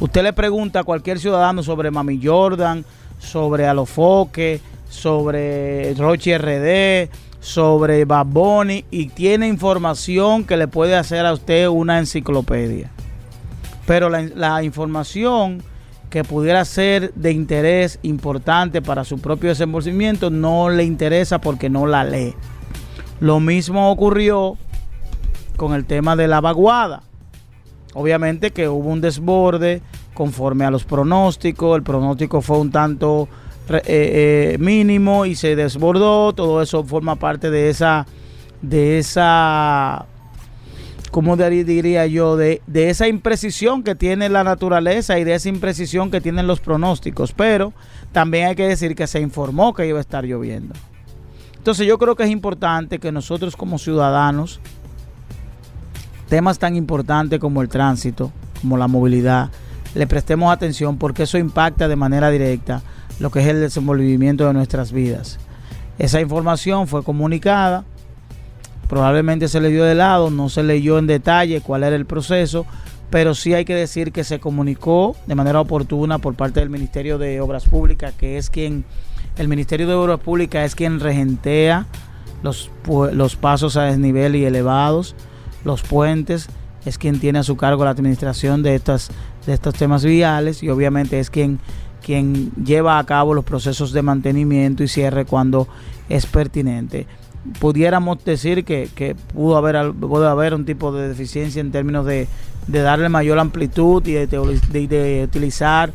Usted 0.00 0.22
le 0.22 0.32
pregunta 0.32 0.80
a 0.80 0.84
cualquier 0.84 1.18
ciudadano 1.18 1.62
sobre 1.62 1.90
Mami 1.90 2.20
Jordan, 2.22 2.84
sobre 3.18 3.66
Alofoque, 3.66 4.60
sobre 4.88 5.94
Roche 5.94 6.36
RD, 6.38 7.10
sobre 7.40 8.04
Baboni 8.04 8.84
y 8.90 9.08
tiene 9.08 9.46
información 9.48 10.44
que 10.44 10.56
le 10.56 10.66
puede 10.68 10.96
hacer 10.96 11.26
a 11.26 11.32
usted 11.32 11.68
una 11.68 11.98
enciclopedia. 11.98 12.90
Pero 13.86 14.08
la, 14.08 14.22
la 14.22 14.62
información 14.62 15.62
que 16.10 16.24
pudiera 16.24 16.64
ser 16.64 17.12
de 17.14 17.32
interés 17.32 17.98
importante 18.02 18.80
para 18.80 19.04
su 19.04 19.18
propio 19.18 19.50
desenvolvimiento 19.50 20.30
no 20.30 20.70
le 20.70 20.84
interesa 20.84 21.40
porque 21.40 21.68
no 21.68 21.86
la 21.86 22.04
lee. 22.04 22.34
Lo 23.20 23.40
mismo 23.40 23.90
ocurrió 23.90 24.56
con 25.56 25.74
el 25.74 25.84
tema 25.84 26.16
de 26.16 26.28
la 26.28 26.40
vaguada. 26.40 27.02
Obviamente 27.94 28.50
que 28.50 28.68
hubo 28.68 28.90
un 28.90 29.00
desborde 29.00 29.80
conforme 30.12 30.64
a 30.64 30.70
los 30.70 30.84
pronósticos, 30.84 31.76
el 31.76 31.82
pronóstico 31.82 32.42
fue 32.42 32.58
un 32.58 32.70
tanto 32.70 33.28
eh, 33.68 33.80
eh, 33.86 34.56
mínimo 34.58 35.26
y 35.26 35.34
se 35.34 35.56
desbordó, 35.56 36.32
todo 36.32 36.60
eso 36.60 36.84
forma 36.84 37.16
parte 37.16 37.50
de 37.50 37.70
esa 37.70 38.06
de 38.60 38.98
esa 38.98 40.06
como 41.14 41.36
diría 41.36 42.08
yo, 42.08 42.36
de, 42.36 42.60
esa 42.74 43.06
imprecisión 43.06 43.84
que 43.84 43.94
tiene 43.94 44.28
la 44.28 44.42
naturaleza 44.42 45.16
y 45.16 45.22
de 45.22 45.36
esa 45.36 45.48
imprecisión 45.48 46.10
que 46.10 46.20
tienen 46.20 46.48
los 46.48 46.58
pronósticos. 46.58 47.32
Pero 47.32 47.72
también 48.10 48.48
hay 48.48 48.56
que 48.56 48.66
decir 48.66 48.96
que 48.96 49.06
se 49.06 49.20
informó 49.20 49.74
que 49.74 49.86
iba 49.86 49.98
a 49.98 50.00
estar 50.00 50.24
lloviendo. 50.24 50.74
Entonces 51.56 51.86
yo 51.86 51.98
creo 51.98 52.16
que 52.16 52.24
es 52.24 52.30
importante 52.30 52.98
que 52.98 53.12
nosotros 53.12 53.54
como 53.54 53.78
ciudadanos, 53.78 54.60
temas 56.28 56.58
tan 56.58 56.76
importantes 56.76 57.38
como 57.38 57.62
el 57.62 57.68
tránsito, 57.68 58.32
como 58.60 58.76
la 58.76 58.88
movilidad, 58.88 59.50
le 59.94 60.06
prestemos 60.06 60.52
atención 60.52 60.98
porque 60.98 61.24
eso 61.24 61.38
impacta 61.38 61.88
de 61.88 61.96
manera 61.96 62.30
directa 62.30 62.82
lo 63.20 63.30
que 63.30 63.40
es 63.40 63.46
el 63.46 63.60
desenvolvimiento 63.60 64.46
de 64.46 64.52
nuestras 64.52 64.92
vidas. 64.92 65.38
Esa 65.98 66.20
información 66.20 66.88
fue 66.88 67.04
comunicada 67.04 67.84
probablemente 68.88 69.48
se 69.48 69.60
le 69.60 69.70
dio 69.70 69.84
de 69.84 69.94
lado, 69.94 70.30
no 70.30 70.48
se 70.48 70.62
leyó 70.62 70.98
en 70.98 71.06
detalle 71.06 71.60
cuál 71.60 71.82
era 71.84 71.96
el 71.96 72.06
proceso, 72.06 72.66
pero 73.10 73.34
sí 73.34 73.54
hay 73.54 73.64
que 73.64 73.74
decir 73.74 74.12
que 74.12 74.24
se 74.24 74.40
comunicó 74.40 75.16
de 75.26 75.34
manera 75.34 75.60
oportuna 75.60 76.18
por 76.18 76.34
parte 76.34 76.60
del 76.60 76.70
Ministerio 76.70 77.18
de 77.18 77.40
Obras 77.40 77.64
Públicas, 77.64 78.14
que 78.16 78.38
es 78.38 78.50
quien, 78.50 78.84
el 79.36 79.48
Ministerio 79.48 79.86
de 79.88 79.94
Obras 79.94 80.20
Públicas 80.20 80.64
es 80.64 80.74
quien 80.74 81.00
regentea 81.00 81.86
los, 82.42 82.70
los 83.12 83.36
pasos 83.36 83.76
a 83.76 83.84
desnivel 83.84 84.36
y 84.36 84.44
elevados, 84.44 85.14
los 85.64 85.82
puentes, 85.82 86.48
es 86.84 86.98
quien 86.98 87.18
tiene 87.18 87.38
a 87.38 87.42
su 87.42 87.56
cargo 87.56 87.84
la 87.84 87.90
administración 87.90 88.62
de, 88.62 88.74
estas, 88.74 89.10
de 89.46 89.54
estos 89.54 89.74
temas 89.74 90.04
viales 90.04 90.62
y 90.62 90.68
obviamente 90.68 91.18
es 91.18 91.30
quien, 91.30 91.58
quien 92.04 92.52
lleva 92.52 92.98
a 92.98 93.04
cabo 93.04 93.34
los 93.34 93.44
procesos 93.44 93.92
de 93.92 94.02
mantenimiento 94.02 94.82
y 94.82 94.88
cierre 94.88 95.24
cuando 95.24 95.66
es 96.08 96.26
pertinente. 96.26 97.06
Pudiéramos 97.58 98.24
decir 98.24 98.64
que, 98.64 99.16
pudo, 99.32 99.56
haber, 99.56 99.76
haber 99.76 100.54
un 100.54 100.64
tipo 100.64 100.92
de 100.92 101.08
deficiencia 101.08 101.60
en 101.60 101.72
términos 101.72 102.06
de, 102.06 102.28
darle 102.66 103.08
mayor 103.08 103.38
amplitud 103.38 104.06
y 104.06 104.12
de, 104.12 105.24
utilizar 105.24 105.92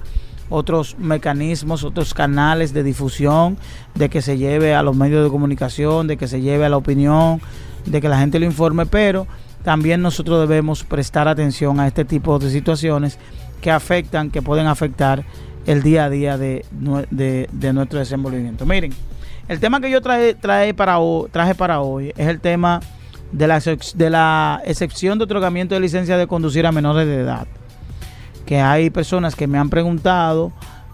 otros 0.52 0.98
mecanismos, 0.98 1.84
otros 1.84 2.14
canales 2.14 2.74
de 2.74 2.84
difusión, 2.84 3.58
de 3.96 4.10
que 4.10 4.22
se 4.22 4.38
lleve 4.38 4.74
a 4.74 4.82
los 4.82 4.96
medios 4.96 5.24
de 5.24 5.30
comunicación, 5.30 6.08
de 6.08 6.18
que 6.18 6.28
se 6.28 6.42
lleve 6.42 6.66
a 6.66 6.70
la 6.70 6.78
opinión, 6.78 7.42
de 7.86 8.02
que 8.02 8.10
la 8.10 8.20
gente 8.20 8.40
lo 8.40 8.46
informe, 8.46 8.86
pero 8.86 9.28
también 9.64 10.02
nosotros 10.02 10.48
debemos 10.48 10.84
prestar 10.84 11.28
atención 11.28 11.80
a 11.80 11.88
este 11.88 12.06
tipo 12.06 12.40
de 12.40 12.50
situaciones 12.50 13.18
que 13.62 13.72
afectan, 13.72 14.32
que 14.32 14.42
pueden 14.42 14.68
afectar 14.68 15.24
el 15.66 15.84
día 15.84 16.06
a 16.06 16.10
día 16.10 16.38
de, 16.38 16.66
de 16.72 17.74
nuestro 17.74 18.00
desenvolvimiento. 18.00 18.66
Miren, 18.66 18.94
el 19.50 19.60
tema 19.60 19.82
que 19.82 19.90
yo 19.90 20.00
para 20.02 20.20
traje 21.32 21.56
para 21.56 21.80
hoy 21.82 22.14
es 22.16 22.28
el 22.28 22.40
tema 22.40 22.82
de 23.32 23.48
la, 23.48 23.60
de 23.60 24.10
la 24.10 24.62
excepción 24.64 25.18
de 25.18 25.24
otorgamiento 25.24 25.76
de 25.76 25.82
licencia 25.82 26.18
de 26.18 26.28
conducir 26.28 26.68
a 26.68 26.72
menores 26.72 27.08
de 27.08 27.22
edad. 27.22 27.48
Que 28.46 28.62
hay 28.62 28.92
personas 28.92 29.36
que 29.36 29.48
me 29.48 29.58
han 29.58 29.72
preguntado 29.72 30.52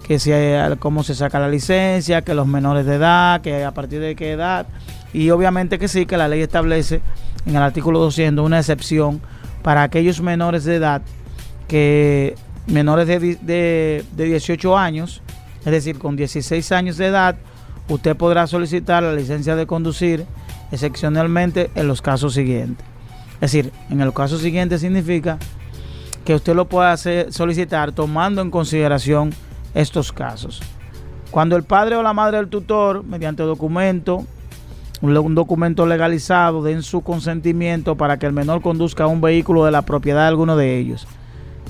que 0.07 0.20
si 0.20 0.32
cómo 0.80 1.03
se 1.03 1.16
saca 1.16 1.38
la 1.39 1.49
licencia, 1.49 2.22
que 2.22 2.34
los 2.34 2.47
menores 2.47 2.86
de 2.86 2.95
edad, 2.95 3.41
que 3.41 3.66
a 3.66 3.72
partir 3.72 3.99
de 3.99 4.16
qué 4.16 4.32
edad. 4.32 4.68
Y 5.13 5.32
obviamente 5.32 5.78
que 5.78 5.89
sí, 5.89 6.05
que 6.05 6.16
la 6.16 6.28
ley 6.28 6.41
establece 6.41 7.01
en 7.46 7.56
el 7.56 7.62
artículo 7.62 8.00
200 8.00 8.46
una 8.46 8.60
excepción 8.60 9.22
para 9.62 9.84
aquellos 9.84 10.22
menores 10.22 10.64
de 10.64 10.76
edad 10.76 11.02
que 11.68 12.36
menores 12.68 13.08
de, 13.08 13.20
de, 13.41 14.06
de 14.16 14.24
18 14.26 14.78
años, 14.78 15.22
es 15.66 15.72
decir, 15.72 15.98
con 15.98 16.16
16 16.16 16.72
años 16.72 16.98
de 16.98 17.08
edad, 17.08 17.36
usted 17.88 18.16
podrá 18.16 18.48
solicitar 18.48 19.04
la 19.04 19.14
licencia 19.14 19.56
de 19.56 19.68
conducir 19.68 20.26
excepcionalmente 20.72 21.70
en 21.76 21.88
los 21.88 22.02
casos 22.02 22.34
siguientes. 22.34 22.86
Es 23.36 23.52
decir, 23.52 23.72
en 23.89 24.02
el 24.02 24.14
caso 24.14 24.38
siguiente 24.38 24.80
significa 24.80 25.38
que 26.24 26.36
usted 26.36 26.56
lo 26.56 26.66
puede 26.66 26.89
hacer, 26.89 27.32
solicitar 27.32 27.91
tomando 27.91 28.41
en 28.41 28.50
consideración 28.50 29.34
estos 29.74 30.12
casos. 30.12 30.62
Cuando 31.32 31.56
el 31.56 31.64
padre 31.64 31.96
o 31.96 32.04
la 32.04 32.14
madre 32.14 32.38
del 32.38 32.48
tutor, 32.48 33.04
mediante 33.04 33.43
documento, 33.43 34.26
un 35.02 35.36
documento 35.36 35.86
legalizado, 35.86 36.64
den 36.64 36.82
su 36.82 37.02
consentimiento 37.02 37.96
para 37.96 38.18
que 38.18 38.26
el 38.26 38.34
menor 38.34 38.62
conduzca 38.62 39.08
un 39.08 39.22
vehículo 39.22 39.66
de 39.66 39.72
la 39.72 39.84
propiedad 39.84 40.22
de 40.22 40.28
alguno 40.28 40.56
de 40.56 40.78
ellos. 40.78 41.08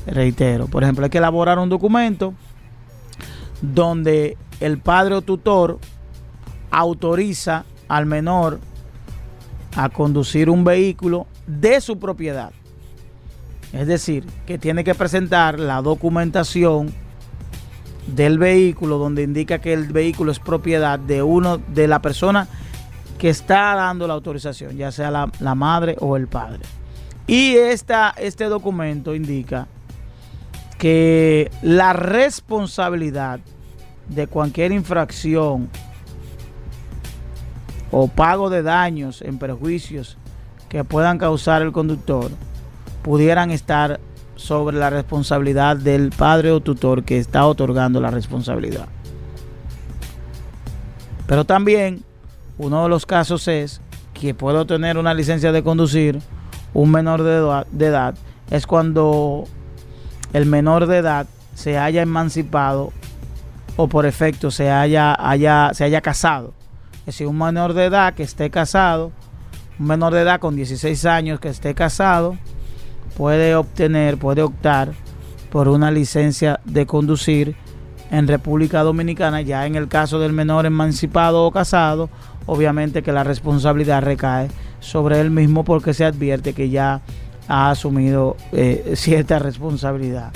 Reitero, 0.08 0.68
por 0.68 0.84
ejemplo, 0.84 1.06
hay 1.06 1.10
que 1.10 1.18
elaborar 1.18 1.58
un 1.60 1.70
documento 1.70 2.34
donde 3.62 4.38
el 4.60 4.78
padre 4.80 5.16
o 5.16 5.22
tutor 5.22 5.80
autoriza 6.72 7.66
al 7.88 8.06
menor 8.06 8.60
a 9.76 9.90
conducir 9.90 10.50
un 10.50 10.64
vehículo 10.64 11.28
de 11.48 11.82
su 11.82 12.00
propiedad. 12.00 12.52
Es 13.74 13.88
decir, 13.88 14.26
que 14.46 14.58
tiene 14.58 14.84
que 14.84 14.96
presentar 14.96 15.60
la 15.60 15.82
documentación 15.82 16.94
del 18.08 18.38
vehículo 18.38 18.98
donde 18.98 19.24
indica 19.24 19.60
que 19.60 19.74
el 19.74 19.92
vehículo 19.92 20.32
es 20.32 20.40
propiedad 20.40 21.00
de 21.00 21.24
uno 21.24 21.58
de 21.58 21.88
la 21.88 22.02
persona 22.02 22.48
que 23.18 23.30
está 23.30 23.76
dando 23.76 24.08
la 24.08 24.14
autorización, 24.14 24.76
ya 24.76 24.92
sea 24.92 25.12
la, 25.12 25.56
madre 25.56 25.96
o 26.00 26.18
el 26.18 26.28
padre. 26.28 26.64
Y 27.28 27.56
esta, 27.56 28.14
este 28.18 28.46
documento 28.46 29.16
indica 29.16 29.68
que 30.78 31.50
la 31.62 31.94
responsabilidad 31.94 33.40
de 34.10 34.28
cualquier 34.28 34.72
infracción 34.72 35.70
o 37.92 38.08
pago 38.08 38.50
de 38.50 38.62
daños 38.62 39.22
en 39.22 39.40
perjuicios 39.40 40.18
que 40.70 40.84
puedan 40.84 41.18
causar 41.18 41.62
el 41.62 41.72
conductor 41.72 42.30
pudieran 43.02 43.52
estar 43.52 44.00
sobre 44.36 44.78
la 44.78 44.90
responsabilidad 44.90 45.78
del 45.78 46.10
padre 46.10 46.52
o 46.52 46.60
tutor 46.60 47.04
que 47.04 47.18
está 47.18 47.46
otorgando 47.46 48.02
la 48.02 48.12
responsabilidad. 48.12 48.88
Pero 51.26 51.46
también 51.46 52.05
uno 52.58 52.84
de 52.84 52.90
los 52.90 53.06
casos 53.06 53.48
es 53.48 53.82
que 54.14 54.34
puedo 54.34 54.66
tener 54.66 54.98
una 54.98 55.14
licencia 55.14 55.52
de 55.52 55.64
conducir 55.64 56.20
un 56.74 56.92
menor 56.92 57.24
de 57.24 57.36
edad, 57.36 57.68
de 57.72 57.86
edad 57.88 58.16
es 58.52 58.68
cuando 58.68 59.46
el 60.34 60.46
menor 60.46 60.88
de 60.88 60.98
edad 60.98 61.28
se 61.54 61.78
haya 61.78 62.02
emancipado 62.02 62.92
o 63.78 63.88
por 63.88 64.06
efecto 64.06 64.52
se 64.52 64.72
haya, 64.72 65.16
haya, 65.18 65.72
se 65.74 65.84
haya 65.84 66.02
casado. 66.02 66.54
Es 67.00 67.06
decir, 67.08 67.28
un 67.28 67.38
menor 67.38 67.74
de 67.74 67.86
edad 67.86 68.14
que 68.14 68.24
esté 68.24 68.50
casado, 68.50 69.12
un 69.80 69.88
menor 69.88 70.14
de 70.14 70.22
edad 70.22 70.40
con 70.40 70.56
16 70.56 71.06
años 71.06 71.40
que 71.40 71.50
esté 71.50 71.76
casado, 71.76 72.38
puede 73.18 73.56
obtener, 73.56 74.18
puede 74.18 74.42
optar 74.42 74.94
por 75.52 75.68
una 75.68 75.92
licencia 75.92 76.60
de 76.66 76.86
conducir 76.86 77.56
en 78.12 78.28
República 78.28 78.84
Dominicana. 78.84 79.42
Ya 79.42 79.66
en 79.66 79.76
el 79.76 79.88
caso 79.88 80.20
del 80.20 80.34
menor 80.34 80.66
emancipado 80.66 81.46
o 81.46 81.52
casado, 81.52 82.10
obviamente 82.46 83.04
que 83.04 83.12
la 83.12 83.24
responsabilidad 83.24 84.04
recae 84.04 84.50
sobre 84.80 85.20
él 85.20 85.32
mismo 85.32 85.64
porque 85.64 85.94
se 85.94 86.06
advierte 86.06 86.54
que 86.54 86.70
ya 86.70 87.02
ha 87.48 87.70
asumido 87.70 88.38
eh, 88.52 88.94
cierta 88.96 89.40
responsabilidad. 89.40 90.32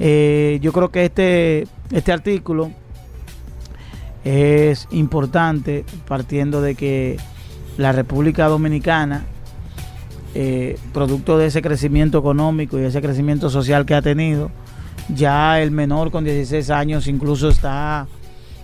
Eh, 0.00 0.58
yo 0.62 0.72
creo 0.72 0.90
que 0.90 1.04
este, 1.06 1.66
este 1.90 2.12
artículo 2.12 2.70
es 4.24 4.86
importante 4.90 5.84
partiendo 6.06 6.60
de 6.60 6.74
que 6.74 7.16
la 7.76 7.92
República 7.92 8.46
Dominicana, 8.46 9.24
eh, 10.34 10.78
producto 10.92 11.38
de 11.38 11.46
ese 11.46 11.62
crecimiento 11.62 12.18
económico 12.18 12.78
y 12.78 12.82
ese 12.82 13.00
crecimiento 13.00 13.50
social 13.50 13.86
que 13.86 13.94
ha 13.94 14.02
tenido, 14.02 14.50
ya 15.08 15.60
el 15.60 15.70
menor 15.70 16.10
con 16.10 16.24
16 16.24 16.70
años 16.70 17.06
incluso 17.06 17.48
está 17.48 18.06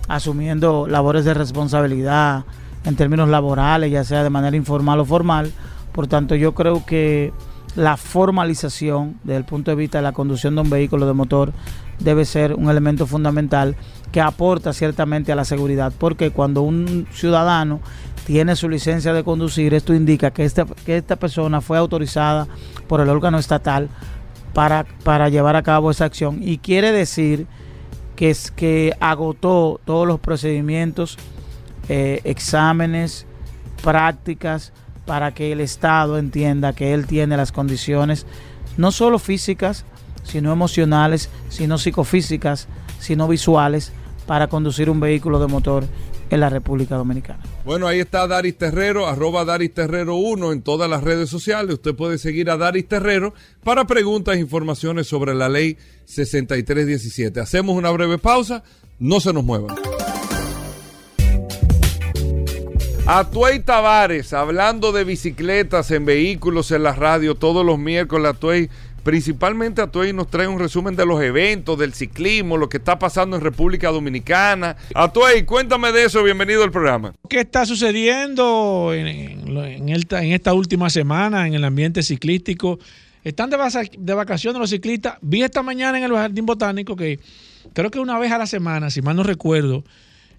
asumiendo 0.09 0.87
labores 0.87 1.25
de 1.25 1.35
responsabilidad 1.35 2.45
en 2.85 2.97
términos 2.97 3.29
laborales, 3.29 3.91
ya 3.91 4.05
sea 4.05 4.23
de 4.23 4.31
manera 4.31 4.57
informal 4.57 5.01
o 5.01 5.05
formal. 5.05 5.53
Por 5.93 6.07
tanto, 6.07 6.35
yo 6.35 6.55
creo 6.55 6.85
que 6.85 7.33
la 7.77 7.97
formalización 7.97 9.17
desde 9.25 9.39
el 9.39 9.45
punto 9.45 9.71
de 9.71 9.77
vista 9.77 9.99
de 9.99 10.03
la 10.03 10.13
conducción 10.13 10.55
de 10.55 10.61
un 10.61 10.71
vehículo 10.71 11.07
de 11.07 11.13
motor 11.13 11.53
debe 11.99 12.25
ser 12.25 12.55
un 12.55 12.69
elemento 12.69 13.07
fundamental 13.07 13.77
que 14.13 14.21
aporta 14.21 14.73
ciertamente 14.73 15.33
a 15.33 15.37
la 15.37 15.45
seguridad, 15.45 15.93
porque 15.99 16.31
cuando 16.31 16.63
un 16.63 17.07
ciudadano 17.13 17.81
tiene 18.27 18.57
su 18.57 18.69
licencia 18.69 19.13
de 19.13 19.25
conducir, 19.25 19.75
esto 19.75 19.95
indica 19.95 20.31
que 20.31 20.45
esta, 20.45 20.67
que 20.67 20.97
esta 20.97 21.17
persona 21.17 21.61
fue 21.61 21.79
autorizada 21.79 22.47
por 22.87 23.01
el 23.01 23.09
órgano 23.09 23.39
estatal 23.39 23.89
para, 24.55 24.85
para 25.03 25.29
llevar 25.29 25.57
a 25.57 25.63
cabo 25.63 25.91
esa 25.91 26.07
acción. 26.07 26.39
Y 26.43 26.59
quiere 26.59 26.93
decir 26.93 27.47
que, 28.17 28.31
es, 28.31 28.51
que 28.51 28.95
agotó 29.01 29.81
todos 29.85 30.07
los 30.07 30.21
procedimientos, 30.21 31.19
eh, 31.89 32.21
exámenes, 32.25 33.27
prácticas, 33.83 34.73
para 35.05 35.35
que 35.35 35.53
el 35.53 35.61
Estado 35.61 36.17
entienda 36.17 36.73
que 36.73 36.95
él 36.95 37.07
tiene 37.07 37.37
las 37.37 37.53
condiciones, 37.53 38.27
no 38.79 38.91
solo 38.91 39.19
físicas, 39.19 39.85
sino 40.23 40.51
emocionales, 40.51 41.29
sino 41.51 41.77
psicofísicas, 41.77 42.69
sino 42.99 43.29
visuales, 43.29 43.93
para 44.27 44.47
conducir 44.47 44.89
un 44.89 45.01
vehículo 45.01 45.39
de 45.39 45.49
motor 45.49 45.85
en 46.35 46.41
la 46.41 46.51
República 46.51 46.97
Dominicana. 46.97 47.39
Bueno, 47.65 47.87
ahí 47.87 48.01
está 48.01 48.27
Daris 48.27 48.59
Terrero, 48.59 49.07
arroba 49.07 49.45
Daris 49.45 49.73
Terrero 49.73 50.17
1 50.17 50.53
en 50.53 50.63
todas 50.63 50.91
las 50.91 51.05
redes 51.05 51.31
sociales. 51.31 51.75
Usted 51.75 51.95
puede 51.95 52.19
seguir 52.19 52.51
a 52.51 52.57
Daris 52.57 52.89
Terrero 52.89 53.35
para 53.63 53.87
preguntas 53.87 54.37
e 54.37 54.41
informaciones 54.41 55.07
sobre 55.07 55.33
la 55.33 55.49
ley 55.49 55.79
6317. 56.07 57.39
Hacemos 57.41 57.77
una 57.77 57.91
breve 57.91 58.19
pausa, 58.19 58.65
no 58.99 59.21
se 59.21 59.33
nos 59.33 59.45
muevan. 59.45 59.77
Atuey 63.07 63.61
Tavares, 63.61 64.33
hablando 64.33 64.91
de 64.91 65.05
bicicletas 65.05 65.91
en 65.91 66.07
vehículos 66.07 66.73
en 66.73 66.83
la 66.83 66.95
radio 66.95 67.35
todos 67.35 67.65
los 67.65 67.79
miércoles, 67.79 68.31
Atuey, 68.31 68.71
principalmente 69.05 69.83
Atuey 69.83 70.13
nos 70.13 70.29
trae 70.29 70.49
un 70.49 70.59
resumen 70.59 70.97
de 70.97 71.07
los 71.07 71.23
eventos, 71.23 71.79
del 71.79 71.93
ciclismo, 71.93 72.57
lo 72.57 72.69
que 72.69 72.79
está 72.79 72.99
pasando 72.99 73.37
en 73.37 73.43
República 73.43 73.91
Dominicana. 73.91 74.77
Atuey, 74.95 75.45
cuéntame 75.45 75.93
de 75.93 76.05
eso, 76.05 76.23
bienvenido 76.25 76.65
al 76.65 76.73
programa. 76.73 77.15
¿Qué 77.29 77.41
está 77.41 77.67
sucediendo 77.67 78.93
en, 78.95 79.89
esta, 79.89 80.55
última 80.55 80.89
semana 80.91 81.47
en 81.47 81.55
el 81.55 81.65
ambiente 81.65 82.03
ciclístico? 82.03 82.79
Están 83.23 83.51
de 83.51 84.15
vacaciones 84.15 84.59
los 84.59 84.71
ciclistas. 84.71 85.19
Vi 85.21 85.43
esta 85.43 85.63
mañana 85.63 85.99
en 85.99 86.05
el 86.05 86.13
Jardín 86.13 86.47
Botánico 86.47 86.97
que 86.97 87.21
creo 87.75 87.91
que 87.91 88.01
una 88.01 88.19
vez 88.19 88.33
a 88.33 88.39
la 88.39 88.47
semana, 88.47 88.91
si 88.91 89.03
mal 89.03 89.17
no 89.17 89.23
recuerdo, 89.23 89.85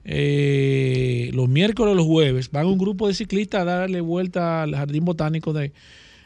eh, 0.06 1.30
los 1.34 1.48
miércoles 1.48 1.94
o 1.94 1.96
los 1.96 2.06
jueves, 2.06 2.52
van 2.52 2.66
un 2.66 2.78
grupo 2.80 3.08
de 3.08 3.14
ciclistas 3.14 3.62
a 3.62 3.66
darle 3.66 4.02
vuelta 4.02 4.64
al 4.64 4.76
Jardín 4.76 5.06
Botánico 5.06 5.54
de 5.54 5.72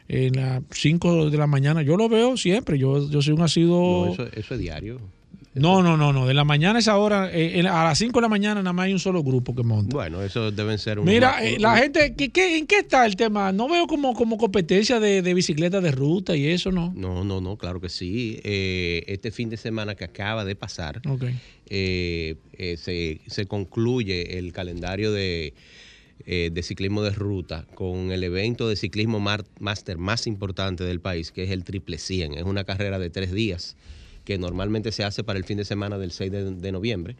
en 0.09 0.35
las 0.35 0.61
5 0.71 1.29
de 1.29 1.37
la 1.37 1.47
mañana. 1.47 1.81
Yo 1.81 1.95
lo 1.95 2.09
veo 2.09 2.35
siempre. 2.35 2.77
Yo, 2.77 3.09
yo 3.09 3.21
soy 3.21 3.33
un 3.33 3.41
asiduo. 3.41 4.07
No, 4.07 4.11
eso, 4.13 4.27
eso 4.33 4.53
es 4.55 4.59
diario. 4.59 4.99
No, 5.55 5.81
no, 5.81 5.97
no, 5.97 6.13
no. 6.13 6.27
De 6.27 6.33
la 6.35 6.43
mañana 6.43 6.77
a 6.77 6.79
esa 6.79 6.97
hora, 6.97 7.29
eh, 7.33 7.59
a 7.67 7.83
las 7.83 7.97
5 7.97 8.19
de 8.19 8.21
la 8.21 8.27
mañana 8.29 8.61
nada 8.61 8.71
más 8.71 8.85
hay 8.85 8.93
un 8.93 8.99
solo 8.99 9.23
grupo 9.23 9.55
que 9.55 9.63
monta. 9.63 9.95
Bueno, 9.95 10.21
eso 10.21 10.51
deben 10.51 10.77
ser 10.77 10.99
un. 10.99 11.05
Mira, 11.05 11.43
eh, 11.43 11.57
la 11.59 11.75
gente, 11.77 12.13
¿qué, 12.15 12.29
qué, 12.29 12.57
en 12.57 12.67
qué 12.67 12.77
está 12.79 13.05
el 13.05 13.15
tema? 13.15 13.51
No 13.51 13.67
veo 13.67 13.87
como, 13.87 14.13
como 14.13 14.37
competencia 14.37 14.99
de, 14.99 15.21
de 15.21 15.33
bicicletas 15.33 15.81
de 15.83 15.91
ruta 15.91 16.35
y 16.35 16.45
eso, 16.47 16.71
¿no? 16.71 16.93
No, 16.95 17.23
no, 17.23 17.41
no, 17.41 17.57
claro 17.57 17.81
que 17.81 17.89
sí. 17.89 18.39
Eh, 18.43 19.03
este 19.07 19.31
fin 19.31 19.49
de 19.49 19.57
semana 19.57 19.95
que 19.95 20.05
acaba 20.05 20.45
de 20.45 20.55
pasar, 20.55 21.01
Ok. 21.07 21.23
eh, 21.65 22.35
eh, 22.53 22.77
se, 22.77 23.19
se 23.27 23.45
concluye 23.47 24.37
el 24.37 24.53
calendario 24.53 25.11
de, 25.11 25.55
eh, 26.31 26.51
de 26.53 26.61
ciclismo 26.61 27.01
de 27.01 27.09
ruta 27.09 27.65
con 27.73 28.11
el 28.11 28.23
evento 28.23 28.69
de 28.69 28.75
ciclismo 28.75 29.19
máster 29.59 29.97
más 29.97 30.27
importante 30.27 30.83
del 30.83 30.99
país, 30.99 31.31
que 31.31 31.43
es 31.43 31.49
el 31.49 31.63
Triple 31.63 31.97
100. 31.97 32.35
Es 32.35 32.43
una 32.43 32.65
carrera 32.65 32.99
de 32.99 33.09
tres 33.09 33.31
días 33.33 33.75
que 34.25 34.37
normalmente 34.37 34.91
se 34.91 35.03
hace 35.03 35.23
para 35.23 35.39
el 35.39 35.43
fin 35.45 35.57
de 35.57 35.65
semana 35.65 35.97
del 35.97 36.11
6 36.11 36.31
de, 36.31 36.51
de 36.51 36.71
noviembre 36.71 37.15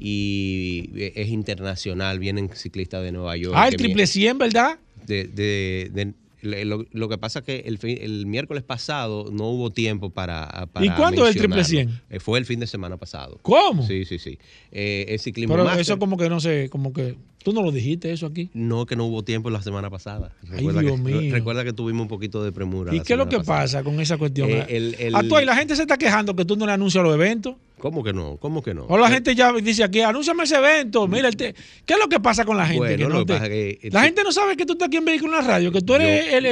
y 0.00 0.90
es 1.14 1.28
internacional, 1.28 2.18
vienen 2.18 2.50
ciclistas 2.54 3.02
de 3.04 3.12
Nueva 3.12 3.36
York. 3.36 3.54
Ah, 3.56 3.68
el 3.68 3.76
triple 3.76 4.06
100, 4.06 4.38
¿verdad? 4.38 4.78
de, 5.06 5.24
de- 5.24 5.90
de- 5.94 6.12
lo, 6.42 6.84
lo 6.90 7.08
que 7.08 7.18
pasa 7.18 7.40
es 7.40 7.44
que 7.44 7.56
el, 7.66 7.78
fin- 7.78 7.98
el 8.00 8.26
miércoles 8.26 8.62
pasado 8.62 9.30
no 9.32 9.48
hubo 9.48 9.70
tiempo 9.70 10.10
para, 10.10 10.66
para 10.72 10.86
¿Y 10.86 10.90
cuándo 10.90 11.24
es 11.26 11.34
el 11.34 11.40
triple 11.40 11.56
mencionarlo. 11.56 11.92
100? 12.08 12.16
Eh, 12.16 12.20
fue 12.20 12.38
el 12.38 12.44
fin 12.46 12.60
de 12.60 12.66
semana 12.66 12.96
pasado. 12.96 13.38
¿Cómo? 13.42 13.86
Sí, 13.86 14.04
sí, 14.04 14.18
sí. 14.18 14.38
Eh, 14.72 15.06
el 15.08 15.18
ciclismo 15.20 15.54
Pero 15.56 15.70
eso 15.72 15.98
como 15.98 16.16
que 16.16 16.28
no 16.28 16.40
sé, 16.40 16.68
como 16.70 16.92
que 16.92 17.16
tú 17.42 17.52
no 17.52 17.62
lo 17.62 17.72
dijiste 17.72 18.12
eso 18.12 18.26
aquí. 18.26 18.50
No, 18.54 18.86
que 18.86 18.94
no 18.96 19.06
hubo 19.06 19.24
tiempo 19.24 19.50
la 19.50 19.62
semana 19.62 19.90
pasada. 19.90 20.32
Ay, 20.52 20.66
Dios 20.66 20.76
que, 20.82 20.96
mío. 20.96 21.32
Recuerda 21.32 21.64
que 21.64 21.72
tuvimos 21.72 22.02
un 22.02 22.08
poquito 22.08 22.42
de 22.44 22.52
premura. 22.52 22.94
¿Y 22.94 22.98
la 22.98 23.04
qué 23.04 23.12
es 23.14 23.18
lo 23.18 23.28
que 23.28 23.38
pasada. 23.38 23.58
pasa 23.62 23.82
con 23.84 24.00
esa 24.00 24.16
cuestión? 24.18 24.48
Eh, 24.50 24.66
el- 24.68 25.12
la 25.12 25.56
gente 25.56 25.74
se 25.76 25.82
está 25.82 25.96
quejando 25.98 26.36
que 26.36 26.44
tú 26.44 26.56
no 26.56 26.66
le 26.66 26.72
anuncias 26.72 27.02
los 27.02 27.14
eventos. 27.14 27.56
¿Cómo 27.78 28.02
que 28.04 28.12
no? 28.12 28.36
¿Cómo 28.38 28.62
que 28.62 28.74
no? 28.74 28.84
O 28.86 28.98
la 28.98 29.08
gente 29.10 29.34
ya 29.34 29.52
dice 29.52 29.84
aquí, 29.84 30.00
anúnciame 30.00 30.44
ese 30.44 30.56
evento. 30.56 31.06
Mira, 31.08 31.30
¿qué 31.30 31.54
es 31.86 31.98
lo 31.98 32.08
que 32.08 32.20
pasa 32.20 32.44
con 32.44 32.56
la 32.56 32.66
gente? 32.66 32.78
Bueno, 32.78 32.96
Que 32.96 33.02
no 33.04 33.08
lo 33.10 33.18
que 33.20 33.24
te- 33.26 33.32
pasa 33.34 33.46
es 33.46 33.50
que- 33.78 33.90
la 33.90 34.02
gente 34.02 34.22
no 34.24 34.32
sabe 34.32 34.56
que 34.56 34.66
tú 34.66 34.72
estás 34.74 34.88
aquí 34.88 34.96
en 34.96 35.04
Vehículo 35.04 35.38
en 35.38 35.44
la 35.46 35.50
Radio, 35.52 35.70
que 35.72 35.80
tú 35.80 35.94
eres 35.94 36.30
Yo- 36.30 36.36
el, 36.38 36.46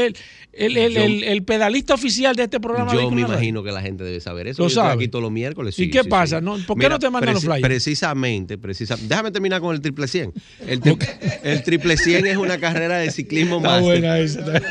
el, 0.52 0.76
el, 0.76 1.22
yo- 1.38 1.44
pedalista 1.44 1.94
oficial 1.94 2.34
de 2.36 2.44
este 2.44 2.60
programa. 2.60 2.92
Yo 2.94 3.10
me 3.10 3.22
imagino 3.22 3.62
que 3.62 3.72
la 3.72 3.82
gente 3.82 4.04
debe 4.04 4.20
saber 4.20 4.46
eso. 4.48 4.62
¿Lo 4.62 4.68
Yo 4.68 4.68
estoy 4.68 4.82
sabe? 4.82 4.94
aquí 4.94 5.08
todos 5.08 5.22
los 5.22 5.32
miércoles. 5.32 5.78
¿Y 5.78 5.84
sí, 5.84 5.90
qué 5.90 6.02
sí, 6.02 6.08
pasa? 6.08 6.38
sí. 6.38 6.44
¿No? 6.44 6.56
¿Por 6.66 6.78
qué 6.78 6.88
no 6.88 6.98
te 6.98 7.10
mandan 7.10 7.34
los 7.34 7.44
flyers? 7.44 7.62
Precisamente, 7.62 8.56
precisa- 8.58 8.96
déjame 9.02 9.30
terminar 9.32 9.60
con 9.60 9.74
el 9.74 9.80
triple 9.80 10.06
100. 10.08 10.32
El, 10.66 10.80
tri- 10.80 10.98
el 11.42 11.62
triple 11.62 11.96
100 11.96 12.26
es 12.26 12.36
una 12.36 12.58
carrera 12.58 12.98
de 12.98 13.10
ciclismo 13.10 13.60
máster. 13.60 13.82
buena 13.82 14.18
esa. 14.18 14.44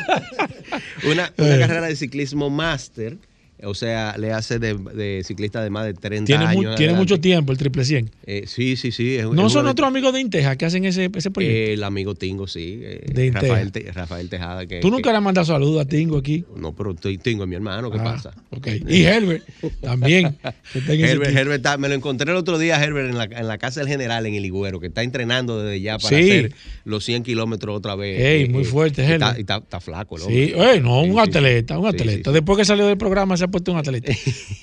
Una, 1.10 1.32
una 1.36 1.58
carrera 1.58 1.86
de 1.86 1.96
ciclismo 1.96 2.50
máster 2.50 3.18
O 3.64 3.74
sea, 3.74 4.16
le 4.18 4.32
hace 4.32 4.58
de, 4.58 4.74
de 4.74 5.22
ciclista 5.24 5.62
de 5.62 5.70
más 5.70 5.86
de 5.86 5.94
30 5.94 6.26
Tiene, 6.26 6.44
mu- 6.54 6.60
años. 6.60 6.76
tiene 6.76 6.92
mucho 6.92 7.18
tiempo 7.20 7.52
el 7.52 7.58
triple 7.58 7.84
100. 7.84 8.10
Eh, 8.26 8.44
sí, 8.46 8.76
sí, 8.76 8.92
sí. 8.92 9.16
es- 9.16 9.24
¿No 9.30 9.46
es 9.46 9.52
son 9.52 9.66
otros 9.66 9.88
amigos 9.88 10.12
de 10.12 10.20
Inteja 10.20 10.56
que 10.56 10.66
hacen 10.66 10.84
ese, 10.84 11.10
ese 11.14 11.30
proyecto? 11.30 11.56
Eh, 11.56 11.72
el 11.72 11.82
amigo 11.82 12.14
Tingo, 12.14 12.46
sí. 12.46 12.80
eh, 12.82 13.04
De 13.12 13.26
Inteja. 13.26 13.46
Rafael, 13.46 13.72
Te- 13.72 13.92
Rafael 13.92 14.28
Tejada. 14.28 14.66
Que, 14.66 14.80
Tú 14.80 14.90
nunca 14.90 15.04
que- 15.04 15.10
le 15.12 15.16
has 15.16 15.22
mandado 15.22 15.46
saludos 15.46 15.80
a 15.80 15.88
Tingo 15.88 16.18
aquí. 16.18 16.44
No, 16.54 16.74
pero 16.74 16.94
Ti- 16.94 17.16
Tingo 17.18 17.44
es 17.44 17.48
mi 17.48 17.54
hermano, 17.54 17.90
¿qué 17.90 17.98
Ah, 17.98 18.04
pasa? 18.04 18.34
ok. 18.50 18.66
Y 18.88 19.02
Herbert 19.04 19.42
también. 19.80 20.36
está 20.74 20.92
Herbert. 20.92 21.34
Herbert 21.36 21.56
está- 21.56 21.78
me 21.78 21.88
lo 21.88 21.94
encontré 21.94 22.30
el 22.30 22.36
otro 22.36 22.58
día, 22.58 22.82
Herbert, 22.82 23.08
en 23.10 23.16
la, 23.16 23.24
en 23.24 23.48
la 23.48 23.56
casa 23.56 23.80
del 23.80 23.88
general 23.88 24.26
en 24.26 24.34
el 24.34 24.44
Higüero, 24.44 24.80
que 24.80 24.88
está 24.88 25.02
entrenando 25.02 25.62
desde 25.62 25.80
ya 25.80 25.98
para 25.98 26.08
Sí. 26.16 26.22
hacer 26.30 26.52
los 26.84 27.04
100 27.04 27.22
kilómetros 27.22 27.74
otra 27.74 27.94
vez. 27.94 28.20
Ey, 28.20 28.48
muy 28.50 28.64
fuerte, 28.64 29.02
y 29.02 29.04
está, 29.12 29.14
Herbert. 29.30 29.38
y 29.38 29.40
está, 29.40 29.56
está 29.56 29.80
flaco, 29.80 30.18
¿no? 30.18 30.26
Sí, 30.26 30.52
no, 30.82 31.02
un 31.02 31.12
Sí, 31.14 31.18
atleta, 31.20 31.78
un 31.78 31.86
atleta. 31.86 32.32
Después 32.32 32.58
que 32.58 32.64
salió 32.66 32.86
del 32.86 32.98
programa 32.98 33.36
se 33.36 33.45
ha 33.46 33.50
puesto 33.50 33.72
un 33.72 33.78
atleta. 33.78 34.12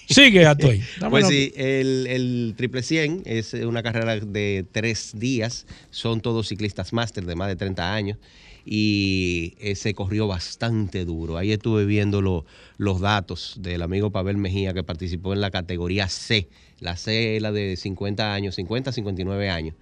Sigue, 0.09 0.45
Atoy. 0.45 0.81
Pues 1.09 1.27
sí, 1.27 1.51
el, 1.55 2.07
el 2.07 2.53
triple 2.55 2.83
100 2.83 3.23
es 3.25 3.53
una 3.53 3.81
carrera 3.83 4.17
de 4.19 4.65
tres 4.71 5.11
días. 5.15 5.65
Son 5.91 6.21
todos 6.21 6.47
ciclistas 6.47 6.93
máster 6.93 7.25
de 7.25 7.35
más 7.35 7.47
de 7.49 7.55
30 7.55 7.93
años. 7.93 8.17
Y 8.65 9.55
eh, 9.59 9.75
se 9.75 9.93
corrió 9.93 10.27
bastante 10.27 11.03
duro. 11.03 11.37
Ahí 11.37 11.51
estuve 11.51 11.85
viendo 11.85 12.21
lo- 12.21 12.45
los 12.77 13.01
datos 13.01 13.55
del 13.59 13.81
amigo 13.81 14.11
Pavel 14.11 14.37
Mejía 14.37 14.73
que 14.73 14.83
participó 14.83 15.33
en 15.33 15.41
la 15.41 15.51
categoría 15.51 16.07
C. 16.07 16.47
La 16.79 16.95
C 16.95 17.35
es 17.35 17.41
la 17.41 17.51
de 17.51 17.75
50 17.75 18.33
años, 18.33 18.55
50 18.55 18.89
a 18.89 18.93
59 18.93 19.49
años. 19.49 19.75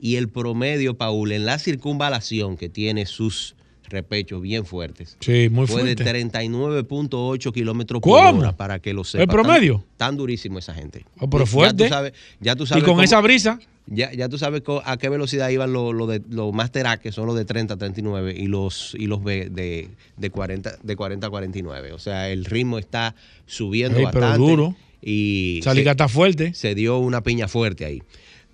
Y 0.00 0.16
el 0.16 0.28
promedio, 0.28 0.94
Paul, 0.96 1.30
en 1.32 1.44
la 1.46 1.58
circunvalación 1.58 2.56
que 2.56 2.68
tiene 2.68 3.04
sus 3.06 3.54
repechos 3.92 4.42
bien 4.42 4.64
fuertes, 4.66 5.16
Sí, 5.20 5.48
muy 5.50 5.66
fue 5.68 5.84
de 5.84 5.94
fuerte. 5.94 6.04
39.8 6.04 7.52
kilómetros 7.52 8.00
por 8.02 8.20
¿Cómo? 8.20 8.40
hora, 8.40 8.56
para 8.56 8.78
que 8.80 8.92
lo 8.92 9.02
¿El 9.02 9.06
sepa. 9.06 9.32
promedio? 9.32 9.84
Tan, 9.96 10.08
tan 10.10 10.16
durísimo 10.16 10.58
esa 10.58 10.74
gente. 10.74 11.04
Oh, 11.20 11.30
pero 11.30 11.44
Ya 11.44 11.46
tú 11.46 11.52
fuerte. 11.52 11.88
sabes- 11.88 12.12
Ya 12.40 12.56
tú 12.56 12.64
Y 12.64 12.66
sabes 12.66 12.84
con 12.84 12.94
cómo- 12.94 13.02
esa 13.04 13.20
brisa, 13.20 13.60
ya, 13.86 14.12
ya 14.12 14.28
tú 14.28 14.38
sabes 14.38 14.62
a 14.84 14.96
qué 14.96 15.08
velocidad 15.08 15.48
iban 15.50 15.72
los 15.72 15.94
lo 15.94 16.06
de 16.06 16.22
los 16.30 16.52
Master 16.52 16.86
que 17.00 17.12
son 17.12 17.26
los 17.26 17.36
de 17.36 17.44
30 17.44 17.74
a 17.74 17.76
39, 17.76 18.34
y 18.36 18.46
los, 18.46 18.94
y 18.98 19.06
los 19.06 19.22
B 19.22 19.48
de, 19.50 19.88
de, 20.16 20.30
40, 20.30 20.76
de 20.82 20.96
40 20.96 21.26
a 21.26 21.30
49. 21.30 21.92
O 21.92 21.98
sea, 21.98 22.30
el 22.30 22.44
ritmo 22.44 22.78
está 22.78 23.14
subiendo 23.46 23.98
pero 23.98 24.26
bastante. 24.26 24.38
duro. 24.38 24.76
Y 25.04 25.60
liga 25.74 25.90
está 25.92 26.06
fuerte. 26.08 26.54
se 26.54 26.76
dio 26.76 26.98
una 26.98 27.22
piña 27.24 27.48
fuerte 27.48 27.84
ahí. 27.84 28.02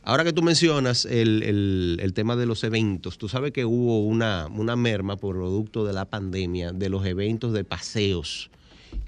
Ahora 0.08 0.24
que 0.24 0.32
tú 0.32 0.40
mencionas 0.42 1.04
el, 1.04 1.42
el- 1.42 1.98
el 2.02 2.12
tema 2.14 2.34
de 2.34 2.46
los 2.46 2.64
eventos, 2.64 3.18
tú 3.18 3.28
sabes 3.28 3.52
que 3.52 3.66
hubo 3.66 4.00
una, 4.06 4.46
una 4.46 4.74
merma 4.74 5.18
por 5.18 5.36
producto 5.36 5.84
de 5.84 5.92
la 5.92 6.06
pandemia 6.06 6.72
de 6.72 6.88
los 6.88 7.04
eventos 7.04 7.52
de 7.52 7.62
paseos, 7.62 8.48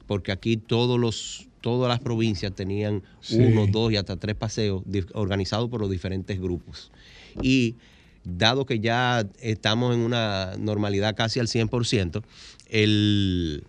porque 0.06 0.30
aquí 0.30 0.58
todos 0.58 1.00
los, 1.00 1.46
todas 1.62 1.88
las 1.88 2.00
provincias 2.00 2.54
tenían 2.54 3.02
Sí. 3.22 3.36
uno, 3.36 3.66
dos 3.66 3.90
y 3.92 3.96
hasta 3.96 4.16
tres 4.16 4.36
paseos 4.36 4.82
organizados 5.14 5.70
por 5.70 5.80
los 5.80 5.90
diferentes 5.90 6.38
grupos. 6.38 6.90
Y 7.40 7.76
dado 8.22 8.66
que 8.66 8.78
ya 8.80 9.26
estamos 9.40 9.94
en 9.94 10.00
una 10.02 10.52
normalidad 10.58 11.16
casi 11.16 11.40
al 11.40 11.46
100%, 11.48 12.22
el, 12.68 13.64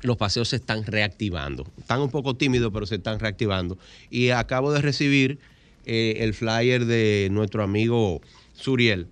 los 0.00 0.16
paseos 0.16 0.48
se 0.48 0.56
están 0.56 0.84
reactivando. 0.86 1.66
Están 1.78 2.00
un 2.00 2.08
poco 2.10 2.32
tímidos, 2.34 2.72
pero 2.72 2.86
se 2.86 2.94
están 2.94 3.18
reactivando. 3.18 3.76
Y 4.10 4.30
acabo 4.30 4.72
de 4.72 4.80
recibir 4.80 5.38
eh, 5.86 6.16
el 6.18 6.34
flyer 6.34 6.84
de 6.84 7.28
nuestro 7.30 7.62
amigo 7.62 8.20
Suriel, 8.52 9.08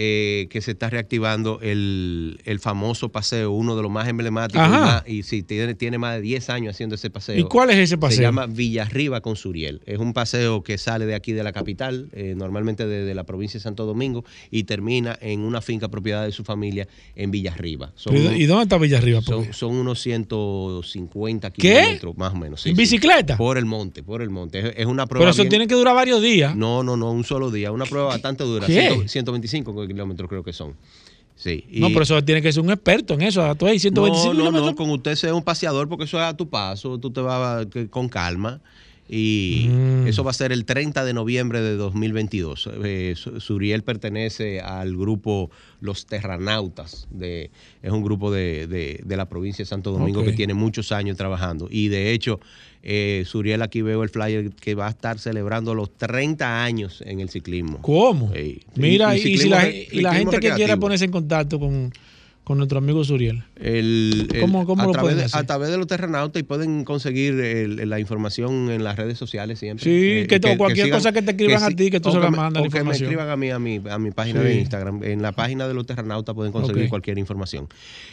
eh, 0.00 0.46
que 0.48 0.60
se 0.60 0.70
está 0.70 0.88
reactivando 0.88 1.58
el, 1.60 2.38
el 2.44 2.60
famoso 2.60 3.08
paseo, 3.08 3.50
uno 3.50 3.74
de 3.74 3.82
los 3.82 3.90
más 3.90 4.06
emblemáticos. 4.06 4.64
Y, 4.64 4.70
más- 4.70 5.02
y 5.08 5.22
sí, 5.24 5.42
tiene, 5.42 5.74
tiene 5.74 5.98
más 5.98 6.14
de 6.14 6.20
10 6.20 6.50
años 6.50 6.76
haciendo 6.76 6.94
ese 6.94 7.10
paseo. 7.10 7.36
¿Y 7.36 7.42
cuál 7.42 7.70
es 7.70 7.76
ese 7.78 7.86
Se 7.88 7.98
paseo? 7.98 8.22
llama 8.22 8.46
Villarriba 8.46 9.20
con 9.20 9.34
Suriel. 9.34 9.80
Es 9.86 9.98
un 9.98 10.12
paseo 10.12 10.62
que 10.62 10.78
sale 10.78 11.04
de 11.04 11.16
aquí 11.16 11.32
de 11.32 11.42
la 11.42 11.52
capital, 11.52 12.08
eh, 12.12 12.34
normalmente 12.36 12.86
desde 12.86 13.12
la 13.16 13.24
provincia 13.24 13.58
de 13.58 13.62
Santo 13.64 13.86
Domingo, 13.86 14.24
y 14.52 14.62
termina 14.64 15.18
en 15.20 15.40
una 15.40 15.60
finca 15.60 15.88
propiedad 15.88 16.24
de 16.24 16.30
su 16.30 16.44
familia 16.44 16.86
en 17.16 17.32
Villarriba. 17.32 17.90
Son 17.96 18.16
¿Y, 18.16 18.20
unos- 18.20 18.36
y 18.36 18.46
dónde 18.46 18.62
está 18.62 18.78
Villarriba? 18.78 19.20
son, 19.22 19.52
son 19.52 19.74
unos 19.74 20.00
150 20.00 21.50
¿Qué? 21.50 21.60
kilómetros, 21.60 22.16
más 22.16 22.32
o 22.32 22.36
menos. 22.36 22.60
sí, 22.62 22.70
¿En 22.70 22.76
sí. 22.76 22.82
bicicleta? 22.82 23.36
Por 23.36 23.58
el 23.58 23.64
monte, 23.64 24.02
por 24.02 24.22
el 24.22 24.30
monte. 24.30 24.60
Es, 24.60 24.74
es 24.78 24.86
una 24.86 25.06
prueba. 25.06 25.22
Pero 25.22 25.30
eso 25.32 25.42
bien- 25.42 25.50
tiene 25.50 25.66
que 25.66 25.74
durar 25.74 25.94
varios 25.94 26.22
días. 26.22 26.54
No, 26.56 26.82
no, 26.82 26.96
no, 26.96 27.10
un 27.10 27.24
solo 27.24 27.50
día. 27.50 27.72
Una 27.72 27.84
prueba 27.84 28.06
bastante 28.08 28.44
dura. 28.44 28.66
¿Qué? 28.66 28.88
100 28.90 29.08
125 29.08 29.74
kilómetros 29.88 30.28
creo 30.28 30.42
que 30.44 30.52
son. 30.52 30.74
Sí. 31.36 31.64
y- 31.70 31.80
No, 31.80 31.88
pero 31.88 32.02
eso 32.02 32.22
tiene 32.24 32.42
que 32.42 32.52
ser 32.52 32.62
un 32.62 32.70
experto 32.70 33.14
en 33.14 33.22
eso. 33.22 33.54
Tú 33.54 33.66
hay 33.66 33.78
125 33.78 34.26
no, 34.28 34.34
no, 34.34 34.38
kilómetros. 34.40 34.70
no, 34.72 34.76
con 34.76 34.90
usted 34.90 35.14
ser 35.14 35.32
un 35.32 35.42
paseador 35.42 35.88
porque 35.88 36.04
eso 36.04 36.18
es 36.18 36.24
a 36.24 36.36
tu 36.36 36.48
paso, 36.48 36.98
tú 36.98 37.10
te 37.12 37.20
vas 37.20 37.66
con 37.90 38.08
calma. 38.08 38.60
Y 39.08 39.68
Mm. 39.70 40.06
eso 40.06 40.22
va 40.22 40.30
a 40.32 40.34
ser 40.34 40.52
el 40.52 40.64
30 40.66 41.04
de 41.04 41.14
noviembre 41.14 41.60
de 41.62 41.76
2022. 41.76 42.68
Eh, 42.84 43.14
Su- 43.16 43.40
Suriel 43.40 43.82
pertenece 43.82 44.60
al 44.60 44.96
grupo 44.96 45.50
Los 45.80 46.04
Terranautas. 46.06 47.06
De, 47.10 47.50
es 47.82 47.90
un 47.90 48.02
grupo 48.02 48.30
de, 48.30 48.66
de- 48.66 49.00
de 49.04 49.16
la 49.16 49.26
provincia 49.28 49.62
de 49.62 49.66
Santo 49.68 49.92
Domingo 49.92 50.22
que 50.24 50.32
tiene 50.32 50.52
muchos 50.54 50.92
años 50.92 51.16
trabajando. 51.16 51.68
Y 51.70 51.88
de 51.88 52.12
hecho, 52.12 52.38
eh, 52.82 53.24
Suriel 53.26 53.62
aquí 53.62 53.80
veo 53.82 54.02
el 54.02 54.08
flyer 54.10 54.50
que 54.50 54.74
va 54.74 54.86
a 54.86 54.90
estar 54.90 55.18
celebrando 55.18 55.74
los 55.74 55.90
30 55.96 56.62
años 56.64 57.02
en 57.06 57.20
el 57.20 57.28
ciclismo. 57.30 57.80
¿Cómo? 57.82 58.30
Mira, 58.76 59.16
Y- 59.16 59.20
y, 59.22 59.32
y 59.34 59.38
si 59.38 59.48
la, 59.48 59.68
y 59.70 59.86
gente 60.04 60.38
que 60.38 60.50
quiera 60.52 60.76
ponerse 60.76 61.06
en 61.06 61.10
contacto 61.12 61.58
con, 61.58 61.92
con 62.48 62.56
nuestro 62.58 62.78
amigo 62.78 63.04
Suriel. 63.04 63.44
El, 63.60 64.28
el- 64.32 64.40
¿Cómo- 64.40 64.64
cómo 64.66 64.82
a, 64.82 64.86
lo 64.86 64.92
través 64.92 65.16
de, 65.16 65.24
hacer? 65.24 65.38
a 65.40 65.44
través 65.44 65.68
de 65.70 65.76
los 65.76 65.86
terranautas 65.86 66.40
y 66.40 66.42
pueden 66.42 66.82
conseguir 66.84 67.34
el- 67.38 67.88
la 67.88 68.00
información 68.00 68.70
en 68.70 68.82
las 68.82 68.96
redes 68.96 69.18
sociales 69.18 69.58
siempre. 69.58 69.84
Sí, 69.84 70.26
que 70.26 70.40
to- 70.40 70.56
cualquier 70.56 70.88
cosa 70.90 71.12
que 71.12 71.20
te 71.22 71.32
escriban 71.32 71.62
a 71.62 71.68
ti, 71.68 71.90
que 71.90 72.00
tú 72.00 72.10
se 72.10 72.18
la 72.18 72.30
mandas 72.30 72.62
la 72.64 72.68
que 72.70 72.82
me 72.82 72.92
escriban 72.92 73.28
a 73.28 73.36
mí, 73.36 73.50
a 73.50 73.58
mi, 73.58 73.80
a 73.88 73.98
mi 73.98 74.10
página 74.10 74.40
Sí. 74.40 74.46
de 74.48 74.54
Instagram. 74.60 75.04
En 75.04 75.20
la 75.20 75.32
página 75.32 75.68
de 75.68 75.74
los 75.74 75.84
terranautas 75.86 76.34
pueden 76.34 76.50
conseguir 76.52 76.88
cualquier 76.88 77.18
información. 77.18 77.68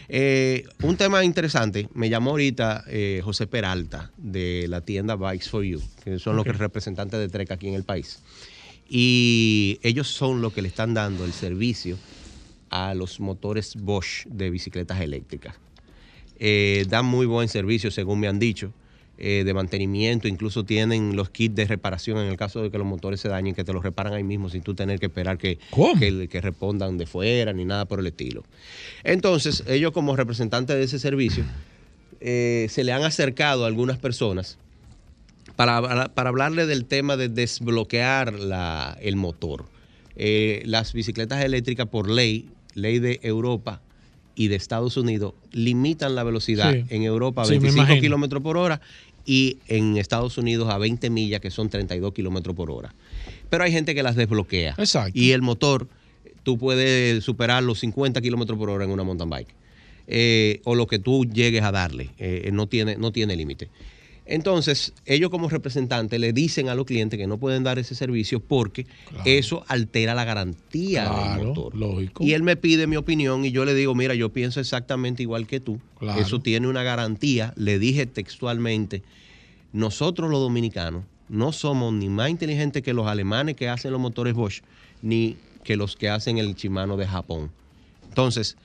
Eh, 0.09 0.65
un 0.83 0.97
tema 0.97 1.23
interesante, 1.23 1.87
me 1.93 2.09
llamó 2.09 2.31
ahorita 2.31 2.83
eh, 2.87 3.21
José 3.23 3.47
Peralta 3.47 4.11
de 4.17 4.65
la 4.67 4.81
tienda 4.81 5.15
Bikes 5.15 5.49
for 5.49 5.63
You, 5.63 5.81
que 6.03 6.19
son 6.19 6.35
los 6.35 6.41
Ok. 6.45 6.51
que 6.51 6.57
representantes 6.57 7.19
de 7.19 7.29
Trek 7.29 7.51
aquí 7.51 7.69
en 7.69 7.75
el 7.75 7.83
país. 7.85 8.19
Y 8.87 9.79
ellos 9.81 10.07
son 10.09 10.41
los 10.41 10.53
que 10.53 10.61
le 10.61 10.67
están 10.67 10.93
dando 10.93 11.25
el 11.25 11.31
servicio 11.33 11.97
a 12.69 12.93
los 12.93 13.19
motores 13.19 13.75
Bosch 13.75 14.25
de 14.27 14.49
bicicletas 14.49 14.99
eléctricas. 15.01 15.55
Eh, 16.39 16.85
dan 16.89 17.05
muy 17.05 17.25
buen 17.25 17.47
servicio, 17.47 17.91
según 17.91 18.19
me 18.19 18.27
han 18.27 18.39
dicho, 18.39 18.73
eh, 19.17 19.43
de 19.45 19.53
mantenimiento. 19.53 20.27
Incluso 20.27 20.65
tienen 20.65 21.15
los 21.15 21.29
kits 21.29 21.55
de 21.55 21.65
reparación 21.65 22.17
en 22.17 22.27
el 22.27 22.35
caso 22.35 22.61
de 22.61 22.69
que 22.71 22.77
los 22.77 22.85
motores 22.85 23.21
se 23.21 23.29
dañen, 23.29 23.55
que 23.55 23.63
te 23.63 23.71
los 23.71 23.81
reparan 23.83 24.13
ahí 24.13 24.23
mismo 24.23 24.49
sin 24.49 24.61
tú 24.61 24.73
tener 24.75 24.99
que 24.99 25.05
esperar 25.05 25.37
que, 25.37 25.57
que, 25.99 26.27
que 26.27 26.41
respondan 26.41 26.97
de 26.97 27.05
fuera 27.05 27.53
ni 27.53 27.63
nada 27.63 27.85
por 27.85 27.99
el 28.01 28.07
estilo. 28.07 28.43
Entonces, 29.05 29.63
ellos 29.67 29.91
como 29.93 30.15
representantes 30.17 30.75
de 30.75 30.83
ese 30.83 30.99
servicio, 30.99 31.45
eh, 32.19 32.67
se 32.69 32.83
le 32.83 32.91
han 32.91 33.03
acercado 33.03 33.63
a 33.63 33.67
algunas 33.67 33.97
personas 33.97 34.57
para, 35.55 36.09
para 36.13 36.29
hablarle 36.29 36.65
del 36.65 36.83
tema 36.85 37.15
de 37.15 37.29
desbloquear 37.29 38.33
la- 38.33 38.97
el 39.01 39.15
motor. 39.15 39.65
Eh, 40.17 40.61
las 40.65 40.91
bicicletas 40.93 41.43
eléctricas 41.43 41.87
por 41.87 42.09
ley, 42.09 42.49
ley 42.75 42.99
de 42.99 43.19
Europa 43.23 43.81
y 44.35 44.47
de 44.49 44.55
Estados 44.55 44.97
Unidos, 44.97 45.33
limitan 45.51 46.13
la 46.13 46.23
velocidad 46.23 46.71
Sí. 46.73 46.83
en 46.89 47.03
Europa 47.03 47.41
a 47.41 47.45
Sí, 47.45 47.53
me 47.53 47.59
25 47.61 47.83
imagino. 47.85 48.01
kilómetros 48.01 48.43
por 48.43 48.57
hora 48.57 48.81
y 49.25 49.57
en 49.67 49.97
Estados 49.97 50.37
Unidos 50.37 50.69
a 50.69 50.77
20 50.77 51.09
millas, 51.09 51.39
que 51.41 51.49
son 51.49 51.69
32 51.69 52.13
kilómetros 52.13 52.55
por 52.55 52.69
hora. 52.69 52.93
Pero 53.49 53.63
hay 53.63 53.71
gente 53.71 53.95
que 53.95 54.03
las 54.03 54.15
desbloquea. 54.15 54.75
Exacto. 54.77 55.17
Y 55.19 55.31
el 55.31 55.41
motor, 55.41 55.87
tú 56.43 56.57
puedes 56.57 57.23
superar 57.23 57.63
los 57.63 57.79
50 57.79 58.21
kilómetros 58.21 58.57
por 58.59 58.69
hora 58.69 58.85
en 58.85 58.91
una 58.91 59.03
mountain 59.03 59.29
bike. 59.29 59.55
Eh, 60.07 60.61
o 60.65 60.75
lo 60.75 60.85
que 60.85 60.99
tú 60.99 61.25
llegues 61.25 61.63
a 61.63 61.71
darle. 61.71 62.11
Eh, 62.19 62.49
no 62.53 62.67
tiene, 62.67 62.97
no 62.97 63.11
tiene 63.11 63.35
límite. 63.35 63.69
Entonces, 64.25 64.93
ellos 65.05 65.29
como 65.29 65.49
representantes 65.49 66.19
le 66.19 66.33
dicen 66.33 66.67
a 66.69 66.75
los 66.75 66.85
clientes 66.85 67.19
que 67.19 67.27
no 67.27 67.37
pueden 67.37 67.63
dar 67.63 67.77
ese 67.77 67.93
servicio 67.93 68.39
porque 68.39 68.87
eso 69.23 69.63
altera 69.67 70.15
la 70.15 70.23
garantía 70.23 71.09
del 71.37 71.47
motor. 71.47 71.75
lógico. 71.75 72.23
Y 72.23 72.33
él 72.33 72.41
me 72.41 72.55
pide 72.55 72.87
mi 72.87 72.95
opinión 72.95 73.45
y 73.45 73.51
yo 73.51 73.65
le 73.65 73.75
digo, 73.75 73.93
mira, 73.93 74.15
yo 74.15 74.29
pienso 74.29 74.59
exactamente 74.59 75.21
igual 75.21 75.45
que 75.45 75.59
tú. 75.59 75.79
Claro. 75.99 76.19
Eso 76.19 76.39
tiene 76.39 76.67
una 76.67 76.81
garantía. 76.81 77.53
Le 77.55 77.77
dije 77.77 78.07
textualmente, 78.07 79.03
nosotros 79.73 80.31
los 80.31 80.39
dominicanos 80.39 81.03
no 81.29 81.51
somos 81.51 81.93
ni 81.93 82.09
más 82.09 82.29
inteligentes 82.29 82.81
que 82.81 82.93
los 82.93 83.07
alemanes 83.07 83.55
que 83.55 83.69
hacen 83.69 83.91
los 83.91 84.01
motores 84.01 84.33
Bosch, 84.33 84.61
ni 85.01 85.37
que 85.63 85.75
los 85.75 85.95
que 85.95 86.09
hacen 86.09 86.37
el 86.37 86.55
Shimano 86.55 86.97
de 86.97 87.07
Japón. 87.07 87.51
Entonces, 88.07 88.57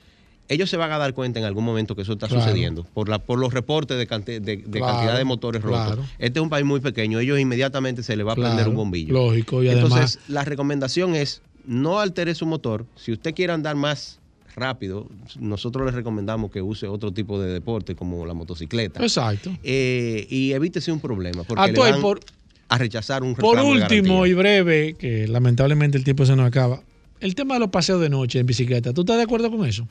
ellos 0.53 0.69
se 0.69 0.77
van 0.77 0.91
a 0.91 0.97
dar 0.97 1.13
cuenta 1.13 1.39
en 1.39 1.45
algún 1.45 1.63
momento 1.63 1.95
que 1.95 2.01
eso 2.01 2.13
está 2.13 2.27
Claro. 2.27 2.43
sucediendo 2.43 2.83
por, 2.93 3.07
la, 3.09 3.19
por 3.19 3.39
los 3.39 3.53
reportes 3.53 3.97
de, 3.97 4.07
canti- 4.07 4.39
de- 4.39 4.57
de 4.57 4.79
Claro, 4.79 4.85
cantidad 4.87 5.17
de 5.17 5.23
motores 5.23 5.61
rotos. 5.61 5.85
claro. 5.85 6.03
Este 6.19 6.39
es 6.39 6.43
un 6.43 6.49
país 6.49 6.65
muy 6.65 6.79
pequeño, 6.79 7.19
ellos 7.19 7.39
inmediatamente 7.39 8.03
se 8.03 8.15
les 8.15 8.25
va 8.27 8.33
a 8.33 8.35
prender 8.35 8.67
un 8.67 8.75
bombillo. 8.75 9.13
lógico, 9.13 9.63
y 9.63 9.69
además- 9.69 9.91
Entonces, 9.91 10.19
la 10.27 10.43
recomendación 10.43 11.15
es 11.15 11.41
no 11.65 11.99
altere 11.99 12.35
su 12.35 12.45
motor. 12.45 12.85
Si 12.95 13.11
usted 13.11 13.33
quiere 13.33 13.53
andar 13.53 13.75
más 13.75 14.19
rápido, 14.55 15.07
nosotros 15.39 15.85
le 15.85 15.91
recomendamos 15.91 16.51
que 16.51 16.61
use 16.61 16.85
otro 16.87 17.11
tipo 17.13 17.39
de 17.39 17.53
deporte 17.53 17.95
como 17.95 18.25
la 18.25 18.33
motocicleta. 18.33 19.01
Exacto. 19.01 19.51
Eh, 19.63 20.27
y 20.29 20.51
evítese 20.51 20.91
un 20.91 20.99
problema. 20.99 21.43
Porque 21.43 21.61
Atuay, 21.71 21.91
le 21.91 21.91
van 21.93 22.01
por- 22.01 22.19
a 22.67 22.77
rechazar 22.77 23.23
un 23.23 23.35
Por 23.35 23.57
de 23.57 23.63
último 23.63 24.25
y 24.25 24.33
breve, 24.33 24.95
que 24.97 25.27
lamentablemente 25.27 25.97
el 25.97 26.03
tiempo 26.03 26.25
se 26.25 26.35
nos 26.35 26.45
acaba, 26.47 26.81
el 27.19 27.35
tema 27.35 27.53
de 27.53 27.59
los 27.61 27.69
paseos 27.69 28.01
de 28.01 28.09
noche 28.09 28.39
en 28.39 28.45
bicicleta, 28.45 28.93
¿tú 28.93 29.01
estás 29.01 29.17
de 29.17 29.23
acuerdo 29.23 29.51
con 29.51 29.65
eso? 29.67 29.87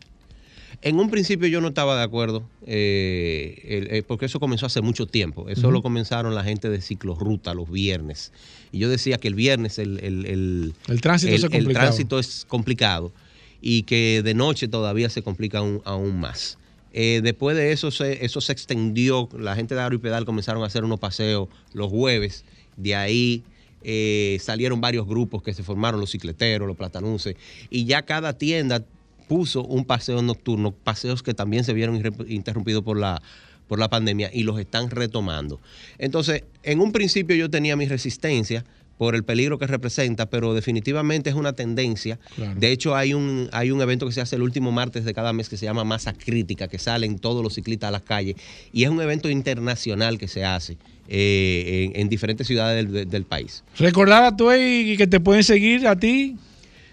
En 0.83 0.99
un 0.99 1.11
principio 1.11 1.47
yo 1.49 1.61
no 1.61 1.69
estaba 1.69 1.97
de 1.99 2.03
acuerdo, 2.03 2.43
eh, 2.67 3.61
el- 3.69 3.95
eh, 3.97 4.03
porque 4.03 4.27
eso 4.27 4.41
comenzó 4.41 4.65
hace 4.67 4.81
mucho 4.81 5.07
tiempo. 5.07 5.49
Eso 5.49 5.71
lo 5.71 5.83
comenzaron 5.83 6.35
la 6.35 6.43
gente 6.43 6.71
de 6.71 6.81
ciclorruta 6.81 7.53
los 7.53 7.71
viernes. 7.71 8.33
Y 8.73 8.79
yo 8.79 8.89
decía 8.89 9.19
que 9.19 9.29
el 9.29 9.35
viernes 9.35 9.79
el, 9.79 9.99
el- 10.03 10.25
el- 10.27 10.75
El 10.89 11.01
tránsito 11.03 11.33
se 11.39 11.47
el 11.59 11.65
tránsito 11.83 12.19
es 12.19 12.47
complicado 12.49 13.13
y 13.61 13.83
que 13.83 14.23
de 14.25 14.33
noche 14.33 14.69
todavía 14.69 15.11
se 15.11 15.23
complica 15.23 15.59
aún, 15.59 15.83
aún 15.85 16.19
más. 16.19 16.57
Eh, 16.95 17.21
después 17.23 17.57
de 17.57 17.73
eso 17.73 17.91
se, 17.91 18.25
eso 18.25 18.41
se 18.41 18.53
extendió, 18.53 19.29
la 19.39 19.55
gente 19.55 19.75
de 19.75 19.83
Aro 19.83 19.95
y 19.95 19.99
Pedal 19.99 20.25
comenzaron 20.25 20.63
a 20.63 20.67
hacer 20.67 20.83
unos 20.83 20.99
paseos 20.99 21.49
los 21.75 21.89
jueves, 21.91 22.45
de 22.77 22.95
ahí 22.95 23.43
eh, 23.85 24.39
salieron 24.41 24.81
varios 24.81 25.07
grupos 25.07 25.43
que 25.43 25.53
se 25.55 25.63
formaron, 25.63 26.01
los 26.01 26.11
cicleteros, 26.11 26.67
los 26.67 26.77
platanuces, 26.77 27.37
y 27.71 27.85
ya 27.85 28.03
cada 28.03 28.33
tienda 28.39 28.83
puso 29.31 29.63
un 29.63 29.85
paseo 29.85 30.21
nocturno, 30.23 30.73
paseos 30.73 31.23
que 31.23 31.35
también 31.35 31.63
se 31.63 31.73
vieron 31.73 32.03
interrumpidos 32.27 32.83
por 32.83 32.99
la, 32.99 33.23
por 33.69 33.79
la 33.79 33.89
pandemia 33.89 34.29
y 34.35 34.43
los 34.43 34.59
están 34.59 34.91
retomando. 34.91 35.61
Entonces, 35.99 36.43
en 36.65 36.81
un 36.81 36.91
principio 36.91 37.37
yo 37.37 37.49
tenía 37.49 37.77
mi 37.77 37.87
resistencia 37.87 38.65
por 38.99 39.15
el 39.15 39.23
peligro 39.23 39.57
que 39.57 39.69
representa, 39.69 40.27
pero 40.27 40.53
definitivamente 40.53 41.31
es 41.31 41.37
una 41.37 41.53
tendencia. 41.53 42.19
Claro. 42.35 42.59
De 42.59 42.73
hecho, 42.73 42.97
hay 42.97 43.15
un, 43.15 43.49
hay 43.53 43.71
un 43.71 43.81
evento 43.81 44.05
que 44.05 44.11
se 44.11 44.21
hace 44.21 44.35
el 44.35 44.43
último 44.43 44.73
martes 44.73 45.05
de 45.05 45.15
cada 45.15 45.33
mes 45.33 45.49
que 45.49 45.57
se 45.57 45.65
llama 45.65 45.85
Masa 45.85 46.13
Crítica, 46.13 46.67
que 46.67 46.81
salen 46.81 47.21
todos 47.21 47.41
los 47.45 47.55
ciclistas 47.55 47.87
a 47.87 47.93
las 47.93 48.03
calles, 48.03 48.35
y 48.73 48.83
es 48.83 48.91
un 48.91 49.01
evento 49.01 49.31
internacional 49.31 50.19
que 50.19 50.27
se 50.27 50.45
hace 50.45 50.77
eh, 51.07 51.93
en, 51.95 52.01
en 52.01 52.09
diferentes 52.09 52.49
ciudades 52.49 52.93
del, 52.93 53.09
del 53.09 53.25
país. 53.27 53.63
Recordar 53.79 54.25
a 54.25 54.37
tú 54.37 54.53
y 54.53 54.97
que 54.97 55.07
te 55.07 55.21
pueden 55.21 55.45
seguir 55.45 55.87
a 55.87 55.95
ti. 55.95 56.37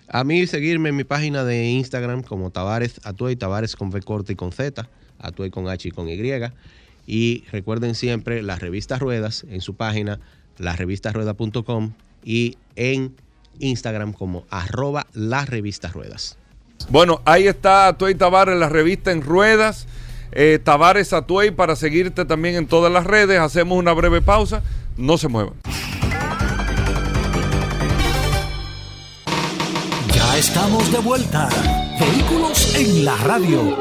A 0.09 0.23
mí 0.23 0.47
seguirme 0.47 0.89
en 0.89 0.95
mi 0.95 1.03
página 1.03 1.43
de 1.43 1.65
Instagram 1.69 2.23
como 2.23 2.49
Tavares 2.49 3.01
Atuey, 3.03 3.35
Tavares 3.35 3.75
con 3.75 3.89
V 3.89 4.01
corta 4.01 4.31
y 4.31 4.35
con 4.35 4.51
Z, 4.51 4.87
Atuey 5.19 5.49
con 5.49 5.67
H 5.67 5.87
y 5.87 5.91
con 5.91 6.07
Y. 6.07 6.17
Y 7.05 7.43
recuerden 7.51 7.95
siempre 7.95 8.41
las 8.41 8.59
revistas 8.59 8.99
Ruedas 8.99 9.45
en 9.49 9.61
su 9.61 9.75
página, 9.75 10.19
lasrevistasruedas.com 10.57 11.91
y 12.23 12.57
en 12.75 13.15
Instagram 13.59 14.13
como 14.13 14.45
arroba 14.49 15.07
las 15.13 15.49
revistas 15.49 15.93
ruedas. 15.93 16.37
Bueno, 16.89 17.21
ahí 17.25 17.47
está 17.47 17.87
Atuey 17.87 18.15
Tavares, 18.15 18.57
la 18.57 18.69
revista 18.69 19.11
en 19.11 19.21
ruedas. 19.21 19.87
Eh, 20.31 20.59
Tavares 20.63 21.13
Atuey 21.13 21.51
para 21.51 21.75
seguirte 21.75 22.25
también 22.25 22.55
en 22.55 22.67
todas 22.67 22.91
las 22.91 23.05
redes. 23.05 23.39
Hacemos 23.39 23.77
una 23.77 23.93
breve 23.93 24.21
pausa. 24.21 24.63
No 24.97 25.17
se 25.17 25.27
muevan. 25.27 25.53
Estamos 30.57 30.91
de 30.91 30.97
vuelta. 30.97 31.49
Vehículos 31.99 32.75
en 32.75 33.05
la 33.05 33.15
radio. 33.17 33.77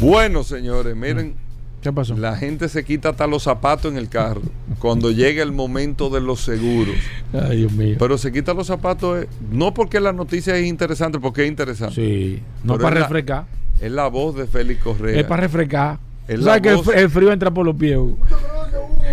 Bueno, 0.00 0.44
señores, 0.44 0.94
miren, 0.94 1.34
¿Qué 1.80 1.92
pasó? 1.92 2.16
la 2.16 2.36
gente 2.36 2.68
se 2.68 2.84
quita 2.84 3.08
hasta 3.08 3.26
los 3.26 3.42
zapatos 3.42 3.90
en 3.90 3.98
el 3.98 4.08
carro 4.08 4.42
cuando 4.78 5.10
llega 5.10 5.42
el 5.42 5.50
momento 5.50 6.08
de 6.08 6.20
los 6.20 6.40
seguros. 6.40 6.94
Ay, 7.32 7.58
Dios 7.58 7.72
mío. 7.72 7.96
Pero 7.98 8.16
se 8.16 8.30
quita 8.30 8.54
los 8.54 8.68
zapatos, 8.68 9.24
eh, 9.24 9.28
no 9.50 9.74
porque 9.74 9.98
la 9.98 10.12
noticia 10.12 10.56
es 10.56 10.66
interesante, 10.68 11.18
porque 11.18 11.42
es 11.42 11.48
interesante. 11.48 11.96
sí, 11.96 12.42
no 12.62 12.74
Pero 12.74 12.84
para 12.84 12.94
es 12.96 13.00
la- 13.00 13.06
refrescar, 13.08 13.44
Es 13.80 13.90
la 13.90 14.06
voz 14.06 14.36
de 14.36 14.46
Félix 14.46 14.80
Correa. 14.84 15.18
es 15.18 15.26
para 15.26 15.40
refrescar. 15.42 15.98
Es 16.28 16.38
la 16.38 16.44
sabes 16.44 16.62
que 16.62 16.68
el, 16.68 16.76
voz- 16.76 16.94
el 16.94 17.10
frío 17.10 17.32
entra 17.32 17.50
por 17.50 17.66
los 17.66 17.74
pies. 17.74 17.96
Hugo. 17.98 18.18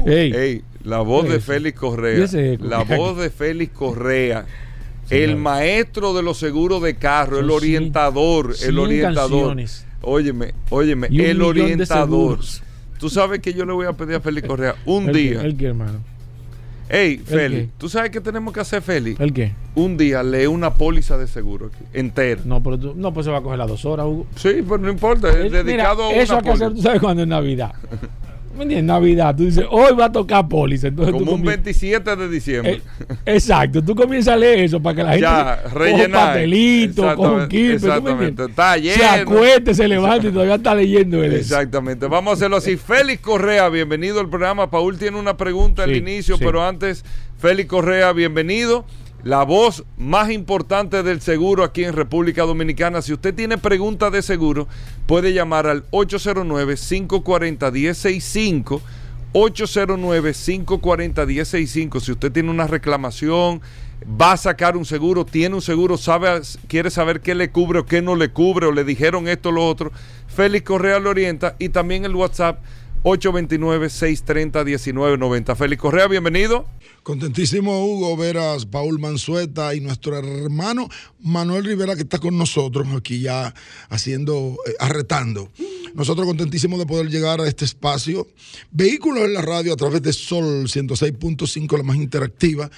Ey, 0.06 0.32
Ey, 0.34 0.62
la 0.84 1.00
voz 1.00 1.28
de. 1.28 1.40
Félix 1.40 1.80
Correa. 1.80 2.28
La 2.60 2.84
voz 2.84 3.18
de 3.18 3.32
Félix 3.32 3.74
Correa. 3.74 4.46
El 5.10 5.36
maestro 5.38 6.14
de 6.14 6.22
los 6.24 6.38
seguros 6.38 6.82
de 6.82 6.96
carro, 6.96 7.40
el 7.40 7.50
orientador, 7.50 8.54
el 8.64 8.78
orientador. 8.80 9.30
canciones. 9.48 9.86
Óyeme, 10.02 10.54
óyeme, 10.70 11.08
el 11.12 11.42
orientador. 11.42 12.40
Tú 13.00 13.10
sabes 13.10 13.40
que 13.40 13.54
yo 13.54 13.66
le 13.66 13.74
voy 13.74 13.86
a 13.88 13.94
pedir 13.94 14.16
a 14.16 14.20
Félix 14.20 14.48
Correa 14.48 14.76
un 14.86 15.12
día. 15.12 15.42
¿El 15.42 15.56
qué, 15.58 15.68
hermano? 15.68 16.00
Ey, 16.90 17.18
Félix? 17.18 17.70
¿tú 17.78 17.88
sabes 17.88 18.10
qué 18.10 18.20
tenemos 18.20 18.52
que 18.54 18.60
hacer, 18.62 18.82
Félix? 18.82 19.20
¿El 19.20 19.32
qué? 19.32 19.54
Un 19.76 19.96
día 19.96 20.24
lee 20.24 20.48
una 20.48 20.74
póliza 20.74 21.18
de 21.20 21.28
seguro 21.28 21.68
aquí, 21.68 21.84
entera. 21.94 22.42
No, 22.46 22.64
pero 22.64 22.80
tú- 22.80 22.94
no, 22.96 23.14
pues 23.14 23.26
se 23.26 23.32
va 23.32 23.38
a 23.38 23.42
coger 23.42 23.60
las 23.60 23.68
dos 23.68 23.86
horas, 23.86 24.08
Hugo. 24.08 24.26
Sí, 24.36 24.64
pero 24.64 24.80
no 24.80 24.90
importa, 24.90 25.30
es 25.30 25.36
Eh, 25.36 25.44
Mira, 25.44 25.64
dedicado 25.64 26.10
eso 26.12 26.34
a 26.34 26.38
hay 26.38 26.42
una 26.42 26.42
que 26.42 26.50
hacer, 26.52 26.74
tú 26.74 26.82
sabes 26.82 27.00
cuando 27.00 27.22
es 27.24 27.30
Navidad. 27.30 27.74
¿Me 28.60 28.64
entiendes? 28.66 28.86
Navidad, 28.88 29.36
tú 29.38 29.46
dices, 29.46 29.64
hoy 29.72 29.96
va 29.98 30.06
a 30.06 30.12
tocar 30.12 30.48
póliza. 30.50 30.90
Entonces 30.90 31.14
tú 31.14 31.20
Como 31.20 31.32
un 31.32 31.42
comien- 31.44 31.46
27 31.64 32.16
de 32.18 32.28
diciembre. 32.30 32.82
Eh, 33.00 33.16
exacto, 33.26 33.82
tú 33.82 33.96
comienzas 33.96 34.34
a 34.34 34.38
leer 34.38 34.60
eso 34.60 34.82
para 34.82 34.96
que 34.98 35.04
la 35.04 35.10
gente 35.12 35.22
Ya, 35.24 35.62
coja 35.64 35.74
rellenar. 35.76 36.28
papelito, 36.28 37.02
coja 37.16 37.32
un 37.32 37.42
Exactamente, 37.42 37.48
kipe, 37.56 37.80
¿tú 37.80 37.86
me 37.88 37.94
exactamente. 37.94 38.44
Está 38.44 38.74
Se 38.74 38.82
lleno. 38.82 39.06
acueste, 39.32 39.74
se 39.74 39.88
levanta 39.88 40.28
y 40.28 40.32
todavía 40.32 40.56
está 40.56 40.76
leyendo 40.76 41.24
él. 41.24 41.34
Exactamente. 41.36 42.06
Vamos 42.08 42.32
a 42.32 42.34
hacerlo 42.34 42.58
así. 42.58 42.76
Félix 42.76 43.22
Correa, 43.22 43.70
bienvenido 43.70 44.20
al 44.20 44.30
programa. 44.30 44.70
Paul 44.70 44.98
tiene 44.98 45.18
una 45.18 45.38
pregunta 45.38 45.84
al 45.84 45.96
inicio, 45.96 46.36
sí. 46.36 46.44
pero 46.46 46.62
antes, 46.62 47.06
Félix 47.38 47.70
Correa, 47.70 48.12
bienvenido. 48.12 48.84
La 49.24 49.44
voz 49.44 49.84
más 49.98 50.32
importante 50.32 51.04
del 51.04 51.20
seguro 51.20 51.66
aquí 51.66 51.84
en 51.84 51.92
República 51.94 52.44
Dominicana. 52.44 53.02
Si 53.02 53.12
usted 53.12 53.36
tiene 53.36 53.58
preguntas 53.58 54.14
de 54.14 54.22
seguro, 54.22 54.70
puede 55.08 55.34
llamar 55.34 55.68
al 55.68 55.86
809-540-1065. 55.92 58.80
809-540-1065. 59.34 62.00
Si 62.00 62.14
usted 62.14 62.32
tiene 62.32 62.50
una 62.50 62.66
reclamación, 62.66 63.60
va 64.20 64.32
a 64.32 64.38
sacar 64.38 64.76
un 64.78 64.86
seguro, 64.86 65.26
tiene 65.26 65.54
un 65.56 65.62
seguro, 65.62 65.98
sabe, 65.98 66.40
quiere 66.70 66.90
saber 66.90 67.20
qué 67.20 67.36
le 67.36 67.52
cubre 67.52 67.80
o 67.80 67.86
qué 67.86 68.02
no 68.02 68.16
le 68.16 68.32
cubre, 68.32 68.68
o 68.68 68.72
le 68.72 68.86
dijeron 68.86 69.28
esto 69.28 69.50
o 69.50 69.52
lo 69.52 69.68
otro, 69.68 69.92
Félix 70.28 70.66
Correa 70.66 70.98
le 71.00 71.10
orienta 71.10 71.58
y 71.60 71.68
también 71.70 72.06
el 72.06 72.16
WhatsApp 72.16 72.60
829-630-1990. 73.04 75.56
Félix 75.56 75.82
Correa, 75.82 76.08
bienvenido. 76.08 76.66
Contentísimo, 77.04 77.86
Hugo, 77.86 78.18
ver 78.18 78.38
a 78.38 78.58
Paul 78.70 79.00
Manzueta 79.00 79.74
y 79.74 79.80
nuestro 79.80 80.18
hermano 80.18 80.90
Manuel 81.22 81.64
Rivera 81.64 81.96
que 81.96 82.02
está 82.02 82.20
con 82.20 82.38
nosotros 82.38 82.86
aquí 82.96 83.22
ya 83.22 83.54
haciendo, 83.90 84.58
eh, 84.68 84.74
arretando. 84.80 85.50
Nosotros 85.94 86.28
contentísimos 86.28 86.78
de 86.78 86.86
poder 86.86 87.10
llegar 87.10 87.40
a 87.40 87.48
este 87.48 87.64
espacio. 87.64 88.28
Vehículos 88.72 89.24
en 89.24 89.34
la 89.34 89.42
radio 89.42 89.72
a 89.74 89.78
través 89.78 90.02
de 90.02 90.12
Sol 90.12 90.68
106.5, 90.68 91.78
la 91.78 91.84
más 91.84 91.96
interactiva, 91.96 92.70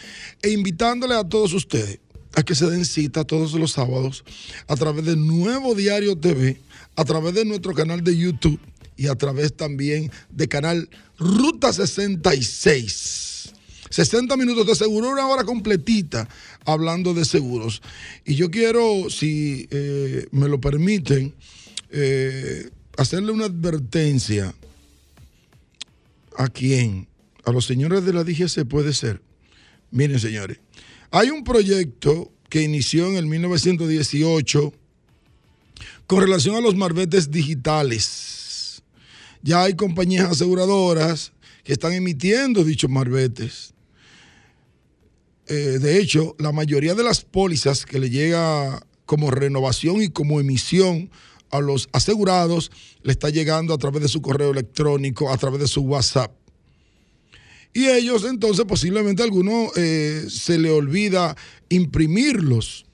e 0.41 0.51
invitándole 0.51 1.15
a 1.15 1.23
todos 1.23 1.53
ustedes 1.53 1.97
a 2.33 2.43
que 2.43 2.55
se 2.55 2.69
den 2.69 2.85
cita 2.85 3.25
todos 3.25 3.51
los 3.53 3.73
sábados 3.73 4.23
a 4.67 4.77
través 4.77 5.03
de 5.03 5.17
Nuevo 5.17 5.75
Diario 5.75 6.15
TV, 6.15 6.61
a 6.95 7.03
través 7.03 7.33
de 7.33 7.43
nuestro 7.43 7.73
canal 7.73 8.01
de 8.03 8.15
YouTube 8.15 8.59
y 9.01 9.07
a 9.07 9.15
través 9.15 9.55
también 9.55 10.11
de 10.29 10.47
canal 10.47 10.87
Ruta 11.17 11.73
66. 11.73 13.51
60 13.89 14.37
minutos 14.37 14.67
de 14.67 14.75
seguro, 14.75 15.09
una 15.09 15.25
hora 15.27 15.43
completita 15.43 16.29
hablando 16.65 17.15
de 17.15 17.25
seguros. 17.25 17.81
Y 18.25 18.35
yo 18.35 18.51
quiero, 18.51 19.09
si 19.09 19.67
eh, 19.71 20.27
me 20.29 20.47
lo 20.47 20.61
permiten, 20.61 21.33
eh, 21.89 22.69
hacerle 22.95 23.31
una 23.31 23.45
advertencia. 23.45 24.53
¿A 26.37 26.47
quién? 26.47 27.07
A 27.43 27.51
los 27.51 27.65
señores 27.65 28.05
de 28.05 28.13
la 28.13 28.23
DGC 28.23 28.65
puede 28.67 28.93
ser. 28.93 29.19
Miren, 29.89 30.19
señores, 30.19 30.59
hay 31.09 31.31
un 31.31 31.43
proyecto 31.43 32.31
que 32.49 32.61
inició 32.61 33.07
en 33.07 33.15
el 33.15 33.25
1918 33.25 34.73
con 36.05 36.21
relación 36.21 36.55
a 36.55 36.61
los 36.61 36.75
marbetes 36.75 37.31
digitales. 37.31 38.40
Ya 39.43 39.63
hay 39.63 39.75
compañías 39.75 40.29
aseguradoras 40.29 41.33
que 41.63 41.73
están 41.73 41.93
emitiendo 41.93 42.63
dichos 42.63 42.89
marbetes. 42.89 43.73
Eh, 45.47 45.79
de 45.79 45.99
hecho, 45.99 46.35
la 46.39 46.51
mayoría 46.51 46.95
de 46.95 47.03
las 47.03 47.21
pólizas 47.21 47.85
que 47.85 47.99
le 47.99 48.09
llega 48.09 48.85
como 49.05 49.31
renovación 49.31 50.01
y 50.01 50.09
como 50.09 50.39
emisión 50.39 51.09
a 51.49 51.59
los 51.59 51.89
asegurados 51.91 52.71
le 53.03 53.11
está 53.11 53.29
llegando 53.29 53.73
a 53.73 53.77
través 53.77 54.01
de 54.03 54.07
su 54.07 54.21
correo 54.21 54.51
electrónico, 54.51 55.31
a 55.31 55.37
través 55.37 55.59
de 55.59 55.67
su 55.67 55.81
WhatsApp. 55.81 56.31
Y 57.73 57.87
ellos 57.87 58.25
entonces 58.25 58.65
posiblemente 58.65 59.21
a 59.21 59.25
alguno 59.25 59.69
eh, 59.75 60.25
se 60.29 60.57
le 60.57 60.71
olvida 60.71 61.35
imprimirlos 61.69 62.85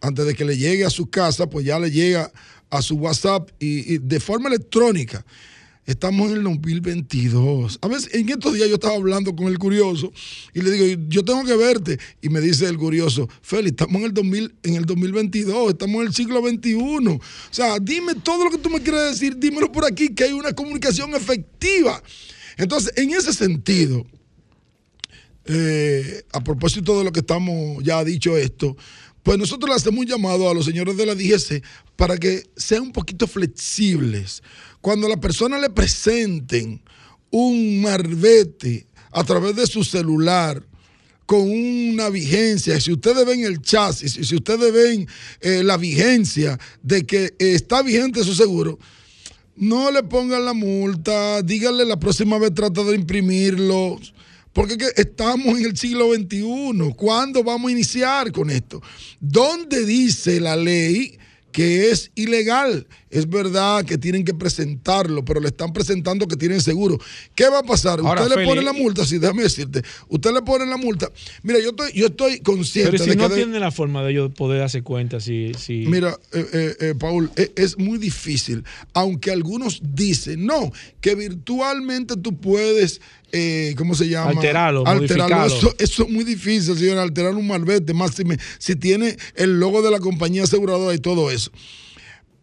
antes 0.00 0.26
de 0.26 0.34
que 0.34 0.44
le 0.44 0.56
llegue 0.56 0.84
a 0.84 0.90
su 0.90 1.10
casa, 1.10 1.48
pues 1.48 1.64
ya 1.64 1.78
le 1.78 1.90
llega 1.90 2.32
a 2.70 2.82
su 2.82 2.96
WhatsApp 2.96 3.50
y 3.58 3.98
de 3.98 4.20
forma 4.20 4.48
electrónica. 4.48 5.24
Estamos 5.86 6.30
en 6.30 6.38
el 6.38 6.42
2022. 6.44 7.78
A 7.82 7.88
veces, 7.88 8.14
en 8.14 8.28
estos 8.28 8.54
días 8.54 8.68
yo 8.68 8.74
estaba 8.74 8.94
hablando 8.94 9.34
con 9.34 9.46
el 9.46 9.58
curioso 9.58 10.12
y 10.54 10.60
le 10.60 10.70
digo, 10.70 11.02
yo 11.08 11.24
tengo 11.24 11.44
que 11.44 11.56
verte. 11.56 11.98
Y 12.22 12.28
me 12.28 12.40
dice 12.40 12.66
el 12.66 12.76
curioso, 12.76 13.28
Félix, 13.42 13.72
estamos 13.72 13.96
en 14.00 14.06
el, 14.06 14.14
2000, 14.14 14.54
en 14.62 14.74
el 14.74 14.84
2022, 14.84 15.70
estamos 15.70 16.02
en 16.02 16.06
el 16.08 16.14
siglo 16.14 16.40
XXI. 16.40 16.74
O 17.08 17.20
sea, 17.50 17.78
dime 17.80 18.14
todo 18.16 18.44
lo 18.44 18.50
que 18.50 18.58
tú 18.58 18.70
me 18.70 18.80
quieres 18.80 19.12
decir, 19.12 19.36
dímelo 19.36 19.72
por 19.72 19.84
aquí, 19.84 20.14
que 20.14 20.24
hay 20.24 20.32
una 20.32 20.52
comunicación 20.52 21.14
efectiva. 21.14 22.02
Entonces, 22.56 22.92
en 22.96 23.10
ese 23.10 23.32
sentido, 23.32 24.06
eh, 25.46 26.22
a 26.32 26.44
propósito 26.44 26.98
de 26.98 27.04
lo 27.04 27.12
que 27.12 27.20
estamos, 27.20 27.82
ya 27.82 27.98
ha 27.98 28.04
dicho 28.04 28.36
esto, 28.36 28.76
pues 29.22 29.38
nosotros 29.38 29.68
le 29.68 29.76
hacemos 29.76 30.00
un 30.00 30.06
llamado 30.06 30.48
a 30.48 30.54
los 30.54 30.64
señores 30.64 30.96
de 30.96 31.06
la 31.06 31.14
DGC 31.14 31.62
para 31.96 32.16
que 32.16 32.48
sean 32.56 32.82
un 32.82 32.92
poquito 32.92 33.26
flexibles. 33.26 34.42
Cuando 34.80 35.06
a 35.06 35.10
la 35.10 35.20
persona 35.20 35.58
le 35.58 35.70
presenten 35.70 36.82
un 37.30 37.82
marbete 37.82 38.86
a 39.12 39.24
través 39.24 39.56
de 39.56 39.66
su 39.66 39.84
celular 39.84 40.64
con 41.26 41.42
una 41.42 42.08
vigencia, 42.08 42.80
si 42.80 42.92
ustedes 42.92 43.24
ven 43.24 43.44
el 43.44 43.60
chasis, 43.60 44.14
si 44.14 44.34
ustedes 44.34 44.72
ven 44.72 45.06
eh, 45.40 45.62
la 45.62 45.76
vigencia 45.76 46.58
de 46.82 47.04
que 47.06 47.34
está 47.38 47.82
vigente 47.82 48.24
su 48.24 48.34
seguro, 48.34 48.78
no 49.54 49.90
le 49.90 50.02
pongan 50.02 50.44
la 50.44 50.54
multa, 50.54 51.42
díganle 51.42 51.84
la 51.84 52.00
próxima 52.00 52.38
vez 52.38 52.54
trata 52.54 52.82
de 52.82 52.96
imprimirlo 52.96 54.00
porque 54.52 54.76
estamos 54.96 55.58
en 55.58 55.66
el 55.66 55.76
siglo 55.76 56.12
XXI. 56.14 56.94
¿Cuándo 56.96 57.42
vamos 57.44 57.68
a 57.68 57.72
iniciar 57.72 58.32
con 58.32 58.50
esto? 58.50 58.82
¿Dónde 59.20 59.84
dice 59.84 60.40
la 60.40 60.56
ley 60.56 61.18
que 61.52 61.90
es 61.90 62.10
ilegal. 62.14 62.86
Es 63.10 63.28
verdad 63.28 63.84
que 63.84 63.98
tienen 63.98 64.24
que 64.24 64.32
presentarlo, 64.34 65.24
pero 65.24 65.40
le 65.40 65.48
están 65.48 65.72
presentando 65.72 66.28
que 66.28 66.36
tienen 66.36 66.60
seguro. 66.60 66.98
¿Qué 67.34 67.48
va 67.48 67.58
a 67.58 67.62
pasar? 67.62 68.00
usted 68.00 68.36
le 68.36 68.44
pone 68.44 68.62
la 68.62 68.72
multa, 68.72 69.04
sí, 69.04 69.18
déjame 69.18 69.42
decirte. 69.42 69.82
Usted 70.08 70.32
le 70.32 70.42
pone 70.42 70.64
la 70.66 70.76
multa. 70.76 71.10
Mira, 71.42 71.58
yo 71.58 71.70
estoy, 71.70 71.92
yo 71.92 72.06
estoy 72.06 72.40
consciente 72.40 72.92
pero 72.92 73.04
si 73.04 73.16
no 73.16 73.28
que. 73.28 73.34
tiene 73.34 73.58
la 73.58 73.72
forma 73.72 74.04
de 74.04 74.12
ellos 74.12 74.32
poder 74.34 74.60
darse 74.60 74.82
cuenta, 74.82 75.18
si. 75.18 75.52
si... 75.58 75.86
Mira, 75.86 76.16
eh, 76.32 76.46
eh, 76.52 76.76
eh 76.80 76.94
Paul, 76.98 77.30
es, 77.34 77.50
es, 77.56 77.78
muy 77.78 77.98
difícil. 77.98 78.64
Aunque 78.92 79.32
algunos 79.32 79.80
dicen, 79.82 80.46
no, 80.46 80.72
que 81.00 81.14
virtualmente 81.16 82.16
tú 82.16 82.38
puedes 82.38 83.00
eh, 83.32 83.74
¿cómo 83.76 83.94
se 83.94 84.08
llama? 84.08 84.30
Alterarlo, 84.30 84.86
Alterarlo. 84.86 85.46
Eso, 85.46 85.74
eso, 85.78 86.02
es 86.04 86.10
muy 86.10 86.24
difícil, 86.24 86.76
señor, 86.76 86.98
alterar 86.98 87.34
un 87.34 87.46
malvete, 87.46 87.94
más 87.94 88.14
si, 88.14 88.24
si 88.58 88.76
tiene 88.76 89.16
el 89.36 89.60
logo 89.60 89.82
de 89.82 89.90
la 89.90 90.00
compañía 90.00 90.44
aseguradora 90.44 90.94
y 90.94 90.98
todo 90.98 91.30
eso. 91.30 91.50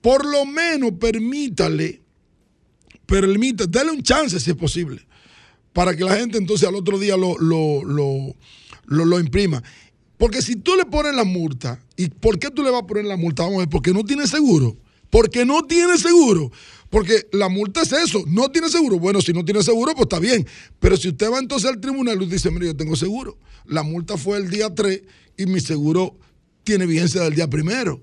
Por 0.02 0.26
lo 0.26 0.46
menos 0.46 0.94
permítale, 1.00 2.02
permítale, 3.06 3.70
dale 3.70 3.92
un 3.92 4.04
chance 4.04 4.40
si 4.40 4.52
es 4.52 4.56
posible, 4.56 5.06
para 5.74 5.96
que 5.96 6.04
la 6.04 6.16
gente 6.16 6.38
entonces 6.38 6.68
al 6.68 6.76
otro 6.76 7.00
día 7.00 7.18
lo, 7.18 7.38
lo, 7.38 7.84
lo, 7.84 8.36
lo 9.06 9.20
imprima. 9.20 9.62
Porque 10.18 10.42
si 10.42 10.56
tú 10.56 10.76
le 10.76 10.86
pones 10.86 11.16
la 11.16 11.24
multa, 11.24 11.80
¿y 11.96 12.10
por 12.10 12.40
qué 12.40 12.50
tú 12.50 12.64
le 12.64 12.72
vas 12.72 12.84
a 12.84 12.88
poner 12.88 13.06
la 13.06 13.18
multa? 13.18 13.44
Vamos 13.44 13.58
a 13.58 13.60
ver, 13.60 13.70
porque 13.70 13.94
no 13.94 14.04
tiene 14.04 14.28
seguro. 14.28 14.76
Porque 15.10 15.46
no 15.46 15.64
tiene 15.64 15.98
seguro. 15.98 16.52
Porque 16.90 17.28
la 17.32 17.50
multa 17.50 17.82
es 17.82 17.92
eso, 17.92 18.24
no 18.28 18.50
tiene 18.50 18.70
seguro. 18.70 18.98
Bueno, 19.00 19.22
si 19.22 19.34
no 19.34 19.44
tiene 19.46 19.62
seguro, 19.62 19.94
pues 19.94 20.04
está 20.04 20.20
bien. 20.20 20.48
Pero 20.80 20.98
si 20.98 21.10
usted 21.10 21.32
va 21.32 21.40
entonces 21.40 21.70
al 21.70 21.80
tribunal 21.80 22.22
y 22.22 22.26
dice, 22.26 22.50
mire, 22.50 22.68
yo 22.68 22.76
tengo 22.76 22.96
seguro. 22.96 23.38
La 23.66 23.84
multa 23.84 24.18
fue 24.18 24.38
el 24.38 24.50
día 24.50 24.74
3 24.74 25.02
y 25.38 25.46
mi 25.46 25.60
seguro 25.60 26.18
tiene 26.64 26.86
vigencia 26.86 27.22
del 27.22 27.36
día 27.36 27.50
primero. 27.50 28.02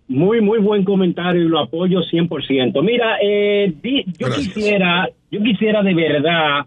Muy, 0.08 0.42
muy 0.42 0.60
buen 0.60 0.84
comentario 0.84 1.44
y 1.44 1.48
lo 1.48 1.60
apoyo 1.60 2.02
100%. 2.02 2.84
Mira, 2.84 3.18
eh, 3.24 3.74
yo 4.20 4.30
quisiera, 4.30 5.10
yo 5.32 5.42
quisiera 5.42 5.82
de 5.82 5.94
verdad 5.94 6.66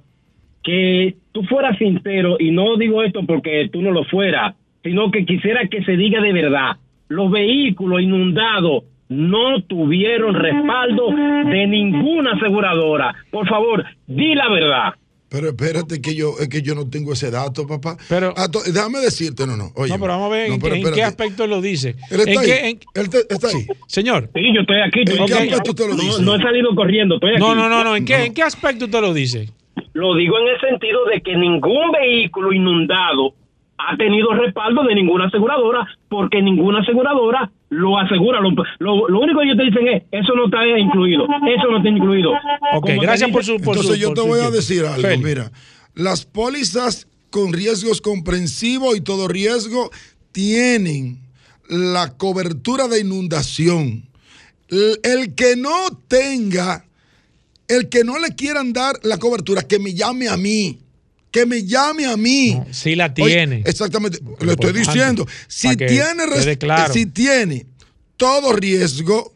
que 0.65 1.17
tú 1.33 1.43
fueras 1.45 1.77
sincero 1.79 2.37
y 2.41 2.51
no 2.51 2.77
digo 2.77 3.05
esto 3.05 3.25
porque 3.25 3.69
tú 3.73 3.83
no 3.83 3.93
lo 3.93 4.05
fueras, 4.05 4.55
sino 4.83 5.11
que 5.11 5.25
quisiera 5.25 5.67
que 5.69 5.83
se 5.85 5.97
diga 5.97 6.21
de 6.21 6.33
verdad. 6.33 6.77
Los 7.09 7.31
vehículos 7.31 8.03
inundados 8.03 8.85
no 9.09 9.63
tuvieron 9.63 10.35
respaldo 10.35 11.11
de 11.11 11.67
ninguna 11.67 12.33
aseguradora. 12.33 13.15
Por 13.31 13.49
favor, 13.49 13.85
di 14.07 14.35
la 14.35 14.49
verdad. 14.49 14.95
Pero 15.29 15.49
espérate 15.49 16.01
que 16.01 16.15
yo 16.15 16.35
es 16.41 16.49
que 16.49 16.63
yo 16.63 16.75
no 16.75 16.89
tengo 16.89 17.13
ese 17.13 17.31
dato, 17.31 17.67
papá. 17.67 17.97
Pero 18.09 18.33
ah, 18.37 18.47
déjame 18.73 19.01
decirte, 19.01 19.47
no, 19.47 19.57
no. 19.57 19.71
Oye, 19.75 19.93
no, 19.93 19.99
pero 19.99 20.13
vamos 20.13 20.27
a 20.27 20.37
ver 20.37 20.51
en, 20.53 20.95
qué 20.95 21.03
aspecto 21.03 21.47
lo 21.47 21.61
dice. 21.61 21.97
Él 22.11 22.21
está 22.21 22.33
¿En 22.33 22.39
ahí. 22.39 22.47
Qué, 22.47 23.01
Él 23.01 23.11
está 23.29 23.49
ahí. 23.49 23.67
Señor. 23.89 24.31
Sí, 24.35 24.55
yo 24.55 24.61
estoy 24.61 24.81
aquí. 24.81 25.01
¿En 25.01 25.27
qué 25.27 25.35
aspecto 25.35 25.71
usted 25.73 25.89
lo 25.89 25.97
dice? 25.97 26.23
No, 26.23 26.37
he 26.37 26.43
salido 26.43 26.75
corriendo, 26.77 27.17
estoy 27.17 27.33
aquí. 27.33 27.41
No, 27.41 27.55
no, 27.55 27.69
no, 27.69 27.83
no. 27.83 27.97
¿En, 27.97 28.05
Qué, 28.05 28.27
¿En 28.27 28.35
qué 28.35 28.43
aspecto 28.43 28.85
usted 28.85 29.01
lo 29.01 29.13
dice? 29.13 29.49
Lo 29.95 30.15
digo 30.15 30.39
en 30.39 30.49
el 30.49 30.61
sentido 30.61 31.05
de 31.07 31.21
que 31.21 31.37
ningún 31.37 31.91
vehículo 31.91 32.53
inundado 32.53 33.35
ha 33.79 33.97
tenido 33.97 34.33
respaldo 34.35 34.85
de 34.85 34.95
ninguna 34.95 35.27
aseguradora 35.27 35.87
porque 36.09 36.41
ninguna 36.41 36.81
aseguradora 36.81 37.51
lo 37.69 37.99
asegura. 37.99 38.41
Lo, 38.41 39.09
lo, 39.09 39.21
único 39.21 39.41
que 39.41 39.47
ellos 39.47 39.57
te 39.57 39.65
dicen 39.65 39.89
es, 39.89 40.03
eso 40.11 40.35
no 40.35 40.47
está 40.47 40.67
incluido, 40.67 41.25
eso 41.25 41.71
no 41.71 41.77
está 41.79 41.89
incluido. 41.89 42.33
Ok, 42.75 42.91
gracias 43.01 43.31
por 43.31 43.45
su... 43.45 43.57
Por 43.57 43.77
Entonces 43.77 43.97
su, 43.97 44.01
yo 44.01 44.15
te 44.15 44.21
voy 44.21 44.41
a 44.41 44.51
decir 44.51 44.85
algo, 44.87 45.09
mira, 45.23 45.51
las 45.95 46.25
pólizas 46.25 47.09
con 47.31 47.53
riesgos 47.53 48.01
comprensivos 48.01 48.97
y 48.97 49.01
todo 49.01 49.29
riesgo 49.29 49.91
tienen 50.33 51.19
la 51.69 52.17
cobertura 52.17 52.89
de 52.89 53.01
inundación. 53.01 54.05
El, 54.69 54.99
el 55.03 55.35
que 55.35 55.57
no 55.57 55.75
tenga, 56.09 56.85
el 57.69 57.89
que 57.89 58.05
no 58.05 58.19
le 58.19 58.35
quieran 58.35 58.73
dar 58.73 58.97
la 59.03 59.19
cobertura, 59.19 59.63
que 59.63 59.79
me 59.79 59.93
llame 59.93 60.29
a 60.29 60.37
mí 60.37 60.79
que 61.37 61.45
me 61.45 61.63
llame 61.63 62.07
a 62.07 62.17
mí. 62.17 62.55
No, 62.55 62.67
si 62.73 62.97
la 62.97 63.13
tiene. 63.13 63.57
Oye, 63.57 63.63
exactamente, 63.67 64.19
lo 64.41 64.53
estoy 64.53 64.73
diciendo. 64.73 65.27
Si 65.47 65.77
tiene, 65.77 66.57
claro. 66.57 66.95
si 66.95 67.05
tiene 67.05 67.67
todo 68.17 68.55
riesgo, 68.55 69.35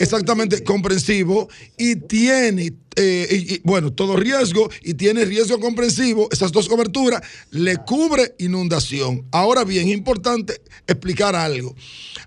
exactamente 0.00 0.64
comprensivo, 0.64 1.48
y 1.78 1.94
tiene, 1.94 2.72
eh, 2.96 3.28
y, 3.30 3.54
y, 3.54 3.60
bueno, 3.62 3.92
todo 3.92 4.16
riesgo 4.16 4.68
y 4.82 4.94
tiene 4.94 5.24
riesgo 5.24 5.60
comprensivo, 5.60 6.28
esas 6.32 6.50
dos 6.50 6.68
coberturas, 6.68 7.22
le 7.52 7.76
cubre 7.76 8.34
inundación. 8.38 9.26
Ahora 9.30 9.62
bien, 9.62 9.86
es 9.86 9.94
importante 9.94 10.60
explicar 10.88 11.36
algo. 11.36 11.76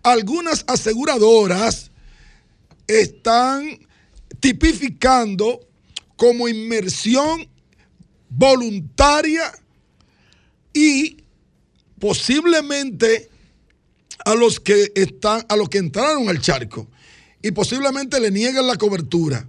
Algunas 0.03 0.63
aseguradoras 0.67 1.91
están 2.87 3.77
tipificando 4.39 5.67
como 6.15 6.47
inmersión 6.47 7.49
voluntaria 8.29 9.51
y 10.73 11.17
posiblemente 11.99 13.29
a 14.25 14.35
los 14.35 14.59
que 14.59 14.91
están 14.95 15.45
a 15.49 15.55
los 15.55 15.69
que 15.69 15.77
entraron 15.77 16.29
al 16.29 16.39
charco 16.41 16.87
y 17.41 17.51
posiblemente 17.51 18.19
le 18.19 18.31
nieguen 18.31 18.67
la 18.67 18.75
cobertura 18.75 19.47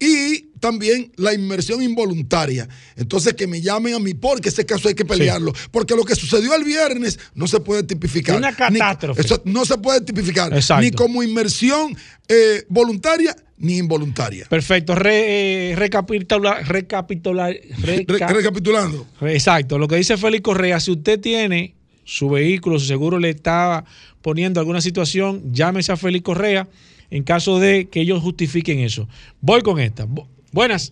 Y 0.00 0.48
también 0.60 1.12
la 1.16 1.32
inmersión 1.34 1.82
involuntaria. 1.82 2.68
Entonces, 2.96 3.34
que 3.34 3.46
me 3.46 3.60
llamen 3.60 3.94
a 3.94 3.98
mí 3.98 4.14
porque 4.14 4.48
ese 4.48 4.64
caso 4.66 4.88
hay 4.88 4.94
que 4.94 5.04
pelearlo. 5.04 5.52
Porque 5.70 5.94
lo 5.94 6.04
que 6.04 6.14
sucedió 6.14 6.54
el 6.54 6.64
viernes 6.64 7.18
no 7.34 7.46
se 7.46 7.60
puede 7.60 7.82
tipificar. 7.82 8.36
Una 8.36 8.50
Ni- 8.50 8.56
catástrofe. 8.78 9.20
eso 9.20 9.40
no 9.44 9.64
se 9.64 9.76
puede 9.78 10.00
tipificar. 10.02 10.52
Exacto. 10.54 10.82
Ni 10.82 10.90
como 10.90 11.22
inmersión 11.22 11.96
eh, 12.28 12.64
voluntaria 12.68 13.34
ni 13.60 13.76
involuntaria. 13.78 14.46
Perfecto. 14.48 14.94
Re, 14.94 15.70
eh, 15.70 15.76
recapitular, 15.76 16.66
recapitular, 16.66 17.52
Re- 17.82 18.04
reca- 18.08 18.26
recapitulando. 18.32 19.06
Exacto, 19.22 19.78
lo 19.78 19.86
que 19.86 19.96
dice 19.96 20.16
Félix 20.16 20.42
Correa, 20.42 20.80
si 20.80 20.90
usted 20.90 21.20
tiene 21.20 21.74
su 22.04 22.28
vehículo, 22.30 22.78
su 22.78 22.86
seguro 22.86 23.18
le 23.18 23.28
está 23.30 23.84
poniendo 24.22 24.58
alguna 24.60 24.80
situación, 24.80 25.52
llámese 25.52 25.92
a 25.92 25.96
Félix 25.96 26.24
Correa 26.24 26.66
en 27.10 27.22
caso 27.22 27.58
de 27.60 27.88
que 27.88 28.00
ellos 28.00 28.20
justifiquen 28.22 28.80
eso. 28.80 29.08
Voy 29.40 29.60
con 29.62 29.78
esta. 29.78 30.06
Bu- 30.06 30.26
Buenas. 30.52 30.90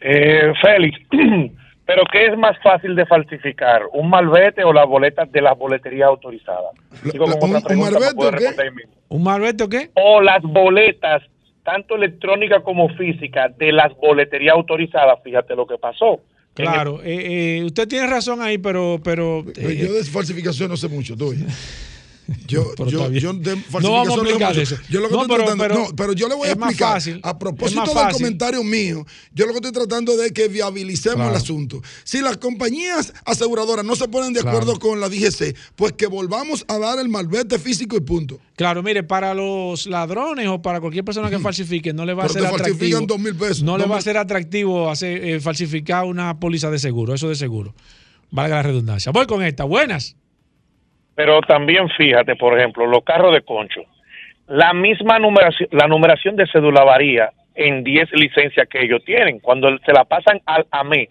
Eh, 0.00 0.52
Félix, 0.62 0.98
pero 1.86 2.02
¿qué 2.12 2.26
es 2.26 2.38
más 2.38 2.56
fácil 2.62 2.94
de 2.96 3.06
falsificar? 3.06 3.82
¿Un 3.92 4.08
malvete 4.10 4.64
o 4.64 4.72
las 4.72 4.86
boletas 4.86 5.30
de 5.32 5.40
las 5.42 5.56
boleterías 5.56 6.08
autorizadas? 6.08 6.72
La- 7.04 7.12
con 7.12 7.30
un- 7.50 7.78
malvete 7.78 8.26
o 8.26 8.30
qué? 8.32 8.48
¿Un 9.08 9.22
malvete 9.22 9.64
o 9.64 9.68
qué? 9.68 9.90
O 9.94 10.20
las 10.20 10.42
boletas, 10.42 11.22
tanto 11.66 11.96
electrónicas 11.96 12.62
como 12.62 12.88
físicas, 12.90 13.58
de 13.58 13.72
las 13.72 13.94
boleterías 13.96 14.54
autorizadas. 14.54 15.18
Fíjate 15.22 15.54
lo 15.56 15.66
que 15.66 15.76
pasó. 15.76 16.20
Claro, 16.54 17.02
eh, 17.02 17.58
eh, 17.58 17.64
usted 17.64 17.86
tiene 17.86 18.06
razón 18.06 18.40
ahí, 18.40 18.56
pero... 18.56 18.98
pero 19.04 19.44
Pero 19.54 19.68
eh, 19.68 19.76
yo 19.76 19.92
de 19.92 20.04
falsificación 20.04 20.70
no 20.70 20.76
sé 20.78 20.88
mucho, 20.88 21.14
tú. 21.16 21.34
Yo, 22.48 22.72
Pero 22.76 22.90
yo, 22.90 23.10
yo 23.12 23.32
de 23.34 23.54
No 23.80 23.92
vamos 23.92 24.08
a 24.10 24.14
explicar 24.22 24.58
eso. 24.58 24.76
Yo 24.90 25.00
lo 25.00 25.08
que 25.08 25.14
No, 25.14 25.22
estoy 25.22 25.36
pero- 25.36 25.44
tratando, 25.56 25.62
pero 25.64 25.74
no, 25.90 25.96
pero 25.96 26.12
yo 26.12 26.28
le 26.28 26.34
voy 26.34 26.48
a 26.48 26.52
explicar. 26.52 26.94
fácil, 26.94 27.20
a 27.22 27.38
propósito 27.38 27.82
del 27.94 28.12
comentario 28.12 28.64
mío, 28.64 29.06
yo 29.32 29.46
lo 29.46 29.52
que 29.52 29.58
estoy 29.58 29.70
tratando 29.72 30.16
de 30.16 30.32
que 30.32 30.48
viabilicemos 30.48 31.16
Claro. 31.16 31.30
el 31.30 31.36
asunto. 31.36 31.82
Si 32.02 32.20
las 32.20 32.36
compañías 32.38 33.12
aseguradoras 33.24 33.84
no 33.84 33.94
se 33.94 34.08
ponen 34.08 34.32
de 34.32 34.40
Claro. 34.40 34.58
acuerdo 34.58 34.78
con 34.80 34.98
la 35.00 35.08
DGC, 35.08 35.54
pues 35.76 35.92
que 35.92 36.06
volvamos 36.08 36.64
a 36.66 36.78
dar 36.78 36.98
el 36.98 37.08
malvete 37.08 37.58
físico 37.60 37.96
y 37.96 38.00
punto. 38.00 38.40
Claro, 38.56 38.82
mire, 38.82 39.04
para 39.04 39.32
los 39.32 39.86
ladrones 39.86 40.48
o 40.48 40.60
para 40.60 40.80
cualquier 40.80 41.04
persona 41.04 41.30
que 41.30 41.38
falsifique, 41.38 41.92
no 41.92 42.04
le 42.04 42.14
va 42.14 42.24
a 42.24 42.28
ser 42.28 42.44
atractivo. 42.44 43.00
dos 43.06 43.20
mil 43.20 43.36
pesos. 43.36 43.62
No 43.62 43.78
le 43.78 43.86
va 43.86 43.98
a 43.98 44.00
ser 44.02 44.16
atractivo 44.16 44.90
hacer, 44.90 45.24
eh, 45.24 45.38
falsificar 45.40 46.04
una 46.04 46.40
póliza 46.40 46.70
de 46.72 46.78
seguro, 46.80 47.14
eso 47.14 47.28
de 47.28 47.36
seguro. 47.36 47.72
Valga 48.32 48.56
la 48.56 48.62
redundancia. 48.64 49.12
Voy 49.12 49.26
con 49.26 49.44
esta. 49.44 49.62
Buenas. 49.62 50.16
Pero 51.16 51.40
también 51.40 51.88
fíjate, 51.88 52.36
por 52.36 52.56
ejemplo, 52.56 52.86
los 52.86 53.02
carros 53.02 53.32
de 53.32 53.40
concho. 53.40 53.80
La 54.46 54.72
misma 54.72 55.18
numeración, 55.18 55.68
la 55.72 55.88
numeración 55.88 56.36
de 56.36 56.46
cédula 56.46 56.84
varía 56.84 57.30
en 57.56 57.82
10 57.82 58.12
licencias 58.12 58.68
que 58.68 58.84
ellos 58.84 59.02
tienen. 59.04 59.40
Cuando 59.40 59.76
se 59.78 59.92
la 59.92 60.04
pasan 60.04 60.40
al 60.46 60.66
AME, 60.70 61.08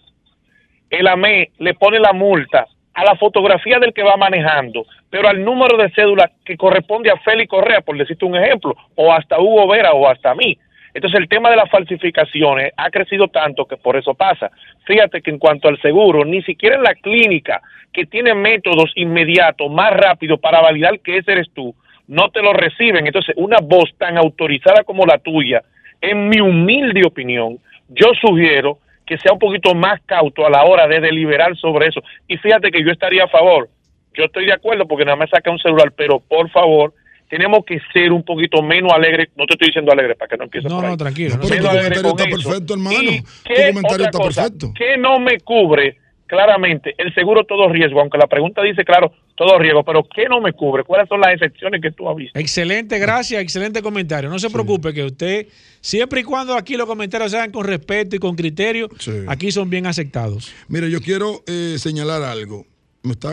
el 0.88 1.06
AME 1.06 1.50
le 1.58 1.74
pone 1.74 1.98
la 1.98 2.12
multa 2.14 2.66
a 2.94 3.04
la 3.04 3.16
fotografía 3.16 3.78
del 3.78 3.92
que 3.92 4.02
va 4.02 4.16
manejando, 4.16 4.86
pero 5.10 5.28
al 5.28 5.44
número 5.44 5.76
de 5.76 5.90
cédula 5.90 6.30
que 6.44 6.56
corresponde 6.56 7.10
a 7.10 7.18
Félix 7.18 7.50
Correa, 7.50 7.82
por 7.82 7.98
decirte 7.98 8.24
un 8.24 8.36
ejemplo, 8.36 8.74
o 8.94 9.12
hasta 9.12 9.38
Hugo 9.38 9.68
Vera 9.68 9.92
o 9.92 10.08
hasta 10.08 10.34
mí. 10.34 10.56
Entonces 10.96 11.20
el 11.20 11.28
tema 11.28 11.50
de 11.50 11.56
las 11.56 11.68
falsificaciones 11.68 12.72
ha 12.74 12.88
crecido 12.88 13.28
tanto 13.28 13.66
que 13.66 13.76
por 13.76 13.98
eso 13.98 14.14
pasa. 14.14 14.50
Fíjate 14.86 15.20
que 15.20 15.30
en 15.30 15.38
cuanto 15.38 15.68
al 15.68 15.78
seguro, 15.82 16.24
ni 16.24 16.40
siquiera 16.40 16.76
en 16.76 16.82
la 16.82 16.94
clínica 16.94 17.60
que 17.92 18.06
tiene 18.06 18.34
métodos 18.34 18.92
inmediatos, 18.94 19.70
más 19.70 19.92
rápidos 19.92 20.40
para 20.40 20.62
validar 20.62 20.98
que 21.00 21.18
ese 21.18 21.32
eres 21.32 21.50
tú, 21.52 21.74
no 22.08 22.30
te 22.30 22.40
lo 22.40 22.54
reciben. 22.54 23.06
Entonces 23.06 23.34
una 23.36 23.58
voz 23.62 23.94
tan 23.98 24.16
autorizada 24.16 24.84
como 24.84 25.04
la 25.04 25.18
tuya, 25.18 25.62
en 26.00 26.30
mi 26.30 26.40
humilde 26.40 27.02
opinión, 27.04 27.58
yo 27.90 28.12
sugiero 28.18 28.78
que 29.04 29.18
sea 29.18 29.34
un 29.34 29.38
poquito 29.38 29.74
más 29.74 30.00
cauto 30.06 30.46
a 30.46 30.50
la 30.50 30.64
hora 30.64 30.88
de 30.88 31.00
deliberar 31.00 31.54
sobre 31.58 31.88
eso. 31.88 32.00
Y 32.26 32.38
fíjate 32.38 32.70
que 32.70 32.82
yo 32.82 32.90
estaría 32.90 33.24
a 33.24 33.28
favor. 33.28 33.68
Yo 34.14 34.24
estoy 34.24 34.46
de 34.46 34.54
acuerdo 34.54 34.86
porque 34.88 35.04
nada 35.04 35.16
más 35.16 35.28
saca 35.28 35.50
un 35.50 35.58
celular, 35.58 35.92
pero 35.94 36.20
por 36.20 36.48
favor, 36.48 36.94
tenemos 37.28 37.60
que 37.66 37.78
ser 37.92 38.12
un 38.12 38.24
poquito 38.24 38.62
menos 38.62 38.92
alegres. 38.92 39.28
No 39.36 39.46
te 39.46 39.54
estoy 39.54 39.68
diciendo 39.68 39.92
alegre 39.92 40.14
para 40.14 40.28
que 40.28 40.36
no 40.36 40.44
empieces 40.44 40.70
No, 40.70 40.76
por 40.76 40.84
ahí. 40.86 40.90
no, 40.92 40.96
tranquilo. 40.96 41.36
no 41.36 41.40
Pero 41.48 41.56
tu 41.62 41.66
comentario 41.68 42.06
está 42.06 42.24
eso. 42.28 42.48
perfecto, 42.48 42.74
hermano. 42.74 42.98
¿Y 43.10 43.20
Tu 43.22 43.26
qué 43.44 43.54
comentario 43.68 43.80
otra 43.96 44.04
está 44.06 44.18
cosa? 44.18 44.42
perfecto. 44.42 44.72
¿Qué 44.76 44.96
no 44.98 45.18
me 45.18 45.38
cubre 45.40 45.98
claramente 46.26 46.94
el 46.98 47.14
seguro 47.14 47.44
todo 47.44 47.68
riesgo? 47.68 48.00
Aunque 48.00 48.18
la 48.18 48.26
pregunta 48.26 48.62
dice, 48.62 48.84
claro, 48.84 49.12
todo 49.36 49.58
riesgo, 49.58 49.84
pero 49.84 50.02
¿qué 50.14 50.24
no 50.28 50.40
me 50.40 50.52
cubre? 50.52 50.82
¿Cuáles 50.82 51.08
son 51.08 51.20
las 51.20 51.34
excepciones 51.34 51.80
que 51.82 51.90
tú 51.92 52.08
has 52.08 52.16
visto? 52.16 52.38
Excelente, 52.38 52.98
gracias, 52.98 53.42
excelente 53.42 53.82
comentario. 53.82 54.30
No 54.30 54.38
se 54.38 54.48
preocupe 54.50 54.94
que 54.94 55.04
usted, 55.04 55.46
siempre 55.80 56.20
y 56.20 56.24
cuando 56.24 56.54
aquí 56.54 56.76
los 56.76 56.86
comentarios 56.86 57.30
sean 57.32 57.50
con 57.52 57.66
respeto 57.66 58.16
y 58.16 58.18
con 58.18 58.34
criterio, 58.34 58.88
Sí. 58.98 59.12
aquí 59.28 59.50
son 59.52 59.68
bien 59.68 59.86
aceptados. 59.86 60.52
Mire, 60.68 60.90
yo 60.90 61.00
quiero 61.00 61.42
eh, 61.46 61.76
señalar 61.78 62.22
algo. 62.22 62.64
Me 63.02 63.12
está, 63.12 63.30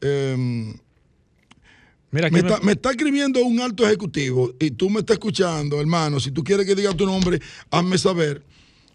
eh, 0.00 0.36
Mira, 2.16 2.30
me, 2.30 2.38
está, 2.54 2.64
me 2.66 2.72
está 2.72 2.90
escribiendo 2.90 3.42
un 3.44 3.60
alto 3.60 3.86
ejecutivo 3.86 4.52
y 4.58 4.70
tú 4.72 4.90
me 4.90 5.00
estás 5.00 5.14
escuchando, 5.14 5.80
hermano. 5.80 6.18
Si 6.20 6.30
tú 6.30 6.42
quieres 6.42 6.66
que 6.66 6.74
diga 6.74 6.92
tu 6.94 7.06
nombre, 7.06 7.40
hazme 7.70 7.98
saber. 7.98 8.42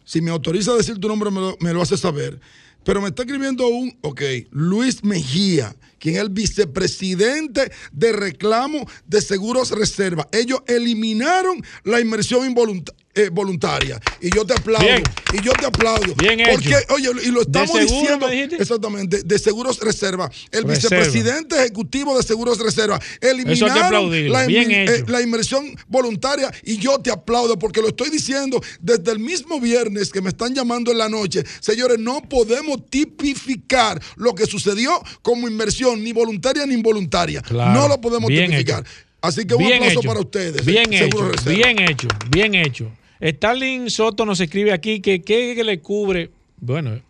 Si 0.03 0.19
me 0.21 0.31
autoriza 0.31 0.71
a 0.71 0.77
decir 0.77 0.97
tu 0.97 1.07
nombre, 1.07 1.31
me 1.31 1.39
lo, 1.39 1.57
me 1.59 1.71
lo 1.73 1.81
hace 1.81 1.95
saber. 1.97 2.39
Pero 2.83 2.99
me 3.01 3.09
está 3.09 3.21
escribiendo 3.23 3.67
un, 3.67 3.95
ok, 4.01 4.21
Luis 4.49 5.03
Mejía, 5.03 5.75
quien 5.99 6.15
es 6.15 6.21
el 6.21 6.29
vicepresidente 6.29 7.71
de 7.91 8.11
reclamo 8.11 8.87
de 9.05 9.21
Seguros 9.21 9.69
Reserva. 9.71 10.27
Ellos 10.31 10.61
eliminaron 10.67 11.63
la 11.83 11.99
inmersión 11.99 12.45
involunta- 12.45 12.93
eh, 13.13 13.29
voluntaria. 13.31 13.99
Y 14.21 14.33
yo 14.33 14.45
te 14.45 14.53
aplaudo. 14.53 14.85
Bien. 14.85 15.03
Y 15.33 15.41
yo 15.41 15.53
te 15.53 15.65
aplaudo. 15.65 16.13
Bien 16.15 16.39
porque, 16.51 16.69
hecho. 16.69 16.93
oye, 16.93 17.09
y 17.25 17.31
lo 17.31 17.41
estamos 17.41 17.79
diciendo. 17.79 18.29
Exactamente, 18.29 19.23
de 19.23 19.39
Seguros 19.39 19.79
Reserva. 19.79 20.29
El 20.51 20.63
Reserva. 20.63 20.73
vicepresidente 20.97 21.55
ejecutivo 21.59 22.17
de 22.17 22.23
Seguros 22.23 22.59
Reserva. 22.59 22.99
Eliminaron 23.19 24.31
la, 24.31 24.45
Bien 24.45 24.71
eh, 24.71 25.03
la 25.07 25.21
inversión 25.21 25.65
voluntaria 25.87 26.51
y 26.63 26.77
yo 26.77 26.99
te 26.99 27.11
aplaudo 27.11 27.57
porque 27.57 27.81
lo 27.81 27.89
estoy 27.89 28.09
diciendo 28.09 28.61
desde 28.79 29.11
el 29.11 29.19
mismo 29.19 29.59
viernes 29.59 30.11
que 30.11 30.21
me 30.21 30.29
están 30.29 30.53
llamando 30.53 30.91
en 30.91 30.97
la 30.97 31.09
noche. 31.09 31.43
Señores, 31.59 31.99
no 31.99 32.21
podemos 32.21 32.89
tipificar 32.89 34.01
lo 34.15 34.33
que 34.35 34.45
sucedió 34.45 35.01
como 35.21 35.47
inversión 35.47 36.03
ni 36.03 36.13
voluntaria 36.13 36.65
ni 36.65 36.73
involuntaria. 36.75 37.41
Claro. 37.41 37.79
No 37.79 37.87
lo 37.87 37.99
podemos 37.99 38.29
Bien 38.29 38.49
tipificar. 38.49 38.81
hecho. 38.81 38.91
Así 39.21 39.45
que 39.45 39.53
un 39.53 39.63
Bien 39.63 39.75
aplauso 39.75 39.99
hecho. 39.99 40.07
para 40.07 40.19
ustedes. 40.19 40.65
Bien 40.65 40.91
hecho, 40.91 41.31
bien 41.45 41.79
hecho, 41.79 42.07
bien 42.31 42.55
hecho. 42.55 42.91
Starling 43.23 43.89
Soto 43.89 44.25
nos 44.25 44.39
escribe 44.39 44.71
aquí 44.73 44.99
que 45.01 45.21
qué 45.21 45.61
le 45.63 45.79
cubre, 45.79 46.31
bueno, 46.59 47.01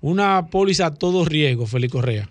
una 0.00 0.46
póliza 0.46 0.86
a 0.86 0.94
todo 0.94 1.24
riesgo, 1.24 1.66
Félix 1.66 1.92
Correa. 1.92 2.30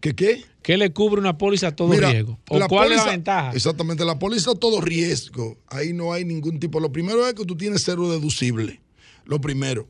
¿Qué 0.00 0.14
qué? 0.14 0.44
¿Qué 0.62 0.76
le 0.76 0.92
cubre 0.92 1.20
una 1.20 1.36
póliza 1.38 1.68
a 1.68 1.76
todo 1.76 1.88
Mira, 1.88 2.10
riesgo? 2.10 2.38
¿O 2.48 2.58
cuál 2.68 2.92
es 2.92 2.98
la 2.98 3.06
ventaja? 3.12 3.52
Exactamente, 3.54 4.04
la 4.04 4.18
póliza 4.18 4.54
todo 4.54 4.80
riesgo. 4.80 5.58
Ahí 5.68 5.92
no 5.92 6.12
hay 6.12 6.24
ningún 6.24 6.58
tipo. 6.60 6.80
Lo 6.80 6.92
primero 6.92 7.26
es 7.26 7.34
que 7.34 7.44
tú 7.44 7.56
tienes 7.56 7.82
cero 7.84 8.10
deducible. 8.10 8.80
Lo 9.24 9.40
primero. 9.40 9.88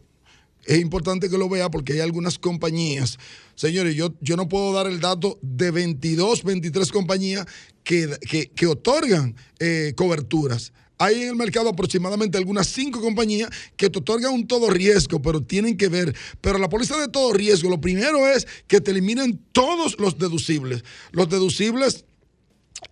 Es 0.66 0.78
importante 0.78 1.28
que 1.30 1.38
lo 1.38 1.48
vea 1.48 1.70
porque 1.70 1.94
hay 1.94 2.00
algunas 2.00 2.38
compañías. 2.38 3.18
Señores, 3.54 3.94
yo, 3.96 4.14
yo 4.20 4.36
no 4.36 4.48
puedo 4.48 4.72
dar 4.72 4.86
el 4.86 5.00
dato 5.00 5.38
de 5.42 5.70
22, 5.70 6.44
23 6.44 6.92
compañías 6.92 7.46
que, 7.82 8.08
que- 8.28 8.48
que 8.48 8.66
otorgan 8.66 9.34
eh, 9.58 9.92
coberturas. 9.96 10.72
Hay 11.00 11.22
en 11.22 11.28
el 11.30 11.34
mercado 11.34 11.70
aproximadamente 11.70 12.36
algunas 12.36 12.66
cinco 12.66 13.00
compañías 13.00 13.48
que 13.74 13.88
te 13.88 14.00
otorgan 14.00 14.34
un 14.34 14.46
todo 14.46 14.68
riesgo, 14.68 15.22
pero 15.22 15.42
tienen 15.42 15.78
que 15.78 15.88
ver. 15.88 16.14
Pero 16.42 16.58
la 16.58 16.68
póliza 16.68 16.98
de 16.98 17.08
todo 17.08 17.32
riesgo, 17.32 17.70
lo 17.70 17.80
primero 17.80 18.28
es 18.28 18.46
que 18.68 18.82
te 18.82 18.90
eliminen 18.90 19.40
todos 19.52 19.98
los 19.98 20.18
deducibles. 20.18 20.84
Los 21.12 21.30
deducibles 21.30 22.04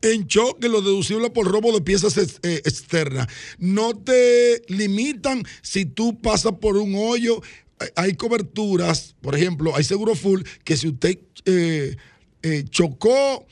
en 0.01 0.27
choque, 0.27 0.71
los 0.71 0.83
deducibles 0.83 1.31
por 1.33 1.47
robo 1.49 1.71
de 1.71 1.83
piezas 1.83 2.17
eh, 2.17 2.63
externas. 2.65 3.27
No 3.59 3.95
te 3.95 4.63
limitan 4.69 5.43
si 5.61 5.85
tú 5.85 6.19
pasas 6.19 6.53
por 6.63 6.79
un 6.79 6.95
hoyo. 6.97 7.43
Eh, 7.79 7.93
Hay 7.95 8.15
coberturas, 8.15 9.17
por 9.21 9.37
ejemplo, 9.37 9.77
hay 9.77 9.85
seguro 9.85 10.15
full 10.15 10.45
que 10.65 10.79
si 10.79 10.89
usted 10.89 11.19
eh, 11.45 11.95
eh, 12.43 12.65
chocó 12.71 13.47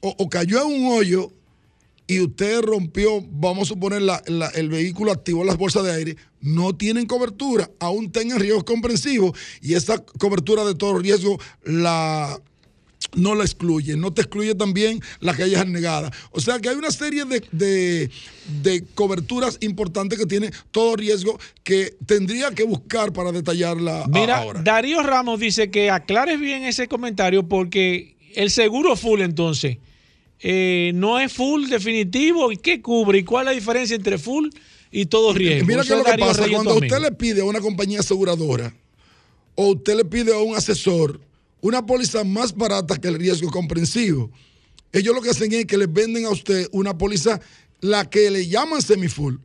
o, 0.00 0.14
o 0.18 0.28
cayó 0.30 0.62
en 0.62 0.84
un 0.84 0.92
hoyo 0.92 1.32
y 2.10 2.18
usted 2.20 2.60
rompió, 2.62 3.22
vamos 3.30 3.68
a 3.68 3.74
suponer, 3.74 4.02
la- 4.02 4.20
la- 4.26 4.48
el 4.48 4.68
vehículo 4.68 5.12
activó 5.12 5.44
las 5.44 5.56
bolsas 5.56 5.84
de 5.84 5.92
aire, 5.92 6.16
no 6.40 6.74
tienen 6.74 7.06
cobertura, 7.06 7.70
aún 7.78 8.10
tengan 8.10 8.40
riesgos 8.40 8.64
comprensivos 8.64 9.38
y 9.62 9.74
esa 9.74 9.98
cobertura 10.18 10.64
de 10.64 10.74
todo 10.74 10.98
riesgo 10.98 11.38
la 11.64 12.36
no 13.16 13.34
la 13.34 13.44
excluye, 13.44 13.96
no 13.96 14.12
te 14.12 14.22
excluye 14.22 14.54
también 14.54 15.00
la 15.20 15.34
que 15.34 15.42
hayas 15.44 15.66
negada. 15.66 16.12
O 16.32 16.40
sea 16.40 16.58
que 16.60 16.68
hay 16.68 16.76
una 16.76 16.90
serie 16.90 17.24
de, 17.24 17.42
de- 17.50 18.10
de 18.62 18.84
coberturas 18.94 19.56
importantes 19.60 20.18
que 20.18 20.26
tiene 20.26 20.50
todo 20.70 20.96
riesgo 20.96 21.38
que 21.64 21.96
tendría 22.06 22.50
que 22.50 22.62
buscar 22.64 23.12
para 23.12 23.32
detallarla 23.32 24.04
Mira, 24.08 24.38
ahora. 24.38 24.62
Darío 24.62 25.02
Ramos 25.02 25.40
dice 25.40 25.70
que 25.70 25.90
aclares 25.90 26.38
bien 26.40 26.62
ese 26.64 26.88
comentario 26.88 27.48
porque 27.48 28.16
el 28.34 28.50
seguro 28.50 28.94
full 28.96 29.22
entonces 29.22 29.78
eh, 30.42 30.92
no 30.94 31.18
es 31.18 31.32
full 31.32 31.68
definitivo. 31.68 32.50
¿Y 32.52 32.56
qué 32.56 32.80
cubre? 32.80 33.18
¿Y 33.18 33.24
cuál 33.24 33.46
es 33.46 33.52
la 33.52 33.54
diferencia 33.54 33.96
entre 33.96 34.18
full 34.18 34.48
y 34.90 35.06
todo 35.06 35.32
riesgo. 35.32 35.66
Mira 35.66 35.82
qué 35.82 35.96
lo 35.96 36.04
que 36.04 36.18
pasa. 36.18 36.46
Cuando 36.50 36.74
usted 36.74 36.98
le 36.98 37.12
pide 37.12 37.40
a 37.40 37.44
una 37.44 37.60
compañía 37.60 38.00
aseguradora 38.00 38.74
o 39.54 39.72
usted 39.72 39.96
le 39.96 40.04
pide 40.04 40.34
a 40.34 40.38
un 40.38 40.56
asesor 40.56 41.20
una 41.60 41.84
póliza 41.84 42.24
más 42.24 42.54
barata 42.56 42.96
que 42.96 43.08
el 43.08 43.18
riesgo 43.18 43.50
comprensivo, 43.50 44.30
ellos 44.92 45.14
lo 45.14 45.20
que 45.20 45.30
hacen 45.30 45.52
es 45.52 45.66
que 45.66 45.76
le 45.76 45.86
venden 45.86 46.24
a 46.24 46.30
usted 46.30 46.68
una 46.72 46.96
póliza, 46.96 47.40
la 47.80 48.08
que 48.08 48.30
le 48.30 48.48
llaman 48.48 48.82
semifull. 48.82 49.38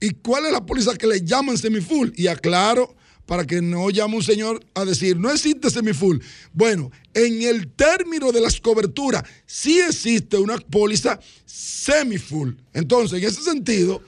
¿Y 0.00 0.10
cuál 0.10 0.46
es 0.46 0.52
la 0.52 0.64
póliza 0.64 0.94
que 0.94 1.06
le 1.06 1.22
llaman 1.22 1.58
semifull? 1.58 2.12
Y 2.16 2.28
aclaro, 2.28 2.94
para 3.26 3.46
que 3.46 3.62
no 3.62 3.90
llame 3.90 4.16
un 4.16 4.22
señor 4.22 4.64
a 4.74 4.84
decir, 4.84 5.16
no 5.16 5.30
existe 5.30 5.70
semifull. 5.70 6.20
Bueno, 6.52 6.90
en 7.14 7.42
el 7.42 7.68
término 7.68 8.32
de 8.32 8.40
las 8.40 8.60
coberturas, 8.60 9.22
sí 9.46 9.80
existe 9.80 10.36
una 10.36 10.58
póliza 10.58 11.18
semifull. 11.46 12.56
Entonces, 12.72 13.22
en 13.22 13.28
ese 13.28 13.42
sentido, 13.42 14.02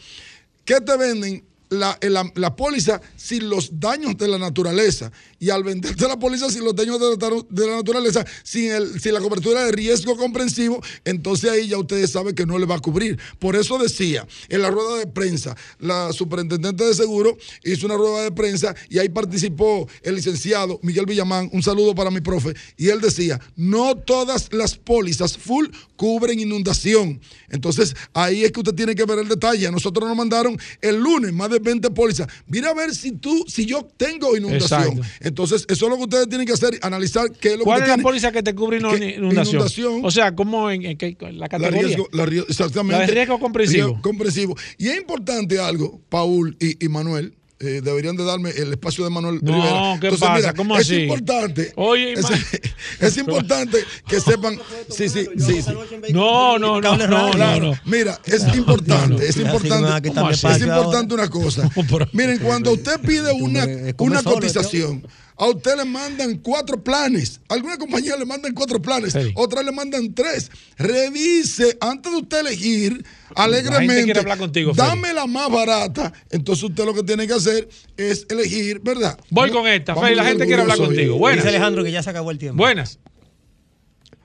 ¿qué 0.64 0.80
te 0.80 0.96
venden? 0.96 1.44
La, 1.76 1.98
la, 2.02 2.30
la 2.34 2.56
póliza 2.56 3.00
sin 3.16 3.48
los 3.48 3.78
daños 3.78 4.16
de 4.16 4.28
la 4.28 4.38
naturaleza 4.38 5.10
y 5.38 5.50
al 5.50 5.64
venderte 5.64 6.06
la 6.08 6.18
póliza 6.18 6.50
sin 6.50 6.64
los 6.64 6.74
daños 6.74 6.98
de 6.98 7.66
la, 7.66 7.76
naturaleza, 7.76 8.24
sin, 8.42 8.70
el, 8.70 9.00
sin 9.00 9.12
la 9.12 9.20
cobertura 9.20 9.64
de 9.64 9.72
riesgo 9.72 10.16
comprensivo, 10.16 10.82
entonces 11.04 11.50
ahí 11.50 11.68
ya 11.68 11.78
ustedes 11.78 12.10
saben 12.10 12.34
que 12.34 12.46
no 12.46 12.58
le 12.58 12.66
va 12.66 12.76
a 12.76 12.80
cubrir. 12.80 13.18
Por 13.38 13.56
eso 13.56 13.78
decía, 13.78 14.26
en 14.48 14.62
la 14.62 14.70
rueda 14.70 14.98
de 14.98 15.06
prensa, 15.06 15.56
la 15.78 16.12
superintendente 16.12 16.84
de 16.84 16.94
seguro 16.94 17.36
hizo 17.64 17.86
una 17.86 17.96
rueda 17.96 18.22
de 18.22 18.32
prensa 18.32 18.74
y 18.88 18.98
ahí 18.98 19.08
participó 19.08 19.88
el 20.02 20.14
licenciado 20.14 20.80
Miguel 20.82 21.06
Villamán, 21.06 21.50
un 21.52 21.62
saludo 21.62 21.94
para 21.94 22.10
mi 22.10 22.20
profe, 22.20 22.54
y 22.76 22.88
él 22.88 23.00
decía, 23.00 23.40
no 23.56 23.96
todas 23.96 24.52
las 24.52 24.76
pólizas 24.76 25.36
full 25.36 25.66
cubren 25.96 26.40
inundación. 26.40 27.20
Entonces 27.48 27.94
ahí 28.12 28.44
es 28.44 28.52
que 28.52 28.60
usted 28.60 28.74
tiene 28.74 28.94
que 28.94 29.04
ver 29.04 29.18
el 29.18 29.28
detalle. 29.28 29.70
Nosotros 29.70 30.08
nos 30.08 30.16
mandaron 30.16 30.58
el 30.80 30.96
lunes 30.96 31.32
más 31.32 31.50
de 31.50 31.60
20 31.66 31.90
pólizas. 31.90 32.26
Mira 32.46 32.70
a 32.70 32.74
ver 32.74 32.94
si 32.94 33.12
tú, 33.12 33.44
si 33.46 33.66
yo 33.66 33.86
tengo 33.96 34.36
inundación. 34.36 34.82
Exacto. 34.82 35.02
Entonces, 35.20 35.66
eso 35.68 35.84
es 35.86 35.90
lo 35.90 35.96
que 35.98 36.02
ustedes 36.04 36.28
tienen 36.28 36.46
que 36.46 36.54
hacer, 36.54 36.78
analizar 36.82 37.30
qué 37.32 37.52
es 37.52 37.58
lo 37.58 37.64
¿Cuál 37.64 37.84
que 37.84 37.90
es 37.90 37.96
la 37.98 38.02
póliza 38.02 38.32
que 38.32 38.42
te 38.42 38.54
cubre 38.54 38.78
inundación? 38.78 39.24
Inundación. 39.34 40.04
O 40.04 40.10
sea, 40.10 40.34
¿cómo 40.34 40.70
en, 40.70 40.84
en 40.86 40.96
qué- 40.96 41.16
la 41.20 41.32
La 41.32 41.48
categoría? 41.48 41.82
riesgo, 41.82 42.08
la 42.12 42.24
exactamente. 42.24 42.98
La 43.00 43.06
de 43.06 43.12
riesgo 43.12 43.38
comprensivo. 43.38 43.86
Riesgo 43.88 44.02
comprensivo. 44.02 44.56
Y 44.78 44.88
es 44.88 44.96
importante 44.96 45.58
algo, 45.58 46.00
Paul 46.08 46.56
y, 46.60 46.84
y 46.84 46.88
Manuel. 46.88 47.35
Eh, 47.58 47.80
deberían 47.82 48.16
de 48.16 48.24
darme 48.24 48.50
el 48.50 48.72
espacio 48.72 49.02
de 49.04 49.10
Manuel 49.10 49.38
No, 49.42 49.52
Rivera. 49.52 49.98
¿qué 50.00 50.10
pasa? 50.18 50.52
¿Cómo 50.52 50.76
es 50.76 50.82
así? 50.82 51.02
importante. 51.02 51.72
Oye, 51.76 52.12
es, 53.00 53.16
importante 53.16 53.78
que 54.06 54.20
sepan. 54.20 54.58
Sí, 54.90 55.08
sí, 55.08 55.26
sí. 55.38 55.62
sí. 55.62 55.72
No, 56.12 56.58
no, 56.58 56.80
no, 56.80 56.96
no, 56.96 57.06
no, 57.06 57.30
Claro. 57.30 57.70
no. 57.72 57.80
Mira, 57.86 58.20
es 58.24 58.42
importante, 58.54 59.26
es 59.26 59.36
importante, 59.38 60.08
es 60.08 60.60
importante 60.60 61.14
una 61.14 61.28
cosa. 61.28 61.70
Miren, 62.12 62.38
cuando 62.40 62.72
usted 62.72 63.00
pide 63.00 63.32
una, 63.32 63.64
una 63.98 64.22
solo, 64.22 64.34
cotización, 64.34 65.06
a 65.38 65.46
usted 65.48 65.76
le 65.76 65.84
mandan 65.84 66.38
cuatro 66.38 66.82
planes. 66.82 67.40
Alguna 67.48 67.76
compañía 67.76 68.16
le 68.16 68.24
mandan 68.24 68.54
cuatro 68.54 68.80
planes, 68.80 69.12
Sí. 69.12 69.32
otras 69.34 69.64
le 69.64 69.72
mandan 69.72 70.14
tres. 70.14 70.50
Revise 70.78 71.76
antes 71.80 72.10
de 72.10 72.18
usted 72.18 72.40
elegir 72.40 73.04
alegremente. 73.34 74.04
quiere 74.04 74.20
hablar 74.20 74.38
contigo. 74.38 74.72
Dame 74.74 75.12
la 75.12 75.26
más 75.26 75.50
barata. 75.50 76.12
Entonces 76.30 76.64
usted 76.64 76.84
lo 76.84 76.94
que 76.94 77.02
tiene 77.02 77.26
que 77.26 77.34
hacer 77.34 77.68
es 77.96 78.26
elegir, 78.30 78.80
¿verdad? 78.80 79.18
Voy 79.30 79.50
con 79.50 79.66
esta, 79.66 79.94
Feli, 79.94 80.14
la 80.14 80.24
gente 80.24 80.46
quiere 80.46 80.62
hablar 80.62 80.78
contigo. 80.78 81.18
Buenas. 81.18 81.44
Dice 81.44 81.54
Alejandro 81.54 81.84
que 81.84 81.92
ya 81.92 82.02
se 82.02 82.10
acabó 82.10 82.30
el 82.30 82.38
tiempo. 82.38 82.56
Buenas. 82.62 82.98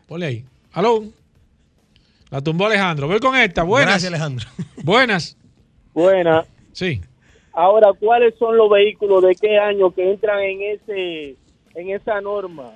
Ponle 0.07 0.26
ahí. 0.26 0.45
Aló. 0.72 1.05
La 2.30 2.41
tumbó 2.41 2.66
Alejandro. 2.68 3.07
Voy 3.07 3.20
con 3.20 3.36
esta. 3.36 3.64
Buenas. 3.64 3.89
Gracias, 3.91 4.07
Alejandro. 4.09 4.47
Buenas. 4.84 5.36
Buena. 5.93 6.45
Sí. 6.72 7.01
Ahora, 7.53 7.89
¿cuáles 7.99 8.33
son 8.39 8.57
los 8.57 8.69
vehículos 8.69 9.21
de 9.23 9.35
qué 9.35 9.57
año 9.57 9.93
que 9.93 10.11
entran 10.11 10.39
en 10.41 10.61
ese 10.61 11.35
en 11.75 11.89
esa 11.89 12.21
norma? 12.21 12.73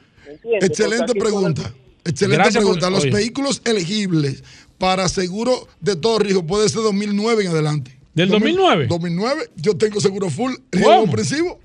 Excelente 0.61 1.13
pregunta. 1.13 1.73
Excelente 2.03 2.35
Gracias 2.43 2.63
por- 2.63 2.73
pregunta. 2.73 2.89
Los 2.89 3.03
oye. 3.03 3.11
vehículos 3.13 3.61
elegibles 3.65 4.43
para 4.77 5.07
seguro 5.09 5.67
de 5.79 5.95
todo 5.95 6.19
riesgo 6.19 6.45
puede 6.45 6.67
ser 6.69 6.81
2009 6.83 7.43
en 7.45 7.49
adelante. 7.51 7.91
¿Del 8.13 8.29
2009? 8.29 8.87
2009, 8.87 9.49
yo 9.57 9.75
tengo 9.77 9.99
seguro 9.99 10.29
full, 10.29 10.53
riesgo 10.71 11.01
comprensivo. 11.01 11.59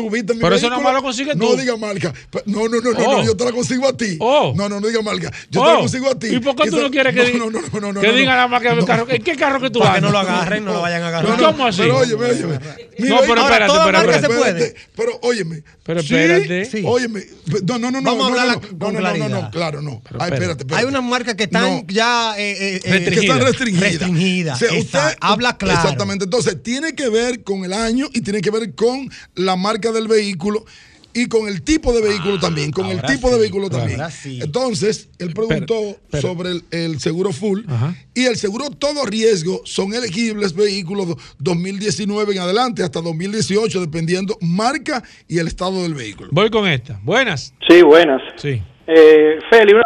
Tú 0.00 0.10
viste 0.10 0.34
mi 0.34 0.40
Pero 0.40 0.56
eso 0.56 0.68
nada 0.70 0.82
más 0.82 0.94
lo 0.94 1.02
consigues 1.02 1.36
No 1.36 1.48
tú. 1.50 1.56
diga 1.56 1.76
marca. 1.76 2.12
No, 2.46 2.68
no, 2.68 2.80
no, 2.80 2.92
no, 2.92 2.98
Oh. 2.98 3.16
no, 3.18 3.24
yo 3.24 3.36
te 3.36 3.44
la 3.44 3.52
consigo 3.52 3.88
a 3.88 3.96
ti. 3.96 4.16
Oh. 4.20 4.52
No, 4.56 4.68
no, 4.68 4.80
no 4.80 4.86
diga 4.86 5.02
marca. 5.02 5.30
Yo 5.50 5.60
te 5.62 5.68
Oh. 5.68 5.72
la 5.74 5.78
consigo 5.80 6.10
a 6.10 6.18
ti. 6.18 6.28
¿Y 6.28 6.38
por 6.40 6.56
qué 6.56 6.70
tú 6.70 6.80
no 6.80 6.90
quieres 6.90 7.14
que, 7.14 7.20
no, 7.20 7.28
diga- 7.28 7.38
no, 7.38 7.50
no, 7.50 7.80
no, 7.80 7.92
no, 7.92 8.00
que 8.00 8.06
no, 8.08 8.12
diga 8.14 8.30
no. 8.30 8.36
nada 8.36 8.48
más 8.48 8.62
que 8.62 8.68
el 8.68 8.78
No. 8.78 8.86
carro? 8.86 9.06
¿En 9.08 9.22
qué 9.22 9.36
carro 9.36 9.60
que 9.60 9.70
tú 9.70 9.78
Para 9.80 9.94
que 9.96 10.00
no 10.00 10.10
lo 10.10 10.18
agarren, 10.18 10.64
no 10.64 10.72
lo 10.72 10.80
vayan 10.80 11.02
a 11.02 11.08
agarrar. 11.08 11.30
No, 11.30 11.36
no, 11.36 11.52
¿Cómo 11.52 11.66
así? 11.66 11.80
Pero 11.82 11.98
óyeme, 11.98 12.24
óyeme. 12.26 12.58
Mi 12.98 13.08
No, 13.08 13.16
pero 13.20 13.34
vehículo- 13.34 13.42
espérate, 13.42 13.72
espérate, 13.72 13.92
marca 13.92 13.98
espérate. 14.00 14.20
se 14.20 14.28
puede. 14.28 14.50
Espérate, 14.66 14.80
Pero 14.96 15.18
óyeme. 15.22 15.62
Pero 15.82 16.02
Sí, 16.02 16.14
espérate. 16.14 16.64
Sí. 16.66 16.82
Óyeme. 16.84 17.24
No, 17.66 17.78
no, 17.78 17.90
no, 17.90 18.00
no. 18.00 18.10
Vamos 18.10 18.26
a 18.26 18.30
no, 18.34 18.40
hablar 18.40 18.56
no, 18.56 18.60
con 18.60 18.78
no, 18.94 19.00
no, 19.00 19.16
no, 19.16 19.28
no, 19.28 19.42
no, 19.42 19.50
claro, 19.50 19.82
no. 19.82 20.02
Espérate. 20.04 20.74
Hay 20.74 20.84
unas 20.84 21.02
marcas 21.02 21.34
que 21.34 21.44
están 21.44 21.62
No. 21.78 21.84
ya 21.88 22.34
eh, 22.38 22.50
eh, 22.50 22.76
eh, 22.76 22.80
que 22.82 22.90
Restringidas. 22.90 23.24
están 23.24 23.40
restringidas. 23.40 23.90
Restringidas, 23.90 24.56
O 24.62 24.66
sea, 24.68 24.78
está- 24.78 25.16
habla 25.20 25.56
claro. 25.56 25.80
Exactamente. 25.80 26.24
Entonces, 26.24 26.62
tiene 26.62 26.94
que 26.94 27.08
ver 27.08 27.42
con 27.42 27.64
el 27.64 27.72
año 27.72 28.08
y 28.12 28.20
tiene 28.20 28.40
que 28.40 28.50
ver 28.50 28.74
con 28.74 29.10
la 29.34 29.56
marca 29.56 29.89
del 29.92 30.08
vehículo 30.08 30.64
y 31.12 31.26
con 31.26 31.48
el 31.48 31.62
tipo 31.64 31.92
de 31.92 32.02
vehículo 32.02 32.38
también. 32.38 32.70
Con 32.70 32.86
el 32.86 33.02
tipo 33.02 33.30
de 33.30 33.38
vehículo 33.40 33.68
también. 33.68 33.98
sí. 34.10 34.38
Entonces, 34.40 35.08
él 35.18 35.32
preguntó 35.34 35.74
Pero- 35.80 35.96
pero- 36.08 36.22
sobre 36.22 36.50
el, 36.50 36.62
el 36.70 37.00
seguro 37.00 37.32
full 37.32 37.62
Ajá. 37.66 37.94
y 38.14 38.26
el 38.26 38.36
seguro 38.36 38.70
todo 38.70 39.04
riesgo 39.06 39.60
son 39.64 39.92
elegibles 39.92 40.54
vehículos 40.54 41.08
do- 41.08 41.16
2019 41.40 42.34
en 42.34 42.38
adelante 42.38 42.84
hasta 42.84 43.00
2018, 43.00 43.80
dependiendo 43.80 44.36
marca 44.40 45.02
y 45.26 45.38
el 45.38 45.48
estado 45.48 45.82
del 45.82 45.94
vehículo. 45.94 46.28
Voy 46.32 46.48
con 46.48 46.68
esta. 46.68 47.00
Buenas. 47.02 47.54
Sí, 47.68 47.82
buenas. 47.82 48.22
Sí. 48.36 48.62
Eh, 48.86 49.38
Feli, 49.50 49.72
una- 49.74 49.82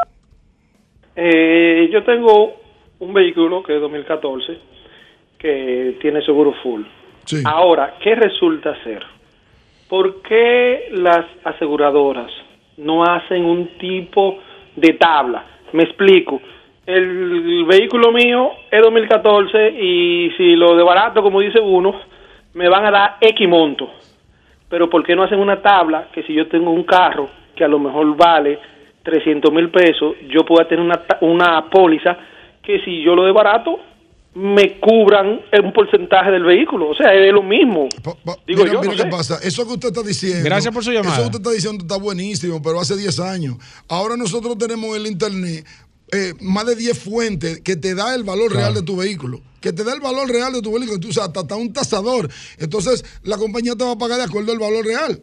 eh, 1.17 1.89
yo 1.93 2.05
tengo 2.05 2.55
un 2.99 3.13
vehículo 3.15 3.63
que 3.63 3.75
es 3.77 3.81
2014 3.81 4.59
que 5.39 5.97
tiene 6.01 6.23
seguro 6.25 6.53
full. 6.63 6.83
Sí. 7.25 7.43
Ahora, 7.45 7.95
¿qué 8.03 8.15
resulta 8.15 8.75
ser? 8.85 9.03
¿Por 9.89 10.23
qué 10.23 10.89
las 10.93 11.27
aseguradoras 11.45 12.31
no 12.79 13.05
hacen 13.05 13.45
un 13.45 13.79
tipo 13.79 14.39
de 14.77 14.95
tabla? 14.95 15.45
Me 15.73 15.85
explico. 15.85 16.41
El 16.87 17.65
vehículo 17.65 18.11
mío 18.11 18.53
es 18.71 18.83
2014 18.83 19.71
y 19.71 20.31
si 20.37 20.57
lo 20.57 20.75
de 20.75 20.83
barato, 20.83 21.23
como 21.23 21.41
dice 21.41 21.61
uno, 21.61 21.95
me 22.55 22.69
van 22.69 22.87
a 22.87 22.91
dar 22.91 23.17
X 23.21 23.49
monto. 23.49 23.91
Pero 24.69 24.89
¿por 24.89 25.05
qué 25.05 25.15
no 25.15 25.23
hacen 25.23 25.39
una 25.39 25.61
tabla 25.61 26.09
que 26.13 26.23
si 26.23 26.33
yo 26.33 26.49
tengo 26.49 26.71
un 26.71 26.85
carro 26.85 27.29
que 27.55 27.65
a 27.65 27.69
lo 27.69 27.79
mejor 27.79 28.17
vale 28.17 28.59
300 29.03 29.53
mil 29.53 29.69
pesos, 29.71 30.17
yo 30.29 30.45
pueda 30.45 30.67
tener 30.67 30.85
una, 30.85 31.01
una 31.21 31.69
póliza 31.71 32.17
que 32.63 32.81
si 32.81 33.03
yo 33.03 33.15
lo 33.15 33.25
de 33.25 33.33
barato, 33.33 33.79
me 34.35 34.81
cubran 34.81 35.41
un 35.63 35.73
porcentaje 35.73 36.31
del 36.31 36.43
vehículo? 36.45 36.91
O 36.91 36.95
sea, 36.95 37.15
es 37.15 37.33
lo 37.33 37.43
mismo. 37.43 37.89
Pa- 38.03 38.15
pa- 38.17 38.37
Digo 38.47 38.63
mira, 38.65 38.73
yo, 38.75 38.81
mira 38.81 38.93
no 38.93 38.97
qué 38.97 39.03
sé. 39.05 39.09
pasa. 39.09 39.39
Eso 39.43 39.67
que 39.67 39.75
usted 39.75 39.89
está 39.89 40.03
diciendo. 40.03 40.45
Gracias 40.45 40.73
por 40.75 40.83
su 40.85 40.91
llamada. 40.93 41.15
Eso 41.15 41.23
que 41.23 41.27
usted 41.37 41.39
está 41.41 41.51
diciendo 41.53 41.85
está 41.85 41.97
buenísimo, 41.97 42.61
pero 42.63 42.81
hace 42.81 42.97
10 42.97 43.21
años. 43.21 43.57
Ahora 43.89 44.17
nosotros 44.17 44.59
tenemos 44.59 44.97
en 44.97 45.03
el 45.03 45.07
internet 45.13 45.65
eh, 46.13 46.33
más 46.41 46.67
de 46.67 46.77
10 46.77 46.99
fuentes 46.99 47.61
que 47.61 47.77
te 47.77 47.95
da 47.95 48.15
el 48.15 48.25
valor 48.25 48.53
real 48.53 48.75
de 48.75 48.83
tu 48.83 48.97
vehículo. 48.97 49.41
Que 49.61 49.73
te 49.73 49.83
da 49.85 49.95
el 49.95 50.01
valor 50.01 50.29
real 50.29 50.53
de 50.53 50.61
tu 50.63 50.73
vehículo. 50.73 51.01
Tú, 51.01 51.09
o 51.09 51.13
sea, 51.13 51.25
hasta, 51.25 51.41
hasta 51.41 51.57
un 51.57 51.73
tasador. 51.73 52.29
Entonces, 52.59 53.05
la 53.23 53.37
compañía 53.39 53.75
te 53.75 53.85
va 53.85 53.93
a 53.93 53.99
pagar 53.99 54.19
de 54.19 54.25
acuerdo 54.25 54.53
al 54.53 54.59
valor 54.59 54.85
real 54.85 55.23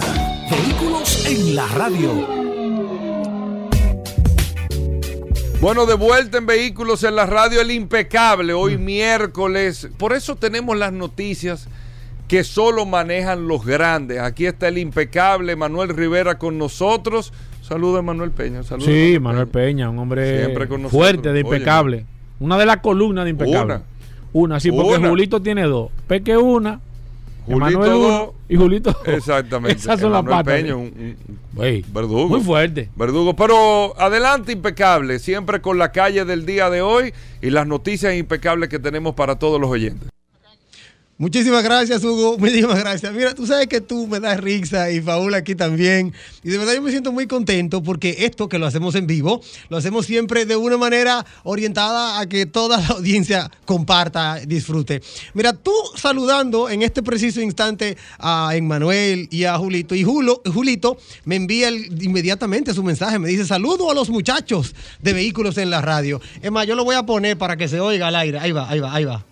Vehículos 0.50 1.26
en 1.26 1.56
la 1.56 1.68
radio. 1.68 2.48
Bueno, 5.60 5.88
de 5.88 5.96
vuelta 5.96 6.38
en 6.38 6.46
Vehículos 6.46 7.04
en 7.04 7.16
la 7.16 7.26
Radio, 7.26 7.60
el 7.62 7.72
impecable, 7.72 8.54
hoy 8.54 8.78
miércoles. 8.78 9.90
Por 9.98 10.14
eso 10.14 10.36
tenemos 10.36 10.78
las 10.78 10.94
noticias 10.94 11.68
que 12.28 12.44
solo 12.44 12.86
manejan 12.86 13.48
los 13.48 13.66
grandes. 13.66 14.20
Aquí 14.20 14.46
está 14.46 14.68
el 14.68 14.78
impecable 14.78 15.56
Manuel 15.56 15.90
Rivera 15.90 16.38
con 16.38 16.58
nosotros. 16.58 17.32
Saludos, 17.62 18.04
Manuel 18.04 18.32
Peña. 18.32 18.64
Saludos, 18.64 18.90
Sí, 18.90 19.18
Manuel 19.20 19.48
Peña, 19.48 19.90
un 19.90 20.00
hombre 20.00 20.54
con 20.68 20.90
fuerte, 20.90 21.32
de 21.34 21.42
impecable. 21.42 22.06
Una 22.40 22.58
de 22.58 22.66
las 22.66 22.78
columnas 22.78 23.26
de 23.26 23.32
impecable. 23.32 23.76
Una. 23.76 23.84
Una, 24.34 24.60
sí, 24.60 24.72
porque 24.72 24.98
Una. 24.98 25.10
Julito 25.10 25.42
tiene 25.42 25.64
dos. 25.64 25.90
Peque 26.08 26.38
una, 26.38 26.80
Julito 27.46 27.80
uno 27.80 28.34
y 28.50 28.56
Julito. 28.58 28.96
Exactamente. 29.06 29.78
Esas 29.80 30.00
son 30.00 30.12
las 30.12 30.24
patas. 30.24 30.54
Peña, 30.54 30.76
un- 30.76 31.16
un- 31.56 31.84
verdugo. 31.94 32.28
Muy 32.28 32.42
fuerte. 32.42 32.90
Verdugo, 32.96 33.36
pero 33.36 34.00
adelante 34.00 34.52
impecable, 34.52 35.20
siempre 35.20 35.62
con 35.62 35.78
la 35.78 35.92
calle 35.92 36.26
del 36.26 36.46
día 36.46 36.70
de 36.70 36.82
hoy 36.82 37.14
y 37.42 37.50
las 37.50 37.66
noticias 37.66 38.16
impecables 38.16 38.70
que 38.70 38.80
tenemos 38.80 39.16
para 39.16 39.38
todos 39.40 39.60
los 39.60 39.70
oyentes. 39.70 40.10
Muchísimas 41.20 41.64
gracias, 41.64 42.04
Hugo. 42.04 42.38
Muchísimas 42.40 42.78
gracias. 42.78 43.12
Mira, 43.12 43.34
tú 43.34 43.48
sabes 43.48 43.66
que 43.66 43.82
tú 43.82 44.06
me 44.06 44.20
das 44.20 44.40
risa 44.40 44.92
y 44.92 45.02
Paul 45.02 45.34
aquí 45.34 45.56
también. 45.56 46.14
Y 46.44 46.50
de 46.50 46.60
verdad 46.60 46.76
yo 46.76 46.82
me 46.84 46.92
siento 46.92 47.12
muy 47.12 47.26
contento 47.26 47.82
porque 47.82 48.18
esto 48.20 48.48
que 48.48 48.60
lo 48.60 48.68
hacemos 48.68 48.94
en 48.94 49.08
vivo, 49.08 49.42
lo 49.70 49.78
hacemos 49.78 50.06
siempre 50.06 50.46
de 50.46 50.56
una 50.56 50.78
manera 50.78 51.26
orientada 51.44 52.20
a 52.20 52.30
que 52.30 52.46
toda 52.46 52.80
la 52.80 52.88
audiencia 52.90 53.50
comparta, 53.66 54.36
disfrute. 54.46 55.02
Mira, 55.34 55.54
tú 55.54 55.74
saludando 55.96 56.70
en 56.70 56.84
este 56.84 57.02
preciso 57.02 57.42
instante 57.42 57.98
a 58.20 58.52
Emmanuel 58.54 59.28
y 59.32 59.46
a 59.46 59.58
Julito. 59.58 59.96
Y 59.96 60.04
Julo, 60.04 60.44
Julito 60.46 61.00
me 61.26 61.36
envía 61.36 61.70
inmediatamente 61.70 62.76
su 62.76 62.84
mensaje. 62.84 63.18
Me 63.18 63.30
dice, 63.30 63.44
saludo 63.44 63.90
a 63.90 63.96
los 63.96 64.12
muchachos 64.12 64.76
de 65.02 65.14
vehículos 65.14 65.58
en 65.58 65.72
la 65.72 65.82
radio. 65.82 66.22
Es 66.44 66.52
más, 66.52 66.68
yo 66.68 66.76
lo 66.76 66.84
voy 66.84 66.96
a 66.96 67.08
poner 67.08 67.40
para 67.40 67.58
que 67.58 67.68
se 67.68 67.80
oiga 67.80 68.10
al 68.10 68.16
aire. 68.16 68.38
Ahí 68.38 68.52
va, 68.52 68.70
ahí 68.70 68.80
va, 68.80 68.94
ahí 68.94 69.06
va. 69.06 69.26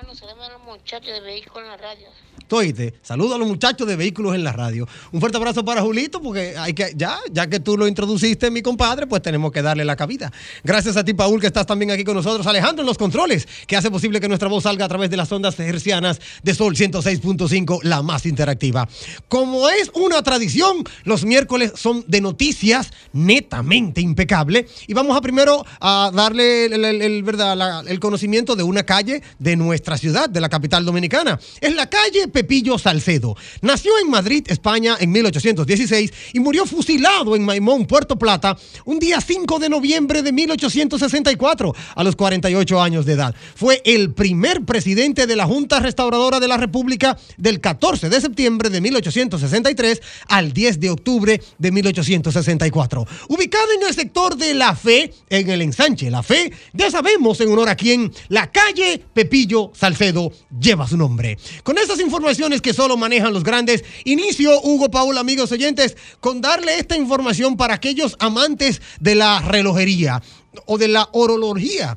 Mano, 0.00 0.14
saludos 0.14 0.48
a 0.48 0.52
los 0.52 0.62
muchachos 0.62 1.12
de 1.12 1.20
vehículos 1.20 1.64
en 1.64 1.68
la 1.68 1.76
radio. 1.76 2.08
¿Tú 2.46 2.56
oíste? 2.56 2.94
Saludo 3.02 3.34
a 3.34 3.38
los 3.38 3.48
muchachos 3.48 3.86
de 3.86 3.96
vehículos 3.96 4.34
en 4.34 4.44
la 4.44 4.52
radio. 4.52 4.88
Un 5.12 5.20
fuerte 5.20 5.36
abrazo 5.36 5.64
para 5.64 5.82
Julito, 5.82 6.20
porque 6.20 6.54
hay 6.56 6.74
que, 6.74 6.92
ya, 6.96 7.18
ya 7.32 7.46
que 7.48 7.60
tú 7.60 7.76
lo 7.76 7.86
introduciste, 7.86 8.50
mi 8.50 8.62
compadre, 8.62 9.06
pues 9.06 9.22
tenemos 9.22 9.52
que 9.52 9.62
darle 9.62 9.84
la 9.84 9.96
cabida. 9.96 10.32
Gracias 10.64 10.96
a 10.96 11.04
ti, 11.04 11.14
Paul, 11.14 11.40
que 11.40 11.46
estás 11.46 11.66
también 11.66 11.90
aquí 11.90 12.04
con 12.04 12.14
nosotros. 12.14 12.46
Alejandro 12.46 12.82
en 12.82 12.86
los 12.86 12.98
controles, 12.98 13.46
que 13.66 13.76
hace 13.76 13.90
posible 13.90 14.20
que 14.20 14.28
nuestra 14.28 14.48
voz 14.48 14.64
salga 14.64 14.84
a 14.84 14.88
través 14.88 15.10
de 15.10 15.16
las 15.16 15.30
ondas 15.32 15.58
hercianas 15.58 16.20
de 16.42 16.54
Sol 16.54 16.74
106.5, 16.74 17.80
la 17.82 18.02
más 18.02 18.26
interactiva. 18.26 18.88
Como 19.28 19.68
es 19.68 19.90
una 19.94 20.22
tradición, 20.22 20.84
los 21.04 21.24
miércoles 21.24 21.72
son 21.76 22.04
de 22.06 22.20
noticias 22.20 22.90
netamente 23.12 24.00
impecable. 24.00 24.66
Y 24.86 24.94
vamos 24.94 25.16
a 25.16 25.20
primero 25.20 25.64
a 25.80 26.10
darle 26.12 26.66
el, 26.66 27.22
¿verdad? 27.22 27.86
el 27.86 28.00
conocimiento 28.00 28.56
de 28.56 28.62
una 28.62 28.84
calle 28.84 29.22
de 29.38 29.56
nuestra 29.56 29.96
ciudad, 29.96 30.28
de 30.28 30.40
la 30.40 30.48
capital 30.48 30.84
dominicana. 30.84 31.38
Es 31.60 31.74
la 31.74 31.88
calle 31.88 32.28
Pepillo 32.30 32.78
Salcedo. 32.78 33.36
Nació 33.60 33.92
en 33.98 34.10
Madrid, 34.10 34.44
España, 34.48 34.96
en 34.98 35.12
1816 35.12 36.12
y 36.32 36.40
murió 36.40 36.66
fusilado 36.66 37.36
en 37.36 37.44
Maimón, 37.44 37.86
Puerto 37.86 38.18
Plata, 38.18 38.56
un 38.84 38.98
día 38.98 39.20
5 39.20 39.58
de 39.58 39.68
noviembre 39.68 40.22
de 40.22 40.32
1864, 40.32 41.74
a 41.94 42.04
los 42.04 42.16
48 42.16 42.80
años 42.80 43.06
de 43.06 43.12
edad. 43.12 43.34
Fue 43.54 43.82
el 43.84 44.12
primer 44.12 44.64
presidente 44.64 45.26
de 45.26 45.36
la 45.36 45.46
Junta 45.46 45.80
Restauradora 45.80 46.40
de 46.40 46.48
la 46.48 46.56
República 46.56 47.18
del 47.36 47.60
14 47.60 48.08
de 48.08 48.20
septiembre 48.20 48.70
de 48.70 48.80
1863 48.80 50.00
al 50.28 50.52
10 50.52 50.80
de 50.80 50.90
octubre 50.90 51.40
de 51.58 51.72
1864. 51.72 53.06
Ubicado 53.28 53.72
en 53.78 53.86
el 53.86 53.94
sector 53.94 54.36
de 54.36 54.54
La 54.54 54.74
Fe, 54.74 55.12
en 55.28 55.50
el 55.50 55.62
ensanche 55.62 56.10
La 56.10 56.22
Fe, 56.22 56.52
ya 56.72 56.90
sabemos 56.90 57.40
en 57.40 57.50
honor 57.52 57.68
a 57.68 57.76
quién 57.76 58.12
la 58.28 58.50
calle 58.50 59.02
Pepillo 59.12 59.72
Salcedo 59.74 60.32
lleva 60.58 60.86
su 60.86 60.96
nombre. 60.96 61.38
Con 61.62 61.78
estas 61.78 62.00
informaciones 62.00 62.19
que 62.62 62.74
solo 62.74 62.96
manejan 62.96 63.32
los 63.32 63.44
grandes, 63.44 63.84
inicio, 64.04 64.60
Hugo 64.62 64.90
Paul, 64.90 65.16
amigos 65.16 65.52
oyentes, 65.52 65.96
con 66.20 66.40
darle 66.40 66.78
esta 66.78 66.96
información 66.96 67.56
para 67.56 67.74
aquellos 67.74 68.16
amantes 68.18 68.82
de 69.00 69.14
la 69.14 69.40
relojería 69.40 70.22
o 70.66 70.76
de 70.76 70.88
la 70.88 71.08
orología 71.12 71.96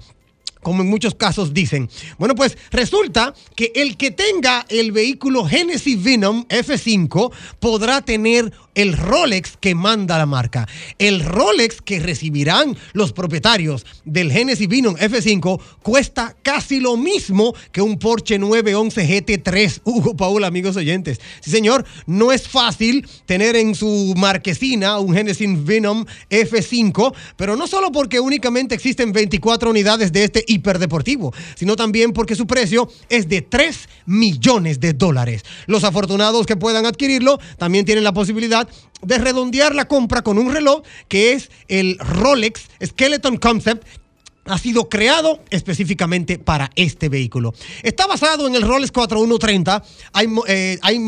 como 0.63 0.81
en 0.81 0.89
muchos 0.89 1.15
casos 1.15 1.53
dicen. 1.53 1.89
Bueno, 2.17 2.35
pues 2.35 2.57
resulta 2.71 3.33
que 3.55 3.71
el 3.75 3.97
que 3.97 4.11
tenga 4.11 4.65
el 4.69 4.91
vehículo 4.91 5.45
Genesis 5.45 6.01
Venom 6.01 6.45
F5 6.47 7.31
podrá 7.59 8.01
tener 8.01 8.51
el 8.75 8.97
Rolex 8.97 9.57
que 9.59 9.75
manda 9.75 10.17
la 10.17 10.25
marca. 10.25 10.67
El 10.97 11.23
Rolex 11.23 11.81
que 11.81 11.99
recibirán 11.99 12.75
los 12.93 13.13
propietarios 13.13 13.85
del 14.05 14.31
Genesis 14.31 14.67
Venom 14.67 14.95
F5 14.95 15.59
cuesta 15.81 16.35
casi 16.41 16.79
lo 16.79 16.97
mismo 16.97 17.53
que 17.71 17.81
un 17.81 17.99
Porsche 17.99 18.39
911 18.39 19.25
GT3. 19.25 19.81
Hugo 19.83 20.15
Paul, 20.15 20.43
amigos 20.43 20.75
oyentes. 20.75 21.19
Sí, 21.41 21.51
señor, 21.51 21.85
no 22.05 22.31
es 22.31 22.47
fácil 22.47 23.07
tener 23.25 23.55
en 23.55 23.75
su 23.75 24.13
marquesina 24.17 24.97
un 24.99 25.13
Genesis 25.13 25.63
Venom 25.63 26.05
F5, 26.29 27.13
pero 27.35 27.55
no 27.55 27.67
solo 27.67 27.91
porque 27.91 28.19
únicamente 28.19 28.75
existen 28.75 29.11
24 29.11 29.69
unidades 29.69 30.11
de 30.11 30.23
este 30.23 30.43
hiperdeportivo, 30.53 31.33
sino 31.55 31.75
también 31.75 32.13
porque 32.13 32.35
su 32.35 32.47
precio 32.47 32.89
es 33.09 33.27
de 33.27 33.41
3 33.41 33.89
millones 34.05 34.79
de 34.79 34.93
dólares. 34.93 35.43
Los 35.67 35.83
afortunados 35.83 36.45
que 36.45 36.57
puedan 36.57 36.85
adquirirlo 36.85 37.39
también 37.57 37.85
tienen 37.85 38.03
la 38.03 38.13
posibilidad 38.13 38.67
de 39.01 39.17
redondear 39.17 39.75
la 39.75 39.87
compra 39.87 40.21
con 40.21 40.37
un 40.37 40.53
reloj 40.53 40.83
que 41.07 41.33
es 41.33 41.51
el 41.67 41.97
Rolex 41.99 42.67
Skeleton 42.83 43.37
Concept 43.37 43.85
ha 44.45 44.57
sido 44.57 44.89
creado 44.89 45.39
específicamente 45.49 46.37
para 46.37 46.69
este 46.75 47.09
vehículo. 47.09 47.53
Está 47.81 48.07
basado 48.07 48.47
en 48.47 48.55
el 48.55 48.61
Rolex 48.61 48.91
4130, 48.91 49.83
hay, 50.11 50.27
eh, 50.47 50.79
hay 50.81 50.99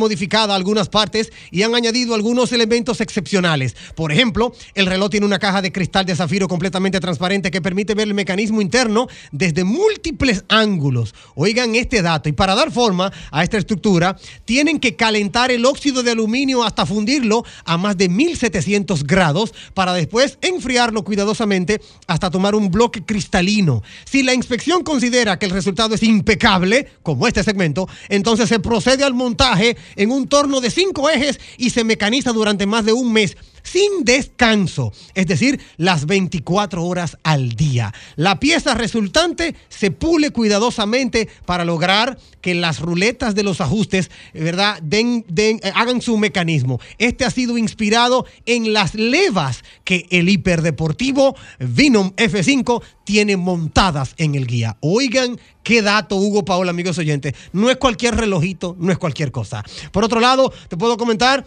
algunas 0.50 0.90
partes 0.90 1.32
y 1.52 1.64
han 1.64 1.76
añadido 1.76 2.16
algunos 2.16 2.52
elementos 2.52 3.02
excepcionales. 3.02 3.76
Por 3.96 4.12
ejemplo, 4.12 4.54
el 4.74 4.86
reloj 4.86 5.10
tiene 5.10 5.26
una 5.26 5.40
caja 5.40 5.62
de 5.62 5.72
cristal 5.72 6.06
de 6.06 6.16
zafiro 6.16 6.48
completamente 6.48 7.00
transparente 7.00 7.52
que 7.52 7.62
permite 7.62 7.94
ver 7.94 8.08
el 8.08 8.14
mecanismo 8.14 8.62
interno 8.62 9.08
desde 9.32 9.64
múltiples 9.64 10.46
ángulos. 10.48 11.14
Oigan 11.36 11.76
este 11.76 12.02
dato, 12.02 12.30
y 12.30 12.34
para 12.34 12.56
dar 12.56 12.72
forma 12.72 13.12
a 13.32 13.44
esta 13.44 13.58
estructura, 13.58 14.18
tienen 14.46 14.80
que 14.80 14.96
calentar 14.96 15.52
el 15.52 15.66
óxido 15.66 16.04
de 16.04 16.12
aluminio 16.12 16.64
hasta 16.64 16.86
fundirlo 16.86 17.44
a 17.66 17.78
más 17.78 17.98
de 17.98 18.10
1700 18.10 19.04
grados 19.04 19.54
para 19.74 19.94
después 19.94 20.38
enfriarlo 20.42 21.04
cuidadosamente 21.04 21.82
hasta 22.08 22.30
tomar 22.30 22.56
un 22.56 22.72
bloque 22.72 23.04
cristalino. 23.26 23.82
Si 24.06 24.24
la 24.24 24.34
inspección 24.34 24.84
considera 24.84 25.40
que 25.40 25.48
el 25.48 25.52
resultado 25.52 25.96
es 25.96 26.04
impecable, 26.04 26.88
como 27.02 27.28
este 27.28 27.44
segmento, 27.44 27.90
entonces 28.10 28.50
se 28.50 28.60
procede 28.60 29.04
al 29.04 29.14
montaje 29.14 29.76
en 29.96 30.12
un 30.12 30.28
torno 30.28 30.62
de 30.62 30.70
cinco 30.70 31.10
ejes 31.10 31.40
y 31.58 31.72
se 31.72 31.84
mecaniza 31.84 32.32
durante 32.32 32.66
más 32.66 32.86
de 32.86 32.94
un 32.94 33.12
mes 33.12 33.36
sin 33.66 34.06
descanso, 34.06 34.94
es 35.16 35.26
decir, 35.28 35.60
las 35.78 36.06
24 36.06 36.84
horas 36.86 37.18
al 37.24 37.52
día. 37.54 37.94
La 38.16 38.40
pieza 38.40 38.76
resultante 38.76 39.56
se 39.70 39.92
pule 39.92 40.30
cuidadosamente 40.30 41.28
para 41.46 41.66
lograr 41.66 42.18
que 42.42 42.54
las 42.56 42.80
ruletas 42.80 43.34
de 43.36 43.44
los 43.44 43.60
ajustes, 43.60 44.12
¿verdad?, 44.34 44.80
den, 44.84 45.26
den- 45.28 45.60
eh, 45.64 45.72
hagan 45.76 46.00
su 46.02 46.18
mecanismo. 46.18 46.80
Este 47.00 47.26
ha 47.26 47.32
sido 47.32 47.58
inspirado 47.58 48.26
en 48.46 48.72
las 48.72 48.94
levas 48.96 49.64
que 49.84 50.06
el 50.12 50.30
hiperdeportivo 50.30 51.36
Venom 51.60 52.12
F5 52.16 52.84
tiene 53.04 53.36
montadas 53.36 54.14
en 54.18 54.36
el 54.36 54.46
guía. 54.48 54.78
Oigan 54.82 55.40
qué 55.64 55.82
dato, 55.82 56.16
Hugo 56.18 56.46
Paola, 56.46 56.70
amigos 56.70 56.98
oyentes. 57.00 57.34
No 57.52 57.70
es 57.72 57.78
cualquier 57.78 58.16
relojito, 58.16 58.76
no 58.80 58.92
es 58.92 58.98
cualquier 59.00 59.32
cosa. 59.32 59.64
Por 59.92 60.04
otro 60.04 60.20
lado, 60.20 60.54
te 60.70 60.78
puedo 60.78 60.98
comentar 60.98 61.46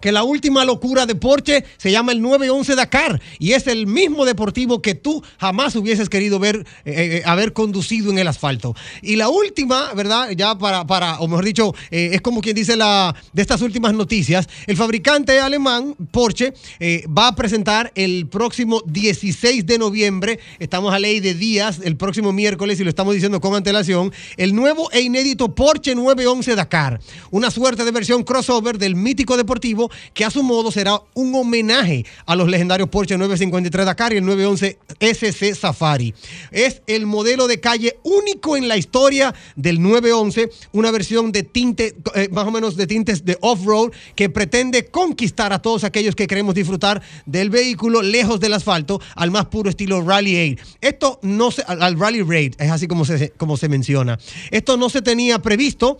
que 0.00 0.12
la 0.12 0.24
última 0.24 0.64
locura 0.64 1.06
de 1.06 1.14
Porsche 1.14 1.64
se 1.76 1.90
llama 1.90 2.12
el 2.12 2.22
911 2.22 2.74
Dakar 2.74 3.20
y 3.38 3.52
es 3.52 3.66
el 3.66 3.86
mismo 3.86 4.24
deportivo 4.24 4.82
que 4.82 4.94
tú 4.94 5.22
jamás 5.38 5.76
hubieses 5.76 6.08
querido 6.08 6.38
ver, 6.38 6.66
eh, 6.84 7.20
eh, 7.20 7.22
haber 7.26 7.52
conducido 7.52 8.10
en 8.10 8.18
el 8.18 8.28
asfalto. 8.28 8.74
Y 9.02 9.16
la 9.16 9.28
última, 9.28 9.92
¿verdad? 9.94 10.30
Ya 10.30 10.56
para, 10.56 10.86
para 10.86 11.20
o 11.20 11.28
mejor 11.28 11.44
dicho, 11.44 11.74
eh, 11.90 12.10
es 12.12 12.20
como 12.20 12.40
quien 12.40 12.56
dice 12.56 12.76
la 12.76 13.14
de 13.32 13.42
estas 13.42 13.62
últimas 13.62 13.94
noticias, 13.94 14.48
el 14.66 14.76
fabricante 14.76 15.38
alemán 15.40 15.94
Porsche 16.10 16.54
eh, 16.78 17.04
va 17.06 17.28
a 17.28 17.34
presentar 17.34 17.92
el 17.94 18.26
próximo 18.28 18.82
16 18.86 19.66
de 19.66 19.78
noviembre, 19.78 20.40
estamos 20.58 20.92
a 20.94 20.98
ley 20.98 21.20
de 21.20 21.34
días, 21.34 21.80
el 21.84 21.96
próximo 21.96 22.32
miércoles 22.32 22.80
y 22.80 22.84
lo 22.84 22.90
estamos 22.90 23.14
diciendo 23.14 23.40
con 23.40 23.54
antelación, 23.54 24.12
el 24.36 24.54
nuevo 24.54 24.90
e 24.92 25.00
inédito 25.00 25.54
Porsche 25.54 25.94
911 25.94 26.54
Dakar, 26.54 27.00
una 27.30 27.50
suerte 27.50 27.84
de 27.84 27.90
versión 27.90 28.22
crossover 28.24 28.78
del 28.78 28.94
mítico 28.94 29.36
deportivo 29.36 29.89
que 30.14 30.24
a 30.24 30.30
su 30.30 30.42
modo 30.42 30.70
será 30.70 31.00
un 31.14 31.34
homenaje 31.34 32.06
a 32.26 32.36
los 32.36 32.48
legendarios 32.48 32.88
Porsche 32.88 33.18
953 33.18 33.86
Dakar 33.86 34.12
y 34.12 34.16
el 34.16 34.24
911 34.24 34.78
SC 35.00 35.54
Safari. 35.54 36.14
Es 36.50 36.82
el 36.86 37.06
modelo 37.06 37.46
de 37.46 37.60
calle 37.60 37.98
único 38.02 38.56
en 38.56 38.68
la 38.68 38.76
historia 38.76 39.34
del 39.56 39.82
911, 39.82 40.50
una 40.72 40.90
versión 40.90 41.32
de 41.32 41.42
tinte, 41.42 41.96
eh, 42.14 42.28
más 42.32 42.46
o 42.46 42.50
menos 42.50 42.76
de 42.76 42.86
tintes 42.86 43.24
de 43.24 43.36
off-road 43.40 43.90
que 44.14 44.30
pretende 44.30 44.86
conquistar 44.86 45.52
a 45.52 45.60
todos 45.60 45.84
aquellos 45.84 46.14
que 46.14 46.26
queremos 46.26 46.54
disfrutar 46.54 47.02
del 47.26 47.50
vehículo 47.50 48.00
lejos 48.00 48.40
del 48.40 48.54
asfalto 48.54 49.00
al 49.16 49.30
más 49.30 49.46
puro 49.46 49.70
estilo 49.70 50.00
Rally 50.02 50.36
Aid. 50.36 50.58
Esto 50.80 51.18
no 51.22 51.50
se, 51.50 51.62
al 51.62 51.90
al 51.90 51.98
Rally 51.98 52.22
Raid, 52.22 52.54
es 52.58 52.70
así 52.70 52.86
como 52.86 53.04
se, 53.04 53.30
como 53.30 53.56
se 53.56 53.68
menciona. 53.68 54.18
Esto 54.50 54.76
no 54.76 54.88
se 54.88 55.02
tenía 55.02 55.40
previsto. 55.40 55.98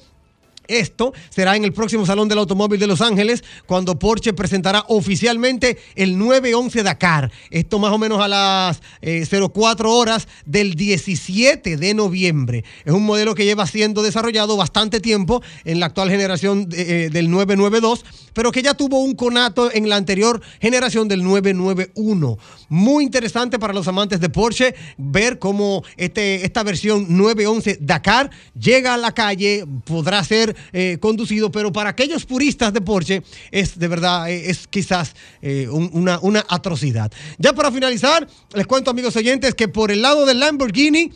Esto 0.78 1.12
será 1.30 1.56
en 1.56 1.64
el 1.64 1.72
próximo 1.72 2.06
Salón 2.06 2.28
del 2.28 2.38
Automóvil 2.38 2.78
de 2.80 2.86
Los 2.86 3.00
Ángeles, 3.00 3.42
cuando 3.66 3.98
Porsche 3.98 4.32
presentará 4.32 4.84
oficialmente 4.88 5.78
el 5.94 6.16
911 6.18 6.82
Dakar. 6.82 7.30
Esto 7.50 7.78
más 7.78 7.92
o 7.92 7.98
menos 7.98 8.20
a 8.22 8.28
las 8.28 8.80
eh, 9.02 9.26
04 9.52 9.92
horas 9.92 10.28
del 10.46 10.74
17 10.74 11.76
de 11.76 11.94
noviembre. 11.94 12.64
Es 12.84 12.92
un 12.92 13.04
modelo 13.04 13.34
que 13.34 13.44
lleva 13.44 13.66
siendo 13.66 14.02
desarrollado 14.02 14.56
bastante 14.56 15.00
tiempo 15.00 15.42
en 15.64 15.80
la 15.80 15.86
actual 15.86 16.10
generación 16.10 16.68
de- 16.68 17.06
eh, 17.06 17.10
del 17.10 17.30
992, 17.30 18.04
pero 18.34 18.52
que 18.52 18.62
ya 18.62 18.74
tuvo 18.74 19.00
un 19.02 19.14
conato 19.14 19.70
en 19.72 19.88
la 19.88 19.96
anterior 19.96 20.40
generación 20.60 21.08
del 21.08 21.22
991. 21.22 22.38
Muy 22.68 23.04
interesante 23.04 23.58
para 23.58 23.72
los 23.72 23.88
amantes 23.88 24.20
de 24.20 24.28
Porsche 24.28 24.74
ver 24.96 25.38
cómo 25.38 25.82
este, 25.96 26.44
esta 26.44 26.62
versión 26.62 27.06
911 27.16 27.78
Dakar 27.80 28.30
llega 28.58 28.94
a 28.94 28.96
la 28.96 29.12
calle, 29.12 29.64
podrá 29.84 30.22
ser 30.24 30.54
eh, 30.72 30.98
conducido, 31.00 31.50
pero 31.50 31.72
para 31.72 31.90
aquellos 31.90 32.24
puristas 32.26 32.72
de 32.72 32.80
Porsche 32.80 33.22
es 33.50 33.78
de 33.78 33.88
verdad, 33.88 34.30
eh, 34.30 34.50
es 34.50 34.66
quizás 34.68 35.14
eh, 35.42 35.68
un- 35.70 35.90
una, 35.92 36.18
una 36.20 36.44
atrocidad. 36.48 37.10
Ya 37.38 37.52
para 37.52 37.72
finalizar, 37.72 38.26
les 38.54 38.66
cuento 38.66 38.90
amigos 38.90 39.16
oyentes 39.16 39.54
que 39.54 39.68
por 39.68 39.90
el 39.90 40.02
lado 40.02 40.26
del 40.26 40.40
Lamborghini, 40.40 41.12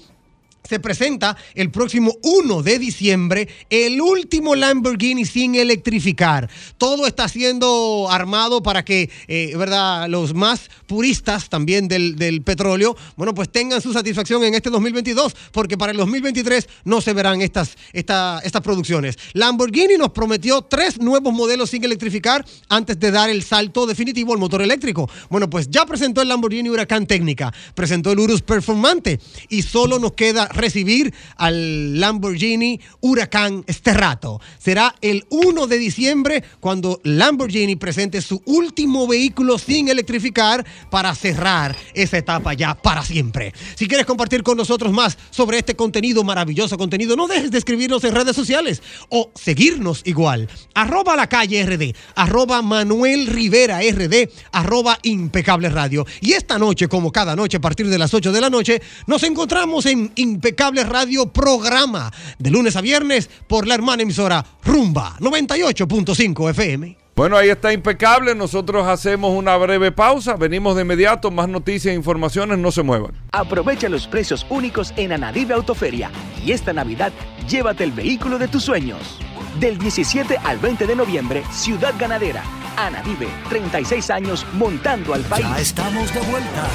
se 0.66 0.80
presenta 0.80 1.36
el 1.54 1.70
próximo 1.70 2.16
1 2.22 2.62
de 2.62 2.78
diciembre 2.78 3.48
el 3.68 4.00
último 4.00 4.54
Lamborghini 4.54 5.26
sin 5.26 5.54
electrificar. 5.56 6.48
Todo 6.78 7.06
está 7.06 7.28
siendo 7.28 8.08
armado 8.10 8.62
para 8.62 8.82
que, 8.82 9.10
eh, 9.28 9.52
¿verdad? 9.58 10.08
Los 10.08 10.32
más 10.32 10.70
puristas 10.86 11.50
también 11.50 11.86
del, 11.86 12.16
del 12.16 12.40
petróleo, 12.40 12.96
bueno, 13.16 13.34
pues 13.34 13.50
tengan 13.52 13.82
su 13.82 13.92
satisfacción 13.92 14.42
en 14.42 14.54
este 14.54 14.70
2022, 14.70 15.36
porque 15.52 15.76
para 15.76 15.92
el 15.92 15.98
2023 15.98 16.66
no 16.84 17.02
se 17.02 17.12
verán 17.12 17.42
estas, 17.42 17.76
esta- 17.92 18.40
estas 18.42 18.62
producciones. 18.62 19.18
Lamborghini 19.34 19.96
nos 19.98 20.10
prometió 20.12 20.62
tres 20.62 20.98
nuevos 20.98 21.34
modelos 21.34 21.70
sin 21.70 21.84
electrificar 21.84 22.42
antes 22.70 22.98
de 22.98 23.10
dar 23.10 23.28
el 23.28 23.42
salto 23.42 23.86
definitivo 23.86 24.32
al 24.32 24.38
motor 24.38 24.62
eléctrico. 24.62 25.10
Bueno, 25.28 25.50
pues 25.50 25.68
ya 25.68 25.84
presentó 25.84 26.22
el 26.22 26.28
Lamborghini 26.28 26.70
Huracán 26.70 27.06
Técnica, 27.06 27.52
presentó 27.74 28.12
el 28.12 28.18
Urus 28.20 28.40
Performante 28.40 29.20
y 29.50 29.60
solo 29.60 29.98
nos 29.98 30.12
queda 30.12 30.48
recibir 30.54 31.12
al 31.36 32.00
Lamborghini 32.00 32.80
Huracán 33.00 33.64
Sterrato. 33.70 34.40
Será 34.58 34.94
el 35.00 35.26
1 35.30 35.66
de 35.66 35.78
diciembre 35.78 36.44
cuando 36.60 37.00
Lamborghini 37.02 37.76
presente 37.76 38.22
su 38.22 38.42
último 38.46 39.06
vehículo 39.06 39.58
sin 39.58 39.88
electrificar 39.88 40.64
para 40.90 41.14
cerrar 41.14 41.76
esa 41.94 42.18
etapa 42.18 42.54
ya 42.54 42.74
para 42.74 43.02
siempre. 43.02 43.52
Si 43.74 43.86
quieres 43.86 44.06
compartir 44.06 44.42
con 44.42 44.56
nosotros 44.56 44.92
más 44.92 45.18
sobre 45.30 45.58
este 45.58 45.76
contenido, 45.76 46.24
maravilloso 46.24 46.78
contenido, 46.78 47.16
no 47.16 47.26
dejes 47.26 47.50
de 47.50 47.58
escribirnos 47.58 48.04
en 48.04 48.14
redes 48.14 48.36
sociales 48.36 48.82
o 49.08 49.30
seguirnos 49.34 50.02
igual. 50.04 50.48
Arroba 50.74 51.16
la 51.16 51.28
calle 51.28 51.64
RD, 51.64 51.94
arroba 52.14 52.62
Manuel 52.62 53.26
Rivera 53.26 53.80
RD, 53.80 54.30
arroba 54.52 54.98
Impecable 55.02 55.68
Radio. 55.68 56.06
Y 56.20 56.32
esta 56.32 56.58
noche, 56.58 56.88
como 56.88 57.12
cada 57.12 57.36
noche 57.36 57.58
a 57.58 57.60
partir 57.60 57.88
de 57.88 57.98
las 57.98 58.14
8 58.14 58.32
de 58.32 58.40
la 58.40 58.50
noche, 58.50 58.80
nos 59.06 59.22
encontramos 59.22 59.86
en 59.86 60.12
Impecable 60.14 60.43
Radio 60.84 61.32
Programa, 61.32 62.12
de 62.38 62.50
lunes 62.50 62.76
a 62.76 62.82
viernes 62.82 63.30
por 63.46 63.66
la 63.66 63.74
hermana 63.74 64.02
emisora 64.02 64.44
Rumba 64.62 65.16
98.5 65.20 66.50
FM. 66.50 66.98
Bueno, 67.16 67.36
ahí 67.36 67.48
está 67.48 67.72
impecable. 67.72 68.34
Nosotros 68.34 68.86
hacemos 68.86 69.30
una 69.30 69.56
breve 69.56 69.92
pausa. 69.92 70.34
Venimos 70.34 70.74
de 70.74 70.82
inmediato. 70.82 71.30
Más 71.30 71.48
noticias 71.48 71.92
e 71.92 71.94
informaciones. 71.94 72.58
No 72.58 72.72
se 72.72 72.82
muevan. 72.82 73.12
Aprovecha 73.32 73.88
los 73.88 74.06
precios 74.08 74.44
únicos 74.50 74.92
en 74.96 75.12
Anadive 75.12 75.54
Autoferia 75.54 76.10
y 76.44 76.50
esta 76.52 76.72
Navidad 76.72 77.12
llévate 77.48 77.84
el 77.84 77.92
vehículo 77.92 78.38
de 78.38 78.48
tus 78.48 78.64
sueños. 78.64 79.18
Del 79.60 79.78
17 79.78 80.36
al 80.44 80.58
20 80.58 80.86
de 80.86 80.96
noviembre, 80.96 81.44
Ciudad 81.52 81.94
Ganadera. 81.98 82.42
Anadive, 82.76 83.28
36 83.48 84.10
años 84.10 84.44
montando 84.54 85.14
al 85.14 85.22
país. 85.22 85.46
Ya 85.46 85.60
estamos 85.60 86.12
de 86.12 86.20
vuelta. 86.20 86.68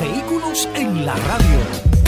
Vehículos 0.00 0.68
en 0.74 1.04
la 1.04 1.14
radio. 1.14 2.01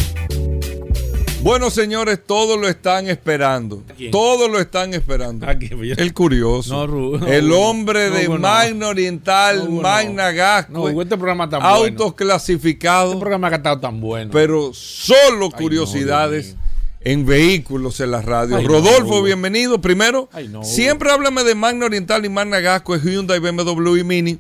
Bueno, 1.45 1.69
señores, 1.69 2.21
todos 2.27 2.59
lo 2.59 2.67
están 2.69 3.07
esperando. 3.07 3.83
Todos 4.11 4.51
lo 4.51 4.59
están 4.59 4.95
esperando. 4.95 5.47
El 5.47 6.15
curioso. 6.15 6.87
No, 6.87 7.19
no, 7.19 7.27
el 7.27 7.53
hombre 7.53 8.09
No, 8.09 8.17
de. 8.17 8.29
Magna 8.31 8.89
Oriental. 8.89 9.69
Magna 9.69 10.31
Gasco. 10.33 10.89
Este 11.03 11.19
programa 11.19 11.45
está 11.45 11.59
Autos 11.59 11.97
bueno. 11.97 12.17
clasificados. 12.17 13.11
Este 13.11 13.21
programa 13.21 13.51
que 13.51 13.57
ha 13.57 13.59
estado 13.59 13.79
tan 13.79 14.01
bueno. 14.01 14.31
Pero 14.33 14.73
solo 14.73 15.51
Ay, 15.53 15.59
curiosidades 15.63 16.57
en 17.03 17.27
vehículos 17.27 18.01
en 18.01 18.13
la 18.13 18.23
radio. 18.23 18.57
Ay, 18.57 18.67
Rodolfo, 18.67 19.23
bienvenido. 19.23 19.83
Primero, 19.83 20.31
Ay, 20.33 20.49
no, 20.49 20.61
Hugo. 20.61 20.67
siempre 20.69 21.11
háblame 21.13 21.45
de 21.45 21.55
Magna 21.55 21.85
Oriental 21.85 22.25
y 22.25 22.31
Magna 22.31 22.61
Gasco, 22.61 22.95
es 22.95 23.03
Hyundai, 23.05 23.39
BMW 23.41 23.97
y 23.99 24.05
Mini. 24.05 24.39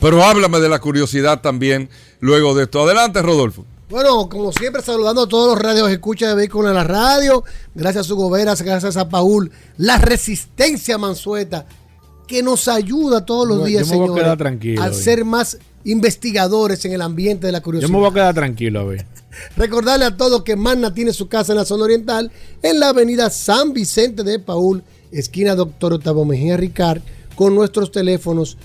Pero 0.00 0.24
háblame 0.24 0.58
de 0.58 0.68
la 0.68 0.80
curiosidad 0.80 1.40
también 1.40 1.88
luego 2.18 2.56
de 2.56 2.64
esto. 2.64 2.82
Adelante, 2.82 3.22
Rodolfo. 3.22 3.64
Bueno, 3.92 4.26
como 4.30 4.50
siempre, 4.52 4.80
saludando 4.80 5.22
a 5.24 5.28
todos 5.28 5.54
los 5.54 5.62
radios 5.62 5.90
escucha 5.90 6.26
de 6.28 6.34
vehículos 6.34 6.70
en 6.70 6.76
la 6.76 6.84
radio. 6.84 7.44
Gracias 7.74 8.08
a 8.10 8.14
Hugo 8.14 8.30
Veras, 8.30 8.62
gracias 8.62 8.96
a 8.96 9.10
Paul. 9.10 9.52
La 9.76 9.98
resistencia 9.98 10.96
Mansueta, 10.96 11.66
que 12.26 12.42
nos 12.42 12.68
ayuda 12.68 13.26
todos 13.26 13.46
los 13.46 13.58
Yo- 13.58 13.64
días, 13.66 13.86
yo 13.86 13.92
me 13.92 13.98
voy 14.08 14.20
a 14.20 14.34
señores, 14.34 14.80
a 14.80 14.92
ser 14.94 15.26
más 15.26 15.58
investigadores 15.84 16.82
en 16.86 16.92
el 16.92 17.02
ambiente 17.02 17.44
de 17.46 17.52
la 17.52 17.58
Yo 17.58 17.64
curiosidad. 17.64 17.90
me 17.90 17.98
voy 17.98 18.08
a 18.08 18.14
quedar 18.14 18.34
tranquilo 18.34 18.80
a 18.80 18.84
ver. 18.84 19.04
Recordarle 19.58 20.06
a 20.06 20.16
todos 20.16 20.42
que 20.42 20.56
Magna 20.56 20.94
tiene 20.94 21.12
su 21.12 21.28
casa 21.28 21.52
en 21.52 21.58
la 21.58 21.66
zona 21.66 21.84
oriental, 21.84 22.32
en 22.62 22.80
la 22.80 22.88
avenida 22.88 23.28
San 23.28 23.74
Vicente 23.74 24.22
de 24.22 24.38
Paul, 24.38 24.82
esquina 25.10 25.54
Doctor 25.54 25.92
Octavio 25.92 26.24
Mejía 26.24 26.56
Ricard, 26.56 27.02
con 27.36 27.54
nuestros 27.54 27.92
teléfonos 27.92 28.56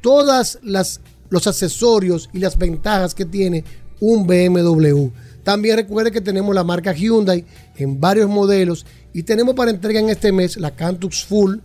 todas 0.00 0.60
las 0.62 1.00
los 1.28 1.48
accesorios 1.48 2.30
y 2.32 2.38
las 2.38 2.56
ventajas 2.56 3.16
que 3.16 3.24
tiene 3.24 3.64
un 3.98 4.28
BMW. 4.28 5.08
También 5.42 5.76
recuerde 5.76 6.12
que 6.12 6.20
tenemos 6.20 6.54
la 6.54 6.62
marca 6.62 6.92
Hyundai 6.92 7.44
en 7.76 7.98
varios 7.98 8.28
modelos 8.28 8.86
y 9.12 9.22
tenemos 9.22 9.54
para 9.54 9.70
entrega 9.70 10.00
en 10.00 10.08
este 10.08 10.32
mes 10.32 10.56
la 10.56 10.72
Cantus 10.72 11.24
Full 11.24 11.56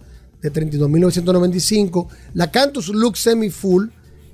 de 0.41 0.51
32.995, 0.51 2.07
la 2.33 2.51
Cantus 2.51 2.89
Lux 2.89 3.19
Semi 3.19 3.49
Full, 3.49 3.87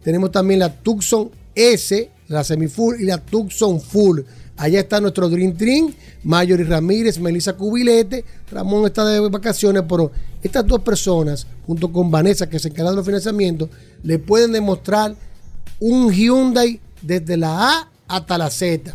tenemos 0.04 0.32
también 0.32 0.60
la 0.60 0.74
Tucson 0.74 1.30
S, 1.54 2.10
la 2.28 2.44
Semi 2.44 2.68
Full 2.68 3.02
y 3.02 3.06
la 3.06 3.18
Tucson 3.20 3.80
Full. 3.80 4.22
Allá 4.58 4.80
está 4.80 5.00
nuestro 5.00 5.30
Dream 5.30 5.54
Dream, 5.56 5.94
Mayori 6.24 6.64
Ramírez, 6.64 7.20
Melissa 7.20 7.54
Cubilete, 7.54 8.26
Ramón 8.52 8.86
está 8.86 9.06
de 9.06 9.20
vacaciones, 9.22 9.84
pero 9.88 10.12
estas 10.42 10.66
dos 10.66 10.82
personas, 10.82 11.48
junto 11.66 11.92
con 11.92 12.12
Vanessa, 12.12 12.50
que 12.50 12.60
se 12.60 12.70
encarga 12.70 12.90
de 12.90 12.98
los 12.98 13.06
financiamientos, 13.06 13.70
le 14.04 14.20
pueden 14.20 14.52
demostrar 14.52 15.16
un 15.80 16.12
Hyundai 16.12 16.80
desde 17.02 17.38
la 17.38 17.70
A 17.70 17.92
hasta 18.08 18.38
la 18.38 18.50
Z. 18.50 18.94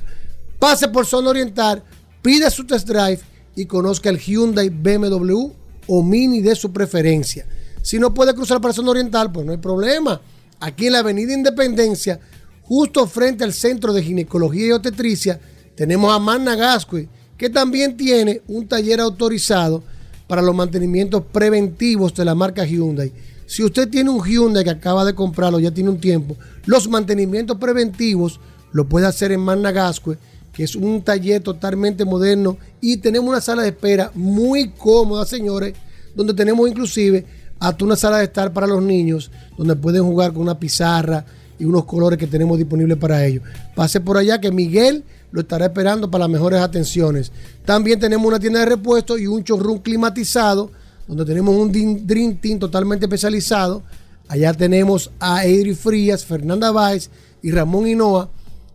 Pase 0.58 0.88
por 0.88 1.06
Zona 1.06 1.30
Oriental, 1.30 1.82
pida 2.20 2.50
su 2.50 2.66
test 2.66 2.86
drive 2.86 3.20
y 3.56 3.66
conozca 3.66 4.10
el 4.10 4.18
Hyundai 4.18 4.68
BMW 4.68 5.50
o 5.86 6.02
Mini 6.02 6.40
de 6.40 6.54
su 6.54 6.72
preferencia. 6.72 7.46
Si 7.82 7.98
no 7.98 8.14
puede 8.14 8.34
cruzar 8.34 8.60
para 8.60 8.74
Zona 8.74 8.90
Oriental, 8.90 9.30
pues 9.30 9.44
no 9.44 9.52
hay 9.52 9.58
problema. 9.58 10.20
Aquí 10.60 10.86
en 10.86 10.94
la 10.94 11.00
Avenida 11.00 11.34
Independencia, 11.34 12.18
justo 12.62 13.06
frente 13.06 13.44
al 13.44 13.52
Centro 13.52 13.92
de 13.92 14.02
Ginecología 14.02 14.66
y 14.66 14.72
Obstetricia, 14.72 15.38
tenemos 15.74 16.14
a 16.14 16.18
Manna 16.18 16.54
Gascue, 16.56 17.08
que 17.36 17.50
también 17.50 17.96
tiene 17.96 18.40
un 18.48 18.66
taller 18.66 19.00
autorizado 19.00 19.82
para 20.26 20.40
los 20.40 20.54
mantenimientos 20.54 21.22
preventivos 21.30 22.14
de 22.14 22.24
la 22.24 22.34
marca 22.34 22.64
Hyundai. 22.64 23.12
Si 23.46 23.62
usted 23.62 23.88
tiene 23.88 24.10
un 24.10 24.24
Hyundai 24.24 24.64
que 24.64 24.70
acaba 24.70 25.04
de 25.04 25.14
comprarlo, 25.14 25.60
ya 25.60 25.70
tiene 25.70 25.90
un 25.90 26.00
tiempo, 26.00 26.36
los 26.64 26.88
mantenimientos 26.88 27.58
preventivos 27.58 28.40
lo 28.72 28.88
puede 28.88 29.06
hacer 29.06 29.30
en 29.32 29.40
Manna 29.40 29.70
Gascue, 29.70 30.16
que 30.54 30.64
es 30.64 30.76
un 30.76 31.02
taller 31.02 31.42
totalmente 31.42 32.04
moderno 32.04 32.56
y 32.80 32.96
tenemos 32.98 33.28
una 33.28 33.40
sala 33.40 33.62
de 33.62 33.68
espera 33.68 34.10
muy 34.14 34.70
cómoda, 34.70 35.26
señores, 35.26 35.74
donde 36.14 36.32
tenemos 36.32 36.68
inclusive 36.68 37.26
hasta 37.58 37.84
una 37.84 37.96
sala 37.96 38.18
de 38.18 38.24
estar 38.24 38.52
para 38.52 38.66
los 38.66 38.82
niños, 38.82 39.30
donde 39.58 39.74
pueden 39.74 40.04
jugar 40.04 40.32
con 40.32 40.42
una 40.42 40.58
pizarra 40.58 41.24
y 41.58 41.64
unos 41.64 41.84
colores 41.84 42.18
que 42.18 42.26
tenemos 42.26 42.56
disponibles 42.58 42.98
para 42.98 43.24
ellos. 43.24 43.42
Pase 43.74 44.00
por 44.00 44.16
allá 44.16 44.40
que 44.40 44.50
Miguel 44.50 45.04
lo 45.32 45.40
estará 45.40 45.66
esperando 45.66 46.10
para 46.10 46.24
las 46.24 46.30
mejores 46.30 46.60
atenciones. 46.60 47.32
También 47.64 47.98
tenemos 47.98 48.26
una 48.26 48.38
tienda 48.38 48.60
de 48.60 48.66
repuestos 48.66 49.20
y 49.20 49.26
un 49.26 49.42
showroom 49.42 49.78
climatizado, 49.78 50.70
donde 51.08 51.24
tenemos 51.24 51.56
un 51.56 51.72
Dream 52.06 52.36
Team 52.36 52.58
totalmente 52.60 53.06
especializado. 53.06 53.82
Allá 54.28 54.54
tenemos 54.54 55.10
a 55.18 55.44
Edri 55.44 55.74
Frías, 55.74 56.24
Fernanda 56.24 56.70
Báez 56.70 57.10
y 57.42 57.50
Ramón 57.50 57.86
Hinoa, 57.88 58.30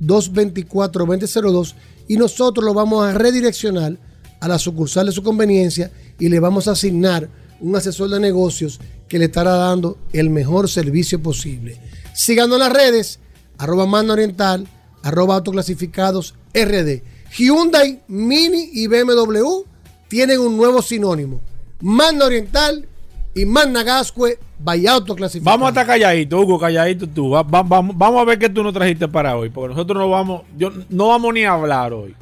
809-224-2002 0.00 1.74
y 2.08 2.16
nosotros 2.16 2.64
lo 2.64 2.74
vamos 2.74 3.06
a 3.06 3.12
redireccionar 3.12 3.96
a 4.40 4.48
la 4.48 4.58
sucursal 4.58 5.06
de 5.06 5.12
su 5.12 5.22
conveniencia 5.22 5.90
y 6.18 6.28
le 6.28 6.40
vamos 6.40 6.68
a 6.68 6.72
asignar 6.72 7.28
un 7.60 7.76
asesor 7.76 8.10
de 8.10 8.20
negocios 8.20 8.80
que 9.08 9.18
le 9.18 9.26
estará 9.26 9.54
dando 9.54 9.98
el 10.12 10.30
mejor 10.30 10.68
servicio 10.68 11.22
posible. 11.22 11.80
Síganos 12.14 12.56
en 12.56 12.60
las 12.60 12.72
redes, 12.72 13.20
arroba 13.58 13.86
mano 13.86 14.12
oriental, 14.12 14.68
arroba 15.02 15.36
autoclasificados 15.36 16.34
RD. 16.52 17.02
Hyundai, 17.36 18.02
Mini 18.08 18.70
y 18.72 18.86
BMW 18.86 19.64
tienen 20.08 20.40
un 20.40 20.56
nuevo 20.56 20.82
sinónimo. 20.82 21.40
Manda 21.80 22.26
Oriental 22.26 22.86
y 23.34 23.44
Manda 23.44 23.82
Gascue, 23.82 24.38
vaya 24.58 24.92
autoclasificado. 24.92 25.52
Vamos 25.56 25.66
a 25.66 25.68
estar 25.70 25.86
calladitos, 25.86 26.40
Hugo, 26.42 26.58
calladito 26.58 27.06
tú. 27.08 27.30
Va- 27.30 27.42
va- 27.42 27.62
vamos, 27.62 27.96
vamos 27.96 28.22
a 28.22 28.24
ver 28.24 28.38
qué 28.38 28.48
tú 28.48 28.62
nos 28.62 28.72
trajiste 28.72 29.08
para 29.08 29.36
hoy, 29.36 29.50
porque 29.50 29.70
nosotros 29.74 29.98
no 29.98 30.08
vamos, 30.10 30.42
yo, 30.56 30.70
no 30.88 31.08
vamos 31.08 31.34
ni 31.34 31.44
a 31.44 31.52
hablar 31.52 31.92
hoy. 31.92 32.14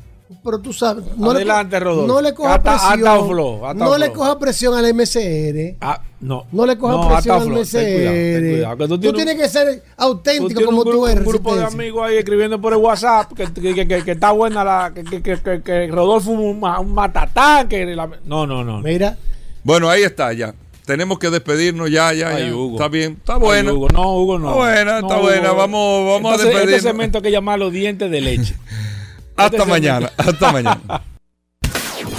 Pero 0.45 0.59
tú 0.59 0.73
sabes, 0.73 1.05
Adelante, 1.23 1.79
le, 1.79 1.85
Rodolfo. 1.85 2.13
no 2.15 2.21
le 2.21 2.35
coja 2.35 2.55
Hasta- 2.55 2.75
hasta 2.75 2.93
presión. 2.95 3.29
flow, 3.29 3.67
hasta 3.67 3.85
no 3.85 3.97
le 3.99 4.13
coja 4.13 4.39
presión 4.41 4.75
al 4.75 4.87
MCR. 4.87 5.77
Ah, 5.81 6.01
no. 6.21 6.47
No 6.51 6.67
le 6.67 6.77
coja 6.79 6.95
No, 6.95 7.09
presión 7.09 7.37
al 7.37 7.43
flow, 7.43 7.59
MCR. 7.59 7.79
ten 7.85 7.95
cuidado, 7.95 8.15
ten 8.15 8.51
cuidado, 8.53 8.77
que 8.77 8.89
tú 8.89 8.99
tú, 8.99 9.13
tienes 9.13 9.35
un- 9.35 9.41
que 9.41 9.49
ser 9.49 9.83
auténtico 9.97 10.65
como 10.65 10.85
tú 10.85 11.07
eres. 11.07 11.25
un 11.25 11.31
grupo 11.33 11.55
de 11.55 11.65
amigos 11.65 12.05
ahí 12.09 12.17
escribiendo 12.17 12.61
por 12.61 12.73
el 12.73 12.79
WhatsApp 12.81 13.31
que, 13.35 13.45
que, 13.53 13.75
que- 13.75 13.87
que- 13.87 14.03
que 14.05 14.11
está 14.11 14.33
buena 14.33 14.65
la 14.65 14.91
que, 14.93 15.05
que, 15.05 15.23
que- 15.23 15.41
que- 15.41 15.63
que 15.63 15.87
Rodolfo 15.89 16.31
un, 16.33 16.61
un 16.65 16.95
matatán 16.95 17.69
que 17.69 17.85
la- 17.95 18.09
no 18.25 18.45
no 18.47 18.65
no 18.65 18.81
Mira 18.81 19.17
Bueno, 19.63 19.89
ahí 19.91 20.03
está 20.03 20.33
ya. 20.33 20.55
Tenemos 20.85 21.19
que 21.19 21.31
despedirnos 21.31 21.91
ya, 21.91 22.13
ya, 22.13 22.31
Ay, 22.31 22.49
ya. 22.49 22.55
Hugo. 22.57 22.77
Está 22.77 22.89
bien, 22.89 23.13
está 23.19 23.35
Ay, 23.35 23.41
buena. 23.41 23.73
Hugo, 23.73 23.89
no 23.91 24.17
Hugo 24.17 24.39
no 24.39 24.49
Está 24.49 24.57
buena, 24.59 24.99
está 24.99 25.17
buena. 25.19 25.53
Vamos, 25.53 26.07
vamos 26.07 26.33
Entonces, 26.33 26.41
a 26.47 26.49
despedirnos. 26.49 26.75
este 26.77 26.89
segmento 26.89 27.19
hay 27.19 27.23
que 27.23 27.31
llamarlo 27.31 27.71
dientes 27.71 28.11
de 28.11 28.21
leche 28.21 28.57
Hasta 29.37 29.57
Este 29.59 29.69
mañana, 29.71 30.13
hasta 30.17 30.53
mañana. 30.53 31.03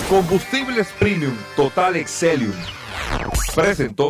Combustibles 0.09 0.87
Premium 0.99 1.35
Total 1.55 1.95
Excelium. 1.95 2.53
Presentó. 3.55 4.09